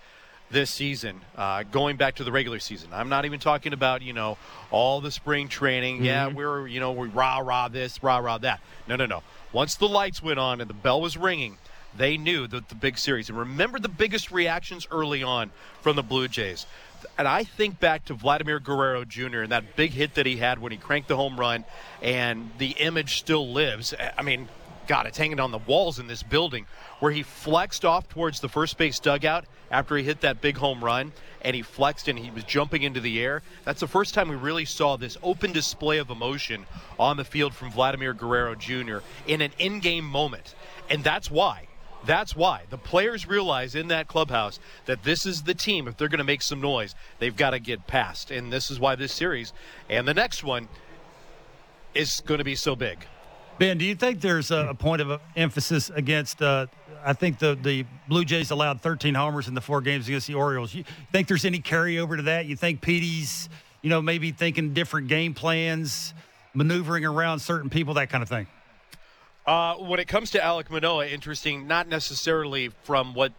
this 0.54 0.70
season, 0.70 1.20
uh, 1.36 1.64
going 1.64 1.98
back 1.98 2.16
to 2.16 2.24
the 2.24 2.32
regular 2.32 2.60
season. 2.60 2.90
I'm 2.94 3.10
not 3.10 3.26
even 3.26 3.40
talking 3.40 3.74
about, 3.74 4.02
you 4.02 4.14
know, 4.14 4.38
all 4.72 5.02
the 5.02 5.12
spring 5.12 5.50
training. 5.50 5.98
Mm-hmm. 5.98 6.06
Yeah, 6.06 6.28
we're, 6.28 6.68
you 6.68 6.80
know, 6.80 6.92
we 6.94 7.08
rah 7.10 7.40
rah 7.40 7.68
this, 7.68 8.02
rah 8.02 8.20
rah 8.20 8.38
that. 8.38 8.62
No, 8.88 8.96
no, 8.96 9.06
no. 9.06 9.24
Once 9.52 9.76
the 9.76 9.88
lights 9.88 10.24
went 10.24 10.40
on 10.40 10.62
and 10.62 10.70
the 10.70 10.76
bell 10.76 11.02
was 11.02 11.18
ringing, 11.18 11.58
they 11.96 12.18
knew 12.18 12.48
that 12.48 12.70
the 12.70 12.76
big 12.76 12.98
series. 12.98 13.30
And 13.30 13.38
remember 13.38 13.80
the 13.80 13.90
biggest 13.90 14.32
reactions 14.32 14.88
early 14.92 15.24
on 15.24 15.52
from 15.82 15.96
the 15.96 16.04
Blue 16.04 16.28
Jays. 16.28 16.66
And 17.18 17.28
I 17.28 17.44
think 17.44 17.80
back 17.80 18.06
to 18.06 18.14
Vladimir 18.14 18.60
Guerrero 18.60 19.04
Jr. 19.04 19.42
and 19.42 19.52
that 19.52 19.76
big 19.76 19.92
hit 19.92 20.16
that 20.16 20.26
he 20.26 20.38
had 20.38 20.60
when 20.60 20.72
he 20.72 20.78
cranked 20.78 21.10
the 21.10 21.18
home 21.18 21.38
run, 21.38 21.66
and 22.02 22.52
the 22.58 22.70
image 22.72 23.18
still 23.18 23.52
lives. 23.52 23.94
I 24.18 24.22
mean, 24.22 24.48
God, 24.88 25.06
it's 25.06 25.18
hanging 25.18 25.40
on 25.40 25.52
the 25.52 25.60
walls 25.60 26.00
in 26.00 26.08
this 26.08 26.24
building 26.24 26.66
where 27.00 27.12
he 27.12 27.24
flexed 27.24 27.86
off 27.86 28.10
towards 28.10 28.40
the 28.40 28.50
first 28.50 28.78
base 28.78 29.00
dugout 29.00 29.46
after 29.72 29.96
he 29.96 30.04
hit 30.04 30.22
that 30.22 30.42
big 30.42 30.58
home 30.58 30.84
run 30.84 31.14
and 31.42 31.56
he 31.56 31.62
flexed 31.62 32.08
and 32.08 32.20
he 32.20 32.32
was 32.32 32.44
jumping 32.44 32.84
into 32.84 33.00
the 33.00 33.22
air. 33.22 33.42
That's 33.66 33.80
the 33.80 33.88
first 33.88 34.14
time 34.14 34.30
we 34.30 34.36
really 34.36 34.66
saw 34.66 34.98
this 34.98 35.18
open 35.24 35.52
display 35.52 35.98
of 35.98 36.10
emotion 36.10 36.66
on 37.00 37.18
the 37.18 37.24
field 37.24 37.54
from 37.54 37.72
Vladimir 37.72 38.14
Guerrero 38.14 38.56
Jr. 38.56 39.00
in 39.28 39.42
an 39.42 39.52
in 39.58 39.80
game 39.80 40.06
moment. 40.06 40.56
And 40.90 41.04
that's 41.04 41.32
why. 41.32 41.68
That's 42.06 42.36
why 42.36 42.64
the 42.70 42.78
players 42.78 43.28
realize 43.28 43.76
in 43.76 43.88
that 43.88 44.08
clubhouse 44.08 44.60
that 44.86 45.04
this 45.04 45.26
is 45.26 45.44
the 45.44 45.54
team. 45.54 45.88
If 45.88 45.96
they're 45.96 46.10
going 46.10 46.18
to 46.18 46.26
make 46.26 46.42
some 46.42 46.60
noise, 46.60 46.96
they've 47.20 47.36
got 47.36 47.52
to 47.52 47.60
get 47.60 47.88
past. 47.88 48.30
And 48.30 48.52
this 48.52 48.70
is 48.70 48.80
why 48.80 48.96
this 48.96 49.14
series 49.14 49.54
and 49.90 50.06
the 50.08 50.14
next 50.14 50.44
one 50.44 50.68
is 51.94 52.22
going 52.26 52.40
to 52.40 52.44
be 52.44 52.56
so 52.56 52.76
big. 52.76 53.06
Ben, 53.60 53.78
do 53.78 53.86
you 53.86 53.96
think 53.96 54.20
there's 54.20 54.50
a, 54.52 54.76
point 54.78 55.02
of 55.02 55.22
emphasis 55.36 55.92
against? 55.92 56.42
Uh, 56.42 56.68
I 57.06 57.14
think 57.14 57.38
the 57.38 57.56
the 57.56 57.86
Blue 58.08 58.26
Jays 58.26 58.52
allowed 58.52 58.82
13 58.82 59.14
homers 59.14 59.48
in 59.48 59.54
the 59.54 59.62
four 59.62 59.82
games 59.82 60.08
against 60.08 60.28
the 60.28 60.34
Orioles. 60.34 60.74
You 60.74 60.84
think 61.12 61.28
there's 61.28 61.46
any 61.46 61.60
carryover 61.60 62.18
to 62.18 62.24
that? 62.24 62.46
You 62.48 62.56
think 62.56 62.82
Petey's, 62.82 63.50
you 63.82 63.90
know, 63.90 64.02
maybe 64.02 64.32
thinking 64.32 64.74
different 64.74 65.08
game 65.08 65.34
plans, 65.34 66.14
maneuvering 66.54 67.06
around 67.06 67.40
certain 67.40 67.70
people, 67.70 67.94
that 67.96 68.10
kind 68.10 68.24
of 68.24 68.30
thing? 68.30 68.48
Uh, 69.46 69.76
when 69.76 70.00
it 70.00 70.08
comes 70.08 70.32
to 70.32 70.44
Alec 70.44 70.72
Manoah, 70.72 71.08
interesting, 71.08 71.68
not 71.68 71.88
necessarily 71.88 72.70
from 72.84 73.14
what 73.14 73.34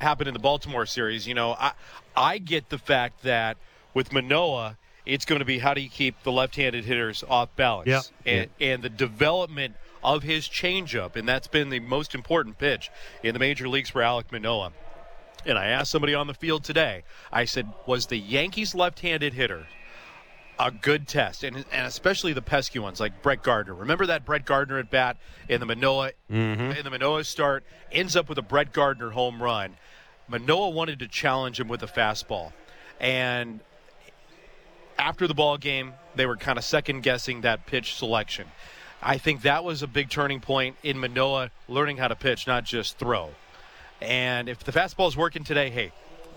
happened 0.00 0.28
in 0.28 0.34
the 0.34 0.40
Baltimore 0.40 0.86
series. 0.86 1.26
You 1.26 1.34
know, 1.34 1.52
I 1.58 1.72
I 2.16 2.38
get 2.38 2.70
the 2.70 2.78
fact 2.78 3.22
that 3.24 3.58
with 3.92 4.12
Manoah 4.12 4.78
it's 5.08 5.24
going 5.24 5.40
to 5.40 5.44
be 5.44 5.58
how 5.58 5.74
do 5.74 5.80
you 5.80 5.88
keep 5.88 6.22
the 6.22 6.30
left-handed 6.30 6.84
hitters 6.84 7.24
off 7.28 7.48
balance 7.56 7.88
yep. 7.88 8.04
and, 8.26 8.50
and 8.60 8.82
the 8.82 8.90
development 8.90 9.74
of 10.04 10.22
his 10.22 10.46
changeup, 10.46 11.16
and 11.16 11.26
that's 11.26 11.48
been 11.48 11.70
the 11.70 11.80
most 11.80 12.14
important 12.14 12.58
pitch 12.58 12.90
in 13.22 13.32
the 13.32 13.40
major 13.40 13.68
leagues 13.68 13.90
for 13.90 14.02
Alec 14.02 14.30
Manoah. 14.30 14.72
And 15.46 15.58
I 15.58 15.66
asked 15.66 15.90
somebody 15.90 16.14
on 16.14 16.26
the 16.26 16.34
field 16.34 16.62
today, 16.62 17.04
I 17.32 17.46
said, 17.46 17.72
was 17.86 18.06
the 18.06 18.18
Yankees 18.18 18.74
left-handed 18.74 19.32
hitter 19.32 19.66
a 20.58 20.70
good 20.72 21.06
test, 21.06 21.44
and, 21.44 21.56
and 21.56 21.86
especially 21.86 22.32
the 22.32 22.42
pesky 22.42 22.80
ones 22.80 22.98
like 22.98 23.22
Brett 23.22 23.42
Gardner. 23.42 23.74
Remember 23.74 24.06
that 24.06 24.24
Brett 24.24 24.44
Gardner 24.44 24.78
at 24.78 24.90
bat 24.90 25.16
in 25.48 25.60
the 25.60 25.66
Manoah 25.66 26.10
mm-hmm. 26.30 26.72
in 26.72 26.82
the 26.82 26.90
Manoah 26.90 27.22
start 27.24 27.64
ends 27.92 28.16
up 28.16 28.28
with 28.28 28.38
a 28.38 28.42
Brett 28.42 28.72
Gardner 28.72 29.10
home 29.10 29.40
run. 29.40 29.76
Manoah 30.26 30.70
wanted 30.70 30.98
to 30.98 31.06
challenge 31.06 31.60
him 31.60 31.68
with 31.68 31.82
a 31.82 31.86
fastball, 31.86 32.52
and 33.00 33.60
after 34.98 35.26
the 35.26 35.34
ball 35.34 35.56
game, 35.56 35.94
they 36.16 36.26
were 36.26 36.36
kind 36.36 36.58
of 36.58 36.64
second 36.64 37.02
guessing 37.02 37.42
that 37.42 37.66
pitch 37.66 37.94
selection. 37.94 38.46
I 39.00 39.18
think 39.18 39.42
that 39.42 39.64
was 39.64 39.82
a 39.82 39.86
big 39.86 40.10
turning 40.10 40.40
point 40.40 40.76
in 40.82 40.98
Manoah 40.98 41.50
learning 41.68 41.98
how 41.98 42.08
to 42.08 42.16
pitch, 42.16 42.46
not 42.46 42.64
just 42.64 42.98
throw. 42.98 43.30
And 44.00 44.48
if 44.48 44.64
the 44.64 44.72
fastball 44.72 45.08
is 45.08 45.16
working 45.16 45.44
today, 45.44 45.70
hey, 45.70 45.92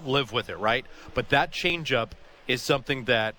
live 0.05 0.31
with 0.31 0.49
it, 0.49 0.57
right? 0.57 0.85
But 1.13 1.29
that 1.29 1.51
changeup 1.51 2.11
is 2.47 2.61
something 2.61 3.05
that 3.05 3.35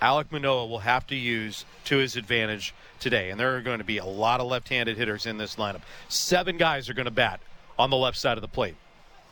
Alec 0.00 0.32
Manoah 0.32 0.66
will 0.66 0.80
have 0.80 1.06
to 1.08 1.16
use 1.16 1.64
to 1.84 1.98
his 1.98 2.16
advantage 2.16 2.74
today. 3.00 3.30
And 3.30 3.38
there 3.38 3.56
are 3.56 3.60
going 3.60 3.78
to 3.78 3.84
be 3.84 3.98
a 3.98 4.04
lot 4.04 4.40
of 4.40 4.46
left 4.46 4.68
handed 4.68 4.96
hitters 4.96 5.26
in 5.26 5.38
this 5.38 5.56
lineup. 5.56 5.82
Seven 6.08 6.56
guys 6.56 6.88
are 6.88 6.94
going 6.94 7.04
to 7.04 7.10
bat 7.10 7.40
on 7.78 7.90
the 7.90 7.96
left 7.96 8.16
side 8.16 8.38
of 8.38 8.42
the 8.42 8.48
plate. 8.48 8.76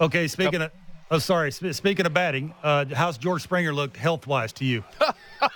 Okay, 0.01 0.29
speaking 0.29 0.63
of 0.63 0.73
Oh, 1.13 1.19
sorry. 1.19 1.53
Speaking 1.53 2.07
of 2.07 2.15
batting, 2.15 2.55
uh, 2.63 2.87
how's 2.87 3.19
George 3.19 3.43
Springer 3.43 3.75
looked 3.75 3.99
health 3.99 4.27
wise 4.27 4.51
to 4.55 4.65
you? 4.65 4.83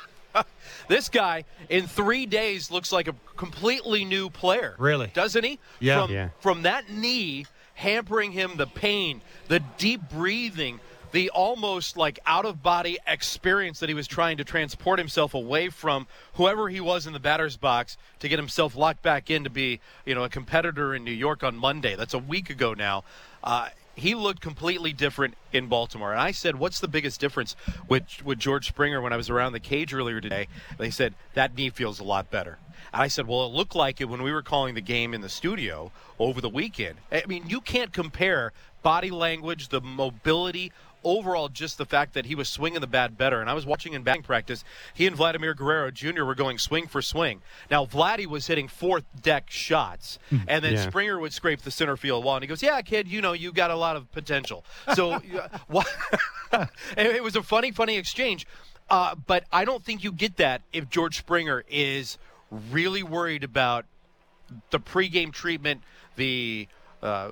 this 0.89 1.09
guy 1.09 1.45
in 1.71 1.87
three 1.87 2.27
days 2.27 2.71
looks 2.71 2.93
like 2.93 3.09
a 3.09 3.15
completely 3.37 4.05
new 4.05 4.29
player. 4.29 4.77
Really? 4.79 5.11
Doesn't 5.15 5.45
he? 5.45 5.59
Yeah. 5.81 6.03
From, 6.03 6.13
yeah. 6.13 6.29
from 6.41 6.63
that 6.65 6.91
knee 6.91 7.47
hampering 7.73 8.33
him, 8.33 8.59
the 8.59 8.67
pain, 8.67 9.23
the 9.49 9.61
deep 9.79 10.03
breathing, 10.11 10.79
the 11.13 11.31
almost 11.31 11.97
like 11.97 12.19
out 12.27 12.45
of 12.45 12.63
body 12.63 12.99
experience 13.07 13.81
that 13.81 13.89
he 13.89 13.95
was 13.95 14.07
trying 14.07 14.37
to 14.37 14.45
transport 14.45 14.99
himself 14.99 15.33
away 15.33 15.71
from 15.71 16.07
whoever 16.35 16.69
he 16.69 16.83
was 16.83 17.07
in 17.07 17.15
the 17.15 17.19
batter's 17.19 17.57
box 17.57 17.97
to 18.19 18.29
get 18.29 18.39
himself 18.39 18.77
locked 18.77 19.01
back 19.01 19.31
in 19.31 19.45
to 19.45 19.51
be, 19.51 19.81
you 20.05 20.15
know, 20.15 20.25
a 20.25 20.29
competitor 20.29 20.95
in 20.95 21.03
New 21.03 21.13
York 21.13 21.43
on 21.43 21.57
Monday. 21.57 21.97
That's 21.97 22.13
a 22.13 22.19
week 22.19 22.51
ago 22.51 22.75
now. 22.75 23.05
Uh, 23.43 23.71
he 23.97 24.15
looked 24.15 24.41
completely 24.41 24.93
different 24.93 25.35
in 25.53 25.67
Baltimore. 25.67 26.13
And 26.13 26.21
I 26.21 26.31
said, 26.31 26.57
"What's 26.57 26.79
the 26.79 26.87
biggest 26.87 27.19
difference 27.19 27.57
with 27.89 28.05
with 28.25 28.39
George 28.39 28.69
Springer?" 28.69 29.01
When 29.01 29.13
I 29.13 29.17
was 29.17 29.31
around 29.31 29.53
the 29.53 29.61
cage 29.61 29.93
earlier 29.93 30.21
today, 30.21 30.47
they 30.79 30.91
said 30.91 31.15
that 31.35 31.57
knee 31.57 31.71
feels 31.71 31.99
a 31.99 32.05
lot 32.05 32.31
better. 32.31 32.59
And 32.93 33.03
I 33.03 33.09
said, 33.09 33.27
"Well, 33.27 33.47
it 33.47 33.53
looked 33.53 33.75
like 33.75 34.01
it 34.01 34.05
when 34.05 34.23
we 34.23 34.33
were 34.33 34.43
calling 34.43 34.75
the 34.75 34.81
game 34.83 35.15
in 35.15 35.23
the 35.23 35.29
studio 35.29 35.91
over 36.19 36.41
the 36.41 36.49
weekend. 36.49 36.99
I 37.11 37.25
mean, 37.27 37.49
you 37.49 37.61
can't 37.61 37.93
compare 37.93 38.53
body 38.83 39.11
language, 39.11 39.69
the 39.69 39.81
mobility, 39.81 40.73
overall, 41.07 41.49
just 41.49 41.79
the 41.79 41.87
fact 41.87 42.13
that 42.15 42.27
he 42.27 42.35
was 42.35 42.49
swinging 42.49 42.81
the 42.81 42.87
bat 42.87 43.17
better. 43.17 43.41
And 43.41 43.49
I 43.49 43.55
was 43.55 43.65
watching 43.65 43.95
in 43.95 44.03
batting 44.03 44.25
practice, 44.25 44.65
he 44.93 45.07
and 45.07 45.17
Vladimir 45.17 45.55
Guerrero 45.55 45.91
Jr. 45.91 46.25
were 46.25 46.35
going 46.35 46.59
swing 46.59 46.89
for 46.89 47.01
swing. 47.01 47.41
Now, 47.71 47.87
Vladdy 47.87 48.27
was 48.27 48.49
hitting 48.49 48.67
fourth 48.67 49.05
deck 49.23 49.49
shots, 49.49 50.19
hmm. 50.29 50.39
and 50.49 50.65
then 50.65 50.75
yeah. 50.75 50.89
Springer 50.89 51.19
would 51.21 51.33
scrape 51.33 51.63
the 51.63 51.71
center 51.71 51.97
field 51.97 52.25
wall, 52.25 52.35
and 52.35 52.43
he 52.43 52.49
goes, 52.49 52.63
"Yeah, 52.63 52.83
kid, 52.83 53.09
you 53.09 53.23
know, 53.23 53.33
you 53.33 53.53
got 53.53 53.71
a 53.71 53.77
lot 53.77 53.97
of 53.97 54.11
potential." 54.11 54.65
So, 54.95 55.21
it 56.97 57.23
was 57.23 57.37
a 57.37 57.43
funny, 57.43 57.71
funny 57.71 57.97
exchange. 57.97 58.47
Uh, 58.91 59.15
but 59.15 59.45
I 59.51 59.65
don't 59.65 59.85
think 59.85 60.05
you 60.05 60.13
get 60.13 60.37
that 60.37 60.63
if 60.73 60.89
George 60.91 61.19
Springer 61.19 61.65
is 61.69 62.19
really 62.51 63.03
worried 63.03 63.45
about 63.45 63.85
the 64.71 64.79
pregame 64.79 65.33
treatment, 65.33 65.83
the 66.17 66.69
uh, 67.03 67.31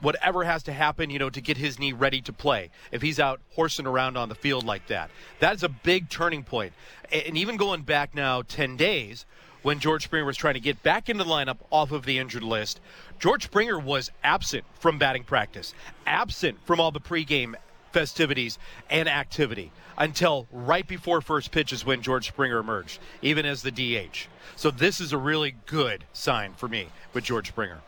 whatever 0.00 0.44
has 0.44 0.62
to 0.64 0.72
happen, 0.72 1.10
you 1.10 1.18
know, 1.18 1.30
to 1.30 1.40
get 1.40 1.56
his 1.56 1.78
knee 1.78 1.92
ready 1.92 2.20
to 2.22 2.32
play. 2.32 2.70
If 2.92 3.02
he's 3.02 3.20
out 3.20 3.40
horsing 3.54 3.86
around 3.86 4.16
on 4.16 4.28
the 4.28 4.34
field 4.34 4.64
like 4.64 4.86
that, 4.88 5.10
that's 5.38 5.62
a 5.62 5.68
big 5.68 6.08
turning 6.08 6.42
point. 6.42 6.72
And 7.12 7.36
even 7.36 7.56
going 7.56 7.82
back 7.82 8.14
now 8.14 8.42
10 8.42 8.76
days, 8.76 9.26
when 9.62 9.78
George 9.78 10.04
Springer 10.04 10.24
was 10.24 10.36
trying 10.36 10.54
to 10.54 10.60
get 10.60 10.82
back 10.82 11.08
into 11.08 11.24
the 11.24 11.30
lineup 11.30 11.58
off 11.70 11.92
of 11.92 12.04
the 12.04 12.18
injured 12.18 12.42
list, 12.42 12.80
George 13.18 13.44
Springer 13.44 13.78
was 13.78 14.10
absent 14.24 14.64
from 14.78 14.98
batting 14.98 15.24
practice, 15.24 15.74
absent 16.06 16.58
from 16.64 16.80
all 16.80 16.90
the 16.90 17.00
pregame 17.00 17.54
festivities 17.92 18.58
and 18.88 19.08
activity 19.08 19.72
until 19.98 20.46
right 20.50 20.86
before 20.86 21.20
first 21.20 21.50
pitch 21.50 21.72
is 21.72 21.84
when 21.84 22.00
George 22.00 22.28
Springer 22.28 22.58
emerged, 22.58 22.98
even 23.20 23.44
as 23.44 23.62
the 23.62 23.70
DH. 23.70 24.28
So 24.56 24.70
this 24.70 25.00
is 25.00 25.12
a 25.12 25.18
really 25.18 25.56
good 25.66 26.04
sign 26.12 26.54
for 26.54 26.68
me 26.68 26.88
with 27.12 27.24
George 27.24 27.48
Springer. 27.48 27.80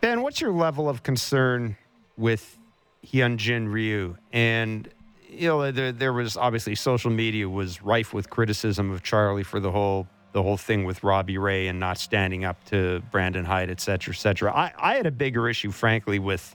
Ben, 0.00 0.22
what's 0.22 0.40
your 0.40 0.52
level 0.52 0.88
of 0.88 1.02
concern 1.02 1.76
with 2.16 2.58
Hyunjin 3.04 3.72
Ryu? 3.72 4.16
And 4.32 4.88
you 5.28 5.48
know, 5.48 5.70
there, 5.70 5.92
there 5.92 6.12
was 6.12 6.36
obviously 6.36 6.74
social 6.74 7.10
media 7.10 7.48
was 7.48 7.82
rife 7.82 8.14
with 8.14 8.30
criticism 8.30 8.90
of 8.90 9.02
Charlie 9.02 9.42
for 9.42 9.60
the 9.60 9.70
whole 9.70 10.06
the 10.32 10.42
whole 10.42 10.58
thing 10.58 10.84
with 10.84 11.02
Robbie 11.02 11.38
Ray 11.38 11.66
and 11.66 11.80
not 11.80 11.96
standing 11.96 12.44
up 12.44 12.62
to 12.66 13.02
Brandon 13.10 13.44
Hyde, 13.44 13.70
et 13.70 13.80
cetera, 13.80 14.12
et 14.12 14.18
cetera. 14.18 14.54
I, 14.54 14.70
I 14.78 14.94
had 14.96 15.06
a 15.06 15.10
bigger 15.10 15.48
issue, 15.48 15.70
frankly, 15.70 16.18
with 16.18 16.54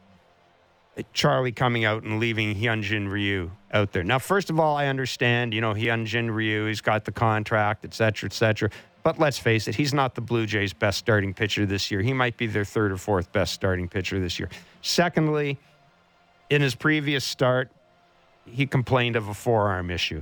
Charlie 1.14 1.52
coming 1.52 1.86
out 1.86 2.04
and 2.04 2.20
leaving 2.20 2.56
Hyunjin 2.56 3.10
Ryu 3.10 3.52
out 3.74 3.92
there. 3.94 4.04
Now, 4.04 4.20
first 4.20 4.50
of 4.50 4.60
all, 4.60 4.76
I 4.76 4.88
understand, 4.88 5.54
you 5.54 5.62
know, 5.62 5.74
Hyunjin 5.74 6.34
Ryu, 6.34 6.68
he's 6.68 6.82
got 6.82 7.06
the 7.06 7.12
contract, 7.12 7.86
et 7.86 7.94
cetera, 7.94 8.28
et 8.28 8.34
cetera. 8.34 8.70
But 9.04 9.18
let's 9.18 9.40
face 9.40 9.68
it, 9.68 9.76
he's 9.76 9.94
not 9.94 10.16
the 10.16 10.22
Blue 10.22 10.46
Jays' 10.46 10.74
best 10.74 11.00
starting 11.00 11.34
pitcher 11.34 11.66
this 11.66 11.90
year. 11.90 12.02
He 12.02 12.14
might 12.14 12.38
be 12.38 12.46
their 12.46 12.66
third 12.66 12.92
or 12.92 12.98
fourth 12.98 13.32
best 13.32 13.54
starting 13.54 13.88
pitcher 13.88 14.20
this 14.20 14.38
year. 14.38 14.50
Secondly, 14.82 15.58
in 16.50 16.62
his 16.62 16.76
previous 16.76 17.24
start, 17.24 17.72
he 18.46 18.68
complained 18.68 19.16
of 19.16 19.30
a 19.30 19.34
forearm 19.34 19.90
issue. 19.90 20.22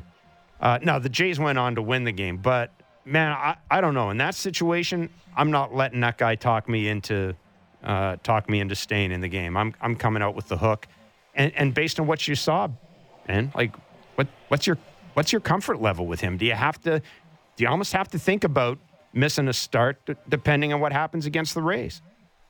Uh, 0.61 0.77
now, 0.81 0.99
the 0.99 1.09
Jays 1.09 1.39
went 1.39 1.57
on 1.57 1.75
to 1.75 1.81
win 1.81 2.03
the 2.03 2.11
game, 2.11 2.37
but 2.37 2.71
man, 3.05 3.31
I, 3.31 3.57
I 3.71 3.81
don't 3.81 3.95
know. 3.95 4.11
In 4.11 4.17
that 4.17 4.35
situation, 4.35 5.09
I'm 5.35 5.51
not 5.51 5.73
letting 5.73 6.01
that 6.01 6.17
guy 6.17 6.35
talk 6.35 6.69
me 6.69 6.87
into 6.87 7.35
uh, 7.83 8.17
talk 8.23 8.49
me 8.49 8.59
into 8.59 8.75
staying 8.75 9.11
in 9.11 9.21
the 9.21 9.27
game. 9.27 9.55
I'm 9.57 9.73
I'm 9.81 9.95
coming 9.95 10.21
out 10.21 10.35
with 10.35 10.47
the 10.47 10.57
hook, 10.57 10.87
and 11.35 11.51
and 11.55 11.73
based 11.73 11.99
on 11.99 12.07
what 12.07 12.27
you 12.27 12.35
saw, 12.35 12.69
man, 13.27 13.51
like 13.55 13.75
what 14.15 14.27
what's 14.49 14.67
your 14.67 14.77
what's 15.13 15.31
your 15.31 15.41
comfort 15.41 15.81
level 15.81 16.05
with 16.07 16.19
him? 16.21 16.37
Do 16.37 16.45
you 16.45 16.53
have 16.53 16.79
to 16.81 16.99
do 16.99 17.63
you 17.63 17.69
almost 17.69 17.93
have 17.93 18.07
to 18.09 18.19
think 18.19 18.43
about 18.43 18.77
missing 19.13 19.47
a 19.47 19.53
start 19.53 19.97
d- 20.05 20.15
depending 20.27 20.71
on 20.73 20.79
what 20.79 20.93
happens 20.93 21.25
against 21.25 21.53
the 21.53 21.61
Rays? 21.61 22.01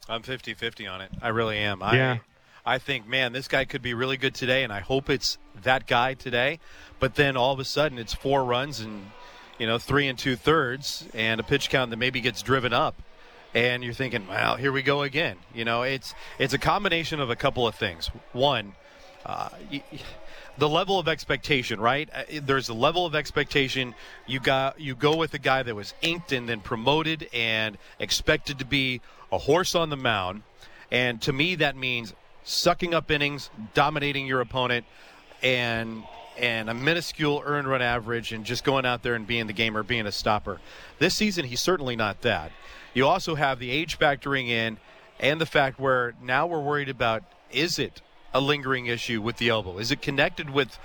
I'm 0.08 0.24
50-50 0.24 0.92
on 0.92 1.02
it. 1.02 1.12
I 1.22 1.28
really 1.30 1.58
am. 1.58 1.84
I, 1.84 1.96
Yeah. 1.96 2.18
I 2.66 2.78
think, 2.78 3.08
man, 3.08 3.32
this 3.32 3.48
guy 3.48 3.66
could 3.66 3.82
be 3.82 3.94
really 3.94 4.18
good 4.18 4.36
today, 4.36 4.64
and 4.64 4.74
I 4.74 4.80
hope 4.80 5.10
it's 5.10 5.38
that 5.64 5.88
guy 5.88 6.14
today. 6.14 6.60
But 7.00 7.16
then 7.16 7.38
all 7.38 7.54
of 7.54 7.60
a 7.60 7.66
sudden, 7.66 7.98
it's 7.98 8.14
four 8.14 8.44
runs 8.44 8.80
and 8.80 9.12
you 9.58 9.66
know 9.66 9.78
three 9.78 10.08
and 10.08 10.18
two 10.20 10.36
thirds, 10.36 11.08
and 11.14 11.40
a 11.40 11.44
pitch 11.44 11.70
count 11.70 11.90
that 11.92 11.98
maybe 11.98 12.22
gets 12.22 12.42
driven 12.42 12.74
up, 12.74 13.02
and 13.54 13.84
you're 13.84 13.94
thinking, 13.94 14.28
well, 14.28 14.56
here 14.56 14.72
we 14.72 14.82
go 14.82 15.02
again. 15.04 15.38
You 15.54 15.66
know, 15.66 15.82
it's 15.84 16.14
it's 16.38 16.54
a 16.54 16.58
combination 16.60 17.20
of 17.20 17.30
a 17.30 17.36
couple 17.36 17.68
of 17.68 17.76
things. 17.76 18.10
One, 18.34 18.74
uh, 19.26 19.50
y- 19.72 19.84
the 20.58 20.70
level 20.70 21.00
of 21.00 21.08
expectation, 21.08 21.80
right? 21.80 22.10
Uh, 22.14 22.24
There's 22.44 22.70
a 22.70 22.74
level 22.74 23.06
of 23.06 23.16
expectation. 23.16 23.96
You 24.28 24.40
got 24.40 24.80
you 24.80 24.96
go 24.96 25.16
with 25.16 25.34
a 25.34 25.40
guy 25.40 25.64
that 25.64 25.76
was 25.76 25.94
inked 26.02 26.32
and 26.32 26.48
then 26.48 26.62
promoted 26.62 27.30
and 27.34 27.78
expected 28.00 28.60
to 28.60 28.66
be 28.66 29.02
a 29.32 29.38
horse 29.38 29.76
on 29.76 29.90
the 29.90 29.98
mound, 29.98 30.44
and 30.92 31.22
to 31.22 31.34
me 31.34 31.56
that 31.56 31.76
means 31.78 32.14
sucking 32.44 32.94
up 32.94 33.12
innings, 33.12 33.50
dominating 33.74 34.26
your 34.28 34.42
opponent, 34.42 34.86
and 35.42 36.04
and 36.38 36.70
a 36.70 36.74
minuscule 36.74 37.42
earned 37.46 37.68
run 37.68 37.82
average, 37.82 38.32
and 38.32 38.46
just 38.46 38.64
going 38.64 38.86
out 38.86 39.04
there 39.04 39.14
and 39.16 39.28
being 39.28 39.48
the 39.48 39.54
gamer, 39.54 39.84
being 39.84 40.08
a 40.08 40.12
stopper. 40.12 40.60
This 40.98 41.14
season, 41.16 41.46
he's 41.46 41.60
certainly 41.62 41.96
not 41.96 42.22
that. 42.22 42.52
You 42.94 43.08
also 43.08 43.36
have 43.36 43.60
the 43.60 43.72
age 43.72 44.00
factoring 44.00 44.48
in, 44.50 44.78
and 45.20 45.40
the 45.40 45.46
fact 45.46 45.80
where 45.80 46.16
now 46.22 46.48
we're 46.48 46.62
worried 46.62 46.90
about 46.90 47.24
is 47.52 47.80
it 47.80 48.02
a 48.34 48.40
lingering 48.40 48.86
issue 48.86 49.22
with 49.22 49.38
the 49.38 49.50
elbow? 49.50 49.78
Is 49.78 49.92
it 49.92 50.02
connected 50.02 50.50
with 50.50 50.78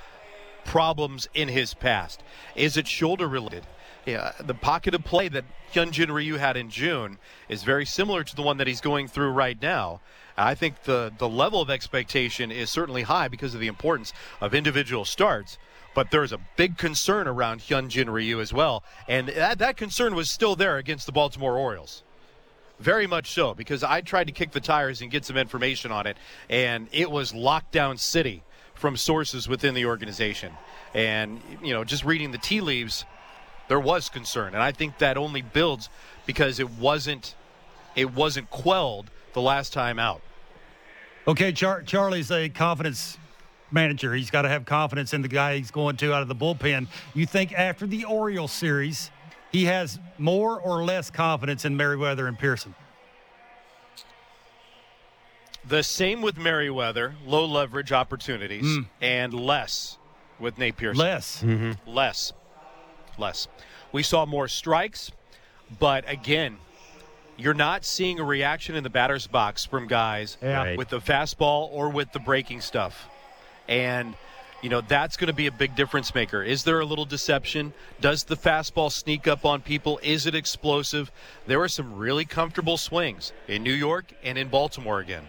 problems 0.65 1.29
in 1.35 1.49
his 1.49 1.75
past? 1.75 2.23
Is 2.55 2.77
it 2.77 2.89
shoulder 2.89 3.29
related? 3.29 3.67
Yeah, 4.07 4.33
the 4.39 4.55
pocket 4.55 4.95
of 4.95 5.05
play 5.05 5.29
that 5.29 5.45
Hyunjin 5.73 6.13
Ryu 6.13 6.37
had 6.37 6.57
in 6.57 6.69
June 6.69 7.19
is 7.49 7.63
very 7.63 7.87
similar 7.87 8.23
to 8.23 8.37
the 8.37 8.43
one 8.43 8.59
that 8.59 8.67
he's 8.67 8.83
going 8.83 9.09
through 9.09 9.31
right 9.31 9.61
now. 9.61 10.01
I 10.37 10.55
think 10.55 10.83
the 10.83 11.13
the 11.17 11.29
level 11.29 11.61
of 11.61 11.71
expectation 11.71 12.51
is 12.51 12.69
certainly 12.69 13.03
high 13.03 13.29
because 13.29 13.55
of 13.55 13.61
the 13.61 13.67
importance 13.67 14.13
of 14.41 14.55
individual 14.55 15.05
starts. 15.05 15.59
But 15.95 16.11
there's 16.11 16.33
a 16.33 16.39
big 16.57 16.77
concern 16.77 17.29
around 17.29 17.61
Hyunjin 17.61 18.13
Ryu 18.13 18.41
as 18.41 18.53
well, 18.53 18.83
and 19.09 19.29
that, 19.29 19.59
that 19.59 19.77
concern 19.77 20.15
was 20.15 20.29
still 20.29 20.57
there 20.57 20.77
against 20.77 21.07
the 21.07 21.13
Baltimore 21.13 21.57
Orioles. 21.57 22.03
Very 22.81 23.07
much 23.07 23.31
so, 23.31 23.55
because 23.55 23.85
I 23.85 24.01
tried 24.01 24.27
to 24.27 24.33
kick 24.33 24.51
the 24.51 24.61
tires 24.61 25.01
and 25.01 25.11
get 25.11 25.25
some 25.25 25.37
information 25.37 25.93
on 25.93 26.07
it, 26.07 26.17
and 26.51 26.89
it 26.91 27.11
was 27.11 27.33
lockdown 27.33 27.99
city 27.99 28.43
from 28.75 28.97
sources 28.97 29.49
within 29.49 29.75
the 29.75 29.87
organization. 29.87 30.53
And, 30.93 31.41
you 31.63 31.73
know, 31.73 31.85
just 31.85 32.05
reading 32.05 32.33
the 32.33 32.39
tea 32.39 32.61
leaves, 32.61 33.05
there 33.69 33.81
was 33.81 34.09
concern. 34.09 34.55
And 34.55 34.63
I 34.63 34.73
think 34.73 34.99
that 34.99 35.17
only 35.17 35.43
builds 35.43 35.89
because 36.27 36.59
it 36.59 36.71
wasn't 36.71 37.35
it 37.95 38.13
wasn't 38.13 38.51
quelled 38.51 39.11
the 39.35 39.41
last 39.41 39.73
time 39.73 39.99
out. 39.99 40.21
Okay, 41.29 41.53
Char- 41.53 41.83
Charlie's 41.83 42.31
a 42.31 42.49
confidence 42.49 43.17
manager. 43.75 44.15
He's 44.15 44.31
got 44.31 44.43
to 44.43 44.49
have 44.49 44.65
confidence 44.65 45.13
in 45.13 45.21
the 45.21 45.29
guy 45.29 45.57
he's 45.59 45.71
going 45.71 45.97
to 45.99 46.15
out 46.15 46.23
of 46.23 46.29
the 46.29 46.35
bullpen. 46.35 46.87
You 47.13 47.27
think 47.27 47.53
after 47.53 47.87
the 47.87 48.05
Orioles 48.05 48.53
series, 48.53 49.11
he 49.53 49.65
has 49.67 49.99
more 50.17 50.59
or 50.61 50.83
less 50.85 51.11
confidence 51.11 51.65
in 51.67 51.77
Merryweather 51.77 52.27
and 52.27 52.39
Pearson? 52.39 52.75
The 55.67 55.83
same 55.83 56.21
with 56.23 56.37
Merryweather, 56.37 57.15
low 57.27 57.45
leverage 57.47 57.91
opportunities, 57.93 58.65
Mm. 58.65 58.87
and 59.01 59.33
less 59.35 59.99
with 60.39 60.59
Nate 60.59 60.77
Pearson. 60.77 61.01
Less. 61.01 61.43
Less. 61.87 62.33
Less. 63.17 63.49
We 63.93 64.03
saw 64.03 64.27
more 64.27 64.47
strikes, 64.49 65.11
but 65.79 66.05
again, 66.09 66.59
you're 67.37 67.55
not 67.55 67.85
seeing 67.85 68.21
a 68.21 68.25
reaction 68.25 68.75
in 68.77 68.83
the 68.85 68.91
batter's 68.91 69.27
box 69.27 69.65
from 69.65 69.87
guys 69.87 70.37
Yeah. 70.43 70.57
Right. 70.59 70.79
with 70.79 70.89
the 70.91 71.01
fastball 71.01 71.69
or 71.73 71.89
with 71.89 72.13
the 72.13 72.19
breaking 72.21 72.61
stuff. 72.61 73.09
And, 73.69 74.15
you 74.63 74.69
know, 74.69 74.81
that's 74.81 75.17
going 75.17 75.29
to 75.29 75.33
be 75.35 75.47
a 75.47 75.53
big 75.53 75.75
difference 75.75 76.15
maker. 76.15 76.43
Is 76.43 76.65
there 76.65 76.81
a 76.81 76.85
little 76.85 77.05
deception? 77.05 77.73
Does 78.01 78.25
the 78.25 78.37
fastball 78.37 78.91
sneak 78.91 79.27
up 79.27 79.45
on 79.45 79.61
people? 79.63 79.99
Is 80.03 80.27
it 80.27 80.35
explosive? 80.35 81.11
There 81.47 81.59
were 81.59 81.69
some 81.69 81.95
really 81.97 82.25
comfortable 82.25 82.77
swings 82.77 83.33
in 83.49 83.63
New 83.63 83.73
York 83.73 84.13
and 84.23 84.37
in 84.39 84.49
Baltimore 84.49 85.01
again. 85.01 85.29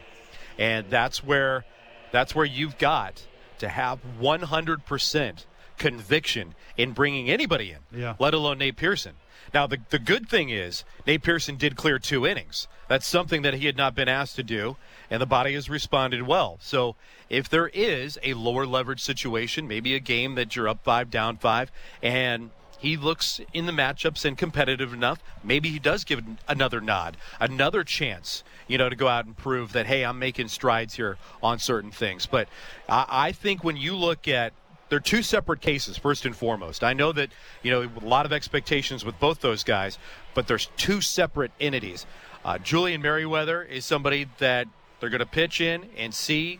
And 0.57 0.89
that's 0.89 1.23
where 1.23 1.65
that's 2.11 2.33
where 2.33 2.45
you've 2.45 2.77
got 2.77 3.25
to 3.57 3.67
have 3.67 3.99
100% 4.21 5.45
conviction 5.77 6.55
in 6.77 6.91
bringing 6.93 7.29
anybody 7.29 7.71
in, 7.71 7.99
Yeah. 7.99 8.15
let 8.19 8.33
alone 8.33 8.57
Nate 8.59 8.77
Pearson. 8.77 9.13
Now, 9.55 9.67
the, 9.67 9.79
the 9.89 9.99
good 9.99 10.27
thing 10.27 10.49
is 10.49 10.83
Nate 11.07 11.23
Pearson 11.23 11.55
did 11.55 11.77
clear 11.77 11.97
two 11.97 12.27
innings. 12.27 12.67
That's 12.89 13.07
something 13.07 13.41
that 13.43 13.53
he 13.53 13.67
had 13.67 13.77
not 13.77 13.95
been 13.95 14.09
asked 14.09 14.35
to 14.35 14.43
do, 14.43 14.75
and 15.09 15.21
the 15.21 15.25
body 15.25 15.53
has 15.53 15.69
responded 15.69 16.23
well. 16.23 16.57
So, 16.59 16.97
if 17.29 17.47
there 17.47 17.69
is 17.69 18.19
a 18.21 18.33
lower 18.33 18.65
leverage 18.65 18.99
situation, 18.99 19.65
maybe 19.65 19.95
a 19.95 20.01
game 20.01 20.35
that 20.35 20.57
you're 20.57 20.67
up 20.67 20.83
five, 20.83 21.09
down 21.09 21.37
five, 21.37 21.71
and 22.03 22.49
he 22.79 22.97
looks 22.97 23.39
in 23.53 23.65
the 23.65 23.71
matchups 23.71 24.25
and 24.25 24.37
competitive 24.37 24.91
enough, 24.91 25.23
maybe 25.41 25.69
he 25.69 25.79
does 25.79 26.03
give 26.03 26.21
another 26.49 26.81
nod, 26.81 27.15
another 27.39 27.85
chance, 27.85 28.43
you 28.67 28.77
know, 28.77 28.89
to 28.89 28.95
go 28.97 29.07
out 29.07 29.25
and 29.25 29.37
prove 29.37 29.71
that, 29.71 29.85
hey, 29.85 30.03
I'm 30.03 30.19
making 30.19 30.49
strides 30.49 30.95
here 30.95 31.17
on 31.41 31.59
certain 31.59 31.91
things. 31.91 32.25
But 32.25 32.49
I, 32.89 33.05
I 33.09 33.31
think 33.31 33.63
when 33.63 33.77
you 33.77 33.95
look 33.95 34.27
at 34.27 34.51
they're 34.89 34.99
two 34.99 35.23
separate 35.23 35.61
cases 35.61 35.97
first 35.97 36.25
and 36.25 36.35
foremost. 36.35 36.83
I 36.83 36.93
know 36.93 37.11
that 37.11 37.29
you 37.63 37.71
know 37.71 37.83
a 37.83 38.05
lot 38.05 38.25
of 38.25 38.33
expectations 38.33 39.03
with 39.03 39.19
both 39.19 39.41
those 39.41 39.63
guys 39.63 39.97
but 40.33 40.47
there's 40.47 40.67
two 40.77 41.01
separate 41.01 41.51
entities. 41.59 42.05
Uh, 42.43 42.57
julian 42.57 43.01
merryweather 43.01 43.63
is 43.63 43.85
somebody 43.85 44.27
that 44.37 44.67
they're 44.99 45.09
going 45.09 45.19
to 45.19 45.25
pitch 45.25 45.61
in 45.61 45.85
and 45.97 46.13
see 46.13 46.59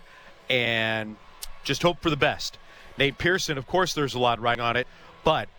and 0.49 1.15
just 1.63 1.81
hope 1.81 2.01
for 2.01 2.09
the 2.09 2.17
best. 2.17 2.57
Nate 2.97 3.17
pearson 3.17 3.57
of 3.57 3.67
course 3.67 3.93
there's 3.93 4.13
a 4.13 4.19
lot 4.19 4.39
riding 4.39 4.63
on 4.63 4.75
it 4.75 4.87
but 5.23 5.49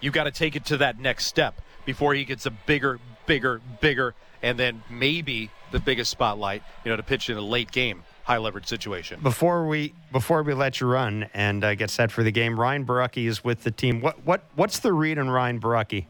you 0.00 0.10
got 0.10 0.24
to 0.24 0.30
take 0.30 0.56
it 0.56 0.64
to 0.66 0.76
that 0.78 0.98
next 0.98 1.26
step 1.26 1.60
before 1.84 2.14
he 2.14 2.24
gets 2.24 2.46
a 2.46 2.50
bigger 2.50 2.98
bigger 3.26 3.60
bigger 3.80 4.14
and 4.42 4.58
then 4.58 4.82
maybe 4.90 5.50
the 5.70 5.78
biggest 5.78 6.10
spotlight 6.10 6.62
you 6.84 6.90
know 6.90 6.96
to 6.96 7.02
pitch 7.02 7.30
in 7.30 7.36
a 7.36 7.40
late 7.40 7.70
game 7.70 8.02
high 8.30 8.38
leverage 8.38 8.66
situation 8.66 9.18
Before 9.24 9.66
we 9.66 9.92
before 10.12 10.44
we 10.44 10.54
let 10.54 10.80
you 10.80 10.86
run 10.86 11.28
and 11.34 11.64
uh, 11.64 11.74
get 11.74 11.90
set 11.90 12.12
for 12.12 12.22
the 12.22 12.30
game, 12.30 12.58
Ryan 12.58 12.86
Borucki 12.86 13.26
is 13.26 13.42
with 13.42 13.64
the 13.64 13.72
team. 13.72 14.00
What 14.00 14.24
what 14.24 14.44
what's 14.54 14.78
the 14.78 14.92
read 14.92 15.18
on 15.18 15.28
Ryan 15.28 15.60
Borucki? 15.60 16.06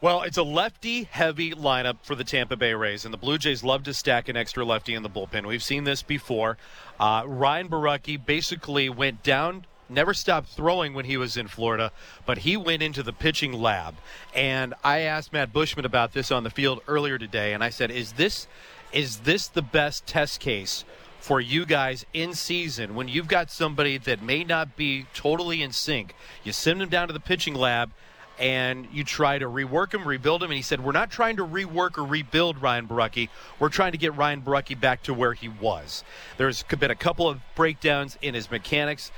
Well, 0.00 0.22
it's 0.22 0.38
a 0.38 0.42
lefty 0.42 1.04
heavy 1.04 1.50
lineup 1.52 1.98
for 2.02 2.14
the 2.14 2.24
Tampa 2.24 2.56
Bay 2.56 2.72
Rays, 2.72 3.04
and 3.04 3.12
the 3.12 3.18
Blue 3.18 3.36
Jays 3.36 3.62
love 3.62 3.82
to 3.82 3.92
stack 3.92 4.30
an 4.30 4.36
extra 4.36 4.64
lefty 4.64 4.94
in 4.94 5.02
the 5.02 5.10
bullpen. 5.10 5.46
We've 5.46 5.62
seen 5.62 5.84
this 5.84 6.02
before. 6.02 6.56
Uh, 6.98 7.24
Ryan 7.26 7.68
Borucki 7.68 8.16
basically 8.24 8.88
went 8.88 9.22
down, 9.22 9.66
never 9.90 10.14
stopped 10.14 10.48
throwing 10.48 10.94
when 10.94 11.04
he 11.04 11.18
was 11.18 11.36
in 11.36 11.46
Florida, 11.46 11.92
but 12.24 12.38
he 12.38 12.56
went 12.56 12.82
into 12.82 13.02
the 13.02 13.12
pitching 13.12 13.52
lab. 13.52 13.94
And 14.34 14.72
I 14.82 15.00
asked 15.00 15.32
Matt 15.32 15.52
Buschmann 15.52 15.84
about 15.84 16.14
this 16.14 16.32
on 16.32 16.42
the 16.42 16.50
field 16.50 16.80
earlier 16.88 17.18
today, 17.18 17.52
and 17.52 17.62
I 17.62 17.68
said, 17.68 17.90
"Is 17.90 18.12
this 18.14 18.48
is 18.92 19.18
this 19.18 19.48
the 19.48 19.62
best 19.62 20.06
test 20.06 20.40
case 20.40 20.84
for 21.20 21.40
you 21.40 21.64
guys 21.64 22.04
in 22.12 22.34
season 22.34 22.94
when 22.94 23.06
you've 23.06 23.28
got 23.28 23.50
somebody 23.50 23.96
that 23.96 24.22
may 24.22 24.42
not 24.42 24.76
be 24.76 25.06
totally 25.14 25.62
in 25.62 25.70
sync. 25.70 26.14
You 26.42 26.52
send 26.52 26.80
them 26.80 26.88
down 26.88 27.06
to 27.06 27.14
the 27.14 27.20
pitching 27.20 27.54
lab 27.54 27.92
and 28.38 28.88
you 28.92 29.04
try 29.04 29.38
to 29.38 29.46
rework 29.46 29.94
him, 29.94 30.06
rebuild 30.06 30.42
him. 30.42 30.50
And 30.50 30.56
he 30.56 30.62
said, 30.62 30.82
We're 30.82 30.92
not 30.92 31.10
trying 31.10 31.36
to 31.36 31.46
rework 31.46 31.96
or 31.96 32.04
rebuild 32.04 32.60
Ryan 32.60 32.88
Borucki. 32.88 33.28
We're 33.60 33.68
trying 33.68 33.92
to 33.92 33.98
get 33.98 34.16
Ryan 34.16 34.42
Borucki 34.42 34.78
back 34.78 35.04
to 35.04 35.14
where 35.14 35.32
he 35.32 35.48
was. 35.48 36.02
There's 36.38 36.64
been 36.64 36.90
a 36.90 36.96
couple 36.96 37.28
of 37.28 37.40
breakdowns 37.54 38.18
in 38.20 38.34
his 38.34 38.50
mechanics. 38.50 39.12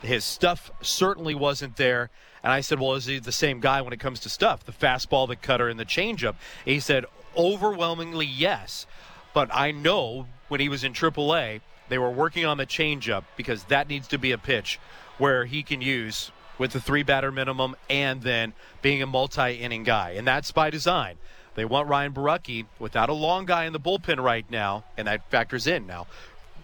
His 0.00 0.24
stuff 0.24 0.70
certainly 0.80 1.34
wasn't 1.34 1.76
there. 1.76 2.10
And 2.44 2.52
I 2.52 2.60
said, 2.60 2.78
Well, 2.78 2.94
is 2.94 3.06
he 3.06 3.18
the 3.18 3.32
same 3.32 3.58
guy 3.58 3.82
when 3.82 3.92
it 3.92 4.00
comes 4.00 4.20
to 4.20 4.28
stuff? 4.28 4.64
The 4.64 4.72
fastball, 4.72 5.26
the 5.26 5.34
cutter, 5.34 5.68
and 5.68 5.80
the 5.80 5.84
changeup? 5.84 6.36
And 6.64 6.74
he 6.74 6.80
said, 6.80 7.04
Overwhelmingly, 7.36 8.26
yes. 8.26 8.86
But 9.34 9.48
I 9.52 9.70
know 9.70 10.26
when 10.48 10.60
he 10.60 10.68
was 10.68 10.84
in 10.84 10.92
AAA, 10.92 11.60
they 11.88 11.98
were 11.98 12.10
working 12.10 12.44
on 12.44 12.58
the 12.58 12.66
changeup 12.66 13.24
because 13.36 13.64
that 13.64 13.88
needs 13.88 14.08
to 14.08 14.18
be 14.18 14.32
a 14.32 14.38
pitch 14.38 14.78
where 15.18 15.44
he 15.44 15.62
can 15.62 15.80
use 15.80 16.30
with 16.58 16.72
the 16.72 16.80
three 16.80 17.02
batter 17.02 17.30
minimum 17.30 17.76
and 17.88 18.22
then 18.22 18.52
being 18.82 19.02
a 19.02 19.06
multi 19.06 19.54
inning 19.54 19.84
guy. 19.84 20.10
And 20.10 20.26
that's 20.26 20.50
by 20.50 20.70
design. 20.70 21.16
They 21.54 21.64
want 21.64 21.88
Ryan 21.88 22.12
Borucki 22.12 22.66
without 22.78 23.08
a 23.08 23.14
long 23.14 23.44
guy 23.44 23.64
in 23.64 23.72
the 23.72 23.80
bullpen 23.80 24.22
right 24.22 24.48
now, 24.48 24.84
and 24.96 25.08
that 25.08 25.28
factors 25.30 25.66
in 25.66 25.86
now. 25.86 26.06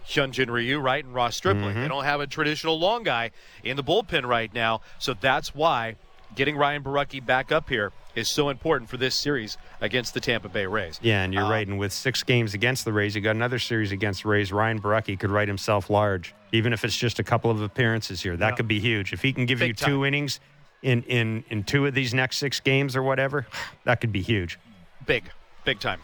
Hyunjin 0.07 0.51
Ryu, 0.51 0.79
right, 0.79 1.05
and 1.05 1.15
Ross 1.15 1.37
Stripling. 1.37 1.71
Mm-hmm. 1.71 1.83
They 1.83 1.89
don't 1.89 2.05
have 2.05 2.21
a 2.21 2.27
traditional 2.27 2.79
long 2.79 3.03
guy 3.03 3.31
in 3.65 3.77
the 3.77 3.83
bullpen 3.83 4.25
right 4.25 4.53
now, 4.55 4.83
so 4.99 5.15
that's 5.15 5.55
why 5.55 5.97
getting 6.35 6.57
Ryan 6.57 6.83
Borucki 6.83 7.25
back 7.25 7.53
up 7.53 7.69
here 7.69 7.93
is 8.15 8.29
so 8.29 8.49
important 8.49 8.89
for 8.91 8.97
this 8.97 9.15
series 9.15 9.57
against 9.81 10.15
the 10.15 10.21
Tampa 10.21 10.49
Bay 10.49 10.67
Rays. 10.67 10.99
Yeah, 11.03 11.23
and 11.23 11.33
you're 11.35 11.45
Um, 11.45 11.51
right. 11.51 11.67
And 11.67 11.79
with 11.79 11.93
six 11.93 12.23
games 12.23 12.55
against 12.55 12.85
the 12.85 12.93
Rays, 12.93 13.15
you 13.15 13.21
got 13.21 13.35
another 13.37 13.59
series 13.59 13.93
against 13.93 14.23
the 14.23 14.29
Rays. 14.29 14.53
Ryan 14.53 14.81
Borucki 14.81 15.19
could 15.19 15.31
write 15.31 15.49
himself 15.49 15.91
large, 15.91 16.35
even 16.53 16.73
if 16.73 16.85
it's 16.85 16.97
just 16.97 17.19
a 17.19 17.25
couple 17.25 17.51
of 17.51 17.61
appearances 17.61 18.23
here. 18.23 18.37
That 18.37 18.51
Yeah. 18.51 18.57
could 18.57 18.69
be 18.69 18.81
huge. 18.81 19.13
If 19.13 19.23
he 19.23 19.33
can 19.33 19.47
give 19.47 19.59
Big 19.61 19.69
you 19.69 19.75
two 19.75 19.85
time. 19.99 20.05
innings 20.05 20.41
in, 20.83 21.03
in, 21.05 21.45
in 21.51 21.65
two 21.65 21.87
of 21.87 21.95
these 21.95 22.15
next 22.15 22.37
six 22.39 22.61
games 22.61 22.95
or 22.97 23.03
whatever, 23.03 23.47
that 23.85 24.01
could 24.01 24.13
be 24.13 24.23
huge. 24.23 24.59
Big, 25.07 25.25
big 25.65 25.81
time. 25.81 26.01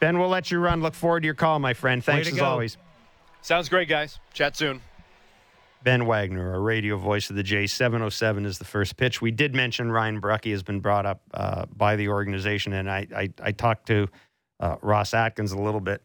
Ben, 0.00 0.18
we'll 0.18 0.28
let 0.28 0.50
you 0.50 0.58
run. 0.58 0.80
Look 0.82 0.94
forward 0.94 1.20
to 1.20 1.26
your 1.26 1.34
call, 1.34 1.58
my 1.58 1.74
friend. 1.74 2.02
Thanks 2.02 2.28
as 2.28 2.34
go. 2.34 2.44
always. 2.44 2.76
Sounds 3.40 3.68
great, 3.68 3.88
guys. 3.88 4.18
Chat 4.32 4.56
soon. 4.56 4.80
Ben 5.84 6.06
Wagner, 6.06 6.52
our 6.52 6.60
radio 6.60 6.96
voice 6.96 7.30
of 7.30 7.36
the 7.36 7.42
J707, 7.42 8.46
is 8.46 8.58
the 8.58 8.64
first 8.64 8.96
pitch. 8.96 9.20
We 9.20 9.30
did 9.30 9.54
mention 9.54 9.90
Ryan 9.90 10.20
Borucki 10.20 10.50
has 10.52 10.62
been 10.62 10.80
brought 10.80 11.06
up 11.06 11.22
uh, 11.34 11.66
by 11.74 11.96
the 11.96 12.08
organization, 12.08 12.72
and 12.72 12.90
I, 12.90 13.06
I, 13.14 13.30
I 13.42 13.52
talked 13.52 13.86
to 13.88 14.08
uh, 14.60 14.76
Ross 14.82 15.14
Atkins 15.14 15.52
a 15.52 15.58
little 15.58 15.80
bit 15.80 16.02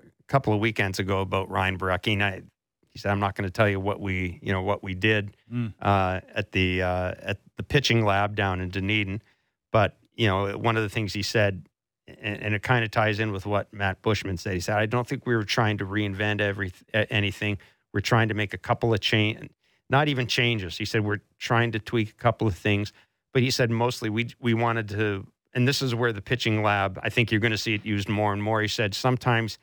a 0.00 0.22
couple 0.28 0.52
of 0.54 0.60
weekends 0.60 0.98
ago 0.98 1.20
about 1.20 1.50
Ryan 1.50 1.78
Borucki, 1.78 2.14
and 2.14 2.24
I, 2.24 2.42
he 2.90 2.98
said, 2.98 3.10
"I'm 3.12 3.20
not 3.20 3.34
going 3.34 3.46
to 3.46 3.50
tell 3.52 3.68
you 3.68 3.80
what 3.80 4.00
we, 4.00 4.38
you 4.42 4.52
know, 4.52 4.62
what 4.62 4.82
we 4.82 4.94
did 4.94 5.36
Mm. 5.52 5.74
uh, 5.82 6.20
at 6.34 6.52
the 6.52 6.82
uh, 6.82 7.14
at 7.20 7.38
the 7.56 7.62
pitching 7.62 8.04
lab 8.04 8.34
down 8.36 8.60
in 8.60 8.70
Dunedin, 8.70 9.22
but 9.70 9.96
you 10.14 10.26
know, 10.26 10.56
one 10.58 10.76
of 10.76 10.82
the 10.82 10.88
things 10.88 11.12
he 11.12 11.22
said." 11.22 11.66
And, 12.20 12.42
and 12.42 12.54
it 12.54 12.62
kind 12.64 12.84
of 12.84 12.90
ties 12.90 13.20
in 13.20 13.30
with 13.30 13.46
what 13.46 13.72
Matt 13.72 14.02
Buschmann 14.02 14.36
said. 14.38 14.54
He 14.54 14.60
said, 14.60 14.76
"I 14.76 14.86
don't 14.86 15.06
think 15.06 15.24
we 15.24 15.36
were 15.36 15.44
trying 15.44 15.78
to 15.78 15.86
reinvent 15.86 16.40
every 16.40 16.72
anything 16.92 17.58
we're 17.92 18.00
trying 18.00 18.28
to 18.28 18.34
make 18.34 18.54
a 18.54 18.58
couple 18.58 18.92
of 18.92 19.00
change, 19.00 19.50
not 19.90 20.08
even 20.08 20.26
changes. 20.26 20.78
He 20.78 20.84
said 20.84 21.04
we're 21.04 21.20
trying 21.38 21.72
to 21.72 21.78
tweak 21.78 22.10
a 22.10 22.14
couple 22.14 22.46
of 22.46 22.56
things, 22.56 22.92
but 23.32 23.42
he 23.42 23.50
said 23.50 23.70
mostly 23.70 24.10
we 24.10 24.28
we 24.40 24.54
wanted 24.54 24.88
to, 24.90 25.26
and 25.54 25.66
this 25.66 25.82
is 25.82 25.94
where 25.94 26.12
the 26.12 26.22
pitching 26.22 26.62
lab. 26.62 26.98
I 27.02 27.08
think 27.08 27.30
you're 27.30 27.40
going 27.40 27.52
to 27.52 27.58
see 27.58 27.74
it 27.74 27.84
used 27.84 28.08
more 28.08 28.32
and 28.32 28.42
more. 28.42 28.62
He 28.62 28.68
said 28.68 28.94
sometimes, 28.94 29.58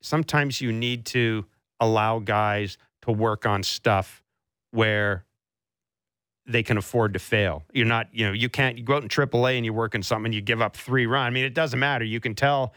sometimes 0.00 0.60
you 0.60 0.72
need 0.72 1.06
to 1.06 1.46
allow 1.80 2.18
guys 2.18 2.78
to 3.02 3.12
work 3.12 3.46
on 3.46 3.62
stuff 3.62 4.22
where 4.70 5.24
they 6.46 6.62
can 6.62 6.76
afford 6.76 7.12
to 7.12 7.18
fail. 7.18 7.62
You're 7.72 7.86
not, 7.86 8.08
you 8.12 8.26
know, 8.26 8.32
you 8.32 8.48
can't 8.48 8.78
you 8.78 8.84
go 8.84 8.96
out 8.96 9.02
in 9.02 9.08
AAA 9.08 9.56
and 9.56 9.64
you 9.64 9.72
work 9.72 9.94
on 9.94 10.02
something, 10.02 10.26
and 10.26 10.34
you 10.34 10.40
give 10.40 10.60
up 10.60 10.76
three 10.76 11.06
runs. 11.06 11.26
I 11.26 11.30
mean, 11.30 11.44
it 11.44 11.54
doesn't 11.54 11.78
matter. 11.78 12.04
You 12.04 12.20
can 12.20 12.34
tell 12.34 12.72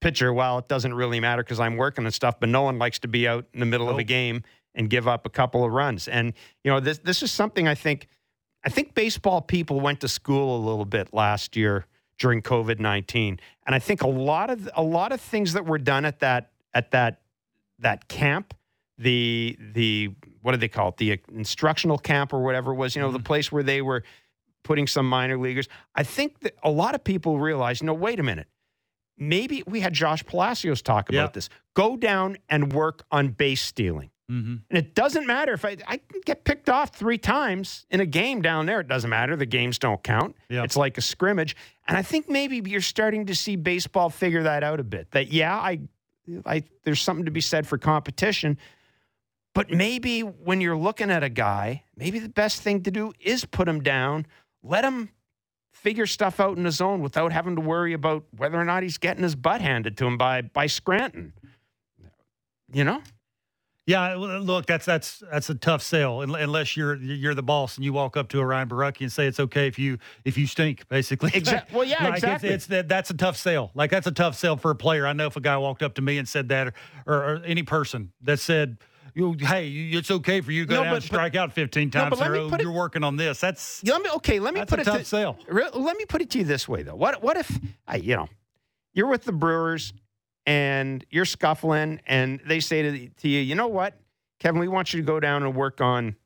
pitcher, 0.00 0.32
well, 0.32 0.58
it 0.58 0.68
doesn't 0.68 0.94
really 0.94 1.20
matter 1.20 1.42
because 1.42 1.60
I'm 1.60 1.76
working 1.76 2.04
and 2.04 2.14
stuff, 2.14 2.40
but 2.40 2.48
no 2.48 2.62
one 2.62 2.78
likes 2.78 2.98
to 3.00 3.08
be 3.08 3.28
out 3.28 3.46
in 3.52 3.60
the 3.60 3.66
middle 3.66 3.88
of 3.88 3.98
a 3.98 4.04
game 4.04 4.42
and 4.74 4.88
give 4.88 5.06
up 5.08 5.26
a 5.26 5.30
couple 5.30 5.64
of 5.64 5.72
runs. 5.72 6.08
And 6.08 6.32
you 6.64 6.70
know, 6.70 6.80
this 6.80 6.98
this 6.98 7.22
is 7.22 7.30
something 7.30 7.68
I 7.68 7.74
think 7.74 8.08
I 8.64 8.68
think 8.68 8.94
baseball 8.94 9.40
people 9.40 9.80
went 9.80 10.00
to 10.00 10.08
school 10.08 10.56
a 10.56 10.62
little 10.62 10.84
bit 10.84 11.12
last 11.12 11.56
year 11.56 11.86
during 12.18 12.42
COVID 12.42 12.78
nineteen, 12.78 13.40
and 13.66 13.74
I 13.74 13.78
think 13.78 14.02
a 14.02 14.08
lot 14.08 14.50
of 14.50 14.68
a 14.74 14.82
lot 14.82 15.12
of 15.12 15.20
things 15.20 15.52
that 15.54 15.66
were 15.66 15.78
done 15.78 16.04
at 16.04 16.20
that 16.20 16.50
at 16.74 16.90
that 16.92 17.20
that 17.78 18.08
camp, 18.08 18.54
the 18.98 19.56
the 19.72 20.14
what 20.42 20.52
do 20.52 20.58
they 20.58 20.68
call 20.68 20.88
it, 20.90 20.96
the 20.96 21.20
instructional 21.32 21.98
camp 21.98 22.32
or 22.32 22.42
whatever 22.42 22.72
it 22.72 22.76
was, 22.76 22.96
you 22.96 23.02
know, 23.02 23.10
the 23.10 23.18
mm-hmm. 23.18 23.26
place 23.26 23.52
where 23.52 23.62
they 23.62 23.82
were 23.82 24.02
putting 24.62 24.86
some 24.86 25.08
minor 25.08 25.38
leaguers. 25.38 25.68
I 25.94 26.02
think 26.02 26.40
that 26.40 26.54
a 26.62 26.70
lot 26.70 26.94
of 26.94 27.04
people 27.04 27.38
realized, 27.38 27.82
no, 27.82 27.92
wait 27.92 28.20
a 28.20 28.22
minute. 28.22 28.46
Maybe 29.20 29.62
we 29.66 29.80
had 29.80 29.92
Josh 29.92 30.24
Palacios 30.24 30.82
talk 30.82 31.08
about 31.10 31.16
Yeah. 31.18 31.30
this. 31.32 31.48
Go 31.74 31.96
down 31.96 32.38
and 32.48 32.72
work 32.72 33.04
on 33.12 33.28
base 33.28 33.60
stealing. 33.62 34.10
Mm-hmm. 34.30 34.56
And 34.70 34.78
it 34.78 34.94
doesn't 34.94 35.26
matter 35.26 35.52
if 35.52 35.64
I, 35.64 35.76
I 35.86 36.00
get 36.24 36.44
picked 36.44 36.68
off 36.70 36.94
three 36.94 37.18
times 37.18 37.84
in 37.90 38.00
a 38.00 38.06
game 38.06 38.42
down 38.42 38.66
there. 38.66 38.80
It 38.80 38.86
doesn't 38.88 39.10
matter. 39.10 39.36
The 39.36 39.44
games 39.44 39.78
don't 39.78 40.02
count. 40.02 40.36
Yeah. 40.48 40.62
It's 40.62 40.76
like 40.76 40.96
a 40.98 41.00
scrimmage. 41.02 41.56
And 41.88 41.98
I 41.98 42.02
think 42.02 42.28
maybe 42.28 42.62
you're 42.64 42.80
starting 42.80 43.26
to 43.26 43.34
see 43.34 43.56
baseball 43.56 44.08
figure 44.08 44.44
that 44.44 44.62
out 44.62 44.78
a 44.80 44.84
bit. 44.84 45.10
That 45.10 45.32
yeah, 45.32 45.56
I, 45.56 45.80
I 46.46 46.62
there's 46.84 47.02
something 47.02 47.24
to 47.24 47.32
be 47.32 47.40
said 47.40 47.66
for 47.66 47.76
competition. 47.76 48.56
But 49.52 49.70
maybe 49.70 50.20
when 50.20 50.60
you're 50.60 50.76
looking 50.76 51.10
at 51.10 51.24
a 51.24 51.28
guy, 51.28 51.82
maybe 51.96 52.20
the 52.20 52.28
best 52.28 52.62
thing 52.62 52.84
to 52.84 52.90
do 52.92 53.12
is 53.18 53.44
put 53.44 53.68
him 53.68 53.82
down, 53.82 54.26
let 54.62 54.84
him 54.84 55.10
figure 55.82 56.06
stuff 56.06 56.40
out 56.40 56.56
in 56.58 56.64
his 56.64 56.80
own 56.80 57.00
without 57.00 57.32
having 57.32 57.56
to 57.56 57.62
worry 57.62 57.92
about 57.92 58.24
whether 58.36 58.58
or 58.60 58.64
not 58.64 58.82
he's 58.82 58.98
getting 58.98 59.22
his 59.22 59.34
butt 59.34 59.60
handed 59.60 59.96
to 59.98 60.06
him 60.06 60.18
by 60.18 60.42
by 60.42 60.66
Scranton. 60.66 61.32
You 62.72 62.84
know? 62.84 63.02
Yeah, 63.86 64.14
look, 64.14 64.66
that's 64.66 64.84
that's 64.84 65.20
that's 65.32 65.50
a 65.50 65.54
tough 65.54 65.82
sell 65.82 66.20
unless 66.20 66.76
you're 66.76 66.94
you're 66.96 67.34
the 67.34 67.42
boss 67.42 67.76
and 67.76 67.84
you 67.84 67.92
walk 67.92 68.16
up 68.16 68.28
to 68.28 68.38
a 68.38 68.46
Ryan 68.46 68.68
Borucki 68.68 69.00
and 69.00 69.10
say 69.10 69.26
it's 69.26 69.40
okay 69.40 69.66
if 69.66 69.78
you 69.80 69.98
if 70.24 70.38
you 70.38 70.46
stink, 70.46 70.86
basically. 70.88 71.30
Exactly. 71.34 71.74
well, 71.76 71.84
yeah, 71.84 71.96
Like, 72.04 72.18
it's- 72.18 72.22
exactly. 72.22 72.48
It's, 72.50 72.66
that 72.66 72.88
that's 72.88 73.10
a 73.10 73.14
tough 73.14 73.36
sell. 73.36 73.72
Like 73.74 73.90
that's 73.90 74.06
a 74.06 74.12
tough 74.12 74.36
sell 74.36 74.56
for 74.56 74.70
a 74.70 74.76
player. 74.76 75.06
I 75.06 75.12
know 75.12 75.26
if 75.26 75.34
a 75.36 75.40
guy 75.40 75.56
walked 75.56 75.82
up 75.82 75.94
to 75.94 76.02
me 76.02 76.18
and 76.18 76.28
said 76.28 76.50
that, 76.50 76.68
or, 76.68 76.74
or, 77.06 77.14
or 77.36 77.42
any 77.44 77.64
person 77.64 78.12
that 78.22 78.38
said, 78.38 78.76
you, 79.14 79.34
"Hey, 79.38 79.68
it's 79.70 80.10
okay 80.10 80.40
for 80.40 80.52
you 80.52 80.62
to 80.64 80.68
go 80.68 80.74
No, 80.76 80.82
down 80.84 80.92
but- 80.92 80.96
and 80.96 81.04
strike 81.04 81.34
out 81.36 81.52
15 81.52 81.90
No, 81.92 82.00
times 82.00 82.10
but 82.18 82.18
in 82.18 82.22
a 82.26 82.30
let 82.30 82.32
me 82.32 82.38
row. 82.44 82.50
put 82.50 82.60
it- 82.60 82.64
You're 82.64 82.72
working 82.72 83.04
on 83.04 83.16
this." 83.16 83.40
That's 83.40 83.82
Let 83.84 84.02
me 84.02 84.10
okay. 84.16 84.38
Let 84.40 84.54
me 84.54 84.64
put 84.64 84.78
a 84.78 84.82
it 84.82 84.84
tough 84.84 84.98
to, 84.98 85.04
sell. 85.04 85.38
Let 85.50 85.96
me 85.96 86.04
put 86.06 86.22
it 86.22 86.30
to 86.30 86.38
you 86.38 86.44
this 86.44 86.68
way, 86.68 86.82
though. 86.82 86.94
What 86.96 87.22
what 87.22 87.36
if 87.36 87.58
I, 87.86 87.96
you 87.96 88.16
know, 88.16 88.28
you're 88.92 89.06
with 89.08 89.24
the 89.24 89.32
Brewers 89.32 89.92
and 90.46 91.04
you're 91.10 91.24
scuffling, 91.26 92.00
and 92.06 92.40
they 92.46 92.60
say 92.60 92.82
to, 92.82 93.08
to 93.08 93.28
you, 93.28 93.40
you 93.40 93.54
know 93.54 93.68
what, 93.68 93.94
Kevin, 94.38 94.60
we 94.60 94.68
want 94.68 94.92
you 94.94 95.00
to 95.00 95.06
go 95.06 95.20
down 95.20 95.42
and 95.42 95.54
work 95.54 95.80
on 95.80 96.16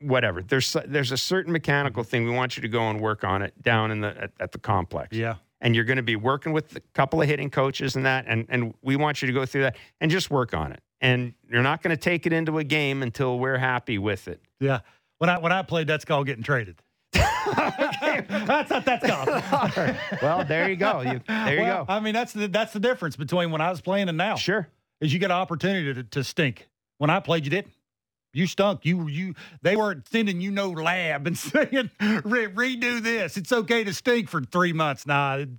whatever. 0.00 0.42
There's 0.42 0.76
there's 0.86 1.12
a 1.12 1.16
certain 1.16 1.52
mechanical 1.52 2.02
thing 2.04 2.24
we 2.24 2.30
want 2.32 2.56
you 2.56 2.62
to 2.62 2.68
go 2.68 2.90
and 2.90 3.00
work 3.00 3.24
on 3.24 3.42
it 3.42 3.60
down 3.62 3.90
in 3.90 4.00
the 4.00 4.08
at, 4.22 4.30
at 4.40 4.52
the 4.52 4.58
complex. 4.58 5.16
yeah. 5.16 5.36
And 5.60 5.74
you're 5.74 5.84
going 5.84 5.96
to 5.96 6.02
be 6.02 6.16
working 6.16 6.52
with 6.52 6.76
a 6.76 6.80
couple 6.92 7.22
of 7.22 7.28
hitting 7.28 7.48
coaches 7.48 7.96
and 7.96 8.04
that, 8.04 8.26
and 8.28 8.44
and 8.50 8.74
we 8.82 8.96
want 8.96 9.22
you 9.22 9.26
to 9.26 9.32
go 9.32 9.46
through 9.46 9.62
that 9.62 9.76
and 10.00 10.10
just 10.10 10.30
work 10.30 10.52
on 10.52 10.72
it. 10.72 10.80
And 11.04 11.34
you're 11.50 11.62
not 11.62 11.82
going 11.82 11.94
to 11.94 12.00
take 12.00 12.24
it 12.24 12.32
into 12.32 12.56
a 12.58 12.64
game 12.64 13.02
until 13.02 13.38
we're 13.38 13.58
happy 13.58 13.98
with 13.98 14.26
it. 14.26 14.40
Yeah. 14.58 14.80
When 15.18 15.28
I 15.28 15.36
when 15.38 15.52
I 15.52 15.62
played, 15.62 15.86
that's 15.86 16.04
called 16.06 16.26
getting 16.26 16.42
traded. 16.42 16.76
that's 17.12 18.70
what 18.70 18.84
that's 18.86 19.06
called. 19.06 19.96
Well, 20.22 20.44
there 20.46 20.68
you 20.68 20.76
go. 20.76 21.02
You, 21.02 21.20
there 21.28 21.54
you 21.56 21.60
Well, 21.60 21.84
go. 21.84 21.92
I 21.92 22.00
mean, 22.00 22.14
that's 22.14 22.32
the 22.32 22.48
that's 22.48 22.72
the 22.72 22.80
difference 22.80 23.16
between 23.16 23.50
when 23.50 23.60
I 23.60 23.70
was 23.70 23.82
playing 23.82 24.08
and 24.08 24.16
now. 24.16 24.36
Sure. 24.36 24.66
Is 25.00 25.12
you 25.12 25.18
get 25.18 25.26
an 25.26 25.36
opportunity 25.36 25.92
to, 25.92 26.04
to 26.04 26.24
stink. 26.24 26.68
When 26.96 27.10
I 27.10 27.20
played, 27.20 27.44
you 27.44 27.50
didn't. 27.50 27.72
You 28.32 28.46
stunk. 28.46 28.86
You 28.86 29.06
you. 29.06 29.34
They 29.60 29.76
weren't 29.76 30.08
sending 30.08 30.40
you 30.40 30.50
no 30.50 30.70
lab 30.70 31.26
and 31.26 31.36
saying 31.38 31.90
Re- 32.00 32.48
redo 32.48 33.02
this. 33.02 33.36
It's 33.36 33.52
okay 33.52 33.84
to 33.84 33.92
stink 33.92 34.30
for 34.30 34.40
three 34.40 34.72
months. 34.72 35.06
Nah, 35.06 35.36
it, 35.36 35.50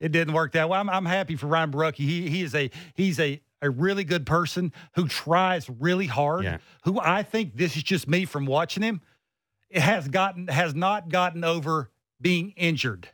it 0.00 0.12
didn't 0.12 0.32
work 0.32 0.52
that 0.52 0.70
way. 0.70 0.78
I'm, 0.78 0.88
I'm 0.88 1.04
happy 1.06 1.36
for 1.36 1.46
Ryan 1.46 1.70
Borucki. 1.70 1.98
He 1.98 2.30
he 2.30 2.42
is 2.42 2.54
a 2.54 2.70
he's 2.94 3.20
a 3.20 3.40
a 3.64 3.70
really 3.70 4.04
good 4.04 4.26
person 4.26 4.72
who 4.94 5.08
tries 5.08 5.68
really 5.68 6.06
hard. 6.06 6.44
Yeah. 6.44 6.58
Who 6.84 7.00
I 7.00 7.22
think 7.22 7.56
this 7.56 7.76
is 7.76 7.82
just 7.82 8.06
me 8.06 8.24
from 8.26 8.46
watching 8.46 8.82
him. 8.82 9.00
It 9.70 9.80
has 9.80 10.06
gotten 10.08 10.48
has 10.48 10.74
not 10.74 11.08
gotten 11.08 11.42
over 11.42 11.90
being 12.20 12.50
injured. 12.56 13.08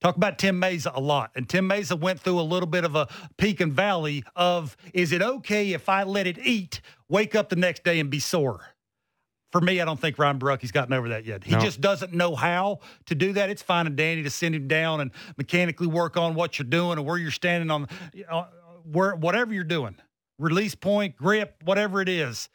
Talk 0.00 0.16
about 0.16 0.38
Tim 0.38 0.60
Mayza 0.60 0.94
a 0.94 1.00
lot. 1.00 1.30
And 1.34 1.48
Tim 1.48 1.68
Mayza 1.68 1.98
went 1.98 2.20
through 2.20 2.38
a 2.38 2.42
little 2.42 2.68
bit 2.68 2.84
of 2.84 2.94
a 2.94 3.08
peak 3.38 3.60
and 3.60 3.72
valley 3.72 4.22
of 4.36 4.76
is 4.92 5.10
it 5.12 5.22
okay 5.22 5.72
if 5.72 5.88
I 5.88 6.02
let 6.04 6.26
it 6.26 6.38
eat, 6.38 6.80
wake 7.08 7.34
up 7.34 7.48
the 7.48 7.56
next 7.56 7.82
day 7.82 7.98
and 7.98 8.10
be 8.10 8.20
sore? 8.20 8.60
For 9.52 9.60
me, 9.60 9.80
I 9.80 9.86
don't 9.86 9.98
think 9.98 10.18
Ryan 10.18 10.38
Borucki's 10.38 10.70
gotten 10.72 10.92
over 10.92 11.08
that 11.10 11.24
yet. 11.24 11.44
He 11.44 11.52
No. 11.52 11.60
just 11.60 11.80
doesn't 11.80 12.12
know 12.12 12.34
how 12.36 12.80
to 13.06 13.14
do 13.14 13.32
that. 13.32 13.48
It's 13.48 13.62
fine 13.62 13.86
and 13.86 13.96
dandy 13.96 14.22
to 14.24 14.30
send 14.30 14.54
him 14.54 14.68
down 14.68 15.00
and 15.00 15.10
mechanically 15.38 15.86
work 15.86 16.16
on 16.18 16.34
what 16.34 16.58
you're 16.58 16.68
doing 16.68 16.98
and 16.98 17.06
where 17.06 17.16
you're 17.16 17.30
standing 17.30 17.70
on, 17.70 17.88
uh, 18.28 18.44
where 18.90 19.14
whatever 19.14 19.52
you're 19.52 19.64
doing. 19.64 19.96
release 20.38 20.74
point, 20.74 21.16
grip, 21.16 21.62
whatever 21.64 22.02
it 22.02 22.08
is. 22.10 22.48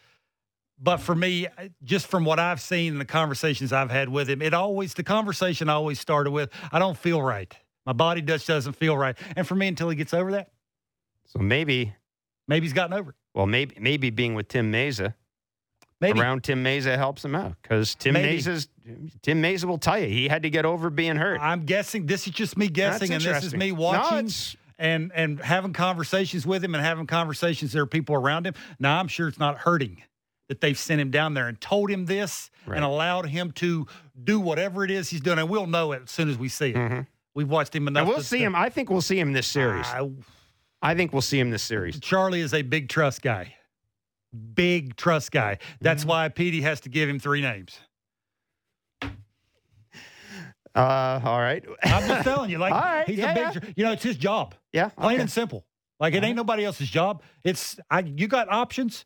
But 0.84 0.98
for 0.98 1.16
me, 1.16 1.48
just 1.84 2.06
from 2.08 2.26
what 2.26 2.40
I've 2.40 2.62
seen 2.62 2.92
and 2.94 3.02
the 3.02 3.06
conversations 3.06 3.74
I've 3.74 3.90
had 3.92 4.08
with 4.10 4.30
him, 4.30 4.42
it 4.42 4.54
always 4.54 4.94
the 4.94 5.04
conversation 5.04 5.68
I 5.70 5.74
always 5.74 6.00
started 6.00 6.30
with, 6.32 6.50
"I 6.72 6.78
don't 6.80 6.98
feel 6.98 7.22
right. 7.22 7.52
My 7.86 7.94
body 7.94 8.22
just 8.22 8.46
doesn't 8.48 8.74
feel 8.74 8.96
right." 8.98 9.18
And 9.36 9.48
for 9.48 9.56
me, 9.56 9.68
until 9.68 9.90
he 9.90 9.96
gets 9.96 10.14
over 10.14 10.32
that, 10.34 10.52
So 11.26 11.40
maybe, 11.40 11.94
maybe 12.48 12.66
he's 12.66 12.74
gotten 12.74 12.94
over 12.94 13.12
it. 13.12 13.16
well, 13.34 13.48
maybe 13.48 13.76
maybe 13.80 14.10
being 14.12 14.34
with 14.36 14.48
Tim 14.48 14.72
Mayza 14.72 15.14
Maybe. 16.00 16.20
around 16.20 16.44
Tim 16.44 16.64
Mayza 16.64 16.96
helps 16.98 17.24
him 17.26 17.36
out 17.36 17.56
because 17.62 17.94
Tim 17.96 18.14
Maybe. 18.14 18.38
Mayza's 18.40 18.68
Tim 19.22 19.42
Mayza 19.42 19.66
will 19.66 19.78
tell 19.78 20.00
you 20.00 20.08
he 20.08 20.28
had 20.28 20.42
to 20.44 20.50
get 20.50 20.66
over 20.66 20.90
being 20.90 21.16
hurt. 21.16 21.40
I'm 21.42 21.66
guessing 21.66 22.08
this 22.08 22.26
is 22.28 22.34
just 22.34 22.58
me 22.58 22.66
That's 22.68 23.00
guessing, 23.00 23.14
and 23.14 23.24
this 23.24 23.44
is 23.44 23.54
me 23.56 23.72
watching 23.72 24.18
it's- 24.20 24.56
and 24.82 25.12
and 25.16 25.40
having 25.40 25.72
conversations 25.74 26.46
with 26.46 26.64
him 26.64 26.76
and 26.76 26.84
having 26.84 27.08
conversations 27.08 27.72
there 27.72 27.84
are 27.84 27.88
people 27.88 28.16
around 28.16 28.46
him. 28.48 28.54
Now 28.80 29.00
I'm 29.00 29.08
sure 29.08 29.28
it's 29.28 29.40
not 29.40 29.60
hurting 29.60 30.04
that 30.50 30.60
they've 30.60 30.78
sent 30.78 31.00
him 31.00 31.12
down 31.12 31.34
there 31.34 31.48
and 31.48 31.62
told 31.62 31.90
him 31.90 32.06
this 32.08 32.50
Right. 32.66 32.76
and 32.76 32.84
allowed 32.86 33.28
him 33.28 33.52
to 33.54 33.88
do 34.22 34.40
whatever 34.40 34.84
it 34.84 34.92
is 34.92 35.10
he's 35.10 35.22
doing, 35.22 35.40
and 35.40 35.48
we'll 35.50 35.66
know 35.68 35.94
it 35.94 36.02
as 36.04 36.12
soon 36.12 36.30
as 36.30 36.38
we 36.38 36.50
see 36.50 36.72
it. 36.72 36.76
Mhm. 36.76 37.08
We've 37.34 37.48
watched 37.50 37.74
him 37.76 37.88
enough. 37.88 38.02
And 38.02 38.10
we'll 38.10 38.22
see 38.22 38.44
him. 38.44 38.54
I 38.56 38.70
think 38.70 38.90
we'll 38.90 39.02
see 39.02 39.18
him 39.20 39.32
this 39.34 39.48
series. 39.48 39.86
I- 39.88 40.10
I 40.82 40.94
think 40.96 41.14
we'll 41.14 41.22
see 41.22 41.40
him 41.40 41.52
this 41.52 41.64
series. 41.64 42.00
Charlie 42.00 42.42
is 42.42 42.54
a 42.54 42.64
big 42.64 42.90
trust 42.90 43.22
guy. 43.22 43.56
Big 44.54 44.96
trust 44.96 45.32
guy. 45.32 45.58
That's 45.80 46.04
why 46.06 46.28
Petey 46.30 46.62
has 46.62 46.80
to 46.82 46.90
give 46.90 47.08
him 47.10 47.20
three 47.20 47.42
names. 47.42 47.80
Uh, 50.74 51.20
all 51.24 51.40
right. 51.40 51.64
I'm 51.84 52.08
just 52.08 52.24
telling 52.24 52.50
you, 52.50 52.58
like 52.58 52.74
right, 52.74 53.08
he's 53.08 53.20
yeah, 53.20 53.32
a 53.32 53.54
big, 53.54 53.64
yeah. 53.64 53.70
you 53.76 53.84
know, 53.84 53.92
it's 53.92 54.04
his 54.04 54.18
job. 54.18 54.56
yeah. 54.72 54.90
Plain 54.90 55.16
okay. 55.16 55.22
and 55.22 55.32
simple. 55.32 55.66
Like 56.00 56.14
it 56.14 56.24
ain't 56.24 56.36
nobody 56.36 56.66
else's 56.66 56.90
job. 56.90 57.22
It's 57.44 57.80
I. 57.90 58.00
You 58.00 58.28
got 58.28 58.50
options. 58.50 59.06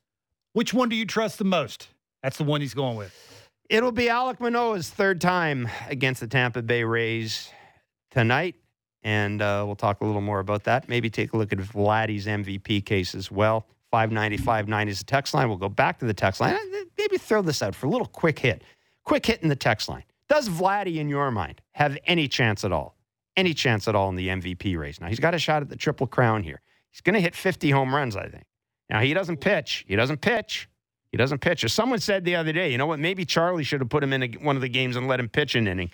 Which 0.54 0.74
one 0.74 0.88
do 0.88 0.96
you 0.96 1.06
trust 1.06 1.38
the 1.38 1.44
most? 1.44 1.90
That's 2.24 2.38
the 2.38 2.46
one 2.46 2.62
he's 2.62 2.74
going 2.74 2.96
with. 2.96 3.14
It'll 3.70 3.92
be 3.92 4.10
Alec 4.10 4.40
Manoah's 4.40 4.90
third 4.90 5.20
time 5.20 5.68
against 5.90 6.22
the 6.22 6.28
Tampa 6.28 6.62
Bay 6.62 6.84
Rays 6.84 7.50
tonight, 8.12 8.56
and 9.04 9.42
uh, 9.42 9.64
we'll 9.66 9.76
talk 9.76 10.02
a 10.02 10.06
little 10.06 10.22
more 10.22 10.40
about 10.40 10.64
that. 10.64 10.88
Maybe 10.88 11.10
take 11.10 11.34
a 11.34 11.38
look 11.38 11.52
at 11.52 11.60
Vladdy's 11.60 12.28
MVP 12.28 12.86
case 12.86 13.14
as 13.14 13.30
well. 13.30 13.68
595.9 13.92 14.88
is 14.88 15.00
the 15.00 15.06
text 15.06 15.34
line. 15.34 15.48
We'll 15.48 15.58
go 15.58 15.70
back 15.70 16.00
to 16.00 16.06
the 16.06 16.14
text 16.14 16.42
line. 16.42 16.58
Maybe 16.98 17.18
throw 17.18 17.42
this 17.42 17.62
out 17.62 17.76
for 17.76 17.88
a 17.88 17.90
little 17.90 18.08
quick 18.08 18.40
hit. 18.40 18.64
Quick 19.04 19.26
hit 19.26 19.42
in 19.42 19.50
the 19.50 19.56
text 19.56 19.90
line. 19.90 20.04
Does 20.27 20.49
Vladdy, 20.49 20.97
in 20.97 21.10
your 21.10 21.31
mind, 21.31 21.61
have 21.73 21.97
any 22.06 22.27
chance 22.27 22.64
at 22.64 22.72
all? 22.72 22.95
Any 23.38 23.53
chance 23.53 23.88
at 23.88 23.95
all 23.95 24.10
in 24.10 24.15
the 24.15 24.30
MVP 24.30 24.77
race? 24.77 24.99
Now, 24.99 25.07
he's 25.07 25.19
got 25.19 25.35
a 25.35 25.39
shot 25.39 25.61
at 25.61 25.69
the 25.69 25.76
Triple 25.76 26.07
Crown 26.07 26.43
here. 26.43 26.61
He's 26.89 27.02
going 27.02 27.14
to 27.14 27.19
hit 27.19 27.35
50 27.35 27.69
home 27.72 27.93
runs, 27.93 28.15
I 28.15 28.27
think. 28.27 28.45
Now, 28.89 29.02
he 29.02 29.14
doesn't 29.14 29.38
pitch. 29.38 29.85
He 29.88 29.95
doesn't 29.95 30.22
pitch. 30.22 30.69
He 31.11 31.18
doesn't 31.18 31.39
pitch. 31.39 31.64
As 31.64 31.73
someone 31.73 31.99
said 31.99 32.26
the 32.26 32.35
other 32.35 32.52
day, 32.52 32.72
you 32.72 32.77
know 32.77 32.88
what? 32.88 32.99
Maybe 32.99 33.26
Charlie 33.26 33.64
should 33.64 33.81
have 33.81 33.89
put 33.89 34.03
him 34.03 34.14
in 34.14 34.23
a, 34.23 34.27
one 34.41 34.56
of 34.56 34.61
the 34.61 34.69
games 34.69 34.95
and 34.95 35.07
let 35.07 35.19
him 35.19 35.30
pitch 35.30 35.56
an 35.56 35.68
inning, 35.68 35.91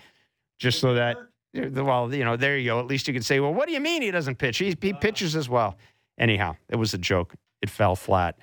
just 0.57 0.79
so 0.79 0.93
that. 0.95 1.17
Well, 1.53 2.13
you 2.13 2.23
know, 2.23 2.37
there 2.37 2.57
you 2.57 2.71
go. 2.71 2.79
At 2.79 2.87
least 2.87 3.07
you 3.07 3.13
could 3.13 3.25
say, 3.25 3.39
well, 3.39 3.53
what 3.53 3.67
do 3.67 3.73
you 3.73 3.81
mean 3.81 4.01
he 4.01 4.09
doesn't 4.11 4.37
pitch? 4.37 4.57
He, 4.57 4.75
he 4.81 4.93
uh. 4.93 4.97
pitches 4.97 5.35
as 5.35 5.49
well. 5.49 5.77
Anyhow, 6.17 6.55
it 6.69 6.77
was 6.77 6.93
a 6.93 6.97
joke. 6.97 7.35
It 7.61 7.69
fell 7.69 7.95
flat. 7.95 8.37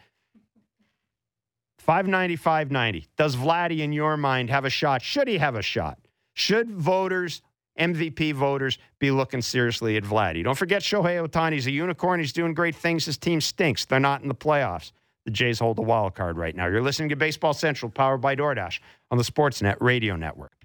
590, 1.88 2.36
590. 2.36 3.08
Does 3.16 3.34
Vladdy, 3.34 3.78
in 3.78 3.94
your 3.94 4.18
mind, 4.18 4.50
have 4.50 4.66
a 4.66 4.70
shot? 4.70 5.00
Should 5.00 5.26
he 5.26 5.38
have 5.38 5.54
a 5.54 5.62
shot? 5.62 5.98
Should 6.34 6.70
voters, 6.70 7.40
MVP 7.80 8.34
voters, 8.34 8.76
be 8.98 9.10
looking 9.10 9.40
seriously 9.40 9.96
at 9.96 10.02
Vladdy? 10.02 10.44
Don't 10.44 10.54
forget 10.54 10.82
Shohei 10.82 11.26
Ohtani's 11.26 11.66
a 11.66 11.70
unicorn. 11.70 12.20
He's 12.20 12.34
doing 12.34 12.52
great 12.52 12.74
things. 12.74 13.06
His 13.06 13.16
team 13.16 13.40
stinks. 13.40 13.86
They're 13.86 14.00
not 14.00 14.20
in 14.20 14.28
the 14.28 14.34
playoffs. 14.34 14.92
The 15.24 15.30
Jays 15.30 15.60
hold 15.60 15.78
the 15.78 15.82
wild 15.82 16.14
card 16.14 16.36
right 16.36 16.54
now. 16.54 16.66
You're 16.66 16.82
listening 16.82 17.08
to 17.08 17.16
Baseball 17.16 17.54
Central, 17.54 17.90
powered 17.90 18.20
by 18.20 18.36
DoorDash 18.36 18.80
on 19.10 19.16
the 19.16 19.24
Sportsnet 19.24 19.76
Radio 19.80 20.14
Network. 20.14 20.57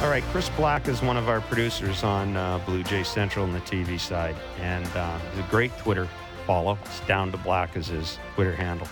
All 0.00 0.08
right, 0.08 0.22
Chris 0.24 0.48
Black 0.50 0.86
is 0.86 1.02
one 1.02 1.16
of 1.16 1.28
our 1.28 1.40
producers 1.40 2.04
on 2.04 2.36
uh, 2.36 2.58
Blue 2.66 2.84
Jay 2.84 3.02
Central 3.02 3.44
on 3.44 3.52
the 3.52 3.60
TV 3.60 3.98
side, 3.98 4.36
and 4.60 4.86
uh, 4.96 5.18
he's 5.30 5.44
a 5.44 5.48
great 5.50 5.76
Twitter 5.78 6.08
follow. 6.46 6.78
It's 6.84 7.00
down 7.00 7.32
to 7.32 7.38
Black 7.38 7.76
is 7.76 7.88
his 7.88 8.18
Twitter 8.34 8.54
handle. 8.54 8.86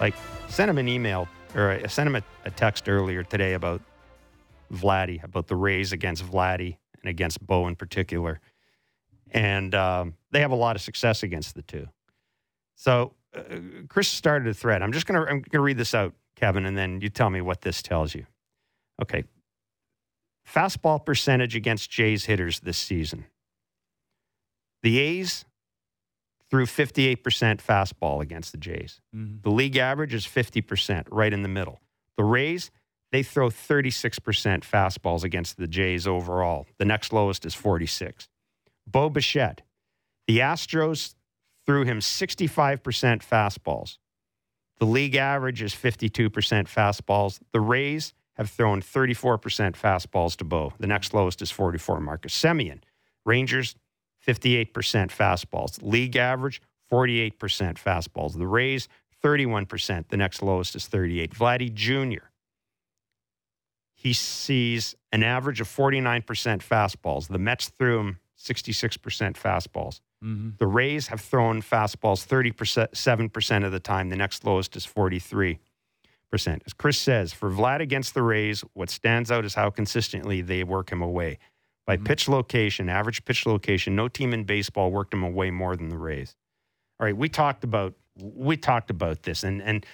Like, 0.00 0.14
sent 0.48 0.70
him 0.70 0.78
an 0.78 0.88
email 0.88 1.28
or 1.54 1.70
I 1.70 1.86
sent 1.86 2.06
him 2.06 2.16
a, 2.16 2.22
a 2.44 2.50
text 2.50 2.88
earlier 2.88 3.22
today 3.22 3.54
about 3.54 3.80
Vladdy, 4.72 5.22
about 5.22 5.48
the 5.48 5.56
Rays 5.56 5.92
against 5.92 6.24
Vladdy 6.24 6.76
and 7.00 7.10
against 7.10 7.44
Bo 7.44 7.66
in 7.66 7.76
particular, 7.76 8.40
and 9.32 9.74
um, 9.74 10.14
they 10.30 10.40
have 10.40 10.50
a 10.50 10.56
lot 10.56 10.76
of 10.76 10.82
success 10.82 11.22
against 11.22 11.54
the 11.54 11.62
two. 11.62 11.88
So 12.74 13.14
uh, 13.36 13.42
Chris 13.88 14.08
started 14.08 14.48
a 14.48 14.54
thread. 14.54 14.82
I'm 14.82 14.92
just 14.92 15.06
gonna 15.06 15.24
I'm 15.24 15.42
gonna 15.42 15.62
read 15.62 15.76
this 15.76 15.94
out, 15.94 16.14
Kevin, 16.36 16.66
and 16.66 16.76
then 16.76 17.00
you 17.00 17.08
tell 17.08 17.30
me 17.30 17.40
what 17.40 17.60
this 17.60 17.82
tells 17.82 18.14
you. 18.14 18.26
Okay, 19.00 19.24
fastball 20.48 21.04
percentage 21.04 21.56
against 21.56 21.90
Jays 21.90 22.26
hitters 22.26 22.60
this 22.60 22.78
season. 22.78 23.26
The 24.82 24.98
A's 24.98 25.44
threw 26.50 26.66
58% 26.66 27.16
fastball 27.62 28.20
against 28.20 28.52
the 28.52 28.58
Jays. 28.58 29.00
Mm-hmm. 29.14 29.36
The 29.42 29.50
league 29.50 29.76
average 29.76 30.12
is 30.12 30.26
50%, 30.26 31.06
right 31.10 31.32
in 31.32 31.42
the 31.42 31.48
middle. 31.48 31.80
The 32.16 32.24
Rays, 32.24 32.70
they 33.10 33.22
throw 33.22 33.48
36% 33.48 34.60
fastballs 34.60 35.24
against 35.24 35.56
the 35.56 35.66
Jays 35.66 36.06
overall. 36.06 36.66
The 36.78 36.84
next 36.84 37.12
lowest 37.12 37.46
is 37.46 37.54
46. 37.54 38.28
Bo 38.86 39.08
Bichette, 39.08 39.62
the 40.26 40.40
Astros 40.40 41.14
threw 41.64 41.84
him 41.84 42.00
65% 42.00 42.82
fastballs. 43.22 43.98
The 44.78 44.86
league 44.86 45.14
average 45.14 45.62
is 45.62 45.72
52% 45.74 46.28
fastballs. 46.30 47.40
The 47.52 47.60
Rays 47.60 48.14
have 48.42 48.50
thrown 48.50 48.82
34% 48.82 49.38
fastballs 49.76 50.36
to 50.36 50.44
Bo. 50.44 50.72
The 50.78 50.86
next 50.86 51.14
lowest 51.14 51.42
is 51.42 51.50
44. 51.50 52.00
Marcus 52.00 52.38
Semien. 52.38 52.80
Rangers, 53.24 53.76
58% 54.26 54.72
fastballs. 54.72 55.78
League 55.82 56.16
average, 56.16 56.60
48% 56.90 57.34
fastballs. 57.78 58.36
The 58.36 58.46
Rays, 58.46 58.88
31%. 59.22 60.08
The 60.08 60.16
next 60.16 60.42
lowest 60.42 60.74
is 60.74 60.86
38. 60.86 61.32
Vladdy 61.32 61.72
Jr. 61.72 62.26
He 63.94 64.12
sees 64.12 64.96
an 65.12 65.22
average 65.22 65.60
of 65.60 65.68
49% 65.68 66.24
fastballs. 66.24 67.28
The 67.28 67.38
Mets 67.38 67.68
threw 67.78 68.00
him 68.00 68.18
66% 68.36 68.98
fastballs. 69.34 70.00
Mm-hmm. 70.24 70.50
The 70.58 70.66
Rays 70.66 71.06
have 71.08 71.20
thrown 71.20 71.62
fastballs 71.62 72.26
37% 72.26 73.64
of 73.64 73.72
the 73.72 73.80
time. 73.80 74.08
The 74.08 74.16
next 74.16 74.44
lowest 74.44 74.74
is 74.76 74.86
43%. 74.86 75.58
As 76.66 76.72
Chris 76.72 76.98
says, 76.98 77.32
for 77.32 77.50
Vlad 77.50 77.80
against 77.80 78.14
the 78.14 78.22
Rays, 78.22 78.64
what 78.74 78.90
stands 78.90 79.30
out 79.30 79.44
is 79.44 79.54
how 79.54 79.70
consistently 79.70 80.40
they 80.40 80.64
work 80.64 80.90
him 80.90 81.02
away. 81.02 81.38
By 81.86 81.96
mm-hmm. 81.96 82.04
pitch 82.04 82.28
location, 82.28 82.88
average 82.88 83.24
pitch 83.24 83.44
location, 83.44 83.96
no 83.96 84.08
team 84.08 84.32
in 84.32 84.44
baseball 84.44 84.90
worked 84.90 85.12
him 85.12 85.22
away 85.22 85.50
more 85.50 85.76
than 85.76 85.88
the 85.88 85.98
Rays. 85.98 86.36
All 87.00 87.06
right, 87.06 87.16
we 87.16 87.28
talked 87.28 87.64
about 87.64 87.94
we 88.20 88.56
talked 88.56 88.90
about 88.90 89.22
this, 89.22 89.42
and 89.42 89.62
and 89.62 89.84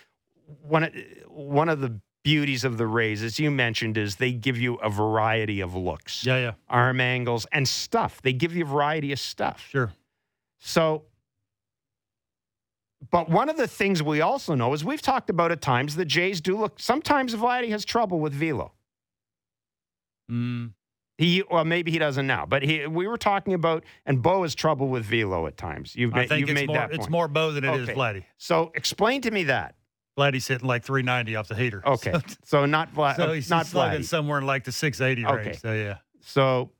one 0.63 0.85
of, 0.85 0.93
one 1.29 1.69
of 1.69 1.81
the 1.81 2.01
beauties 2.25 2.65
of 2.65 2.77
the 2.77 2.87
Rays, 2.87 3.23
as 3.23 3.39
you 3.39 3.51
mentioned, 3.51 3.97
is 3.97 4.17
they 4.17 4.33
give 4.33 4.59
you 4.59 4.75
a 4.77 4.91
variety 4.91 5.61
of 5.61 5.75
looks, 5.75 6.27
Yeah, 6.27 6.39
yeah, 6.39 6.53
arm 6.69 7.01
angles, 7.01 7.47
and 7.53 7.67
stuff. 7.67 8.21
They 8.23 8.33
give 8.33 8.55
you 8.55 8.65
a 8.65 8.69
variety 8.69 9.13
of 9.13 9.19
stuff. 9.19 9.67
sure. 9.71 9.93
So, 10.59 11.05
but 13.11 13.29
one 13.31 13.49
of 13.49 13.57
the 13.57 13.69
things 13.69 14.03
we 14.03 14.21
also 14.21 14.55
know 14.55 14.73
is 14.73 14.85
we've 14.85 15.03
talked 15.03 15.31
about 15.31 15.53
at 15.53 15.61
times 15.61 15.95
the 15.97 16.05
Jays 16.05 16.41
do 16.41 16.57
look. 16.59 16.81
Sometimes 16.81 17.35
Vladdy 17.35 17.69
has 17.71 17.85
trouble 17.85 18.19
with 18.21 18.33
velo. 18.33 18.73
Mm, 20.31 20.73
He, 21.17 21.43
well, 21.51 21.65
maybe 21.65 21.91
he 21.91 21.99
doesn't 21.99 22.27
now, 22.27 22.45
but 22.47 22.63
he, 22.63 22.87
we 22.87 23.07
were 23.07 23.17
talking 23.17 23.55
about, 23.55 23.85
and 24.07 24.23
Bo 24.23 24.43
has 24.43 24.55
trouble 24.55 24.89
with 24.89 25.05
velo 25.05 25.47
at 25.47 25.57
times. 25.57 25.97
You've, 25.97 26.13
I 26.15 26.19
made, 26.21 26.29
think 26.29 26.41
you've 26.41 26.51
it's 26.51 26.55
made 26.61 26.67
more 26.69 26.77
that 26.77 26.93
it's 26.93 27.09
more 27.09 27.29
Bo 27.29 27.53
than 27.53 27.65
it 27.65 27.75
is 27.81 27.89
Okay. 27.89 27.99
Vladdy. 27.99 28.25
So, 28.37 28.71
explain 28.75 29.21
to 29.23 29.31
me 29.31 29.45
that. 29.45 29.75
Vladdy's 30.19 30.47
hitting 30.49 30.67
like 30.67 30.83
390 30.85 31.37
off 31.37 31.47
the 31.49 31.55
heater. 31.55 31.81
Okay, 31.87 32.13
So, 32.13 32.21
so 32.45 32.67
not 32.67 32.93
Vlad, 32.93 33.17
so 33.17 33.33
he's, 33.33 33.49
not 33.49 33.67
slugging 33.67 34.01
Vladdy. 34.01 34.05
somewhere 34.05 34.39
in 34.39 34.47
like 34.47 34.65
the 34.65 34.73
680 34.73 35.27
Okay. 35.27 35.49
range. 35.51 35.61
So 35.61 35.73
yeah. 35.73 35.99
So, 36.21 36.73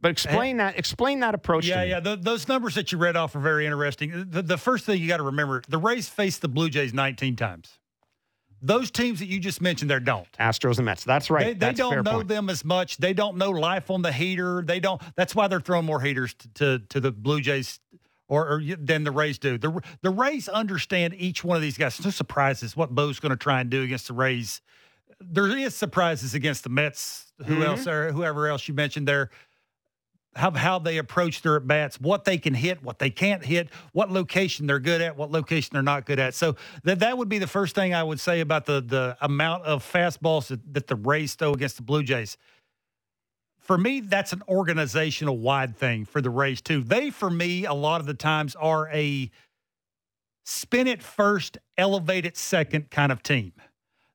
but 0.00 0.10
explain 0.10 0.58
that. 0.58 0.78
Explain 0.78 1.20
that 1.20 1.34
approach. 1.34 1.66
Yeah, 1.66 1.82
yeah. 1.82 2.00
Th 2.00 2.20
those 2.20 2.48
numbers 2.48 2.74
that 2.76 2.92
you 2.92 2.98
read 2.98 3.16
off 3.16 3.34
are 3.34 3.40
very 3.40 3.66
interesting. 3.66 4.26
The, 4.30 4.42
the 4.42 4.58
first 4.58 4.84
thing 4.84 5.00
you 5.00 5.08
got 5.08 5.16
to 5.18 5.22
remember 5.24 5.62
the 5.68 5.78
Rays 5.78 6.08
faced 6.08 6.42
the 6.42 6.48
Blue 6.48 6.68
Jays 6.70 6.94
19 6.94 7.36
times. 7.36 7.78
Those 8.60 8.90
teams 8.90 9.20
that 9.20 9.26
you 9.26 9.38
just 9.38 9.60
mentioned 9.60 9.88
there 9.88 10.00
don't. 10.00 10.26
Astros 10.40 10.78
and 10.78 10.86
Mets. 10.86 11.04
That's 11.04 11.30
right. 11.30 11.44
They, 11.46 11.52
they 11.52 11.58
That's 11.58 11.78
don't 11.78 12.04
know 12.04 12.12
point. 12.16 12.28
them 12.28 12.50
as 12.50 12.64
much. 12.64 12.96
They 12.96 13.12
don't 13.12 13.36
know 13.36 13.50
life 13.50 13.88
on 13.88 14.02
the 14.02 14.12
heater. 14.12 14.62
They 14.66 14.80
don't. 14.80 15.00
That's 15.16 15.34
why 15.34 15.46
they're 15.46 15.60
throwing 15.60 15.86
more 15.86 16.00
heaters 16.00 16.34
to 16.34 16.48
to, 16.54 16.78
to 16.90 17.00
the 17.00 17.12
Blue 17.12 17.40
Jays 17.40 17.78
or, 18.28 18.48
or 18.48 18.62
than 18.80 19.04
the 19.04 19.12
Rays 19.12 19.38
do. 19.38 19.58
The 19.58 19.80
the 20.02 20.10
Rays 20.10 20.48
understand 20.48 21.14
each 21.16 21.44
one 21.44 21.54
of 21.56 21.62
these 21.62 21.78
guys. 21.78 22.02
No 22.04 22.10
surprises 22.10 22.76
what 22.76 22.92
Bo's 22.94 23.20
going 23.20 23.30
to 23.30 23.36
try 23.36 23.60
and 23.60 23.70
do 23.70 23.82
against 23.82 24.08
the 24.08 24.14
Rays 24.14 24.60
there 25.20 25.48
is 25.48 25.74
surprises 25.74 26.34
against 26.34 26.62
the 26.62 26.68
Mets. 26.70 27.32
Who 27.46 27.56
Mhm. 27.56 27.64
else 27.66 27.86
or 27.86 28.12
whoever 28.12 28.48
else 28.48 28.66
you 28.68 28.74
mentioned 28.74 29.06
there? 29.06 29.30
How 30.38 30.52
how 30.52 30.78
they 30.78 30.98
approach 30.98 31.42
their 31.42 31.56
at 31.56 31.66
bats, 31.66 32.00
what 32.00 32.24
they 32.24 32.38
can 32.38 32.54
hit, 32.54 32.82
what 32.82 33.00
they 33.00 33.10
can't 33.10 33.44
hit, 33.44 33.70
what 33.92 34.10
location 34.10 34.68
they're 34.68 34.78
good 34.78 35.00
at, 35.00 35.16
what 35.16 35.32
location 35.32 35.70
they're 35.72 35.82
not 35.82 36.06
good 36.06 36.20
at. 36.20 36.32
So 36.34 36.54
that 36.84 37.00
that 37.00 37.18
would 37.18 37.28
be 37.28 37.38
the 37.38 37.48
first 37.48 37.74
thing 37.74 37.92
I 37.92 38.04
would 38.04 38.20
say 38.20 38.40
about 38.40 38.64
the 38.64 38.80
the 38.80 39.16
amount 39.20 39.64
of 39.64 39.82
fastballs 39.82 40.46
that, 40.46 40.60
that 40.74 40.86
the 40.86 40.94
Rays 40.94 41.34
throw 41.34 41.52
against 41.52 41.76
the 41.76 41.82
Blue 41.82 42.04
Jays. 42.04 42.36
For 43.58 43.76
me, 43.76 44.00
that's 44.00 44.32
an 44.32 44.42
organizational 44.48 45.38
wide 45.38 45.76
thing 45.76 46.04
for 46.04 46.22
the 46.22 46.30
Rays 46.30 46.60
too. 46.62 46.82
They, 46.82 47.10
for 47.10 47.28
me, 47.28 47.64
a 47.66 47.74
lot 47.74 48.00
of 48.00 48.06
the 48.06 48.14
times 48.14 48.54
are 48.54 48.88
a 48.92 49.30
spin 50.44 50.86
it 50.86 51.02
first, 51.02 51.58
elevate 51.76 52.24
it 52.24 52.36
second 52.36 52.90
kind 52.90 53.12
of 53.12 53.22
team. 53.22 53.52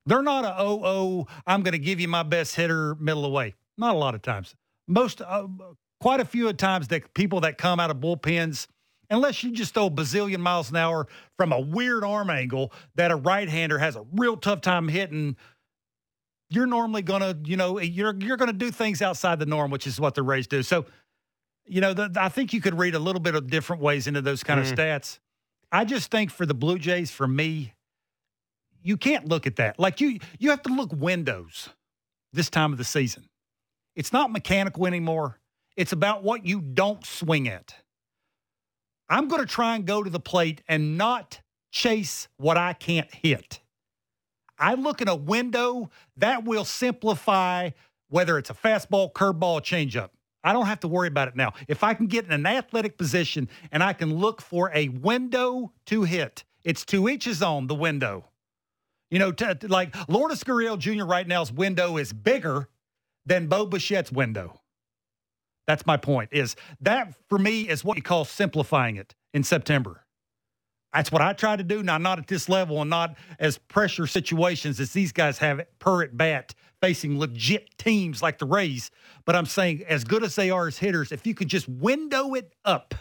They're 0.06 0.22
not 0.22 0.44
a 0.44 0.54
oh 0.58 0.80
oh. 0.84 1.26
I'm 1.46 1.62
going 1.62 1.72
to 1.72 1.78
give 1.78 2.00
you 2.00 2.08
my 2.08 2.22
best 2.22 2.56
hitter 2.56 2.94
middle 2.96 3.24
away. 3.24 3.54
Not 3.76 3.94
a 3.94 3.98
lot 3.98 4.14
of 4.14 4.22
times. 4.22 4.54
Most, 4.86 5.20
uh, 5.20 5.46
quite 6.04 6.20
a 6.20 6.24
few 6.26 6.46
of 6.50 6.56
times 6.58 6.88
that 6.88 7.14
people 7.14 7.40
that 7.40 7.56
come 7.56 7.80
out 7.80 7.90
of 7.90 7.96
bullpens, 7.96 8.66
unless 9.08 9.42
you 9.42 9.50
just 9.52 9.72
throw 9.72 9.86
a 9.86 9.90
bazillion 9.90 10.36
miles 10.38 10.68
an 10.68 10.76
hour 10.76 11.06
from 11.38 11.50
a 11.50 11.58
weird 11.58 12.04
arm 12.04 12.28
angle 12.28 12.70
that 12.94 13.10
a 13.10 13.16
right 13.16 13.48
hander 13.48 13.78
has 13.78 13.96
a 13.96 14.04
real 14.12 14.36
tough 14.36 14.60
time 14.60 14.86
hitting. 14.86 15.34
You're 16.50 16.66
normally 16.66 17.00
gonna, 17.00 17.34
you 17.44 17.56
know, 17.56 17.80
you're 17.80 18.14
you're 18.18 18.36
gonna 18.36 18.52
do 18.52 18.70
things 18.70 19.00
outside 19.00 19.38
the 19.38 19.46
norm, 19.46 19.70
which 19.70 19.86
is 19.86 19.98
what 19.98 20.14
the 20.14 20.22
Rays 20.22 20.46
do. 20.46 20.62
So, 20.62 20.84
you 21.64 21.80
know, 21.80 21.94
the, 21.94 22.12
I 22.20 22.28
think 22.28 22.52
you 22.52 22.60
could 22.60 22.76
read 22.78 22.94
a 22.94 22.98
little 22.98 23.18
bit 23.22 23.34
of 23.34 23.48
different 23.48 23.80
ways 23.80 24.06
into 24.06 24.20
those 24.20 24.42
kind 24.44 24.60
Mm. 24.60 24.70
of 24.70 24.76
stats. 24.76 25.20
I 25.72 25.86
just 25.86 26.10
think 26.10 26.30
for 26.30 26.44
the 26.44 26.52
Blue 26.52 26.78
Jays, 26.78 27.10
for 27.10 27.26
me, 27.26 27.72
you 28.82 28.98
can't 28.98 29.26
look 29.26 29.46
at 29.46 29.56
that. 29.56 29.78
Like 29.78 30.02
you 30.02 30.18
you 30.38 30.50
have 30.50 30.60
to 30.64 30.68
look 30.68 30.92
windows 30.92 31.70
this 32.34 32.50
time 32.50 32.72
of 32.72 32.78
the 32.78 32.84
season. 32.84 33.24
It's 33.96 34.12
not 34.12 34.30
mechanical 34.30 34.86
anymore. 34.86 35.38
It's 35.76 35.92
about 35.92 36.22
what 36.22 36.46
you 36.46 36.60
don't 36.60 37.04
swing 37.04 37.48
at. 37.48 37.74
I'm 39.08 39.28
going 39.28 39.42
to 39.42 39.46
try 39.46 39.74
and 39.74 39.84
go 39.84 40.02
to 40.02 40.10
the 40.10 40.20
plate 40.20 40.62
and 40.68 40.96
not 40.96 41.40
chase 41.70 42.28
what 42.36 42.56
I 42.56 42.72
can't 42.72 43.12
hit. 43.12 43.60
I 44.58 44.74
look 44.74 45.02
in 45.02 45.08
a 45.08 45.16
window 45.16 45.90
that 46.16 46.44
will 46.44 46.64
simplify 46.64 47.70
whether 48.08 48.38
it's 48.38 48.50
a 48.50 48.54
fastball, 48.54 49.12
curveball, 49.12 49.60
changeup. 49.60 50.10
I 50.44 50.52
don't 50.52 50.66
have 50.66 50.80
to 50.80 50.88
worry 50.88 51.08
about 51.08 51.28
it 51.28 51.36
now. 51.36 51.54
If 51.68 51.82
I 51.82 51.94
can 51.94 52.06
get 52.06 52.26
in 52.26 52.32
an 52.32 52.46
athletic 52.46 52.96
position 52.96 53.48
and 53.72 53.82
I 53.82 53.92
can 53.94 54.14
look 54.14 54.40
for 54.40 54.70
a 54.74 54.88
window 54.88 55.72
to 55.86 56.02
hit, 56.04 56.44
it's 56.62 56.84
two 56.84 57.08
inches 57.08 57.42
on 57.42 57.66
the 57.66 57.74
window. 57.74 58.26
You 59.10 59.18
know, 59.18 59.32
t- 59.32 59.54
t- 59.54 59.66
like 59.66 59.94
Lourdes 60.08 60.44
Gurriel 60.44 60.78
Jr. 60.78 61.04
right 61.04 61.26
now's 61.26 61.50
window 61.52 61.96
is 61.96 62.12
bigger 62.12 62.68
than 63.26 63.46
Bo 63.48 63.66
Bichette's 63.66 64.12
window. 64.12 64.60
That's 65.66 65.86
my 65.86 65.96
point. 65.96 66.30
Is 66.32 66.56
that 66.80 67.14
for 67.28 67.38
me 67.38 67.62
is 67.62 67.84
what 67.84 67.96
you 67.96 68.02
call 68.02 68.24
simplifying 68.24 68.96
it 68.96 69.14
in 69.32 69.44
September. 69.44 70.04
That's 70.92 71.10
what 71.10 71.22
I 71.22 71.32
try 71.32 71.56
to 71.56 71.64
do. 71.64 71.82
Now, 71.82 71.98
not 71.98 72.20
at 72.20 72.28
this 72.28 72.48
level 72.48 72.80
and 72.80 72.88
not 72.88 73.16
as 73.40 73.58
pressure 73.58 74.06
situations 74.06 74.78
as 74.78 74.92
these 74.92 75.10
guys 75.10 75.38
have 75.38 75.60
per 75.80 76.04
at 76.04 76.16
bat 76.16 76.54
facing 76.80 77.18
legit 77.18 77.76
teams 77.78 78.22
like 78.22 78.38
the 78.38 78.46
Rays. 78.46 78.90
But 79.24 79.34
I'm 79.34 79.46
saying, 79.46 79.84
as 79.88 80.04
good 80.04 80.22
as 80.22 80.36
they 80.36 80.50
are 80.50 80.68
as 80.68 80.78
hitters, 80.78 81.10
if 81.10 81.26
you 81.26 81.34
could 81.34 81.48
just 81.48 81.68
window 81.68 82.34
it 82.34 82.52
up, 82.64 82.94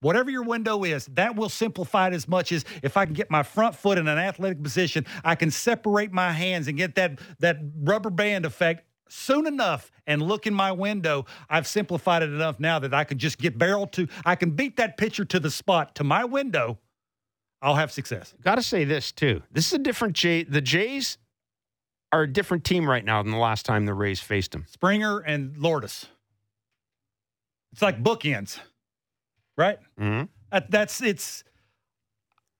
whatever 0.00 0.30
your 0.30 0.42
window 0.42 0.84
is, 0.84 1.06
that 1.06 1.36
will 1.36 1.48
simplify 1.48 2.08
it 2.08 2.14
as 2.14 2.28
much 2.28 2.52
as 2.52 2.64
if 2.82 2.96
I 2.96 3.06
can 3.06 3.14
get 3.14 3.30
my 3.30 3.42
front 3.42 3.74
foot 3.74 3.96
in 3.96 4.06
an 4.06 4.18
athletic 4.18 4.62
position, 4.62 5.06
I 5.24 5.36
can 5.36 5.50
separate 5.50 6.12
my 6.12 6.32
hands 6.32 6.68
and 6.68 6.76
get 6.76 6.96
that 6.96 7.18
that 7.38 7.58
rubber 7.82 8.10
band 8.10 8.44
effect 8.44 8.85
soon 9.08 9.46
enough 9.46 9.90
and 10.06 10.22
look 10.22 10.46
in 10.46 10.54
my 10.54 10.72
window. 10.72 11.26
I've 11.48 11.66
simplified 11.66 12.22
it 12.22 12.30
enough 12.30 12.58
now 12.60 12.78
that 12.78 12.94
I 12.94 13.04
can 13.04 13.18
just 13.18 13.38
get 13.38 13.58
barrel 13.58 13.86
to 13.88 14.08
I 14.24 14.34
can 14.36 14.50
beat 14.50 14.76
that 14.76 14.96
pitcher 14.96 15.24
to 15.26 15.40
the 15.40 15.50
spot 15.50 15.94
to 15.96 16.04
my 16.04 16.24
window. 16.24 16.78
I'll 17.62 17.74
have 17.76 17.90
success. 17.90 18.34
Got 18.42 18.56
to 18.56 18.62
say 18.62 18.84
this 18.84 19.12
too. 19.12 19.42
This 19.50 19.66
is 19.68 19.72
a 19.72 19.78
different 19.78 20.14
Jay. 20.14 20.42
The 20.42 20.60
Jays 20.60 21.18
are 22.12 22.22
a 22.22 22.32
different 22.32 22.64
team 22.64 22.88
right 22.88 23.04
now 23.04 23.22
than 23.22 23.32
the 23.32 23.38
last 23.38 23.66
time 23.66 23.86
the 23.86 23.94
Rays 23.94 24.20
faced 24.20 24.52
them. 24.52 24.66
Springer 24.68 25.18
and 25.18 25.56
Lourdes. 25.56 26.06
It's 27.72 27.82
like 27.82 28.02
bookends, 28.02 28.58
right? 29.56 29.78
Mm-hmm. 30.00 30.26
That, 30.50 30.70
that's 30.70 31.02
it's 31.02 31.44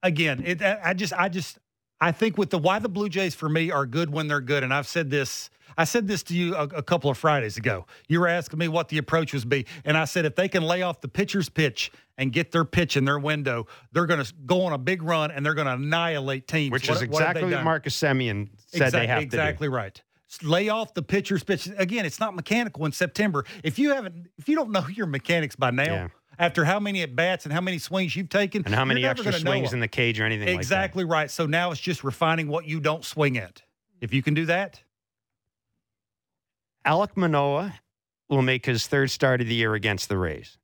again. 0.03 0.43
It, 0.45 0.61
I 0.61 0.79
I 0.83 0.93
just, 0.93 1.13
I 1.13 1.29
just, 1.29 1.59
I 1.99 2.11
think 2.11 2.37
with 2.37 2.49
the 2.49 2.59
why 2.59 2.79
the 2.79 2.89
Blue 2.89 3.09
Jays 3.09 3.33
for 3.33 3.49
me 3.49 3.71
are 3.71 3.85
good 3.85 4.11
when 4.11 4.27
they're 4.27 4.41
good, 4.41 4.63
and 4.63 4.73
I've 4.73 4.87
said 4.87 5.09
this. 5.09 5.49
I 5.77 5.83
said 5.85 6.07
this 6.07 6.21
to 6.23 6.35
you 6.35 6.55
a, 6.55 6.63
a 6.63 6.83
couple 6.83 7.09
of 7.09 7.17
Fridays 7.17 7.57
ago. 7.57 7.85
You 8.07 8.19
were 8.19 8.27
asking 8.27 8.59
me 8.59 8.67
what 8.67 8.89
the 8.89 8.97
approach 8.99 9.33
was 9.33 9.45
be, 9.45 9.65
and 9.85 9.97
I 9.97 10.05
said 10.05 10.25
if 10.25 10.35
they 10.35 10.47
can 10.47 10.63
lay 10.63 10.81
off 10.83 11.01
the 11.01 11.07
pitcher's 11.07 11.49
pitch 11.49 11.91
and 12.17 12.31
get 12.31 12.51
their 12.51 12.65
pitch 12.65 12.97
in 12.97 13.05
their 13.05 13.19
window, 13.19 13.67
they're 13.91 14.05
going 14.05 14.23
to 14.23 14.33
go 14.45 14.61
on 14.63 14.73
a 14.73 14.77
big 14.77 15.01
run 15.03 15.31
and 15.31 15.45
they're 15.45 15.53
going 15.53 15.67
to 15.67 15.73
annihilate 15.73 16.47
teams. 16.47 16.71
Which 16.71 16.87
What- 16.89 17.01
is 17.01 17.07
what 17.09 17.21
exactly 17.21 17.43
what 17.43 17.49
done? 17.51 17.63
Marcus 17.63 17.95
Semien 17.99 18.49
said 18.67 18.87
Exact- 18.87 18.91
they 18.93 19.07
have 19.07 19.19
to 19.19 19.25
do. 19.25 19.37
exactly 19.37 19.67
right. 19.69 20.01
Lay 20.43 20.67
off 20.69 20.93
the 20.93 21.01
pitcher's 21.03 21.43
pitch. 21.43 21.69
Again, 21.77 22.05
it's 22.05 22.19
not 22.19 22.35
mechanical 22.35 22.85
in 22.85 22.91
September. 22.91 23.45
If 23.63 23.79
you 23.79 23.93
haven't, 23.93 24.27
if 24.37 24.49
you 24.49 24.55
don't 24.55 24.71
know 24.71 24.85
your 24.93 25.05
mechanics 25.07 25.55
by 25.55 25.71
now, 25.71 25.83
Yeah. 25.83 26.07
after 26.37 26.65
how 26.65 26.79
many 26.79 27.01
at 27.01 27.15
bats 27.15 27.45
and 27.45 27.53
how 27.53 27.61
many 27.61 27.77
swings 27.77 28.15
you've 28.15 28.29
taken. 28.29 28.63
And 28.65 28.75
how 28.75 28.83
many 28.83 29.05
extra 29.05 29.31
swings 29.31 29.71
in 29.73 29.79
the 29.79 29.87
cage 29.87 30.19
or 30.19 30.25
anything 30.25 30.49
Exactly 30.49 31.05
right. 31.05 31.31
So 31.31 31.45
now 31.45 31.71
it's 31.71 31.79
just 31.79 32.03
refining 32.03 32.47
what 32.49 32.65
you 32.65 32.79
don't 32.79 33.05
swing 33.05 33.37
at. 33.37 33.61
If 34.01 34.13
you 34.13 34.21
can 34.21 34.33
do 34.33 34.45
that. 34.47 34.81
Alec 36.87 37.17
Manoah 37.17 37.73
will 38.29 38.41
make 38.41 38.65
his 38.65 38.87
third 38.87 39.11
start 39.11 39.41
of 39.41 39.47
the 39.47 39.53
year 39.55 39.73
against 39.73 40.07
the 40.07 40.17
Rays. 40.17 40.57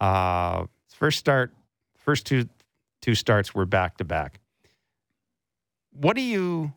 Uh, 0.00 0.66
first 0.94 1.18
start, 1.18 1.54
first 1.96 2.26
two 2.26 2.48
two 3.00 3.14
starts 3.14 3.54
were 3.54 3.64
back 3.64 3.96
to 3.98 4.04
back. 4.04 4.40
What 5.92 6.16
are 6.16 6.20
you 6.20 6.72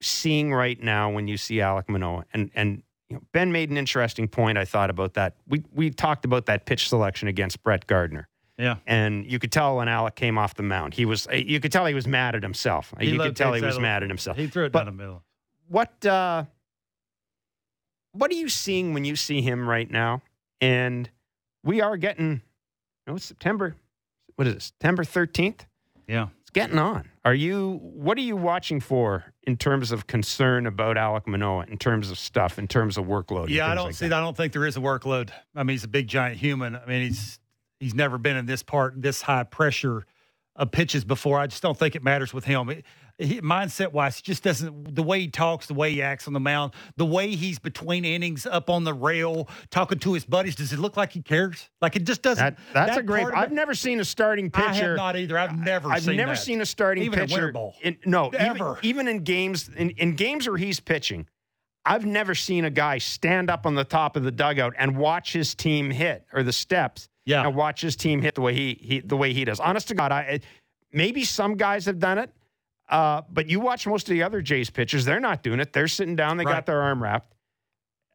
seeing 0.00 0.52
right 0.52 0.80
now 0.82 1.10
when 1.12 1.28
you 1.28 1.36
see 1.36 1.60
Alec 1.60 1.88
Manoah? 1.88 2.24
And 2.34 2.50
and 2.56 2.82
you 3.08 3.16
know, 3.16 3.22
Ben 3.32 3.52
made 3.52 3.70
an 3.70 3.76
interesting 3.76 4.26
point. 4.26 4.58
I 4.58 4.64
thought 4.64 4.90
about 4.90 5.14
that. 5.14 5.36
We 5.46 5.62
we 5.72 5.90
talked 5.90 6.24
about 6.24 6.46
that 6.46 6.66
pitch 6.66 6.88
selection 6.88 7.28
against 7.28 7.62
Brett 7.62 7.86
Gardner. 7.86 8.28
yeah. 8.58 8.76
And 8.86 9.24
you 9.30 9.38
could 9.38 9.52
tell 9.52 9.76
when 9.76 9.88
Alec 9.88 10.16
came 10.16 10.38
off 10.38 10.54
the 10.56 10.62
mound, 10.64 10.94
he 10.94 11.04
was. 11.04 11.28
You 11.32 11.60
could 11.60 11.70
tell 11.70 11.86
he 11.86 11.94
was 11.94 12.08
mad 12.08 12.34
at 12.34 12.42
himself. 12.42 12.92
you 13.00 13.16
could 13.18 13.36
tell 13.36 13.52
he 13.52 13.62
was 13.62 13.78
mad 13.78 14.02
at 14.02 14.08
himself. 14.10 14.36
He 14.36 14.48
threw 14.48 14.64
it 14.66 14.72
But- 14.72 14.80
down 14.84 14.96
the 14.96 15.02
middle. 15.02 15.22
What 15.68 16.04
uh, 16.04 16.44
What 18.12 18.30
are 18.30 18.34
you 18.34 18.48
seeing 18.48 18.94
when 18.94 19.04
you 19.04 19.16
see 19.16 19.42
him 19.42 19.68
right 19.68 19.90
now? 19.90 20.22
And 20.60 21.10
we 21.64 21.80
are 21.80 21.96
getting. 21.96 22.42
No, 23.06 23.16
it's 23.16 23.24
September. 23.24 23.74
What 24.36 24.46
is 24.46 24.54
it? 24.54 24.62
September 24.62 25.04
thirteenth. 25.04 25.66
Yeah. 26.06 26.28
It's 26.42 26.50
getting 26.50 26.78
on. 26.78 27.08
Are 27.24 27.34
you? 27.34 27.80
What 27.82 28.18
are 28.18 28.22
you 28.22 28.36
watching 28.36 28.80
for 28.80 29.24
in 29.44 29.56
terms 29.56 29.92
of 29.92 30.06
concern 30.06 30.66
about 30.66 30.96
Alec 30.96 31.26
Manoah? 31.26 31.66
In 31.68 31.78
terms 31.78 32.10
of 32.10 32.18
stuff? 32.18 32.58
In 32.58 32.68
terms 32.68 32.96
of 32.96 33.06
workload? 33.06 33.48
Yeah, 33.48 33.68
I 33.68 33.74
don't 33.74 33.86
like 33.86 33.94
see. 33.94 34.08
that? 34.08 34.16
I 34.16 34.20
don't 34.20 34.36
think 34.36 34.52
there 34.52 34.66
is 34.66 34.76
a 34.76 34.80
workload. 34.80 35.30
I 35.54 35.62
mean, 35.62 35.74
he's 35.74 35.84
a 35.84 35.88
big 35.88 36.06
giant 36.06 36.38
human. 36.38 36.76
I 36.76 36.84
mean, 36.86 37.02
he's 37.02 37.40
he's 37.80 37.94
never 37.94 38.18
been 38.18 38.36
in 38.36 38.46
this 38.46 38.62
part, 38.62 39.00
this 39.00 39.22
high 39.22 39.44
pressure 39.44 40.06
of 40.54 40.70
pitches 40.70 41.04
before. 41.04 41.38
I 41.38 41.46
just 41.46 41.62
don't 41.62 41.78
think 41.78 41.96
it 41.96 42.02
matters 42.04 42.34
with 42.34 42.44
him. 42.44 42.70
Mindset 43.40 43.92
wise, 43.92 44.16
he 44.16 44.22
just 44.22 44.42
doesn't. 44.42 44.94
The 44.94 45.02
way 45.02 45.20
he 45.20 45.28
talks, 45.28 45.66
the 45.66 45.74
way 45.74 45.92
he 45.92 46.02
acts 46.02 46.26
on 46.26 46.32
the 46.32 46.40
mound, 46.40 46.72
the 46.96 47.06
way 47.06 47.34
he's 47.34 47.58
between 47.58 48.04
innings, 48.04 48.46
up 48.46 48.68
on 48.70 48.84
the 48.84 48.94
rail, 48.94 49.48
talking 49.70 49.98
to 50.00 50.12
his 50.14 50.24
buddies. 50.24 50.54
Does 50.54 50.72
it 50.72 50.78
look 50.78 50.96
like 50.96 51.12
he 51.12 51.22
cares? 51.22 51.70
Like 51.80 51.96
it 51.96 52.04
just 52.04 52.22
doesn't. 52.22 52.44
That, 52.44 52.58
that's 52.72 52.90
that 52.96 52.98
a 53.00 53.02
great. 53.02 53.26
I've 53.26 53.52
it- 53.52 53.54
never 53.54 53.74
seen 53.74 54.00
a 54.00 54.04
starting 54.04 54.50
pitcher. 54.50 54.66
I 54.68 54.74
have 54.74 54.96
not 54.96 55.16
either. 55.16 55.38
I've 55.38 55.56
never. 55.58 55.90
I've 55.90 56.02
seen 56.02 56.16
never 56.16 56.32
that. 56.32 56.40
seen 56.40 56.60
a 56.60 56.66
starting 56.66 57.04
Even 57.04 57.20
pitcher. 57.20 57.52
ball. 57.52 57.74
in- 57.82 57.98
no, 58.04 58.28
even- 58.28 58.40
Ever. 58.40 58.78
Even, 58.82 59.08
in 59.08 59.20
games 59.24 59.68
in, 59.76 59.90
in 59.90 60.14
games 60.16 60.48
where 60.48 60.56
he's 60.58 60.80
pitching, 60.80 61.26
I've 61.84 62.06
never 62.06 62.34
seen 62.34 62.64
a 62.64 62.70
guy 62.70 62.98
stand 62.98 63.50
up 63.50 63.66
on 63.66 63.74
the 63.74 63.84
top 63.84 64.16
of 64.16 64.22
the 64.22 64.30
dugout 64.30 64.74
and 64.78 64.96
watch 64.96 65.32
his 65.32 65.54
team 65.54 65.90
hit 65.90 66.24
or 66.32 66.42
the 66.42 66.52
steps. 66.52 67.08
Yeah. 67.24 67.46
and 67.46 67.54
watch 67.54 67.80
his 67.82 67.94
team 67.94 68.20
hit 68.20 68.34
the 68.34 68.40
way 68.40 68.52
he, 68.52 68.76
he 68.80 68.98
the 69.00 69.16
way 69.16 69.32
he 69.32 69.44
does. 69.44 69.60
Honest 69.60 69.86
to 69.88 69.94
God, 69.94 70.10
I 70.10 70.40
maybe 70.92 71.22
some 71.24 71.56
guys 71.56 71.86
have 71.86 72.00
done 72.00 72.18
it, 72.18 72.30
uh, 72.92 73.22
but 73.30 73.48
you 73.48 73.58
watch 73.58 73.86
most 73.86 74.06
of 74.08 74.12
the 74.12 74.22
other 74.22 74.40
Jays 74.42 74.70
pitchers; 74.70 75.04
they're 75.04 75.18
not 75.20 75.42
doing 75.42 75.58
it. 75.58 75.72
They're 75.72 75.88
sitting 75.88 76.14
down. 76.14 76.36
They 76.36 76.44
Right. 76.44 76.52
got 76.52 76.66
their 76.66 76.80
arm 76.80 77.02
wrapped. 77.02 77.34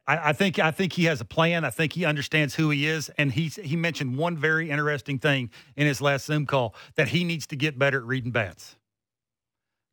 I, 0.06 0.30
I 0.30 0.32
think 0.32 0.58
I 0.58 0.70
think 0.70 0.94
he 0.94 1.04
has 1.04 1.20
a 1.20 1.24
plan. 1.26 1.64
I 1.64 1.70
think 1.70 1.92
he 1.92 2.04
understands 2.06 2.54
who 2.54 2.70
he 2.70 2.86
is, 2.86 3.10
and 3.18 3.30
he's 3.32 3.56
he 3.56 3.76
mentioned 3.76 4.16
one 4.16 4.38
very 4.38 4.70
interesting 4.70 5.18
thing 5.18 5.50
in 5.76 5.86
his 5.86 6.00
last 6.00 6.24
Zoom 6.26 6.46
call 6.46 6.74
that 6.94 7.08
he 7.08 7.24
needs 7.24 7.46
to 7.48 7.56
get 7.56 7.78
better 7.78 7.98
at 7.98 8.04
reading 8.04 8.30
bats. 8.30 8.76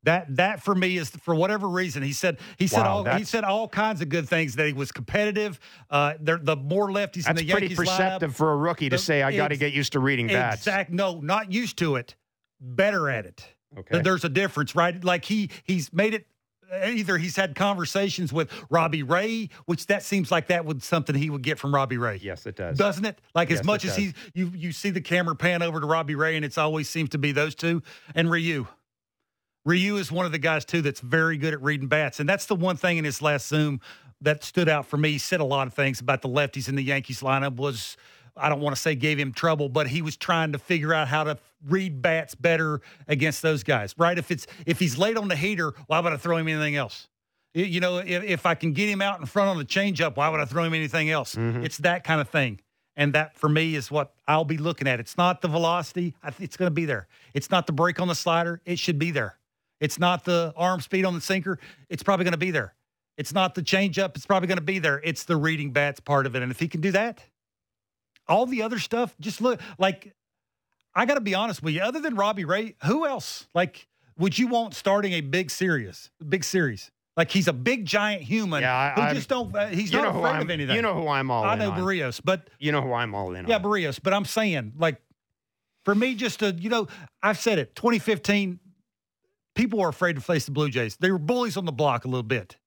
That 0.03 0.35
that 0.35 0.61
for 0.61 0.75
me 0.75 0.97
is 0.97 1.09
for 1.09 1.33
whatever 1.33 1.67
reason 1.67 2.03
he 2.03 2.13
said 2.13 2.37
he 2.59 2.67
said 2.67 2.81
Wow, 2.81 2.97
all 3.07 3.17
he 3.17 3.23
said 3.23 3.43
all 3.43 3.67
kinds 3.67 4.01
of 4.01 4.09
good 4.09 4.29
things 4.29 4.55
that 4.55 4.67
he 4.67 4.73
was 4.73 4.91
competitive. 4.91 5.59
Uh, 5.89 6.13
the 6.21 6.55
more 6.55 6.89
lefties 6.89 7.27
in 7.27 7.35
That's 7.35 7.51
pretty 7.51 7.73
perceptive 7.73 8.31
lineup, 8.31 8.35
for 8.35 8.53
a 8.53 8.55
rookie 8.55 8.89
to 8.89 8.97
The- 8.97 9.01
say, 9.01 9.23
"I 9.23 9.35
got 9.35 9.47
to 9.47 9.57
get 9.57 9.73
used 9.73 9.93
to 9.93 9.99
reading 9.99 10.27
bats." 10.27 10.57
Exact. 10.61 10.91
No, 10.91 11.19
not 11.21 11.51
used 11.51 11.77
to 11.79 11.95
it. 11.95 12.15
Better 12.61 13.09
at 13.09 13.25
it. 13.25 13.47
Okay. 13.77 14.01
There's 14.01 14.23
a 14.23 14.29
difference, 14.29 14.75
right? 14.75 15.03
Like 15.03 15.25
he 15.25 15.49
he's 15.63 15.91
made 15.91 16.13
it 16.13 16.27
either 16.83 17.17
he's 17.17 17.35
had 17.35 17.55
conversations 17.55 18.33
with 18.33 18.51
Robbie 18.69 19.03
Ray, 19.03 19.49
which 19.65 19.87
that 19.87 20.03
seems 20.03 20.31
like 20.31 20.47
that 20.47 20.65
would 20.65 20.83
something 20.83 21.15
he 21.15 21.29
would 21.29 21.41
get 21.41 21.59
from 21.59 21.73
Robbie 21.73 21.97
Ray. 21.97 22.19
Yes, 22.21 22.45
it 22.45 22.55
does. 22.55 22.77
Doesn't 22.77 23.05
it? 23.05 23.19
Like 23.33 23.49
Yes, 23.49 23.59
as 23.59 23.65
much 23.65 23.85
as 23.85 23.95
he 23.95 24.13
you 24.33 24.51
you 24.55 24.71
see 24.71 24.89
the 24.89 25.01
camera 25.01 25.35
pan 25.35 25.61
over 25.61 25.79
to 25.79 25.85
Robbie 25.85 26.15
Ray 26.15 26.35
and 26.35 26.45
it's 26.45 26.57
always 26.57 26.89
seems 26.89 27.09
to 27.09 27.17
be 27.17 27.31
those 27.31 27.55
two 27.55 27.81
and 28.13 28.29
Ryu. 28.29 28.67
Ryu 29.65 29.97
is 29.97 30.11
one 30.11 30.25
of 30.27 30.31
the 30.31 30.37
guys 30.37 30.63
too 30.63 30.81
that's 30.81 30.99
very 30.99 31.37
good 31.37 31.53
at 31.53 31.61
reading 31.61 31.87
bats. 31.87 32.19
And 32.19 32.29
that's 32.29 32.45
the 32.45 32.55
one 32.55 32.77
thing 32.77 32.97
in 32.97 33.05
his 33.05 33.21
last 33.21 33.47
Zoom 33.47 33.81
that 34.21 34.43
stood 34.43 34.69
out 34.69 34.85
for 34.85 34.97
me. 34.97 35.13
He 35.13 35.17
said 35.17 35.39
a 35.39 35.45
lot 35.45 35.67
of 35.67 35.73
things 35.73 35.99
about 35.99 36.21
the 36.21 36.29
lefties 36.29 36.69
in 36.69 36.75
the 36.75 36.83
Yankees 36.83 37.21
lineup 37.21 37.55
was 37.55 37.97
I 38.37 38.49
don't 38.49 38.59
want 38.59 38.75
to 38.75 38.81
say 38.81 38.95
gave 38.95 39.17
him 39.17 39.31
trouble, 39.31 39.69
but 39.69 39.87
he 39.87 40.01
was 40.01 40.17
trying 40.17 40.51
to 40.53 40.59
figure 40.59 40.93
out 40.93 41.07
how 41.07 41.23
to 41.23 41.37
read 41.67 42.01
bats 42.01 42.35
better 42.35 42.81
against 43.07 43.41
those 43.41 43.63
guys. 43.63 43.95
Right? 43.97 44.17
If 44.17 44.31
it's 44.31 44.47
if 44.65 44.79
he's 44.79 44.97
late 44.97 45.17
on 45.17 45.27
the 45.27 45.35
heater, 45.35 45.73
why 45.87 45.99
would 45.99 46.13
I 46.13 46.17
throw 46.17 46.37
him 46.37 46.47
anything 46.47 46.75
else? 46.75 47.07
You 47.53 47.79
know, 47.79 47.99
if, 47.99 48.23
if 48.23 48.45
I 48.45 48.53
can 48.53 48.73
get 48.73 48.89
him 48.89 49.01
out 49.01 49.21
in 49.21 49.25
front 49.25 49.49
on 49.49 49.57
the 49.57 49.63
changeup, 49.63 50.17
why 50.17 50.27
would 50.27 50.41
I 50.41 50.45
throw 50.45 50.63
him 50.63 50.73
anything 50.73 51.09
else? 51.09 51.35
Mm-hmm. 51.35 51.63
It's 51.63 51.77
that 51.77 52.03
kind 52.03 52.19
of 52.19 52.27
thing. 52.27 52.59
And 52.97 53.13
that 53.13 53.37
for 53.37 53.47
me 53.47 53.75
is 53.75 53.89
what 53.89 54.13
I'll 54.27 54.45
be 54.45 54.57
looking 54.57 54.87
at. 54.87 54.99
It's 54.99 55.17
not 55.17 55.41
the 55.41 55.47
velocity. 55.47 56.15
It's 56.39 56.57
going 56.57 56.67
to 56.67 56.73
be 56.73 56.85
there. 56.85 57.07
It's 57.33 57.49
not 57.51 57.65
the 57.67 57.73
break 57.73 57.99
on 57.99 58.07
the 58.07 58.15
slider. 58.15 58.61
It 58.65 58.79
should 58.79 58.99
be 58.99 59.11
there. 59.11 59.37
It's 59.79 59.99
not 59.99 60.23
the 60.23 60.53
arm 60.55 60.81
speed 60.81 61.05
on 61.05 61.13
the 61.13 61.21
sinker. 61.21 61.59
It's 61.89 62.03
probably 62.03 62.23
going 62.23 62.33
to 62.33 62.37
be 62.37 62.51
there. 62.51 62.73
It's 63.17 63.33
not 63.33 63.55
the 63.55 63.61
changeup. 63.61 64.15
It's 64.15 64.25
probably 64.25 64.47
going 64.47 64.57
to 64.57 64.63
be 64.63 64.79
there. 64.79 65.01
It's 65.03 65.23
the 65.23 65.37
reading 65.37 65.71
bats 65.71 65.99
part 65.99 66.25
of 66.25 66.35
it. 66.35 66.41
And 66.41 66.51
if 66.51 66.59
he 66.59 66.67
can 66.67 66.81
do 66.81 66.91
that, 66.91 67.21
all 68.27 68.45
the 68.45 68.61
other 68.61 68.79
stuff, 68.79 69.15
just 69.19 69.41
look 69.41 69.59
like 69.77 70.13
I 70.93 71.05
got 71.05 71.15
to 71.15 71.21
be 71.21 71.35
honest 71.35 71.61
with 71.61 71.73
you. 71.73 71.81
Other 71.81 71.99
than 71.99 72.15
Robbie 72.15 72.45
Ray, 72.45 72.75
who 72.85 73.05
else 73.05 73.47
like 73.53 73.87
would 74.17 74.37
you 74.39 74.47
want 74.47 74.73
starting 74.73 75.13
a 75.13 75.21
big 75.21 75.51
series? 75.51 76.09
Big 76.27 76.43
series. 76.43 76.91
Like 77.17 77.31
he's 77.31 77.47
a 77.47 77.53
big 77.53 77.85
giant 77.85 78.21
human 78.23 78.61
Yeah, 78.61 78.75
I- 78.75 78.91
who 78.93 79.01
I'm- 79.01 79.15
just 79.15 79.29
don't. 79.29 79.55
Uh, 79.55 79.67
he's 79.67 79.91
not 79.93 80.15
afraid 80.15 80.41
of 80.41 80.49
anything. 80.49 80.75
You 80.75 80.81
know 80.81 80.93
who 80.93 81.07
I'm 81.07 81.31
all 81.31 81.43
I 81.43 81.53
in 81.53 81.59
know. 81.59 81.71
Berrios, 81.71 82.19
but 82.23 82.49
You 82.59 82.71
know 82.71 82.81
who 82.81 82.93
I'm 82.93 83.13
all 83.15 83.33
in 83.35 83.47
yeah, 83.47 83.55
on. 83.55 83.63
Berrios. 83.63 83.99
But 84.01 84.13
I'm 84.13 84.25
saying, 84.25 84.73
like, 84.77 85.01
for 85.85 85.95
me, 85.95 86.15
just 86.15 86.39
to, 86.39 86.51
you 86.53 86.69
know, 86.69 86.87
I've 87.23 87.39
said 87.39 87.57
it 87.59 87.75
2015, 87.75 88.59
people 89.53 89.79
were 89.79 89.87
afraid 89.89 90.15
to 90.15 90.21
face 90.21 90.45
the 90.45 90.51
Blue 90.51 90.69
Jays. 90.69 90.97
They 90.97 91.11
were 91.11 91.17
bullies 91.19 91.55
on 91.57 91.63
the 91.65 91.71
block 91.71 92.03
a 92.05 92.07
little 92.07 92.23
bit. 92.23 92.57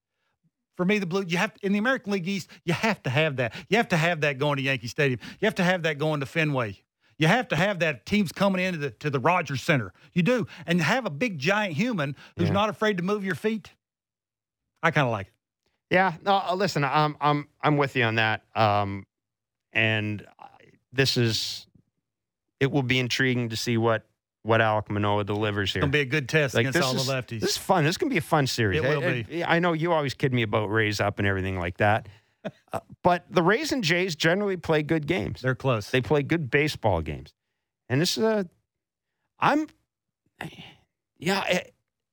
For 0.78 0.84
me, 0.84 1.00
the 1.00 1.06
Blue, 1.06 1.24
you 1.26 1.38
have 1.38 1.50
in 1.60 1.72
the 1.72 1.78
American 1.80 2.12
League 2.12 2.28
East, 2.28 2.48
you 2.64 2.72
have 2.72 3.02
to 3.02 3.10
have 3.10 3.34
that. 3.36 3.52
You 3.68 3.78
have 3.78 3.88
to 3.88 3.96
have 3.96 4.20
that 4.20 4.38
going 4.38 4.58
to 4.58 4.62
Yankee 4.62 4.86
Stadium. 4.86 5.18
You 5.40 5.46
have 5.46 5.56
to 5.56 5.64
have 5.64 5.82
that 5.82 5.98
going 5.98 6.20
to 6.20 6.26
Fenway. 6.26 6.78
You 7.18 7.26
have 7.26 7.48
to 7.48 7.56
have 7.56 7.80
that 7.80 8.06
teams 8.06 8.30
coming 8.30 8.64
into 8.64 8.78
the 8.78 8.90
to 8.92 9.10
the 9.10 9.18
Rogers 9.18 9.60
Center. 9.60 9.92
You 10.12 10.22
do, 10.22 10.46
and 10.68 10.80
have 10.80 11.04
a 11.04 11.10
big 11.10 11.36
giant 11.40 11.74
human 11.74 12.14
who's 12.36 12.46
Yeah. 12.46 12.54
not 12.54 12.68
afraid 12.68 12.96
to 12.98 13.02
move 13.02 13.24
your 13.24 13.34
feet. 13.34 13.72
I 14.80 14.92
kind 14.92 15.04
of 15.04 15.10
like 15.10 15.26
it. 15.26 15.32
Yeah, 15.90 16.12
no, 16.22 16.40
uh, 16.48 16.54
listen, 16.54 16.84
I'm 16.84 17.16
I'm 17.20 17.48
I'm 17.60 17.76
with 17.76 17.96
you 17.96 18.04
on 18.04 18.14
that. 18.14 18.44
Um, 18.54 19.04
and 19.72 20.24
this 20.92 21.16
is 21.16 21.66
it 22.60 22.70
will 22.70 22.84
be 22.84 23.00
intriguing 23.00 23.48
to 23.48 23.56
see 23.56 23.76
what 23.76 24.06
what 24.42 24.60
Alec 24.60 24.90
Manoah 24.90 25.24
delivers 25.24 25.68
It's 25.70 25.74
here. 25.74 25.80
gonna 25.82 25.92
be 25.92 26.00
a 26.00 26.04
good 26.04 26.28
test 26.28 26.54
Like, 26.54 26.66
against 26.66 26.86
all 26.86 26.94
is- 26.96 27.06
the 27.06 27.12
lefties. 27.12 27.40
This 27.40 27.50
is 27.50 27.56
fun. 27.58 27.84
This 27.84 27.96
can 27.96 28.08
be 28.08 28.16
a 28.16 28.22
fun 28.22 28.46
series. 28.46 28.78
It 28.78 28.82
will 28.82 29.02
I, 29.04 29.24
I- 29.44 29.56
I 29.56 29.58
know 29.58 29.72
you 29.72 29.92
always 29.92 30.14
kid 30.14 30.32
me 30.32 30.42
about 30.42 30.66
Rays 30.70 31.00
up 31.00 31.18
and 31.18 31.26
everything 31.28 31.58
like 31.58 31.78
that, 31.78 32.08
uh, 32.72 32.80
but 33.02 33.24
the 33.30 33.42
Rays 33.42 33.72
and 33.72 33.82
Jays 33.84 34.14
generally 34.16 34.56
play 34.56 34.82
good 34.82 35.06
games. 35.06 35.42
They're 35.42 35.54
close. 35.54 35.90
They 35.90 36.00
play 36.00 36.22
good 36.22 36.50
baseball 36.50 37.02
games, 37.02 37.34
and 37.88 38.00
this 38.00 38.16
is 38.16 38.24
a. 38.24 38.46
I'm, 39.40 39.68
yeah, 41.18 41.44
eh, 41.48 41.60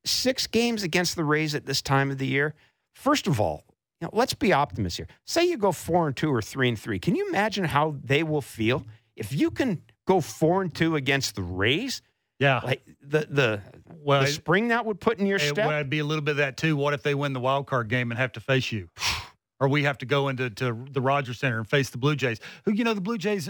six 0.04 0.48
games 0.48 0.84
against 0.84 1.16
the 1.16 1.24
Rays 1.24 1.56
at 1.56 1.66
this 1.66 1.82
time 1.82 2.12
of 2.12 2.18
the 2.18 2.28
year. 2.28 2.54
First 2.94 3.28
of 3.28 3.40
all, 3.40 3.64
you 4.02 4.06
know, 4.06 4.12
let's 4.14 4.34
be 4.34 4.52
optimists 4.54 4.98
here. 4.98 5.08
Say 5.26 5.46
you 5.46 5.58
go 5.58 5.72
four 5.72 6.08
and 6.08 6.16
two 6.16 6.32
or 6.34 6.42
three 6.42 6.70
and 6.70 6.78
three. 6.80 7.00
Can 7.00 7.16
you 7.16 7.28
imagine 7.30 7.66
how 7.66 7.96
they 8.04 8.24
will 8.24 8.42
feel 8.42 8.86
if 9.16 9.32
you 9.34 9.52
can 9.52 9.82
go 10.08 10.22
four 10.22 10.62
and 10.62 10.74
two 10.74 10.96
against 10.96 11.36
the 11.36 11.44
Rays? 11.44 12.02
Yeah. 12.40 12.60
Like 12.64 12.84
the 13.02 13.28
the 13.30 13.62
Well, 14.04 14.22
the 14.22 14.28
spring 14.28 14.70
that 14.70 14.86
would 14.86 15.00
put 15.00 15.20
in 15.20 15.26
your 15.26 15.40
step. 15.40 15.70
it'd 15.72 15.90
be 15.90 16.00
a 16.00 16.04
little 16.06 16.24
bit 16.24 16.32
of 16.32 16.38
that 16.38 16.58
too. 16.58 16.76
What 16.76 16.94
if 16.94 17.04
they 17.04 17.16
win 17.16 17.34
the 17.34 17.40
wild 17.40 17.68
card 17.68 17.88
game 17.90 18.12
and 18.12 18.20
have 18.20 18.32
to 18.34 18.40
face 18.40 18.72
you, 18.72 18.90
or 19.60 19.68
we 19.68 19.84
have 19.84 19.98
to 20.00 20.06
go 20.06 20.28
into 20.30 20.50
to 20.50 20.86
the 20.92 21.02
Rogers 21.02 21.40
Center 21.40 21.58
and 21.60 21.70
face 21.70 21.90
the 21.90 21.98
Blue 21.98 22.16
Jays? 22.16 22.40
Who 22.66 22.72
you 22.74 22.84
know 22.84 22.94
the 22.94 23.02
Blue 23.02 23.18
Jays 23.18 23.50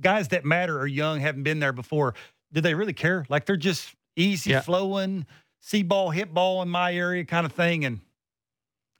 guys 0.00 0.28
that 0.28 0.44
matter 0.44 0.78
are 0.78 0.86
young, 0.86 1.20
haven't 1.20 1.42
been 1.44 1.60
there 1.60 1.72
before. 1.72 2.14
Do 2.52 2.60
they 2.60 2.74
really 2.74 2.92
care? 2.92 3.24
Like 3.28 3.46
they're 3.46 3.56
just 3.56 3.94
easy 4.16 4.50
Yeah. 4.50 4.60
flowing, 4.60 5.26
see 5.60 5.82
ball, 5.82 6.10
hit 6.10 6.34
ball 6.34 6.60
in 6.62 6.68
my 6.68 6.94
area 6.94 7.24
kind 7.24 7.46
of 7.46 7.52
thing. 7.52 7.84
And 7.84 8.00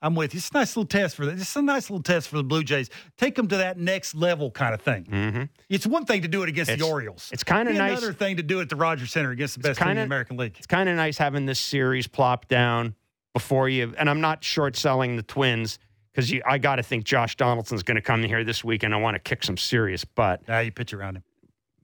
I'm 0.02 0.14
with 0.16 0.34
you. 0.34 0.38
It's 0.38 0.50
a 0.50 0.54
nice 0.54 0.76
little 0.76 0.88
test 0.88 1.14
for 1.14 1.24
that. 1.26 1.38
It's 1.38 1.54
a 1.54 1.62
nice 1.62 1.88
little 1.88 2.02
test 2.02 2.28
for 2.28 2.36
the 2.36 2.42
Blue 2.42 2.64
Jays. 2.64 2.90
Take 3.16 3.36
them 3.36 3.46
to 3.48 3.56
that 3.58 3.78
next 3.78 4.14
level 4.16 4.50
kind 4.50 4.74
of 4.74 4.80
thing. 4.82 5.04
Mhm. 5.04 5.48
It's 5.68 5.86
one 5.86 6.04
thing 6.04 6.22
to 6.22 6.28
do 6.28 6.42
it 6.42 6.48
against 6.48 6.76
the 6.76 6.84
Orioles. 6.84 7.30
It's 7.32 7.44
kind 7.44 7.68
of 7.68 7.76
nice. 7.76 7.92
Another 7.98 8.12
thing 8.12 8.36
to 8.38 8.42
do 8.42 8.58
it 8.58 8.62
at 8.62 8.68
the 8.68 8.76
Rogers 8.76 9.12
Center 9.12 9.30
against 9.30 9.54
the 9.54 9.60
best 9.60 9.78
team 9.80 9.90
in 9.90 9.96
the 9.96 10.02
American 10.02 10.36
League. 10.36 10.56
It's 10.58 10.66
kind 10.66 10.88
of 10.88 10.96
nice 10.96 11.18
having 11.18 11.46
this 11.46 11.60
series 11.60 12.08
plop 12.08 12.48
down 12.48 12.96
before 13.32 13.68
you. 13.68 13.94
And 13.96 14.10
I'm 14.10 14.20
not 14.20 14.42
short 14.42 14.76
selling 14.76 15.16
the 15.16 15.22
Twins 15.22 15.78
because 16.12 16.32
I 16.44 16.58
got 16.58 16.76
to 16.76 16.82
think 16.82 17.04
Josh 17.04 17.36
Donaldson's 17.36 17.84
going 17.84 17.94
to 17.94 18.02
come 18.02 18.22
here 18.24 18.42
this 18.44 18.64
week, 18.64 18.82
and 18.82 18.92
I 18.92 18.98
want 18.98 19.14
to 19.14 19.18
kick 19.20 19.44
some 19.44 19.56
serious 19.56 20.04
butt. 20.04 20.46
Now 20.48 20.58
you 20.58 20.72
pitch 20.72 20.92
around 20.92 21.16
him. 21.16 21.22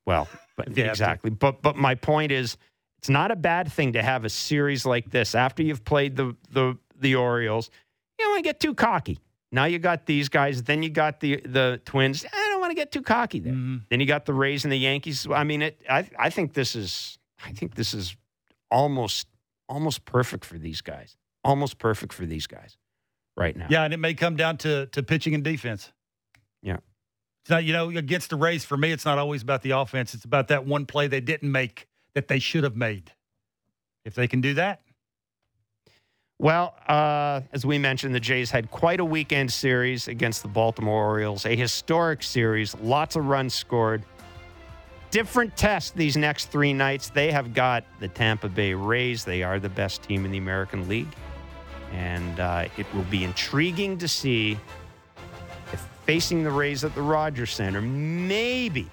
Well, 0.05 0.29
but 0.57 0.77
Yeah, 0.77 0.87
exactly. 0.87 1.31
But 1.31 1.63
but 1.63 1.77
my 1.77 1.95
point 1.95 2.33
is, 2.33 2.57
it's 2.99 3.09
not 3.09 3.31
a 3.31 3.37
bad 3.37 3.71
thing 3.73 3.93
to 3.93 4.03
have 4.03 4.25
a 4.25 4.29
series 4.29 4.85
like 4.85 5.11
this 5.11 5.37
after 5.37 5.63
you've 5.63 5.85
played 5.85 6.17
the 6.17 6.35
the 6.51 6.77
the 6.99 7.15
Orioles. 7.15 7.71
You 8.19 8.25
don't 8.25 8.33
want 8.33 8.45
to 8.45 8.49
get 8.49 8.61
too 8.61 8.75
cocky. 8.75 9.19
Now 9.51 9.65
you 9.65 9.79
got 9.79 10.07
these 10.07 10.29
guys. 10.29 10.63
Then 10.63 10.83
you 10.83 10.91
got 10.91 11.21
the 11.21 11.37
the 11.41 11.81
Twins. 11.85 12.25
I 12.25 12.49
don't 12.51 12.61
want 12.61 12.71
to 12.71 12.75
get 12.75 12.93
too 12.93 13.03
cocky 13.03 13.41
there. 13.41 13.53
Mhm. 13.55 13.83
Then 13.89 14.01
you 14.01 14.07
got 14.07 14.27
the 14.27 14.35
Rays 14.35 14.65
and 14.65 14.73
the 14.73 14.77
Yankees. 14.79 15.27
I 15.31 15.45
mean, 15.45 15.63
it. 15.63 15.81
I 15.89 16.09
I 16.19 16.31
think 16.31 16.53
this 16.55 16.75
is. 16.77 17.19
I 17.45 17.53
think 17.53 17.75
this 17.75 17.95
is 17.95 18.17
almost 18.71 19.27
almost 19.69 20.05
perfect 20.05 20.45
for 20.45 20.59
these 20.59 20.81
guys. 20.81 21.17
Almost 21.45 21.79
perfect 21.79 22.13
for 22.13 22.27
these 22.27 22.47
guys 22.47 22.77
right 23.37 23.57
now. 23.57 23.69
Yeah, 23.71 23.85
and 23.85 23.95
it 23.95 23.99
may 23.99 24.13
come 24.15 24.37
down 24.37 24.59
to 24.59 24.87
to 24.87 25.03
pitching 25.03 25.35
and 25.35 25.45
defense. 25.45 25.93
Yeah. 26.63 26.79
It's 27.45 27.51
not, 27.51 27.65
you 27.65 27.73
know, 27.73 27.89
against 27.89 28.29
the 28.29 28.37
Rays, 28.37 28.65
for 28.67 28.77
me, 28.77 28.91
it's 28.93 29.07
not 29.07 29.17
always 29.17 29.41
about 29.43 29.63
the 29.63 29.71
offense. 29.71 30.13
It's 30.13 30.25
about 30.27 30.49
that 30.49 30.67
one 30.67 30.85
play 30.85 31.07
they 31.07 31.21
didn't 31.23 31.51
make 31.51 31.87
that 32.15 32.29
they 32.29 32.39
should 32.41 32.63
have 32.65 32.77
made. 32.77 33.13
If 34.05 34.15
they 34.15 34.29
can 34.29 34.43
do 34.43 34.53
that, 34.55 34.83
Well, 36.41 36.75
uh, 36.87 37.41
as 37.53 37.67
we 37.67 37.79
mentioned, 37.79 38.15
the 38.15 38.21
Jays 38.21 38.49
had 38.49 38.71
quite 38.71 39.01
a 39.01 39.05
weekend 39.05 39.53
series 39.53 40.07
against 40.07 40.43
the 40.43 40.49
Baltimore 40.49 41.05
Orioles, 41.05 41.45
a 41.45 41.57
historic 41.57 42.23
series, 42.23 42.77
lots 42.77 43.17
of 43.17 43.27
runs 43.27 43.55
scored. 43.55 44.05
Different 45.11 45.57
test 45.57 45.97
these 45.97 46.17
next 46.17 46.47
three 46.53 46.73
nights. 46.73 47.11
They 47.11 47.33
have 47.33 47.55
got 47.55 47.83
the 47.99 48.07
Tampa 48.07 48.49
Bay 48.49 48.73
Rays. 48.73 49.25
They 49.25 49.43
are 49.43 49.59
the 49.59 49.69
best 49.69 50.05
team 50.05 50.25
in 50.25 50.31
the 50.31 50.39
American 50.39 50.87
League. 50.87 51.13
And 51.93 52.39
uh, 52.39 52.69
it 52.77 52.87
will 52.95 53.05
be 53.05 53.25
intriguing 53.25 53.99
to 53.99 54.07
see 54.07 54.57
if 55.73 55.81
facing 56.05 56.45
the 56.45 56.51
Rays 56.51 56.85
at 56.85 56.95
the 56.95 57.03
Rogers 57.03 57.51
Center 57.53 57.81
maybe, 57.81 58.89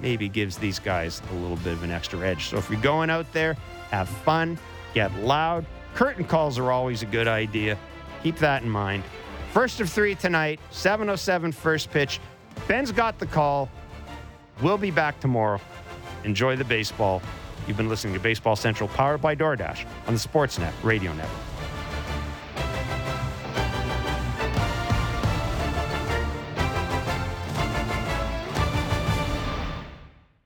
maybe 0.00 0.28
gives 0.28 0.56
these 0.56 0.78
guys 0.78 1.22
a 1.32 1.34
little 1.34 1.56
bit 1.56 1.72
of 1.72 1.82
an 1.82 1.90
extra 1.90 2.20
edge. 2.20 2.50
So 2.50 2.58
if 2.58 2.70
you're 2.70 2.80
going 2.82 3.10
out 3.10 3.32
there, 3.32 3.54
have 3.90 4.08
fun, 4.08 4.58
get 4.94 5.12
loud. 5.20 5.66
Curtain 5.98 6.24
calls 6.24 6.60
are 6.60 6.70
always 6.70 7.02
a 7.02 7.06
good 7.06 7.26
idea. 7.26 7.76
Keep 8.22 8.36
that 8.36 8.62
in 8.62 8.70
mind. 8.70 9.02
First 9.52 9.80
of 9.80 9.90
three 9.90 10.14
tonight, 10.14 10.60
707 10.70 11.50
first 11.50 11.90
pitch. 11.90 12.20
Ben's 12.68 12.92
got 12.92 13.18
the 13.18 13.26
call. 13.26 13.68
We'll 14.62 14.78
be 14.78 14.92
back 14.92 15.18
tomorrow. 15.18 15.60
Enjoy 16.22 16.54
the 16.54 16.62
baseball. 16.62 17.20
You've 17.66 17.76
been 17.76 17.88
listening 17.88 18.14
to 18.14 18.20
Baseball 18.20 18.54
Central, 18.54 18.88
powered 18.90 19.20
by 19.20 19.34
DoorDash 19.34 19.84
on 20.06 20.14
the 20.14 20.20
Sportsnet 20.20 20.72
Radio 20.84 21.12
Network. 21.14 21.57